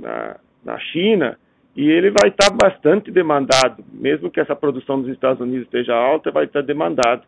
na, 0.00 0.36
na 0.64 0.78
China, 0.78 1.36
e 1.74 1.90
ele 1.90 2.10
vai 2.10 2.30
estar 2.30 2.54
bastante 2.54 3.10
demandado, 3.10 3.82
mesmo 3.92 4.30
que 4.30 4.38
essa 4.38 4.54
produção 4.54 5.00
dos 5.00 5.10
Estados 5.10 5.40
Unidos 5.40 5.64
esteja 5.64 5.94
alta, 5.94 6.30
vai 6.30 6.44
estar 6.44 6.62
demandado. 6.62 7.22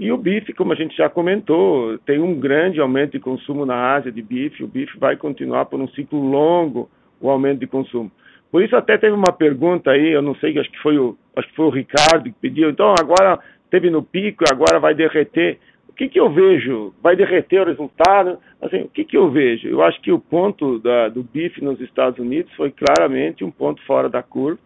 E 0.00 0.10
o 0.10 0.16
bife, 0.16 0.54
como 0.54 0.72
a 0.72 0.74
gente 0.74 0.96
já 0.96 1.10
comentou, 1.10 1.98
tem 2.06 2.18
um 2.18 2.40
grande 2.40 2.80
aumento 2.80 3.12
de 3.12 3.20
consumo 3.20 3.66
na 3.66 3.92
Ásia 3.96 4.10
de 4.10 4.22
bife, 4.22 4.64
o 4.64 4.66
bife 4.66 4.98
vai 4.98 5.14
continuar 5.14 5.66
por 5.66 5.78
um 5.78 5.86
ciclo 5.88 6.18
longo 6.26 6.88
o 7.20 7.28
aumento 7.28 7.60
de 7.60 7.66
consumo. 7.66 8.10
Por 8.50 8.62
isso 8.64 8.74
até 8.74 8.96
teve 8.96 9.12
uma 9.12 9.30
pergunta 9.30 9.90
aí, 9.90 10.10
eu 10.10 10.22
não 10.22 10.34
sei, 10.36 10.58
acho 10.58 10.70
que 10.70 10.78
foi 10.78 10.96
o, 10.96 11.18
acho 11.36 11.46
que 11.48 11.54
foi 11.54 11.66
o 11.66 11.70
Ricardo 11.70 12.24
que 12.24 12.40
pediu. 12.40 12.70
Então 12.70 12.94
agora 12.98 13.38
teve 13.70 13.90
no 13.90 14.02
pico, 14.02 14.42
agora 14.50 14.80
vai 14.80 14.94
derreter. 14.94 15.58
O 15.86 15.92
que, 15.92 16.08
que 16.08 16.18
eu 16.18 16.30
vejo? 16.30 16.94
Vai 17.02 17.14
derreter 17.14 17.60
o 17.60 17.66
resultado? 17.66 18.38
Assim, 18.62 18.80
o 18.80 18.88
que, 18.88 19.04
que 19.04 19.18
eu 19.18 19.30
vejo? 19.30 19.68
Eu 19.68 19.82
acho 19.82 20.00
que 20.00 20.10
o 20.10 20.18
ponto 20.18 20.78
da, 20.78 21.10
do 21.10 21.22
BIF 21.22 21.62
nos 21.62 21.78
Estados 21.78 22.18
Unidos 22.18 22.50
foi 22.54 22.70
claramente 22.70 23.44
um 23.44 23.50
ponto 23.50 23.84
fora 23.84 24.08
da 24.08 24.22
curva. 24.22 24.58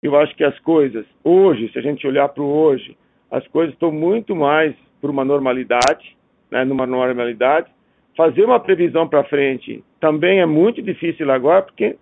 Eu 0.00 0.14
acho 0.14 0.36
que 0.36 0.44
as 0.44 0.56
coisas, 0.60 1.04
hoje, 1.24 1.68
se 1.72 1.80
a 1.80 1.82
gente 1.82 2.06
olhar 2.06 2.28
para 2.28 2.44
o 2.44 2.46
hoje, 2.46 2.96
as 3.30 3.46
coisas 3.48 3.74
estão 3.74 3.90
muito 3.90 4.34
mais 4.34 4.74
por 5.00 5.10
uma 5.10 5.24
normalidade, 5.24 6.16
né, 6.50 6.64
numa 6.64 6.86
normalidade. 6.86 7.70
Fazer 8.16 8.44
uma 8.44 8.60
previsão 8.60 9.08
para 9.08 9.24
frente 9.24 9.84
também 10.00 10.40
é 10.40 10.46
muito 10.46 10.80
difícil 10.80 11.30
agora, 11.30 11.62
porque 11.62 11.96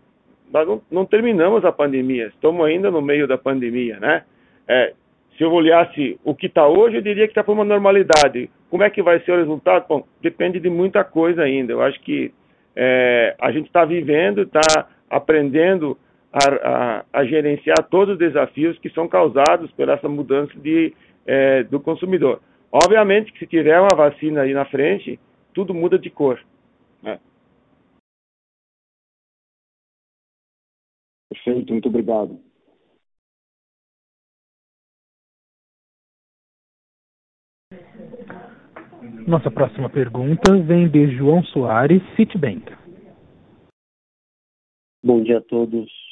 nós 0.52 0.66
não, 0.66 0.82
não, 0.90 1.04
terminamos 1.04 1.64
a 1.64 1.72
pandemia, 1.72 2.28
estamos 2.28 2.64
ainda 2.64 2.90
no 2.90 3.02
meio 3.02 3.26
da 3.26 3.36
pandemia, 3.36 3.98
né? 3.98 4.22
É, 4.68 4.92
se 5.36 5.42
eu 5.42 5.52
olhasse 5.52 6.18
o 6.22 6.34
que 6.34 6.46
está 6.46 6.66
hoje, 6.66 6.96
eu 6.96 7.02
diria 7.02 7.26
que 7.26 7.32
está 7.32 7.42
por 7.42 7.52
uma 7.52 7.64
normalidade. 7.64 8.48
Como 8.70 8.84
é 8.84 8.90
que 8.90 9.02
vai 9.02 9.18
ser 9.20 9.32
o 9.32 9.36
resultado? 9.38 9.86
Bom, 9.88 10.04
depende 10.22 10.60
de 10.60 10.70
muita 10.70 11.02
coisa 11.02 11.42
ainda. 11.42 11.72
Eu 11.72 11.82
acho 11.82 12.00
que 12.02 12.32
é, 12.76 13.34
a 13.40 13.50
gente 13.50 13.66
está 13.66 13.84
vivendo, 13.84 14.42
está 14.42 14.86
aprendendo 15.10 15.98
a, 16.32 16.68
a, 16.68 17.04
a, 17.12 17.24
gerenciar 17.24 17.84
todos 17.90 18.14
os 18.14 18.18
desafios 18.18 18.78
que 18.78 18.90
são 18.90 19.08
causados 19.08 19.70
por 19.72 19.88
essa 19.88 20.08
mudança 20.08 20.52
de, 20.56 20.92
é, 21.26 21.62
do 21.64 21.80
consumidor. 21.80 22.40
Obviamente 22.70 23.32
que 23.32 23.38
se 23.40 23.46
tiver 23.46 23.80
uma 23.80 23.94
vacina 23.96 24.42
aí 24.42 24.52
na 24.52 24.64
frente, 24.64 25.18
tudo 25.52 25.72
muda 25.72 25.98
de 25.98 26.10
cor. 26.10 26.44
Né? 27.02 27.20
Perfeito, 31.30 31.72
muito 31.72 31.88
obrigado. 31.88 32.40
Nossa 39.26 39.50
próxima 39.50 39.88
pergunta 39.88 40.56
vem 40.62 40.88
de 40.88 41.16
João 41.16 41.42
Soares, 41.44 42.02
Citibank. 42.16 42.64
Bom 45.02 45.22
dia 45.22 45.38
a 45.38 45.42
todos 45.42 46.03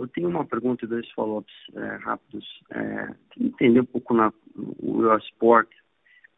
Eu 0.00 0.08
tenho 0.08 0.28
uma 0.28 0.44
pergunta 0.44 0.84
e 0.84 0.88
dois 0.88 1.08
follow-ups 1.12 1.54
é, 1.74 1.96
rápidos. 1.96 2.44
É, 2.72 3.14
entender 3.38 3.80
um 3.80 3.86
pouco 3.86 4.12
na 4.14 4.32
o 4.56 5.16
Sport. 5.18 5.68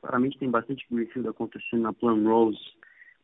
Claramente 0.00 0.38
tem 0.38 0.50
bastante 0.50 0.86
greenfield 0.90 1.28
acontecendo 1.28 1.82
na 1.82 1.92
Plum 1.92 2.24
Rose, 2.24 2.60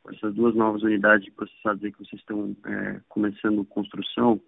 com 0.03 0.11
essas 0.13 0.35
duas 0.35 0.55
novas 0.55 0.83
unidades 0.83 1.25
de 1.25 1.31
processados 1.31 1.85
aí 1.85 1.93
que 1.93 1.99
vocês 1.99 2.21
estão 2.21 2.57
é, 2.67 3.01
começando 3.09 3.65
construção. 3.67 4.41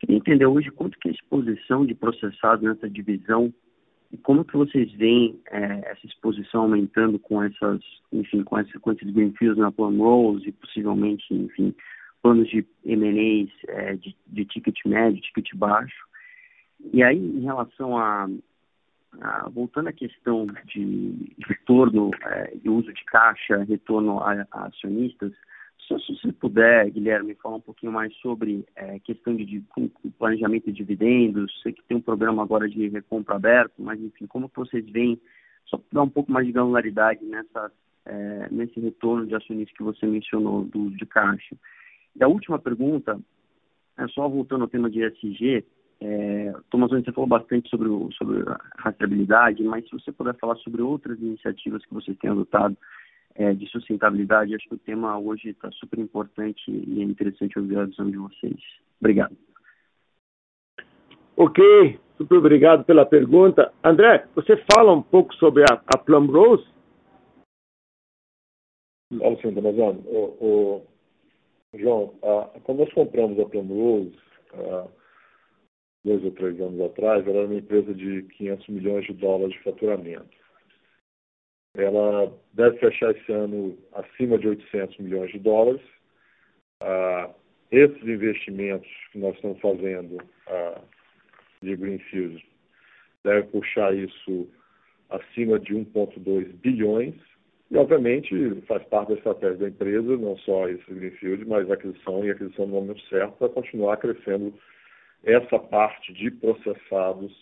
Queria 0.00 0.16
entender 0.16 0.46
hoje 0.46 0.70
quanto 0.70 0.98
que 0.98 1.08
é 1.08 1.12
a 1.12 1.14
exposição 1.14 1.86
de 1.86 1.94
processados 1.94 2.64
nessa 2.64 2.90
divisão 2.90 3.54
e 4.12 4.18
como 4.18 4.44
que 4.44 4.56
vocês 4.56 4.92
veem 4.92 5.40
é, 5.50 5.90
essa 5.90 6.06
exposição 6.06 6.62
aumentando 6.62 7.18
com 7.18 7.42
essas, 7.42 7.80
enfim, 8.12 8.42
com, 8.42 8.58
essa, 8.58 8.78
com 8.78 8.92
esses 8.92 9.10
greenfields 9.10 9.56
na 9.56 9.72
Plum 9.72 9.96
Rose 9.96 10.46
e 10.46 10.52
possivelmente, 10.52 11.24
enfim, 11.32 11.74
planos 12.22 12.48
de 12.48 12.64
M&As 12.84 13.50
é, 13.68 13.96
de, 13.96 14.16
de 14.26 14.44
ticket 14.44 14.76
médio, 14.86 15.20
ticket 15.20 15.54
baixo. 15.54 16.06
E 16.92 17.02
aí, 17.02 17.18
em 17.18 17.42
relação 17.42 17.98
a, 17.98 18.28
a 19.20 19.48
voltando 19.48 19.88
à 19.88 19.92
questão 19.92 20.46
de 20.66 21.34
retorno 21.46 22.10
é, 22.22 22.56
de 22.56 22.68
uso 22.68 22.92
de 22.92 23.04
caixa, 23.04 23.64
retorno 23.64 24.20
a, 24.20 24.46
a 24.50 24.66
acionistas, 24.66 25.32
só 25.88 25.98
se 25.98 26.16
você 26.16 26.32
puder, 26.32 26.90
Guilherme, 26.90 27.34
falar 27.34 27.56
um 27.56 27.60
pouquinho 27.60 27.92
mais 27.92 28.14
sobre 28.16 28.64
é, 28.76 28.98
questão 29.00 29.34
de, 29.34 29.44
de, 29.44 29.64
planejamento 30.18 30.66
de 30.66 30.72
dividendos. 30.72 31.52
Sei 31.62 31.72
que 31.72 31.82
tem 31.82 31.96
um 31.96 32.00
programa 32.00 32.42
agora 32.42 32.68
de 32.68 32.88
recompra 32.88 33.36
aberto, 33.36 33.74
mas 33.78 34.00
enfim, 34.00 34.26
como 34.26 34.50
vocês 34.54 34.88
veem, 34.90 35.20
só 35.66 35.80
dar 35.92 36.02
um 36.02 36.08
pouco 36.08 36.30
mais 36.30 36.46
de 36.46 36.52
granularidade 36.52 37.24
nessa, 37.24 37.72
é, 38.06 38.48
nesse 38.50 38.78
retorno 38.80 39.26
de 39.26 39.34
acionistas 39.34 39.76
que 39.76 39.82
você 39.82 40.06
mencionou 40.06 40.64
do 40.64 40.90
de 40.90 41.04
caixa. 41.06 41.56
E 42.14 42.22
a 42.22 42.28
última 42.28 42.58
pergunta, 42.58 43.18
é 43.98 44.08
só 44.08 44.28
voltando 44.28 44.62
ao 44.62 44.68
tema 44.68 44.90
de 44.90 45.02
ESG, 45.02 45.64
é, 46.00 46.52
Thomas, 46.68 46.90
você 46.90 47.12
falou 47.12 47.28
bastante 47.28 47.70
sobre, 47.70 47.88
o, 47.88 48.10
sobre 48.12 48.42
a 48.48 48.58
rastreabilidade, 48.78 49.62
mas 49.62 49.84
se 49.84 49.92
você 49.92 50.10
puder 50.10 50.34
falar 50.36 50.56
sobre 50.56 50.82
outras 50.82 51.18
iniciativas 51.20 51.84
que 51.86 51.94
vocês 51.94 52.18
têm 52.18 52.30
adotado 52.30 52.76
é, 53.34 53.54
de 53.54 53.66
sustentabilidade. 53.68 54.54
Acho 54.54 54.68
que 54.68 54.74
o 54.74 54.78
tema 54.78 55.18
hoje 55.18 55.50
está 55.50 55.70
super 55.72 55.98
importante 55.98 56.70
e 56.70 57.00
é 57.00 57.04
interessante 57.04 57.58
ouvir 57.58 57.78
a 57.78 57.84
visão 57.84 58.10
de 58.10 58.16
vocês. 58.16 58.60
Obrigado. 59.00 59.36
Ok, 61.36 61.98
super 62.18 62.38
obrigado 62.38 62.84
pela 62.84 63.06
pergunta. 63.06 63.72
André, 63.82 64.26
você 64.34 64.56
fala 64.72 64.92
um 64.92 65.02
pouco 65.02 65.34
sobre 65.36 65.62
a, 65.62 65.80
a 65.94 65.98
Plum 65.98 66.26
Rose? 66.26 66.66
Fala 69.18 69.36
sim, 69.40 69.52
Donazano. 69.52 70.00
O, 70.06 70.36
o, 70.40 70.86
João, 71.74 72.14
a, 72.22 72.60
quando 72.60 72.80
nós 72.80 72.92
compramos 72.92 73.38
a 73.40 73.48
Plum 73.48 73.66
Rose, 73.66 74.18
a, 74.54 74.88
dois 76.04 76.24
ou 76.24 76.32
três 76.32 76.60
anos 76.60 76.80
atrás, 76.80 77.26
ela 77.26 77.38
era 77.38 77.46
uma 77.46 77.54
empresa 77.54 77.94
de 77.94 78.22
500 78.24 78.68
milhões 78.68 79.06
de 79.06 79.12
dólares 79.14 79.54
de 79.54 79.62
faturamento 79.62 80.42
ela 81.74 82.32
deve 82.52 82.78
fechar 82.78 83.12
esse 83.12 83.32
ano 83.32 83.78
acima 83.92 84.38
de 84.38 84.48
800 84.48 84.98
milhões 84.98 85.30
de 85.30 85.38
dólares. 85.38 85.80
Ah, 86.82 87.30
esses 87.70 88.02
investimentos 88.02 88.90
que 89.10 89.18
nós 89.18 89.34
estamos 89.36 89.58
fazendo 89.60 90.18
ah, 90.48 90.80
de 91.62 91.76
Greenfield 91.76 92.44
devem 93.24 93.48
puxar 93.50 93.94
isso 93.94 94.48
acima 95.08 95.58
de 95.58 95.74
1,2 95.74 96.52
bilhões. 96.58 97.14
E, 97.72 97.78
obviamente, 97.78 98.60
faz 98.66 98.84
parte 98.84 99.08
da 99.08 99.14
estratégia 99.14 99.56
da 99.56 99.68
empresa, 99.68 100.18
não 100.18 100.36
só 100.36 100.68
esse 100.68 100.92
Greenfield, 100.92 101.46
mas 101.46 101.70
aquisição 101.70 102.22
e 102.22 102.30
aquisição 102.30 102.66
no 102.66 102.74
momento 102.74 103.00
certo 103.08 103.32
para 103.38 103.48
continuar 103.48 103.96
crescendo 103.96 104.52
essa 105.24 105.58
parte 105.58 106.12
de 106.12 106.30
processados 106.32 107.32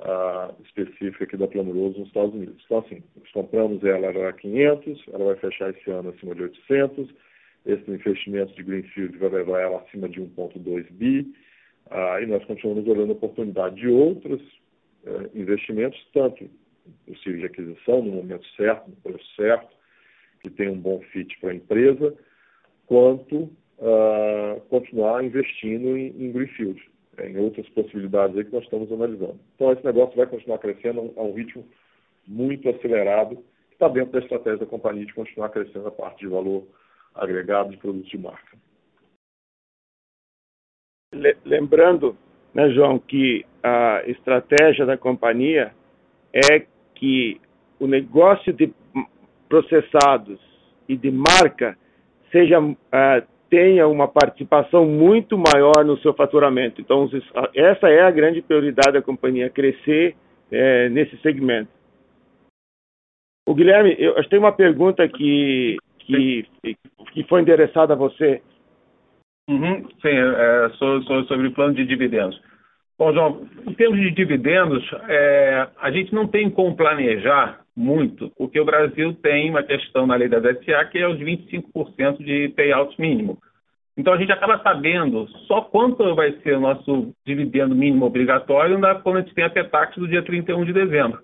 uh, 0.00 0.54
específica 0.64 1.24
aqui 1.24 1.38
da 1.38 1.48
Plamuroso 1.48 1.98
nos 1.98 2.08
Estados 2.08 2.34
Unidos. 2.34 2.62
Então, 2.66 2.80
assim, 2.80 3.02
nós 3.16 3.30
compramos 3.32 3.82
ela, 3.82 4.08
era 4.08 4.34
500, 4.34 5.02
ela 5.14 5.24
vai 5.24 5.36
fechar 5.36 5.70
esse 5.70 5.90
ano 5.90 6.10
acima 6.10 6.34
de 6.34 6.42
800, 6.42 7.08
esse 7.64 7.90
investimento 7.90 8.54
de 8.54 8.62
Greenfield 8.62 9.16
vai 9.16 9.30
levar 9.30 9.60
ela 9.60 9.78
acima 9.78 10.10
de 10.10 10.20
1,2 10.20 10.86
bi, 10.90 11.20
uh, 11.86 12.22
e 12.22 12.26
nós 12.26 12.44
continuamos 12.44 12.86
olhando 12.86 13.12
a 13.12 13.16
oportunidade 13.16 13.76
de 13.76 13.88
outros 13.88 14.42
uh, 15.04 15.30
investimentos, 15.34 15.98
tanto 16.12 16.50
possível 17.06 17.40
de 17.40 17.46
aquisição 17.46 18.02
no 18.02 18.12
momento 18.12 18.46
certo, 18.56 18.88
no 18.88 18.96
preço 18.96 19.34
certo, 19.36 19.74
que 20.40 20.50
tem 20.50 20.68
um 20.68 20.78
bom 20.78 21.00
fit 21.12 21.38
para 21.40 21.50
a 21.50 21.54
empresa, 21.54 22.14
quanto 22.86 23.36
uh, 23.78 24.60
continuar 24.68 25.24
investindo 25.24 25.96
em, 25.96 26.08
em 26.08 26.32
Greenfield 26.32 26.94
em 27.22 27.36
outras 27.38 27.68
possibilidades 27.70 28.36
aí 28.36 28.44
que 28.44 28.52
nós 28.52 28.64
estamos 28.64 28.90
analisando. 28.90 29.38
Então, 29.54 29.72
esse 29.72 29.84
negócio 29.84 30.16
vai 30.16 30.26
continuar 30.26 30.58
crescendo 30.58 31.12
a 31.16 31.22
um 31.22 31.34
ritmo 31.34 31.64
muito 32.26 32.68
acelerado, 32.68 33.36
que 33.68 33.74
está 33.74 33.88
dentro 33.88 34.12
da 34.12 34.18
estratégia 34.20 34.58
da 34.58 34.66
companhia 34.66 35.06
de 35.06 35.14
continuar 35.14 35.50
crescendo 35.50 35.86
a 35.86 35.92
parte 35.92 36.20
de 36.20 36.28
valor 36.28 36.66
agregado 37.14 37.70
de 37.70 37.76
produtos 37.76 38.10
de 38.10 38.18
marca. 38.18 38.56
Lembrando, 41.44 42.16
né, 42.52 42.70
João, 42.70 42.98
que 42.98 43.46
a 43.62 44.02
estratégia 44.06 44.84
da 44.84 44.98
companhia 44.98 45.72
é 46.32 46.66
que 46.94 47.40
o 47.78 47.86
negócio 47.86 48.52
de 48.52 48.72
processados 49.48 50.38
e 50.88 50.96
de 50.96 51.10
marca 51.10 51.76
seja 52.30 52.60
uh, 52.60 52.74
tenha 53.48 53.86
uma 53.86 54.08
participação 54.08 54.84
muito 54.84 55.38
maior 55.38 55.84
no 55.84 55.96
seu 55.98 56.12
faturamento. 56.12 56.80
Então, 56.80 57.08
essa 57.54 57.88
é 57.88 58.00
a 58.00 58.10
grande 58.10 58.42
prioridade 58.42 58.94
da 58.94 59.02
companhia, 59.02 59.48
crescer 59.48 60.16
é, 60.50 60.88
nesse 60.88 61.16
segmento. 61.18 61.70
O 63.46 63.54
Guilherme, 63.54 63.94
eu 63.98 64.14
que 64.14 64.28
tem 64.28 64.38
uma 64.40 64.50
pergunta 64.50 65.06
que, 65.06 65.76
que, 66.00 66.46
que 67.12 67.22
foi 67.28 67.42
endereçada 67.42 67.92
a 67.92 67.96
você. 67.96 68.42
Uhum, 69.48 69.86
sim, 70.02 70.08
é, 70.08 70.70
sobre, 70.70 71.26
sobre 71.28 71.46
o 71.46 71.52
plano 71.52 71.74
de 71.74 71.84
dividendos. 71.84 72.40
Bom, 72.96 73.12
João, 73.12 73.48
em 73.66 73.74
termos 73.74 73.98
de 73.98 74.10
dividendos, 74.12 74.88
é, 75.08 75.68
a 75.80 75.90
gente 75.90 76.14
não 76.14 76.28
tem 76.28 76.48
como 76.48 76.76
planejar 76.76 77.60
muito, 77.76 78.30
porque 78.38 78.60
o 78.60 78.64
Brasil 78.64 79.12
tem 79.14 79.50
uma 79.50 79.64
questão 79.64 80.06
na 80.06 80.14
lei 80.14 80.28
da 80.28 80.40
SA 80.40 80.84
que 80.84 80.98
é 80.98 81.08
os 81.08 81.18
25% 81.18 82.18
de 82.18 82.50
payout 82.50 82.94
mínimo. 83.00 83.38
Então 83.96 84.12
a 84.12 84.16
gente 84.16 84.32
acaba 84.32 84.60
sabendo 84.62 85.28
só 85.46 85.60
quanto 85.62 86.14
vai 86.14 86.32
ser 86.42 86.56
o 86.56 86.60
nosso 86.60 87.12
dividendo 87.24 87.74
mínimo 87.74 88.06
obrigatório 88.06 88.78
quando 89.02 89.16
a 89.16 89.20
gente 89.20 89.34
tem 89.34 89.44
a 89.44 89.50
PETAX 89.50 89.96
do 89.96 90.08
dia 90.08 90.22
31 90.22 90.64
de 90.64 90.72
dezembro. 90.72 91.20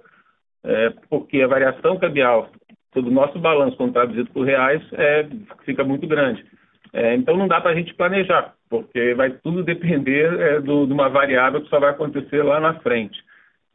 É, 0.63 0.91
porque 1.09 1.41
a 1.41 1.49
variação 1.49 1.99
cambial 1.99 2.51
do 2.95 3.11
nosso 3.11 3.39
balanço 3.39 3.77
quando 3.77 3.93
por 4.33 4.45
reais 4.45 4.83
é, 4.93 5.27
fica 5.65 5.85
muito 5.85 6.07
grande. 6.07 6.45
É, 6.93 7.15
então 7.15 7.37
não 7.37 7.47
dá 7.47 7.61
para 7.61 7.71
a 7.71 7.75
gente 7.75 7.95
planejar, 7.95 8.55
porque 8.69 9.15
vai 9.15 9.31
tudo 9.31 9.63
depender 9.63 10.33
é, 10.41 10.61
do, 10.61 10.87
de 10.87 10.93
uma 10.93 11.09
variável 11.09 11.61
que 11.61 11.69
só 11.69 11.79
vai 11.79 11.91
acontecer 11.91 12.43
lá 12.43 12.59
na 12.59 12.75
frente. 12.81 13.23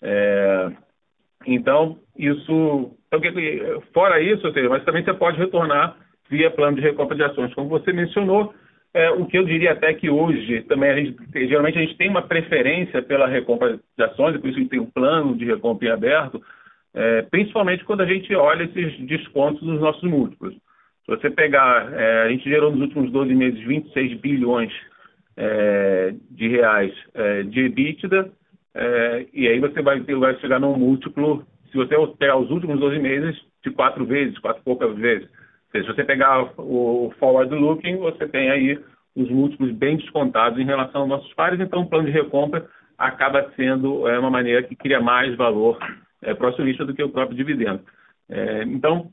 É, 0.02 0.72
então, 1.46 1.98
isso. 2.18 2.92
Então, 3.08 3.22
fora 3.94 4.20
isso, 4.20 4.52
seja, 4.52 4.68
mas 4.68 4.84
também 4.84 5.04
você 5.04 5.14
pode 5.14 5.38
retornar 5.38 5.96
via 6.30 6.52
plano 6.52 6.76
de 6.76 6.82
recompra 6.82 7.16
de 7.16 7.24
ações. 7.24 7.54
Como 7.54 7.70
você 7.70 7.94
mencionou, 7.94 8.54
é, 8.94 9.10
o 9.12 9.26
que 9.26 9.38
eu 9.38 9.46
diria 9.46 9.74
até 9.74 9.94
que 9.94 10.10
hoje 10.10 10.62
também 10.64 10.90
a 10.90 10.96
gente, 10.96 11.16
geralmente 11.48 11.78
a 11.78 11.82
gente 11.82 11.98
tem 11.98 12.10
uma 12.10 12.22
preferência 12.22 13.02
pela 13.02 13.28
recompra 13.28 13.78
de 13.98 14.04
ações, 14.04 14.38
por 14.38 14.50
isso 14.50 14.58
a 14.58 14.62
gente 14.62 14.70
tem 14.70 14.80
um 14.80 14.90
plano 14.90 15.36
de 15.36 15.46
recompra 15.46 15.88
em 15.88 15.92
aberto, 15.92 16.42
é, 16.94 17.22
principalmente 17.24 17.84
quando 17.84 18.02
a 18.02 18.06
gente 18.06 18.34
olha 18.34 18.64
esses 18.64 18.98
descontos 19.06 19.62
nos 19.62 19.80
nossos 19.80 20.04
múltiplos. 20.04 20.56
Se 21.06 21.12
você 21.12 21.30
pegar, 21.30 21.94
é, 21.94 22.24
a 22.24 22.30
gente 22.30 22.50
gerou 22.50 22.72
nos 22.72 22.82
últimos 22.82 23.12
12 23.12 23.36
meses 23.36 23.60
26 23.64 24.20
bilhões 24.20 24.74
é, 25.38 26.16
de 26.32 26.48
reais 26.48 26.92
é, 27.14 27.44
de 27.44 27.62
EBITDA, 27.62 28.32
é, 28.74 29.26
e 29.32 29.48
aí 29.48 29.60
você 29.60 29.82
vai, 29.84 30.00
vai 30.00 30.36
chegar 30.40 30.60
num 30.60 30.78
múltiplo, 30.78 31.46
se 31.72 31.78
você 31.78 31.96
pegar 32.18 32.38
os 32.38 32.50
últimos 32.50 32.80
12 32.80 32.98
meses, 33.00 33.40
de 33.64 33.70
quatro 33.72 34.04
vezes, 34.06 34.38
quatro 34.40 34.64
poucas 34.64 34.96
vezes. 34.96 35.30
Se 35.72 35.84
você 35.84 36.04
pegar 36.04 36.54
o 36.58 37.14
forward 37.20 37.54
looking, 37.54 37.98
você 37.98 38.28
tem 38.28 38.50
aí 38.50 38.80
os 39.16 39.30
múltiplos 39.30 39.72
bem 39.72 39.98
descontados 39.98 40.60
em 40.60 40.66
relação 40.66 41.02
aos 41.02 41.10
nossos 41.10 41.34
pares, 41.34 41.60
então 41.60 41.82
o 41.82 41.90
plano 41.90 42.06
de 42.06 42.12
recompra 42.12 42.66
acaba 42.98 43.52
sendo 43.56 44.08
é, 44.08 44.18
uma 44.18 44.30
maneira 44.30 44.64
que 44.64 44.76
cria 44.76 45.00
mais 45.00 45.36
valor 45.36 45.78
é, 46.22 46.34
para 46.34 46.48
o 46.48 46.50
acionista 46.50 46.86
do 46.86 46.94
que 46.94 47.04
o 47.04 47.10
próprio 47.10 47.38
dividendo. 47.38 47.82
É, 48.30 48.64
então, 48.64 49.12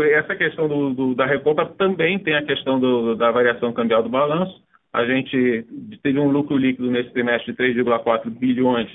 essa 0.00 0.34
questão 0.36 0.68
do, 0.68 0.94
do, 0.94 1.14
da 1.14 1.26
recompra 1.26 1.66
também 1.66 2.18
tem 2.18 2.34
a 2.34 2.44
questão 2.44 2.78
do, 2.78 3.14
da 3.16 3.30
variação 3.30 3.72
cambial 3.72 4.02
do 4.02 4.08
balanço. 4.08 4.62
A 4.92 5.04
gente 5.04 5.66
teve 6.02 6.18
um 6.18 6.30
lucro 6.30 6.56
líquido 6.56 6.90
nesse 6.90 7.10
trimestre 7.10 7.52
de 7.52 7.58
3,4 7.58 8.30
bilhões 8.30 8.88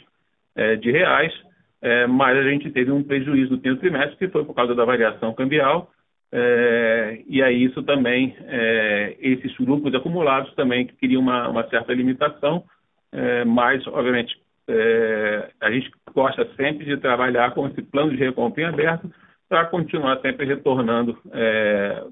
é, 0.56 0.76
de 0.76 0.92
reais, 0.92 1.34
é, 1.82 2.08
mas 2.08 2.38
a 2.38 2.44
gente 2.44 2.72
teve 2.72 2.92
um 2.92 3.04
prejuízo 3.04 3.52
no 3.52 3.60
primeiro 3.60 3.80
trimestre 3.80 4.18
que 4.18 4.28
foi 4.30 4.46
por 4.46 4.54
causa 4.54 4.74
da 4.74 4.86
variação 4.86 5.34
cambial. 5.34 5.92
É, 6.32 7.22
e 7.28 7.42
aí 7.42 7.64
isso 7.64 7.84
também, 7.84 8.36
é, 8.48 9.16
esses 9.20 9.58
lucros 9.60 9.94
acumulados 9.94 10.54
também 10.56 10.86
que 10.88 10.96
queriam 10.96 11.22
uma, 11.22 11.48
uma 11.48 11.68
certa 11.70 11.94
limitação, 11.94 12.64
é, 13.12 13.46
mas 13.46 13.86
obviamente 13.88 14.36
é, 14.68 15.50
a 15.62 15.72
gente 15.72 15.90
gosta 16.14 16.48
sempre 16.56 16.86
de 16.86 16.98
trabalhar 16.98 17.52
com 17.52 17.68
esse 17.68 17.82
plano 17.82 18.12
de 18.12 18.18
recompra 18.18 18.68
aberto 18.68 19.10
para 19.48 19.66
continuar 19.66 20.20
sempre 20.22 20.46
retornando 20.46 21.18
é, 21.32 22.04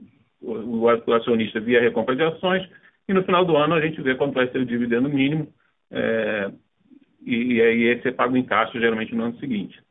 o, 0.42 0.84
o, 0.84 1.14
acionista 1.14 1.60
via 1.60 1.82
recompra 1.82 2.16
de 2.16 2.24
ações 2.24 2.68
e 3.08 3.14
no 3.14 3.24
final 3.24 3.46
do 3.46 3.56
ano 3.58 3.76
a 3.76 3.82
gente 3.82 4.02
vê 4.02 4.16
quanto 4.16 4.34
vai 4.34 4.48
ser 4.50 4.60
o 4.60 4.66
dividendo 4.66 5.10
mínimo 5.10 5.52
é, 5.92 6.52
e, 7.26 7.62
aí 7.62 7.84
esse 7.84 8.08
é 8.08 8.12
pago 8.12 8.38
em 8.38 8.44
caixa 8.44 8.80
geralmente 8.80 9.14
no 9.16 9.26
ano 9.26 9.40
seguinte. 9.40 9.82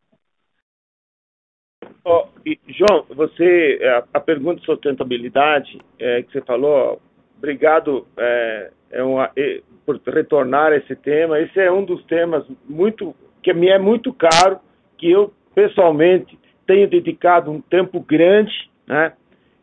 Oh, 2.04 2.26
e, 2.44 2.58
João, 2.68 3.04
você 3.10 3.78
é, 3.80 3.90
a, 3.90 4.04
a 4.14 4.20
pergunta 4.20 4.60
de 4.60 4.66
sustentabilidade 4.66 5.80
é, 5.98 6.22
que 6.22 6.32
você 6.32 6.40
falou, 6.42 7.00
obrigado 7.36 8.06
é, 8.16 8.70
é 8.90 9.02
uma, 9.02 9.30
é, 9.36 9.62
por 9.84 10.00
retornar 10.06 10.72
esse 10.72 10.94
tema. 10.96 11.40
Esse 11.40 11.60
é 11.60 11.70
um 11.70 11.84
dos 11.84 12.04
temas 12.04 12.44
muito 12.68 13.14
que 13.42 13.52
me 13.52 13.68
é 13.68 13.78
muito 13.78 14.12
caro, 14.12 14.58
que 14.96 15.10
eu 15.10 15.32
pessoalmente 15.54 16.38
tenho 16.66 16.88
dedicado 16.88 17.50
um 17.50 17.60
tempo 17.60 18.00
grande, 18.00 18.52
né? 18.86 19.12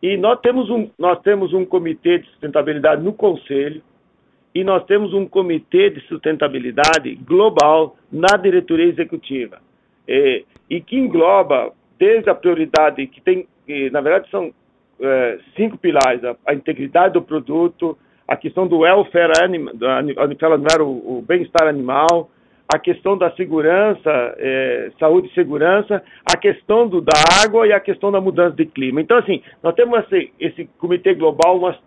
E 0.01 0.17
nós 0.17 0.39
temos 0.41 0.69
um, 0.69 0.89
nós 0.97 1.21
temos 1.21 1.53
um 1.53 1.63
comitê 1.63 2.19
de 2.19 2.27
sustentabilidade 2.29 3.03
no 3.03 3.13
Conselho 3.13 3.83
e 4.53 4.63
nós 4.63 4.83
temos 4.85 5.13
um 5.13 5.27
comitê 5.27 5.91
de 5.91 6.01
sustentabilidade 6.07 7.15
global 7.23 7.95
na 8.11 8.35
diretoria 8.35 8.87
executiva 8.87 9.59
e, 10.07 10.43
e 10.69 10.81
que 10.81 10.97
engloba 10.97 11.71
desde 11.99 12.29
a 12.29 12.35
prioridade 12.35 13.05
que 13.07 13.21
tem, 13.21 13.47
que, 13.65 13.89
na 13.91 14.01
verdade 14.01 14.29
são 14.31 14.51
é, 14.99 15.39
cinco 15.55 15.77
pilares: 15.77 16.23
a, 16.23 16.35
a, 16.47 16.53
integridade 16.53 17.13
do 17.13 17.21
produto, 17.21 17.97
a 18.27 18.35
questão 18.35 18.67
do 18.67 18.79
welfare 18.79 19.31
animal, 19.43 19.73
do, 19.75 19.85
o, 20.83 21.17
o 21.17 21.21
bem-estar 21.21 21.67
animal, 21.67 22.29
a 22.73 22.79
questão 22.79 23.17
da 23.17 23.31
segurança, 23.31 24.09
é, 24.37 24.91
saúde 24.99 25.27
e 25.27 25.33
segurança, 25.33 26.01
a 26.25 26.37
questão 26.37 26.87
do, 26.87 27.01
da 27.01 27.11
água 27.43 27.67
e 27.67 27.73
a 27.73 27.79
questão 27.79 28.11
da 28.11 28.21
mudança 28.21 28.55
de 28.55 28.65
clima. 28.65 29.01
Então, 29.01 29.17
assim, 29.17 29.41
nós 29.61 29.75
temos 29.75 29.99
esse, 30.05 30.31
esse 30.39 30.69
comitê 30.77 31.13
global, 31.13 31.59
nós 31.59 31.77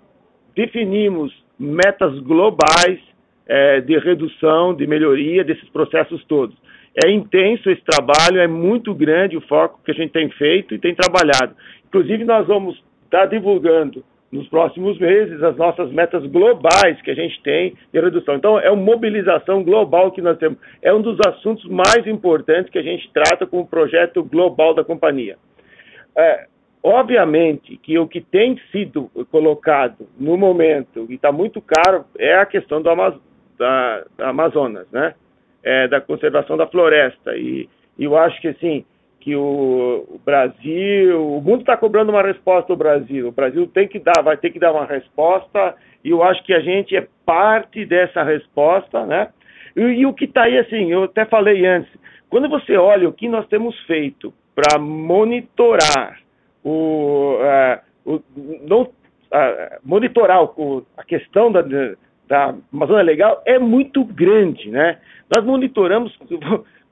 definimos 0.55 1.33
metas 1.59 2.19
globais 2.21 3.01
é, 3.47 3.81
de 3.81 3.99
redução, 3.99 4.75
de 4.75 4.87
melhoria 4.87 5.43
desses 5.43 5.69
processos 5.71 6.25
todos. 6.25 6.57
É 7.05 7.11
intenso 7.11 7.71
esse 7.71 7.83
trabalho, 7.83 8.41
é 8.41 8.47
muito 8.47 8.95
grande 8.95 9.37
o 9.37 9.41
foco 9.43 9.81
que 9.85 9.91
a 9.91 9.95
gente 9.95 10.13
tem 10.13 10.29
feito 10.31 10.75
e 10.75 10.79
tem 10.79 10.95
trabalhado. 10.95 11.57
Inclusive, 11.87 12.25
nós 12.25 12.47
vamos 12.47 12.81
estar 13.05 13.27
divulgando 13.27 14.05
nos 14.35 14.49
próximos 14.49 14.99
meses 14.99 15.41
as 15.43 15.57
nossas 15.57 15.93
metas 15.93 16.27
globais 16.27 17.01
que 17.03 17.11
a 17.11 17.15
gente 17.15 17.41
tem 17.43 17.75
de 17.93 18.01
redução. 18.01 18.35
Então, 18.35 18.59
é 18.59 18.69
uma 18.69 18.83
mobilização 18.83 19.63
global 19.63 20.11
que 20.11 20.21
nós 20.21 20.37
temos. 20.39 20.59
É 20.83 20.93
um 20.93 21.01
dos 21.01 21.17
assuntos 21.27 21.65
mais 21.67 22.05
importantes 22.07 22.71
que 22.71 22.79
a 22.79 22.83
gente 22.83 23.09
trata 23.13 23.47
com 23.47 23.61
o 23.61 23.67
projeto 23.67 24.25
global 24.25 24.75
da 24.75 24.83
companhia. 24.83 25.37
É, 26.17 26.47
obviamente 26.83 27.77
que 27.77 27.97
o 27.97 28.09
que 28.09 28.21
tem 28.21 28.61
sido 28.73 29.09
colocado 29.31 30.07
no 30.19 30.37
momento, 30.37 31.07
e 31.09 31.15
está 31.15 31.31
muito 31.31 31.63
caro, 31.63 32.05
é 32.19 32.35
a 32.35 32.45
questão 32.47 32.83
do 32.83 32.91
Amaz 32.91 33.15
da, 33.57 34.05
da 34.19 34.29
Amazonas, 34.31 34.87
né? 34.91 35.15
É, 35.63 35.87
da 35.89 36.01
conservação 36.01 36.57
da 36.57 36.67
floresta. 36.67 37.37
E, 37.37 37.69
e 37.97 38.05
eu 38.05 38.19
acho 38.19 38.39
que, 38.41 38.49
assim, 38.49 38.85
que 39.25 39.35
o, 39.35 40.05
o 40.07 40.21
Brasil, 40.23 41.27
o 41.27 41.41
mundo 41.41 41.61
está 41.61 41.79
cobrando 41.79 42.13
uma 42.13 42.23
resposta 42.23 42.69
do 42.69 42.77
Brasil. 42.77 43.29
O 43.29 43.33
Brasil 43.33 43.67
tem 43.67 43.89
que 43.89 43.99
dar, 43.99 44.21
vai 44.23 44.37
ter 44.37 44.51
que 44.51 44.59
dar 44.59 44.71
uma 44.71 44.85
resposta, 44.85 45.75
e 46.05 46.11
eu 46.11 46.23
acho 46.23 46.45
que 46.45 46.53
a 46.53 46.61
gente 46.61 46.95
é 46.95 47.09
parte 47.25 47.87
dessa 47.87 48.23
resposta, 48.23 49.07
né? 49.07 49.31
E, 49.75 49.81
e 49.81 50.07
o 50.07 50.13
que 50.13 50.27
está 50.27 50.43
aí, 50.43 50.59
assim, 50.59 50.93
eu 50.93 51.05
até 51.05 51.25
falei 51.25 51.65
antes, 51.65 51.91
quando 52.29 52.51
você 52.51 52.77
olha 52.77 53.09
o 53.09 53.15
que 53.15 53.27
nós 53.27 53.47
temos 53.49 53.75
feito 53.87 54.31
para 54.55 54.79
monitorar 54.79 56.21
o, 56.63 57.39
uh, 57.39 57.81
o 58.05 58.23
não, 58.69 58.83
uh, 58.83 58.91
monitorar 59.83 60.45
o, 60.45 60.85
a 60.99 61.03
questão 61.03 61.51
da, 61.51 61.63
da 62.29 62.55
Amazônia 62.71 63.03
Legal 63.03 63.43
é 63.47 63.59
muito 63.59 64.05
grande, 64.05 64.71
né? 64.71 64.99
Nós 65.35 65.43
monitoramos 65.47 66.15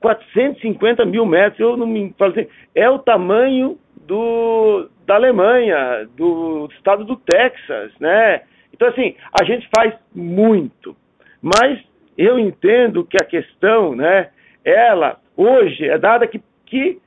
450 0.03 1.05
mil 1.05 1.25
metros, 1.25 1.61
eu 1.61 1.77
não 1.77 1.87
me 1.87 2.13
falo 2.19 2.33
assim, 2.33 2.45
é 2.75 2.89
o 2.89 2.99
tamanho 2.99 3.79
do, 4.05 4.89
da 5.05 5.15
Alemanha, 5.15 6.05
do 6.17 6.67
estado 6.75 7.05
do 7.05 7.15
Texas, 7.15 7.93
né? 8.01 8.41
Então, 8.73 8.89
assim, 8.89 9.15
a 9.39 9.45
gente 9.45 9.65
faz 9.73 9.93
muito, 10.13 10.93
mas 11.41 11.79
eu 12.17 12.37
entendo 12.37 13.05
que 13.05 13.15
a 13.15 13.25
questão, 13.25 13.95
né, 13.95 14.29
ela, 14.65 15.21
hoje, 15.37 15.87
é 15.87 15.97
dada 15.97 16.27
que, 16.27 16.41
que 16.65 16.99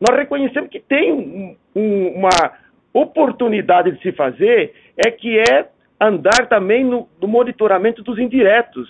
nós 0.00 0.16
reconhecemos 0.16 0.70
que 0.70 0.78
tem 0.78 1.12
um, 1.12 1.56
um, 1.74 2.08
uma 2.18 2.52
oportunidade 2.92 3.90
de 3.90 4.00
se 4.00 4.12
fazer, 4.12 4.72
é 5.04 5.10
que 5.10 5.40
é 5.40 5.68
andar 6.00 6.46
também 6.48 6.84
no, 6.84 7.08
no 7.20 7.26
monitoramento 7.26 8.00
dos 8.00 8.16
indiretos, 8.16 8.88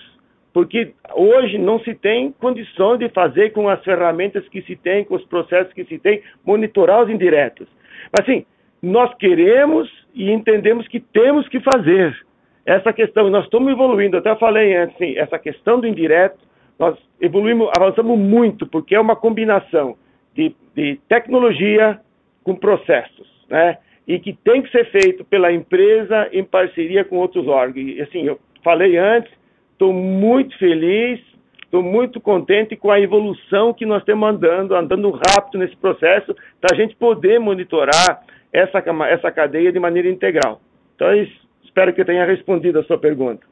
porque 0.55 0.93
hoje 1.13 1.57
não 1.57 1.81
se 1.81 1.93
tem 1.93 2.31
condições 2.31 2.99
de 2.99 3.09
fazer 3.09 3.51
com 3.51 3.67
as 3.67 3.83
ferramentas 3.83 4.47
que 4.47 4.61
se 4.61 4.73
tem, 4.73 5.03
com 5.03 5.15
os 5.15 5.25
processos 5.25 5.73
que 5.73 5.83
se 5.83 5.99
tem, 5.99 6.21
monitorar 6.45 7.03
os 7.03 7.09
indiretos. 7.09 7.67
Mas 8.05 8.25
assim, 8.25 8.45
nós 8.81 9.13
queremos 9.15 9.91
e 10.13 10.31
entendemos 10.31 10.87
que 10.87 11.01
temos 11.01 11.45
que 11.49 11.59
fazer 11.59 12.17
essa 12.65 12.93
questão. 12.93 13.29
Nós 13.29 13.43
estamos 13.43 13.69
evoluindo, 13.69 14.15
até 14.15 14.33
falei 14.37 14.73
antes, 14.77 14.97
sim, 14.97 15.17
essa 15.17 15.37
questão 15.37 15.81
do 15.81 15.87
indireto, 15.87 16.39
nós 16.79 16.97
evoluímos, 17.19 17.69
avançamos 17.77 18.17
muito, 18.17 18.65
porque 18.65 18.95
é 18.95 18.99
uma 18.99 19.17
combinação 19.17 19.97
de, 20.33 20.55
de 20.73 20.97
tecnologia 21.09 21.99
com 22.45 22.55
processos, 22.55 23.27
né? 23.49 23.77
E 24.07 24.19
que 24.19 24.31
tem 24.31 24.61
que 24.61 24.71
ser 24.71 24.85
feito 24.89 25.25
pela 25.25 25.51
empresa 25.51 26.29
em 26.31 26.45
parceria 26.45 27.03
com 27.03 27.17
outros 27.17 27.45
órgãos. 27.45 27.89
E, 27.89 28.01
assim, 28.01 28.25
eu 28.25 28.39
falei 28.63 28.95
antes, 28.95 29.29
Estou 29.75 29.91
muito 29.91 30.57
feliz, 30.57 31.19
estou 31.61 31.83
muito 31.83 32.21
contente 32.21 32.77
com 32.77 32.89
a 32.89 32.99
evolução 32.99 33.73
que 33.73 33.85
nós 33.85 33.99
estamos 33.99 34.29
andando, 34.29 34.73
andando 34.73 35.11
rápido 35.11 35.59
nesse 35.59 35.75
processo, 35.75 36.33
para 36.61 36.73
a 36.73 36.75
gente 36.75 36.95
poder 36.95 37.39
monitorar 37.39 38.25
essa, 38.53 38.79
essa 39.09 39.31
cadeia 39.33 39.73
de 39.73 39.79
maneira 39.79 40.07
integral. 40.07 40.61
Então, 40.95 41.09
é 41.09 41.27
espero 41.61 41.93
que 41.93 41.99
eu 41.99 42.05
tenha 42.05 42.25
respondido 42.25 42.79
a 42.79 42.83
sua 42.85 42.97
pergunta. 42.97 43.45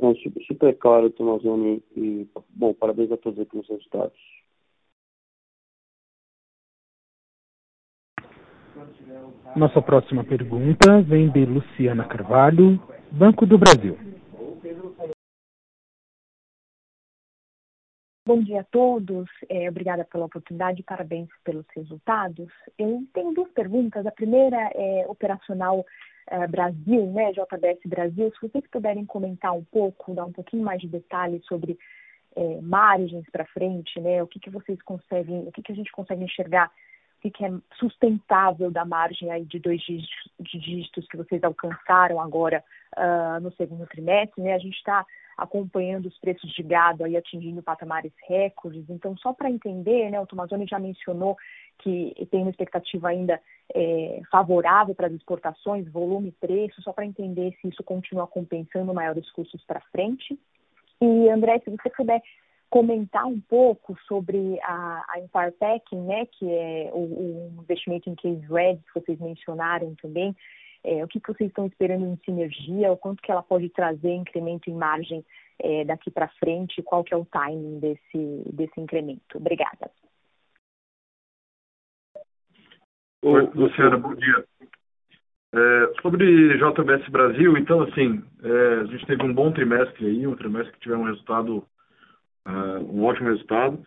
É, 0.00 0.14
super, 0.14 0.42
super 0.44 0.78
claro, 0.78 1.10
Tomazoni, 1.10 1.82
e, 1.94 2.26
bom, 2.48 2.72
parabéns 2.72 3.12
a 3.12 3.18
todos 3.18 3.38
aqui 3.40 3.54
nos 3.54 3.68
resultados. 3.68 4.18
Nossa 9.54 9.82
próxima 9.82 10.24
pergunta 10.24 11.02
vem 11.02 11.28
de 11.28 11.44
Luciana 11.44 12.04
Carvalho, 12.04 12.80
Banco 13.10 13.44
do 13.44 13.58
Brasil. 13.58 13.98
Bom 18.24 18.40
dia 18.40 18.60
a 18.60 18.64
todos, 18.64 19.28
é, 19.48 19.68
obrigada 19.68 20.04
pela 20.04 20.26
oportunidade 20.26 20.80
parabéns 20.84 21.28
pelos 21.42 21.66
resultados. 21.74 22.48
Eu 22.78 23.04
tenho 23.12 23.34
duas 23.34 23.50
perguntas. 23.50 24.06
A 24.06 24.12
primeira 24.12 24.70
é 24.76 25.04
operacional 25.08 25.84
é, 26.28 26.46
Brasil, 26.46 27.04
né, 27.06 27.32
JBS 27.32 27.80
Brasil. 27.84 28.30
Se 28.30 28.46
vocês 28.46 28.64
puderem 28.70 29.04
comentar 29.04 29.52
um 29.52 29.64
pouco, 29.64 30.14
dar 30.14 30.24
um 30.24 30.30
pouquinho 30.30 30.62
mais 30.62 30.80
de 30.80 30.86
detalhes 30.86 31.44
sobre 31.46 31.76
é, 32.36 32.60
margens 32.60 33.28
para 33.32 33.44
frente, 33.46 34.00
né, 34.00 34.22
o 34.22 34.28
que, 34.28 34.38
que 34.38 34.50
vocês 34.50 34.80
conseguem, 34.82 35.40
o 35.48 35.50
que, 35.50 35.60
que 35.60 35.72
a 35.72 35.74
gente 35.74 35.90
consegue 35.90 36.22
enxergar, 36.22 36.70
que, 37.30 37.44
é 37.44 37.50
sustentável 37.78 38.70
da 38.70 38.84
margem 38.84 39.30
aí 39.30 39.44
de 39.44 39.58
dois 39.58 39.80
dígitos, 40.40 41.06
que 41.06 41.16
vocês 41.16 41.42
alcançaram 41.44 42.20
agora 42.20 42.62
uh, 42.96 43.40
no 43.40 43.52
segundo 43.52 43.86
trimestre, 43.86 44.42
né? 44.42 44.54
A 44.54 44.58
gente 44.58 44.76
está 44.76 45.06
acompanhando 45.36 46.06
os 46.06 46.18
preços 46.18 46.50
de 46.52 46.62
gado 46.62 47.04
aí 47.04 47.16
atingindo 47.16 47.62
patamares 47.62 48.12
recordes. 48.28 48.88
Então, 48.88 49.16
só 49.16 49.32
para 49.32 49.50
entender, 49.50 50.10
né, 50.10 50.20
o 50.20 50.26
Tomazoni 50.26 50.66
já 50.66 50.78
mencionou 50.78 51.36
que 51.78 52.14
tem 52.30 52.42
uma 52.42 52.50
expectativa 52.50 53.08
ainda 53.08 53.40
é, 53.74 54.20
favorável 54.30 54.94
para 54.94 55.06
as 55.06 55.12
exportações, 55.12 55.90
volume 55.90 56.28
e 56.28 56.46
preço, 56.46 56.82
só 56.82 56.92
para 56.92 57.06
entender 57.06 57.56
se 57.60 57.68
isso 57.68 57.82
continua 57.82 58.26
compensando 58.26 58.92
maiores 58.94 59.28
custos 59.32 59.64
para 59.64 59.80
frente. 59.92 60.38
E, 61.00 61.28
André, 61.30 61.58
se 61.60 61.70
você 61.70 61.90
puder 61.90 62.22
comentar 62.72 63.26
um 63.26 63.38
pouco 63.38 63.94
sobre 64.08 64.58
a, 64.62 65.04
a 65.06 65.18
né, 65.92 66.24
que 66.24 66.50
é 66.50 66.90
o, 66.94 67.00
o 67.00 67.62
investimento 67.62 68.08
em 68.08 68.14
case 68.14 68.46
red 68.50 68.76
que 68.76 68.98
vocês 68.98 69.20
mencionaram 69.20 69.94
também, 70.00 70.34
é, 70.82 71.04
o 71.04 71.06
que, 71.06 71.20
que 71.20 71.28
vocês 71.28 71.50
estão 71.50 71.66
esperando 71.66 72.06
em 72.06 72.16
sinergia, 72.24 72.90
o 72.90 72.96
quanto 72.96 73.22
que 73.22 73.30
ela 73.30 73.42
pode 73.42 73.68
trazer 73.68 74.14
incremento 74.14 74.70
em 74.70 74.74
margem 74.74 75.22
é, 75.58 75.84
daqui 75.84 76.10
para 76.10 76.28
frente, 76.40 76.82
qual 76.82 77.04
que 77.04 77.12
é 77.12 77.16
o 77.16 77.26
timing 77.26 77.78
desse, 77.78 78.42
desse 78.50 78.80
incremento. 78.80 79.36
Obrigada. 79.36 79.90
Oi, 83.22 83.50
Luciana, 83.54 83.98
bom 83.98 84.14
dia. 84.14 84.44
É, 85.54 85.92
sobre 86.00 86.56
JBS 86.56 87.06
Brasil, 87.10 87.54
então, 87.58 87.82
assim, 87.82 88.24
é, 88.42 88.80
a 88.80 88.84
gente 88.84 89.04
teve 89.04 89.22
um 89.24 89.34
bom 89.34 89.52
trimestre 89.52 90.06
aí, 90.06 90.26
um 90.26 90.34
trimestre 90.34 90.72
que 90.72 90.80
tivemos 90.80 91.04
um 91.04 91.10
resultado, 91.10 91.68
um 92.46 93.04
ótimo 93.04 93.28
resultado. 93.28 93.78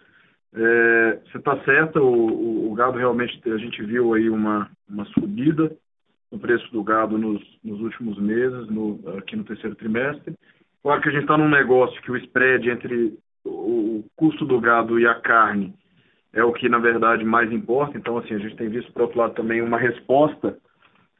É, 0.53 1.19
você 1.26 1.38
está 1.38 1.57
certa, 1.65 2.02
o, 2.02 2.07
o, 2.07 2.72
o, 2.72 2.76
gado 2.76 2.98
realmente, 2.98 3.41
a 3.52 3.57
gente 3.57 3.84
viu 3.84 4.14
aí 4.14 4.30
uma, 4.30 4.69
uma 4.90 5.06
subida, 5.07 5.76
o 6.32 6.40
preço 6.40 6.72
do 6.72 6.82
gado 6.82 7.18
nos, 7.18 7.41
nos 7.64 7.82
últimos 7.82 8.18
meses, 8.18 8.69
no, 8.69 8.99
aqui 9.18 9.36
no 9.36 9.44
terceiro 9.44 9.76
trimestre. 9.76 10.34
Claro 10.82 11.02
que 11.02 11.10
a 11.10 11.11
gente 11.11 11.23
está 11.23 11.38
num 11.38 11.49
negócio 11.49 12.02
que 12.02 12.11
o 12.11 12.18
spread 12.18 12.69
entre 12.69 13.18
o 13.44 14.03
custo 14.15 14.45
do 14.45 14.60
gado 14.60 14.99
e 14.99 15.06
a 15.06 15.15
carne 15.15 15.73
é 16.32 16.44
o 16.44 16.53
que, 16.53 16.69
na 16.69 16.80
verdade, 16.80 17.23
mais 17.23 17.52
importa. 17.52 17.98
Então, 17.98 18.18
assim, 18.18 18.34
a 18.34 18.38
gente 18.38 18.56
tem 18.56 18.69
visto, 18.69 18.91
por 18.91 19.03
outro 19.03 19.18
lado, 19.18 19.34
também 19.34 19.61
uma 19.61 19.77
resposta 19.77 20.57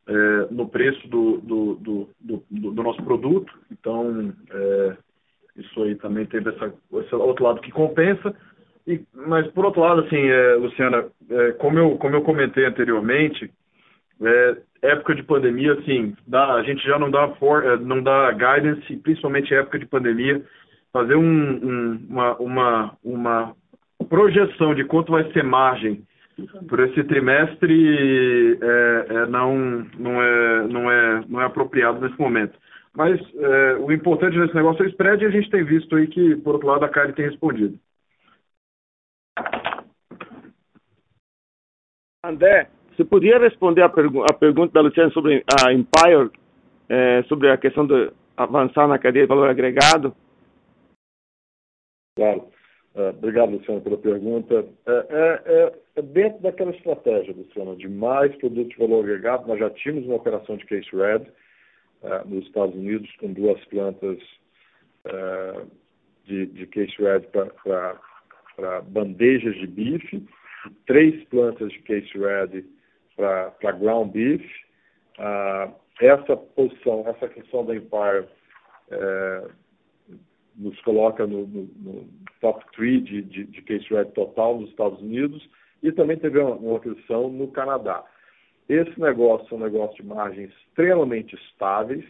é, 0.08 0.48
no 0.52 0.68
preço 0.68 1.08
do, 1.08 1.38
do, 1.40 1.76
do, 1.76 2.10
do, 2.20 2.72
do 2.72 2.84
nosso 2.84 3.02
produto. 3.04 3.52
Então, 3.72 4.34
é, 4.50 4.98
isso 5.58 5.84
aí 5.84 5.96
também 5.96 6.26
teve 6.26 6.50
essa, 6.50 6.74
esse 6.94 7.16
outro 7.16 7.44
lado 7.44 7.62
que 7.62 7.72
compensa. 7.72 8.36
E, 8.88 9.02
mas, 9.14 9.48
por 9.48 9.66
outro 9.66 9.82
lado, 9.82 10.02
assim, 10.02 10.18
é, 10.18 10.56
Luciana, 10.56 11.06
é, 11.30 11.52
como, 11.54 11.80
eu, 11.80 11.98
como 11.98 12.16
eu 12.16 12.22
comentei 12.22 12.66
anteriormente, 12.66 13.50
é, 14.22 14.58
época 14.82 15.16
de 15.16 15.24
pandemia, 15.24 15.74
assim, 15.74 16.16
dá, 16.28 16.54
a 16.54 16.64
gente 16.64 16.86
já 16.86 17.00
não 17.00 17.10
dá, 17.10 17.30
for, 17.36 17.64
é, 17.64 17.78
não 17.78 18.04
dá 18.04 18.32
guidance, 18.32 18.98
principalmente 18.98 19.54
época 19.54 19.80
de 19.80 19.86
pandemia, 19.86 20.44
fazer 20.94 21.16
um, 21.16 21.24
um, 21.24 22.06
uma, 22.10 22.36
uma, 22.38 22.98
uma 23.04 23.56
projeção 24.08 24.76
de 24.76 24.84
quanto 24.86 25.12
vai 25.12 25.32
ser 25.32 25.44
margem 25.44 26.04
por 26.68 26.80
esse 26.82 27.04
trimestre 27.06 28.60
é, 28.62 29.06
é, 29.10 29.26
não, 29.28 29.86
não, 29.98 30.22
é, 30.22 30.68
não, 30.68 30.92
é, 30.92 31.24
não 31.28 31.42
é 31.42 31.46
apropriado 31.46 32.02
nesse 32.02 32.20
momento. 32.20 32.58
Mas 32.96 33.20
é, 33.36 33.74
o 33.76 33.92
importante 33.92 34.38
nesse 34.38 34.56
negócio 34.56 34.84
é 34.84 34.86
o 34.88 34.90
spread 34.90 35.24
e 35.24 35.28
a 35.28 35.32
gente 35.32 35.50
tem 35.50 35.64
visto 35.64 35.96
aí 35.96 36.08
que, 36.08 36.36
por 36.38 36.54
outro 36.54 36.68
lado, 36.68 36.86
a 36.86 36.90
Carne 36.90 37.14
tem 37.14 37.26
respondido. 37.26 37.78
André, 42.24 42.70
você 42.96 43.04
podia 43.04 43.38
responder 43.38 43.82
a, 43.82 43.90
pergu 43.90 44.24
a 44.24 44.34
pergunta 44.34 44.74
da 44.74 44.82
Luciana 44.82 45.12
sobre 45.12 45.44
a 45.64 45.74
Empire, 45.74 46.32
é, 46.90 47.22
sobre 47.24 47.52
a 47.52 47.58
questão 47.58 47.86
de 47.86 48.12
avançar 48.38 48.88
na 48.88 48.98
cadeia 48.98 49.26
de 49.26 49.30
valor 49.30 49.50
agregado? 49.50 50.16
Claro. 52.18 52.48
Uh, 52.96 53.10
obrigado, 53.10 53.52
Luciano, 53.52 53.82
pela 53.82 53.98
pergunta. 53.98 54.66
É, 54.88 54.92
é, 54.92 55.42
é, 55.46 55.74
é, 55.98 56.02
dentro 56.02 56.42
daquela 56.42 56.72
estratégia, 56.72 57.36
Luciano, 57.36 57.76
de 57.76 57.90
mais 57.90 58.34
produtos 58.38 58.70
de 58.70 58.78
valor 58.78 59.04
agregado, 59.04 59.46
nós 59.50 59.60
já 59.60 59.70
tínhamos 59.70 60.06
uma 60.06 60.16
operação 60.16 60.56
de 60.56 60.66
case 60.66 60.88
red 60.94 61.26
uh, 62.06 62.28
nos 62.28 62.46
Estados 62.46 62.76
Unidos 62.76 63.10
com 63.18 63.34
duas 63.34 63.64
plantas 63.66 64.18
uh, 65.06 65.68
de, 66.26 66.46
de 66.48 66.68
case 66.68 66.96
red 67.00 67.22
para 67.22 68.82
bandejas 68.84 69.56
de 69.56 69.68
bife, 69.68 70.26
três 70.86 71.24
plantas 71.26 71.72
de 71.72 71.80
case 71.80 72.12
red 72.18 72.64
para 73.16 73.72
ground 73.74 74.12
beef. 74.12 74.44
Uh, 75.18 75.74
essa 76.02 76.36
posição, 76.36 77.04
essa 77.08 77.28
questão 77.30 77.66
da 77.66 77.76
Empire 77.76 78.28
é, 78.92 79.48
nos 80.56 80.80
coloca 80.82 81.26
no, 81.26 81.48
no, 81.48 81.64
no 81.78 82.10
top 82.42 82.64
3 82.76 83.04
de, 83.04 83.22
de, 83.24 83.44
de, 83.46 83.62
case 83.62 83.86
red 83.90 84.06
total 84.06 84.60
nos 84.60 84.70
Estados 84.70 85.02
Unidos 85.02 85.48
e 85.82 85.92
também 85.92 86.18
teve 86.18 86.40
uma, 86.40 86.56
uma 86.56 86.78
aquisição 86.78 87.30
no 87.30 87.48
Canadá. 87.50 88.04
Esse 88.68 89.00
negócio 89.00 89.48
é 89.52 89.56
um 89.56 89.64
negócio 89.64 89.96
de 89.96 90.04
margens 90.04 90.52
extremamente 90.68 91.36
estáveis 91.36 92.04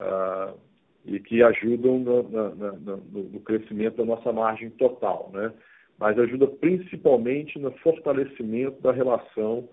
uh, 0.00 0.58
e 1.04 1.20
que 1.20 1.42
ajudam 1.42 1.98
no, 1.98 2.22
no, 2.22 2.96
no, 2.96 3.40
crescimento 3.40 3.98
da 3.98 4.04
nossa 4.04 4.32
margem 4.32 4.70
total, 4.70 5.30
né? 5.32 5.52
mas 5.98 6.18
ajuda 6.18 6.46
principalmente 6.46 7.58
no 7.58 7.70
fortalecimento 7.78 8.80
da 8.80 8.90
relação 8.90 9.68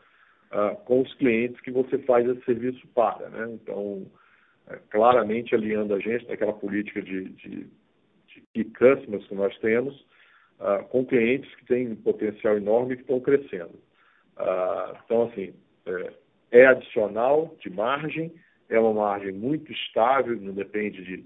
uh, 0.51 0.75
com 0.83 1.01
os 1.01 1.13
clientes 1.15 1.59
que 1.61 1.71
você 1.71 1.97
faz 1.99 2.27
esse 2.27 2.43
serviço 2.43 2.85
para. 2.89 3.29
Né? 3.29 3.53
Então, 3.53 4.05
é, 4.67 4.77
claramente 4.89 5.55
alinhando 5.55 5.93
a 5.93 5.99
gente 5.99 6.27
naquela 6.27 6.51
política 6.51 7.01
de, 7.01 7.29
de, 7.29 7.67
de 8.53 8.63
customers 8.65 9.25
que 9.25 9.35
nós 9.35 9.57
temos 9.59 9.95
uh, 10.59 10.83
com 10.89 11.05
clientes 11.05 11.53
que 11.55 11.65
têm 11.65 11.95
potencial 11.95 12.57
enorme 12.57 12.93
e 12.93 12.97
que 12.97 13.03
estão 13.03 13.21
crescendo. 13.21 13.87
Então, 15.03 15.23
assim, 15.23 15.51
é, 15.87 16.13
é, 16.51 16.67
adicional 16.67 17.55
de 17.59 17.69
margem, 17.69 18.33
é 18.69 18.79
uma 18.79 18.93
margem 18.93 19.31
muito 19.31 19.71
estável, 19.71 20.35
não 20.39 20.53
depende 20.53 21.03
de, 21.03 21.25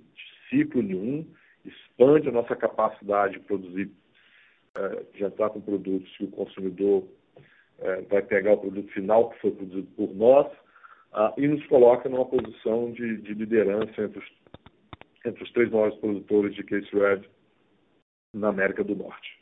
ciclo 0.49 0.81
nenhum, 0.81 1.25
expande 1.63 2.27
a 2.27 2.31
nossa 2.31 2.55
capacidade 2.55 3.33
de 3.33 3.39
produzir, 3.39 3.89
uh, 4.77 5.13
de 5.15 5.23
entrar 5.23 5.49
com 5.49 5.61
produtos 5.61 6.09
que 6.17 6.25
o 6.25 6.31
consumidor 6.31 7.07
é, 7.79 8.01
vai 8.01 8.21
pegar 8.21 8.53
o 8.53 8.57
produto 8.57 8.91
final 8.91 9.29
que 9.29 9.39
foi 9.39 9.51
produzido 9.51 9.87
por 9.95 10.13
nós 10.13 10.47
uh, 11.13 11.33
e 11.37 11.47
nos 11.47 11.65
coloca 11.67 12.07
numa 12.09 12.25
posição 12.25 12.91
de, 12.91 13.17
de 13.17 13.33
liderança 13.33 14.01
entre 14.01 14.19
os, 14.19 14.25
entre 15.25 15.43
os 15.43 15.51
três 15.51 15.71
maiores 15.71 15.97
produtores 15.99 16.53
de 16.53 16.63
case 16.63 16.89
red 16.91 17.21
na 18.33 18.49
América 18.49 18.83
do 18.83 18.95
Norte. 18.95 19.40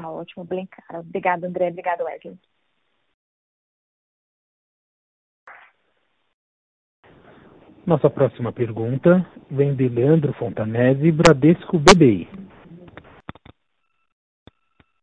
Ah, 0.00 0.12
ótimo, 0.12 0.44
bem 0.44 0.66
claro. 0.66 1.04
Obrigado, 1.04 1.44
André. 1.44 1.68
Obrigado, 1.68 2.04
Wesley. 2.04 2.38
Nossa 7.84 8.08
próxima 8.08 8.52
pergunta 8.52 9.26
vem 9.50 9.74
de 9.74 9.88
Leandro 9.88 10.32
Fontanese, 10.34 11.10
Bradesco 11.10 11.78
BBI. 11.78 12.28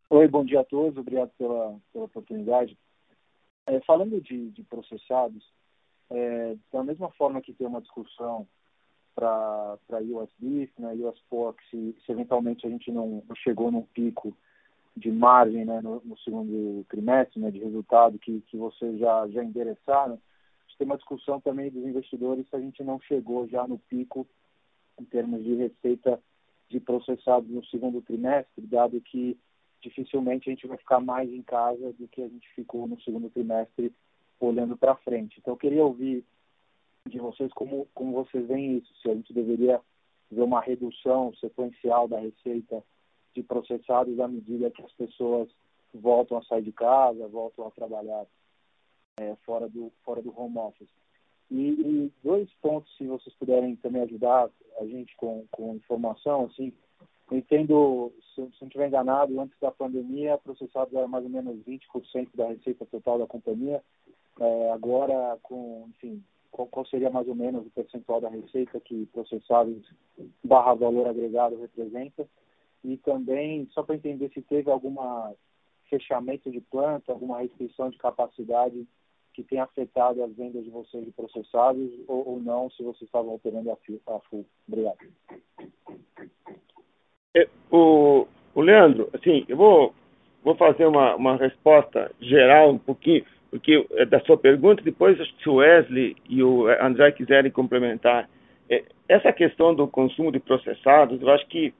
Oi, 0.10 0.28
bom 0.30 0.46
dia 0.46 0.62
a 0.62 0.64
todos, 0.64 0.98
obrigado 0.98 1.32
pela, 1.38 1.78
pela 1.92 2.06
oportunidade. 2.06 2.78
É, 3.66 3.82
falando 3.82 4.22
de, 4.22 4.52
de 4.52 4.64
processados, 4.64 5.44
é, 6.10 6.56
da 6.72 6.84
mesma 6.84 7.10
forma 7.14 7.42
que 7.42 7.54
tem 7.54 7.68
uma 7.68 7.82
discussão 7.82 8.48
para 9.16 9.78
US 10.02 10.30
Beef, 10.38 10.72
né, 10.78 10.94
US 10.94 11.20
Pork, 11.30 11.62
se, 11.70 11.98
se, 12.06 12.12
eventualmente 12.12 12.66
a 12.68 12.70
gente 12.70 12.92
não, 12.92 13.24
chegou 13.44 13.72
num 13.72 13.82
pico 13.82 14.38
de 14.96 15.12
margem 15.12 15.66
né, 15.66 15.82
no, 15.82 16.02
no, 16.06 16.18
segundo 16.20 16.86
trimestre, 16.86 17.40
né, 17.40 17.52
de 17.52 17.60
resultado 17.60 18.18
que, 18.18 18.42
que 18.48 18.56
vocês 18.56 18.98
já, 18.98 19.28
já 19.28 19.44
endereçaram, 19.44 20.14
a 20.14 20.68
gente 20.68 20.78
tem 20.78 20.88
uma 20.88 20.98
discussão 20.98 21.42
também 21.42 21.70
dos 21.70 21.86
investidores 21.86 22.48
se 22.50 22.56
a 22.56 22.60
gente 22.60 22.84
não 22.84 23.00
chegou 23.02 23.48
já 23.48 23.68
no 23.68 23.78
pico 23.78 24.26
em 25.00 25.04
termos 25.04 25.44
de 25.44 25.54
receita 25.56 26.22
de 26.70 26.80
processados 26.80 27.50
no 27.50 27.64
segundo 27.66 28.02
trimestre, 28.02 28.66
dado 28.66 29.00
que 29.02 29.38
dificilmente 29.82 30.50
a 30.50 30.54
gente 30.54 30.66
vai 30.66 30.78
ficar 30.78 31.00
mais 31.00 31.30
em 31.30 31.44
casa 31.44 31.94
do 31.94 32.08
que 32.08 32.22
a 32.22 32.28
gente 32.28 32.48
ficou 32.54 32.88
no 32.88 33.00
segundo 33.02 33.30
trimestre 33.30 33.94
olhando 34.40 34.76
para 34.76 34.96
frente. 34.96 35.38
Então, 35.40 35.54
eu 35.54 35.58
queria 35.58 35.86
ouvir 35.86 36.24
de 37.08 37.20
vocês 37.20 37.52
como, 37.54 37.88
como 37.94 38.14
vocês 38.14 38.48
veem 38.48 38.78
isso, 38.78 38.92
se 39.02 39.10
a 39.10 39.14
gente 39.14 39.32
deveria 39.32 39.80
ver 40.32 40.42
uma 40.42 40.62
redução 40.62 41.34
sequencial 41.36 42.08
da 42.08 42.20
receita 42.20 42.84
de 43.36 43.44
processados 43.44 44.20
à 44.20 44.28
medida 44.28 44.72
que 44.72 44.82
as 44.82 44.92
pessoas 44.94 45.50
voltam 45.94 46.38
a 46.38 46.44
sair 46.44 46.64
de 46.64 46.72
casa, 46.72 47.28
voltam 47.28 47.68
a 47.68 47.72
trabalhar 47.72 48.26
é, 49.18 49.36
fora, 49.46 49.70
do, 49.70 49.92
fora 50.04 50.22
do 50.22 50.34
home 50.38 50.58
office. 50.58 50.90
E, 51.52 51.70
e, 51.70 52.12
dois 52.24 52.50
pontos, 52.62 52.92
se 52.98 53.06
vocês 53.06 53.36
puderem 53.36 53.76
também 53.76 54.02
ajudar 54.02 54.50
a 54.80 54.86
gente 54.86 55.16
com, 55.18 55.46
com 55.52 55.76
informação, 55.76 56.46
assim, 56.46 56.74
entendo, 57.32 58.12
se, 58.34 58.42
se 58.42 58.62
não 58.62 58.68
estiver 58.68 58.88
enganado, 58.88 59.40
antes 59.40 59.60
da 59.60 59.72
pandemia, 59.72 60.38
processados 60.38 60.94
era 60.94 61.08
mais 61.08 61.24
ou 61.24 61.30
menos 61.30 61.58
20% 61.66 62.30
da 62.34 62.48
receita 62.48 62.86
total 62.86 63.20
da 63.20 63.28
companhia. 63.28 63.84
É, 64.40 64.72
agora, 64.72 65.38
com, 65.44 65.86
enfim, 65.90 66.24
qual, 66.52 66.68
qual, 66.68 66.86
seria 66.86 67.10
mais 67.10 67.28
ou 67.28 67.36
menos 67.36 67.66
o 67.66 67.70
percentual 67.70 68.20
da 68.20 68.30
receita 68.30 68.80
que 68.80 69.06
processados 69.08 69.86
barra 70.44 70.74
valor 70.74 71.08
agregado 71.08 71.60
representa? 71.60 72.28
E 72.86 72.98
também, 72.98 73.68
só 73.72 73.82
para 73.82 73.96
entender 73.96 74.30
se 74.32 74.44
teve 74.44 74.70
alguma 74.70 75.34
fechamento 75.90 76.52
de 76.52 76.62
planta, 76.62 77.12
alguma 77.12 77.40
restrição 77.40 77.90
de 77.90 77.98
capacidade 77.98 78.88
que 79.34 79.44
tenha 79.44 79.64
afetado 79.64 80.24
as 80.24 80.32
vendas 80.36 80.64
de 80.64 80.70
vocês 80.70 81.04
de 81.04 81.12
processados 81.12 81.92
ou, 82.08 82.30
ou 82.30 82.40
não, 82.40 82.70
se 82.70 82.84
vocês 82.84 83.04
estavam 83.04 83.34
operando 83.34 83.72
a, 83.72 83.74
a 83.74 84.20
full. 84.30 84.46
Obrigado. 84.68 84.98
É, 87.36 87.48
o, 87.72 88.28
o 88.54 88.62
Leandro, 88.62 89.10
assim, 89.14 89.44
eu 89.48 89.58
vou, 89.58 89.94
vou 90.44 90.56
fazer 90.56 90.86
uma, 90.86 91.16
uma 91.16 91.36
resposta 91.38 92.12
geral 92.22 92.72
um 92.72 92.78
pouquinho, 92.78 93.26
porque 93.50 93.86
é 93.92 94.06
da 94.06 94.20
sua 94.22 94.38
pergunta, 94.38 94.84
depois 94.84 95.18
se 95.18 95.50
o 95.50 95.56
Wesley 95.56 96.16
e 96.30 96.44
o 96.44 96.68
André 96.68 97.12
quiserem 97.12 97.52
complementar. 97.52 98.30
É, 98.70 98.84
essa 99.10 99.34
questão 99.34 99.76
do 99.76 99.88
consumo 99.88 100.32
de 100.32 100.40
processados, 100.40 101.22
eu 101.22 101.30
acho 101.30 101.46
que 101.48 101.74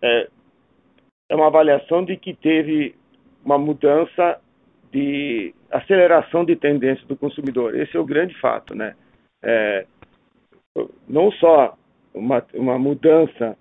é, 0.00 0.28
é 1.32 1.34
uma 1.34 1.46
avaliação 1.46 2.04
de 2.04 2.14
que 2.14 2.34
teve 2.34 2.94
uma 3.42 3.56
mudança 3.56 4.38
de 4.92 5.54
aceleração 5.70 6.44
de 6.44 6.54
tendência 6.54 7.06
do 7.06 7.16
consumidor. 7.16 7.74
Esse 7.74 7.96
é 7.96 8.00
o 8.00 8.04
grande 8.04 8.38
fato, 8.38 8.74
né? 8.74 8.94
É, 9.42 9.86
não 11.08 11.32
só 11.32 11.74
uma, 12.12 12.44
uma 12.52 12.78
mudança 12.78 13.56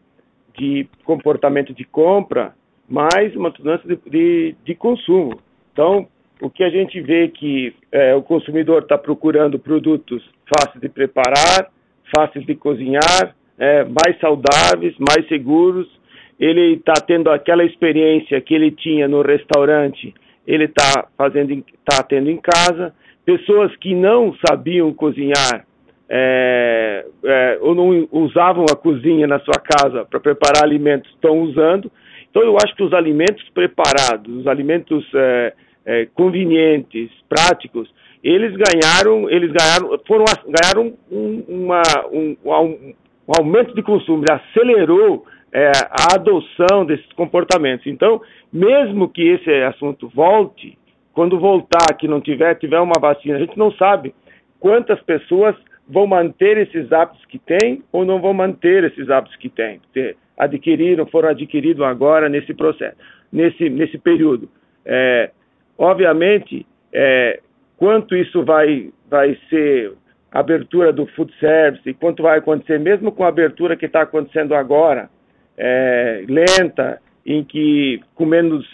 de 0.54 0.86
comportamento 1.06 1.74
de 1.74 1.86
compra, 1.86 2.54
mas 2.90 3.34
uma 3.38 3.50
mudança 3.58 3.88
de, 3.88 3.96
de, 4.06 4.56
de 4.66 4.76
consumo. 4.76 5.40
Então, 5.72 6.10
o 6.42 6.50
que 6.50 6.66
a 6.66 6.70
gente 6.70 7.00
vê 7.00 7.30
que 7.30 7.74
é, 7.90 8.14
o 8.14 8.22
consumidor 8.22 8.82
está 8.82 8.98
procurando 8.98 9.58
produtos 9.58 10.22
fáceis 10.46 10.82
de 10.82 10.90
preparar, 10.90 11.72
fáceis 12.14 12.46
de 12.46 12.54
cozinhar, 12.54 13.34
é, 13.58 13.86
mais 13.86 14.20
saudáveis, 14.20 14.94
mais 15.00 15.26
seguros. 15.30 16.01
Ele 16.42 16.74
está 16.74 16.94
tendo 16.94 17.30
aquela 17.30 17.64
experiência 17.64 18.42
que 18.42 18.54
ele 18.54 18.72
tinha 18.72 19.08
no 19.08 19.22
restaurante 19.22 20.14
ele 20.46 20.66
está 20.66 21.08
fazendo, 21.18 21.52
está 21.52 22.04
tendo 22.04 22.30
em 22.30 22.38
casa. 22.38 22.94
Pessoas 23.26 23.76
que 23.78 23.94
não 23.94 24.36
sabiam 24.46 24.94
cozinhar 24.94 25.66
é, 26.10 27.06
é, 27.24 27.58
ou 27.62 27.74
não 27.74 28.08
usavam 28.12 28.66
a 28.70 28.76
cozinha 28.76 29.26
na 29.28 29.40
sua 29.40 29.56
casa 29.56 30.04
para 30.06 30.20
preparar 30.20 30.64
alimentos 30.64 31.10
estão 31.12 31.40
usando. 31.42 31.92
Então 32.30 32.42
eu 32.42 32.58
acho 32.58 32.76
que 32.76 32.84
os 32.84 32.94
alimentos 32.94 33.48
preparados, 33.54 34.36
os 34.36 34.48
alimentos 34.48 35.06
é, 35.14 35.54
é 35.86 36.08
convenientes, 36.14 37.10
práticos, 37.30 37.90
eles 38.24 38.54
ganharam, 38.56 39.30
eles 39.30 39.52
ganharam, 39.52 40.00
foram 40.08 40.26
ganharam 40.48 40.94
um, 41.12 41.44
uma, 41.48 41.82
um, 42.12 42.36
um, 42.44 42.94
um 43.28 43.34
aumento 43.40 43.74
de 43.74 43.82
consumo, 43.82 44.24
acelerou 44.30 45.26
é, 45.54 45.72
a 45.90 46.16
adoção 46.16 46.86
desses 46.86 47.12
comportamentos. 47.14 47.86
Então, 47.88 48.22
mesmo 48.52 49.10
que 49.10 49.22
esse 49.22 49.52
assunto 49.64 50.08
volte, 50.10 50.78
quando 51.14 51.40
voltar, 51.40 51.94
que 52.00 52.08
não 52.08 52.22
tiver, 52.22 52.56
tiver 52.56 52.80
uma 52.80 53.00
vacina, 53.00 53.36
a 53.36 53.40
gente 53.40 53.58
não 53.58 53.72
sabe 53.74 54.14
quantas 54.60 55.02
pessoas 55.02 55.56
vão 55.88 56.08
manter 56.08 56.58
esses 56.58 56.92
hábitos 56.92 57.26
que 57.26 57.38
têm 57.38 57.84
ou 57.92 58.06
não 58.06 58.22
vão 58.22 58.34
manter 58.34 58.84
esses 58.86 59.10
hábitos 59.10 59.36
que 59.38 59.50
têm, 59.50 59.80
porque 59.80 60.16
adquiriram, 60.38 61.06
foram 61.06 61.30
adquiridos 61.30 61.84
agora 61.84 62.30
nesse 62.30 62.54
processo, 62.54 62.96
nesse, 63.32 63.70
nesse 63.70 63.98
período. 63.98 64.50
É, 64.86 65.32
obviamente, 65.78 66.66
é, 66.94 67.42
quanto 67.76 68.16
isso 68.16 68.44
vai, 68.46 68.90
vai 69.10 69.38
ser 69.50 69.94
abertura 70.32 70.94
do 70.94 71.06
food 71.08 71.34
service 71.40 71.94
quanto 71.96 72.24
vai 72.24 72.38
acontecer, 72.38 72.80
mesmo 72.80 73.12
com 73.12 73.26
a 73.26 73.28
abertura 73.28 73.76
que 73.76 73.86
está 73.86 74.04
acontecendo 74.04 74.56
agora, 74.56 75.10
é, 75.58 76.24
lenta, 76.28 77.02
em 77.26 77.44
que 77.44 78.02
com 78.16 78.26
menos, 78.26 78.66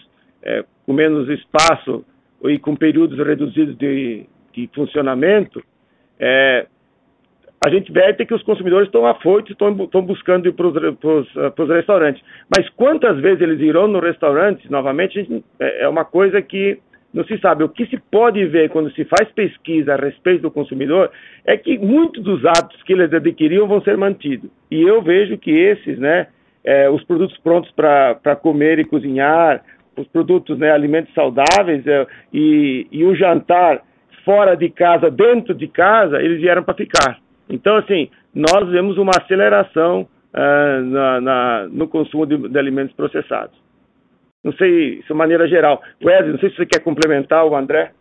é, 0.42 0.64
com 0.86 0.94
menos 0.94 1.30
espaço 1.30 2.06
e 2.44 2.58
com 2.60 2.76
períodos 2.76 3.18
reduzidos 3.18 3.78
de, 3.78 4.26
de 4.54 4.70
funcionamento, 4.74 5.64
é, 6.20 6.68
a 7.66 7.70
gente 7.70 7.92
vê 7.92 8.14
que 8.14 8.34
os 8.34 8.44
consumidores 8.44 8.88
estão 8.88 9.06
afoitos, 9.06 9.52
estão, 9.52 9.76
estão 9.84 10.02
buscando 10.02 10.48
ir 10.48 10.54
para 10.54 10.68
os 10.68 11.36
uh, 11.36 11.74
restaurantes. 11.74 12.22
Mas 12.56 12.70
quantas 12.70 13.20
vezes 13.20 13.42
eles 13.42 13.60
irão 13.60 13.88
no 13.88 14.00
restaurante, 14.00 14.70
novamente, 14.72 15.16
gente, 15.16 15.44
é, 15.60 15.84
é 15.84 15.90
uma 15.90 16.06
coisa 16.06 16.42
que 16.42 16.80
não 17.14 17.26
se 17.26 17.38
sabe. 17.40 17.64
O 17.64 17.70
que 17.70 17.88
se 17.88 17.98
pode 18.12 18.46
ver 18.46 18.70
quando 18.70 18.92
se 18.92 19.04
faz 19.06 19.30
pesquisa 19.34 19.94
a 19.94 19.98
respeito 19.98 20.44
do 20.44 20.52
consumidor 20.52 21.10
é 21.46 21.58
que 21.58 21.80
muitos 21.80 22.24
dos 22.24 22.46
hábitos 22.46 22.82
que 22.84 22.94
eles 22.94 23.12
adquiriam 23.12 23.68
vão 23.68 23.82
ser 23.82 23.98
mantidos. 23.98 24.52
E 24.70 24.82
eu 24.82 25.02
vejo 25.02 25.38
que 25.38 25.52
esses, 25.52 25.98
né, 25.98 26.28
é, 26.68 26.90
os 26.90 27.02
produtos 27.06 27.38
prontos 27.38 27.72
para 27.72 28.36
comer 28.36 28.78
e 28.78 28.84
cozinhar, 28.84 29.64
os 29.98 30.06
produtos, 30.10 30.60
né, 30.60 30.70
alimentos 30.70 31.14
saudáveis 31.14 31.88
é, 31.88 32.06
e, 32.34 32.86
e 32.92 33.06
o 33.06 33.16
jantar 33.16 33.82
fora 34.26 34.54
de 34.58 34.70
casa, 34.70 35.10
dentro 35.10 35.56
de 35.56 35.70
casa, 35.70 36.22
eles 36.22 36.42
vieram 36.42 36.62
para 36.62 36.74
ficar. 36.74 37.20
Então, 37.50 37.78
assim, 37.78 38.10
nós 38.36 38.70
vemos 38.70 38.98
uma 38.98 39.12
aceleração 39.18 40.02
uh, 40.02 40.82
na, 40.84 41.22
na, 41.22 41.68
no 41.72 41.88
consumo 41.88 42.26
de, 42.26 42.38
de, 42.50 42.60
alimentos 42.60 42.94
processados. 42.94 43.58
Não 44.44 44.52
sei, 44.52 45.02
de 45.02 45.14
maneira 45.14 45.48
geral. 45.48 45.82
Wesley, 46.04 46.34
não 46.34 46.40
sei 46.40 46.50
se 46.50 46.58
você 46.58 46.66
quer 46.66 46.82
complementar 46.82 47.46
o 47.46 47.56
André. 47.56 47.92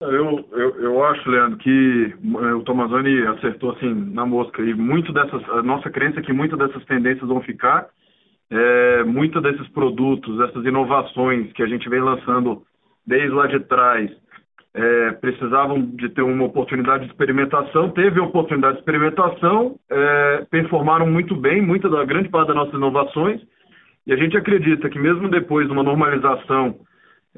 Eu, 0.00 0.48
eu, 0.52 0.80
eu 0.80 1.04
acho, 1.04 1.28
Leandro, 1.28 1.58
que 1.58 2.14
eh, 2.14 2.54
o 2.54 2.62
Tomazoni 2.62 3.20
acertou 3.26 3.72
assim 3.72 3.92
na 3.92 4.24
mosca. 4.24 4.62
E 4.62 4.72
muito 4.72 5.12
dessas, 5.12 5.42
a 5.50 5.60
nossa 5.60 5.90
crença 5.90 6.20
é 6.20 6.22
que 6.22 6.32
muitas 6.32 6.56
dessas 6.56 6.84
tendências 6.84 7.28
vão 7.28 7.40
ficar. 7.40 7.88
É, 8.48 9.02
muitos 9.02 9.42
desses 9.42 9.66
produtos, 9.70 10.40
essas 10.40 10.64
inovações 10.64 11.52
que 11.52 11.64
a 11.64 11.66
gente 11.66 11.88
vem 11.88 12.00
lançando 12.00 12.62
desde 13.04 13.30
lá 13.30 13.48
de 13.48 13.58
trás, 13.60 14.08
é, 14.72 15.10
precisavam 15.12 15.82
de 15.82 16.08
ter 16.10 16.22
uma 16.22 16.44
oportunidade 16.44 17.04
de 17.04 17.10
experimentação, 17.10 17.90
teve 17.90 18.20
oportunidade 18.20 18.74
de 18.74 18.80
experimentação, 18.80 19.74
é, 19.90 20.46
performaram 20.48 21.10
muito 21.10 21.34
bem, 21.34 21.60
muita 21.60 21.88
da 21.88 22.04
grande 22.04 22.28
parte 22.28 22.48
das 22.48 22.56
nossas 22.56 22.74
inovações, 22.74 23.40
e 24.06 24.12
a 24.12 24.16
gente 24.16 24.36
acredita 24.36 24.88
que 24.88 24.98
mesmo 24.98 25.28
depois 25.28 25.66
de 25.66 25.72
uma 25.72 25.82
normalização 25.82 26.76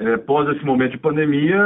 é, 0.01 0.17
pós 0.17 0.49
esse 0.49 0.65
momento 0.65 0.93
de 0.93 0.99
pandemia, 0.99 1.61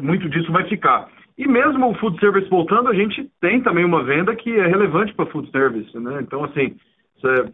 muito 0.00 0.28
disso 0.28 0.50
vai 0.50 0.64
ficar. 0.64 1.08
E 1.36 1.46
mesmo 1.46 1.90
o 1.90 1.94
food 1.94 2.18
service 2.18 2.48
voltando, 2.48 2.88
a 2.88 2.94
gente 2.94 3.30
tem 3.40 3.60
também 3.60 3.84
uma 3.84 4.02
venda 4.02 4.34
que 4.34 4.50
é 4.50 4.66
relevante 4.66 5.14
para 5.14 5.26
food 5.26 5.48
service, 5.50 5.96
né? 5.96 6.18
Então, 6.20 6.42
assim, 6.42 6.74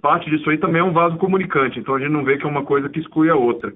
parte 0.01 0.31
disso 0.31 0.49
aí 0.49 0.59
também 0.59 0.81
é 0.81 0.85
um 0.85 0.93
vaso 0.93 1.17
comunicante, 1.17 1.79
então 1.79 1.95
a 1.95 1.99
gente 1.99 2.13
não 2.13 2.25
vê 2.25 2.39
que 2.39 2.47
é 2.47 2.49
uma 2.49 2.65
coisa 2.65 2.89
que 2.89 3.01
exclui 3.01 3.29
a 3.29 3.35
outra. 3.35 3.73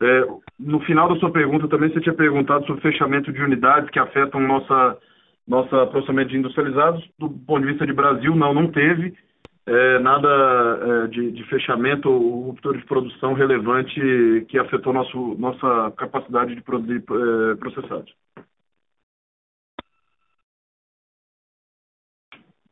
É, 0.00 0.24
no 0.58 0.80
final 0.80 1.08
da 1.08 1.18
sua 1.18 1.30
pergunta 1.30 1.66
também 1.66 1.90
você 1.90 2.00
tinha 2.00 2.14
perguntado 2.14 2.66
sobre 2.66 2.82
fechamento 2.82 3.32
de 3.32 3.42
unidades 3.42 3.90
que 3.90 3.98
afetam 3.98 4.40
nossa 4.40 4.96
nossa 5.46 5.86
processamento 5.86 6.30
de 6.30 6.36
industrializados. 6.36 7.02
Do 7.18 7.30
ponto 7.30 7.62
de 7.62 7.68
vista 7.68 7.86
de 7.86 7.92
Brasil, 7.92 8.36
não, 8.36 8.52
não 8.52 8.68
teve 8.70 9.14
é, 9.68 9.98
nada 9.98 10.28
é, 10.28 11.06
de, 11.08 11.30
de, 11.32 11.44
fechamento 11.44 12.10
ou 12.10 12.46
ruptura 12.46 12.78
de 12.78 12.86
produção 12.86 13.34
relevante 13.34 14.00
que 14.48 14.58
afetou 14.58 14.92
nosso, 14.92 15.34
nossa 15.38 15.92
capacidade 15.96 16.54
de 16.54 16.62
produzir 16.62 17.02
é, 17.02 17.54
processados. 17.56 18.14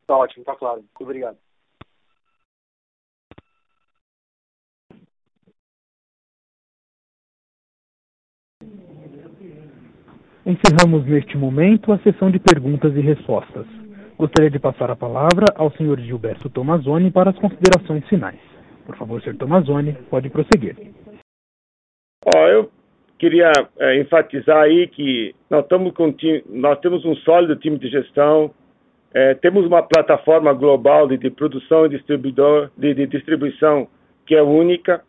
Está 0.00 0.16
ótimo, 0.16 0.42
está 0.42 0.56
claro. 0.56 0.78
Muito 0.80 1.02
obrigado. 1.02 1.36
Encerramos 10.46 11.04
neste 11.06 11.36
momento 11.36 11.92
a 11.92 11.98
sessão 11.98 12.30
de 12.30 12.38
perguntas 12.38 12.94
e 12.94 13.00
respostas. 13.00 13.66
Gostaria 14.18 14.50
de 14.50 14.58
passar 14.58 14.90
a 14.90 14.96
palavra 14.96 15.44
ao 15.56 15.70
senhor 15.72 16.00
Gilberto 16.00 16.48
Tomazoni 16.48 17.10
para 17.10 17.30
as 17.30 17.38
considerações 17.38 18.08
finais. 18.08 18.40
Por 18.86 18.96
favor, 18.96 19.20
senhor 19.20 19.36
Tomazoni, 19.36 19.92
pode 20.08 20.30
prosseguir. 20.30 20.74
Ó, 22.34 22.48
eu 22.48 22.70
queria 23.18 23.52
é, 23.78 24.00
enfatizar 24.00 24.62
aí 24.62 24.86
que 24.88 25.34
nós, 25.50 25.64
estamos 25.64 25.92
com, 25.92 26.14
nós 26.48 26.80
temos 26.80 27.04
um 27.04 27.14
sólido 27.16 27.56
time 27.56 27.78
de 27.78 27.88
gestão, 27.88 28.50
é, 29.12 29.34
temos 29.34 29.66
uma 29.66 29.82
plataforma 29.82 30.50
global 30.54 31.06
de, 31.06 31.18
de 31.18 31.30
produção 31.30 31.84
e 31.84 31.90
distribuidor, 31.90 32.70
de, 32.76 32.94
de, 32.94 33.06
distribuição 33.06 33.86
que 34.24 34.34
é 34.34 34.42
única. 34.42 35.02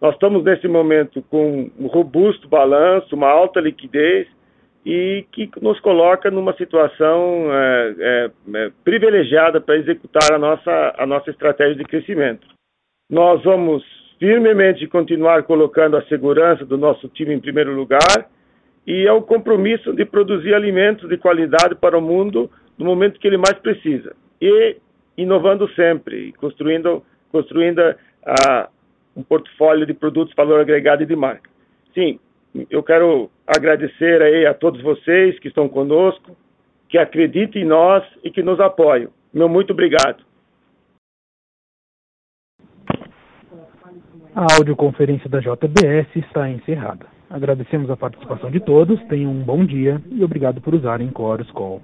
Nós 0.00 0.14
estamos 0.14 0.42
nesse 0.42 0.66
momento 0.66 1.22
com 1.30 1.70
um 1.78 1.86
robusto 1.88 2.48
balanço, 2.48 3.14
uma 3.14 3.28
alta 3.28 3.60
liquidez 3.60 4.26
e 4.86 5.26
que 5.32 5.50
nos 5.60 5.80
coloca 5.80 6.30
numa 6.30 6.56
situação 6.56 7.52
é, 7.52 7.94
é, 7.98 8.30
é 8.54 8.72
privilegiada 8.84 9.60
para 9.60 9.76
executar 9.76 10.32
a 10.32 10.38
nossa, 10.38 10.94
a 10.96 11.04
nossa 11.04 11.28
estratégia 11.28 11.74
de 11.74 11.82
crescimento. 11.82 12.46
Nós 13.10 13.42
vamos 13.42 13.82
firmemente 14.20 14.86
continuar 14.86 15.42
colocando 15.42 15.96
a 15.96 16.04
segurança 16.04 16.64
do 16.64 16.78
nosso 16.78 17.08
time 17.08 17.34
em 17.34 17.40
primeiro 17.40 17.74
lugar 17.74 18.30
e 18.86 19.04
é 19.04 19.12
o 19.12 19.22
compromisso 19.22 19.92
de 19.92 20.04
produzir 20.04 20.54
alimentos 20.54 21.08
de 21.08 21.16
qualidade 21.16 21.74
para 21.74 21.98
o 21.98 22.00
mundo 22.00 22.48
no 22.78 22.84
momento 22.84 23.18
que 23.18 23.26
ele 23.26 23.38
mais 23.38 23.58
precisa 23.58 24.14
e 24.40 24.76
inovando 25.18 25.68
sempre, 25.74 26.32
construindo, 26.34 27.02
construindo 27.32 27.80
uh, 27.80 28.68
um 29.16 29.22
portfólio 29.24 29.84
de 29.84 29.94
produtos 29.94 30.32
valor 30.36 30.60
agregado 30.60 31.02
e 31.02 31.06
de 31.06 31.16
marca. 31.16 31.50
Sim, 31.92 32.20
eu 32.70 32.82
quero 32.82 33.30
agradecer 33.46 34.22
aí 34.22 34.46
a 34.46 34.54
todos 34.54 34.80
vocês 34.82 35.38
que 35.38 35.48
estão 35.48 35.68
conosco, 35.68 36.36
que 36.88 36.98
acreditam 36.98 37.60
em 37.60 37.64
nós 37.64 38.04
e 38.22 38.30
que 38.30 38.42
nos 38.42 38.60
apoiam. 38.60 39.10
Meu 39.32 39.48
muito 39.48 39.72
obrigado. 39.72 40.24
A 44.34 44.46
audioconferência 44.58 45.30
da 45.30 45.40
JBS 45.40 46.14
está 46.14 46.48
encerrada. 46.50 47.06
Agradecemos 47.30 47.90
a 47.90 47.96
participação 47.96 48.50
de 48.50 48.60
todos, 48.60 49.02
tenham 49.04 49.30
um 49.30 49.42
bom 49.42 49.64
dia 49.64 50.00
e 50.10 50.22
obrigado 50.22 50.60
por 50.60 50.74
usarem 50.74 51.10
Chorus 51.16 51.50
Call. 51.50 51.80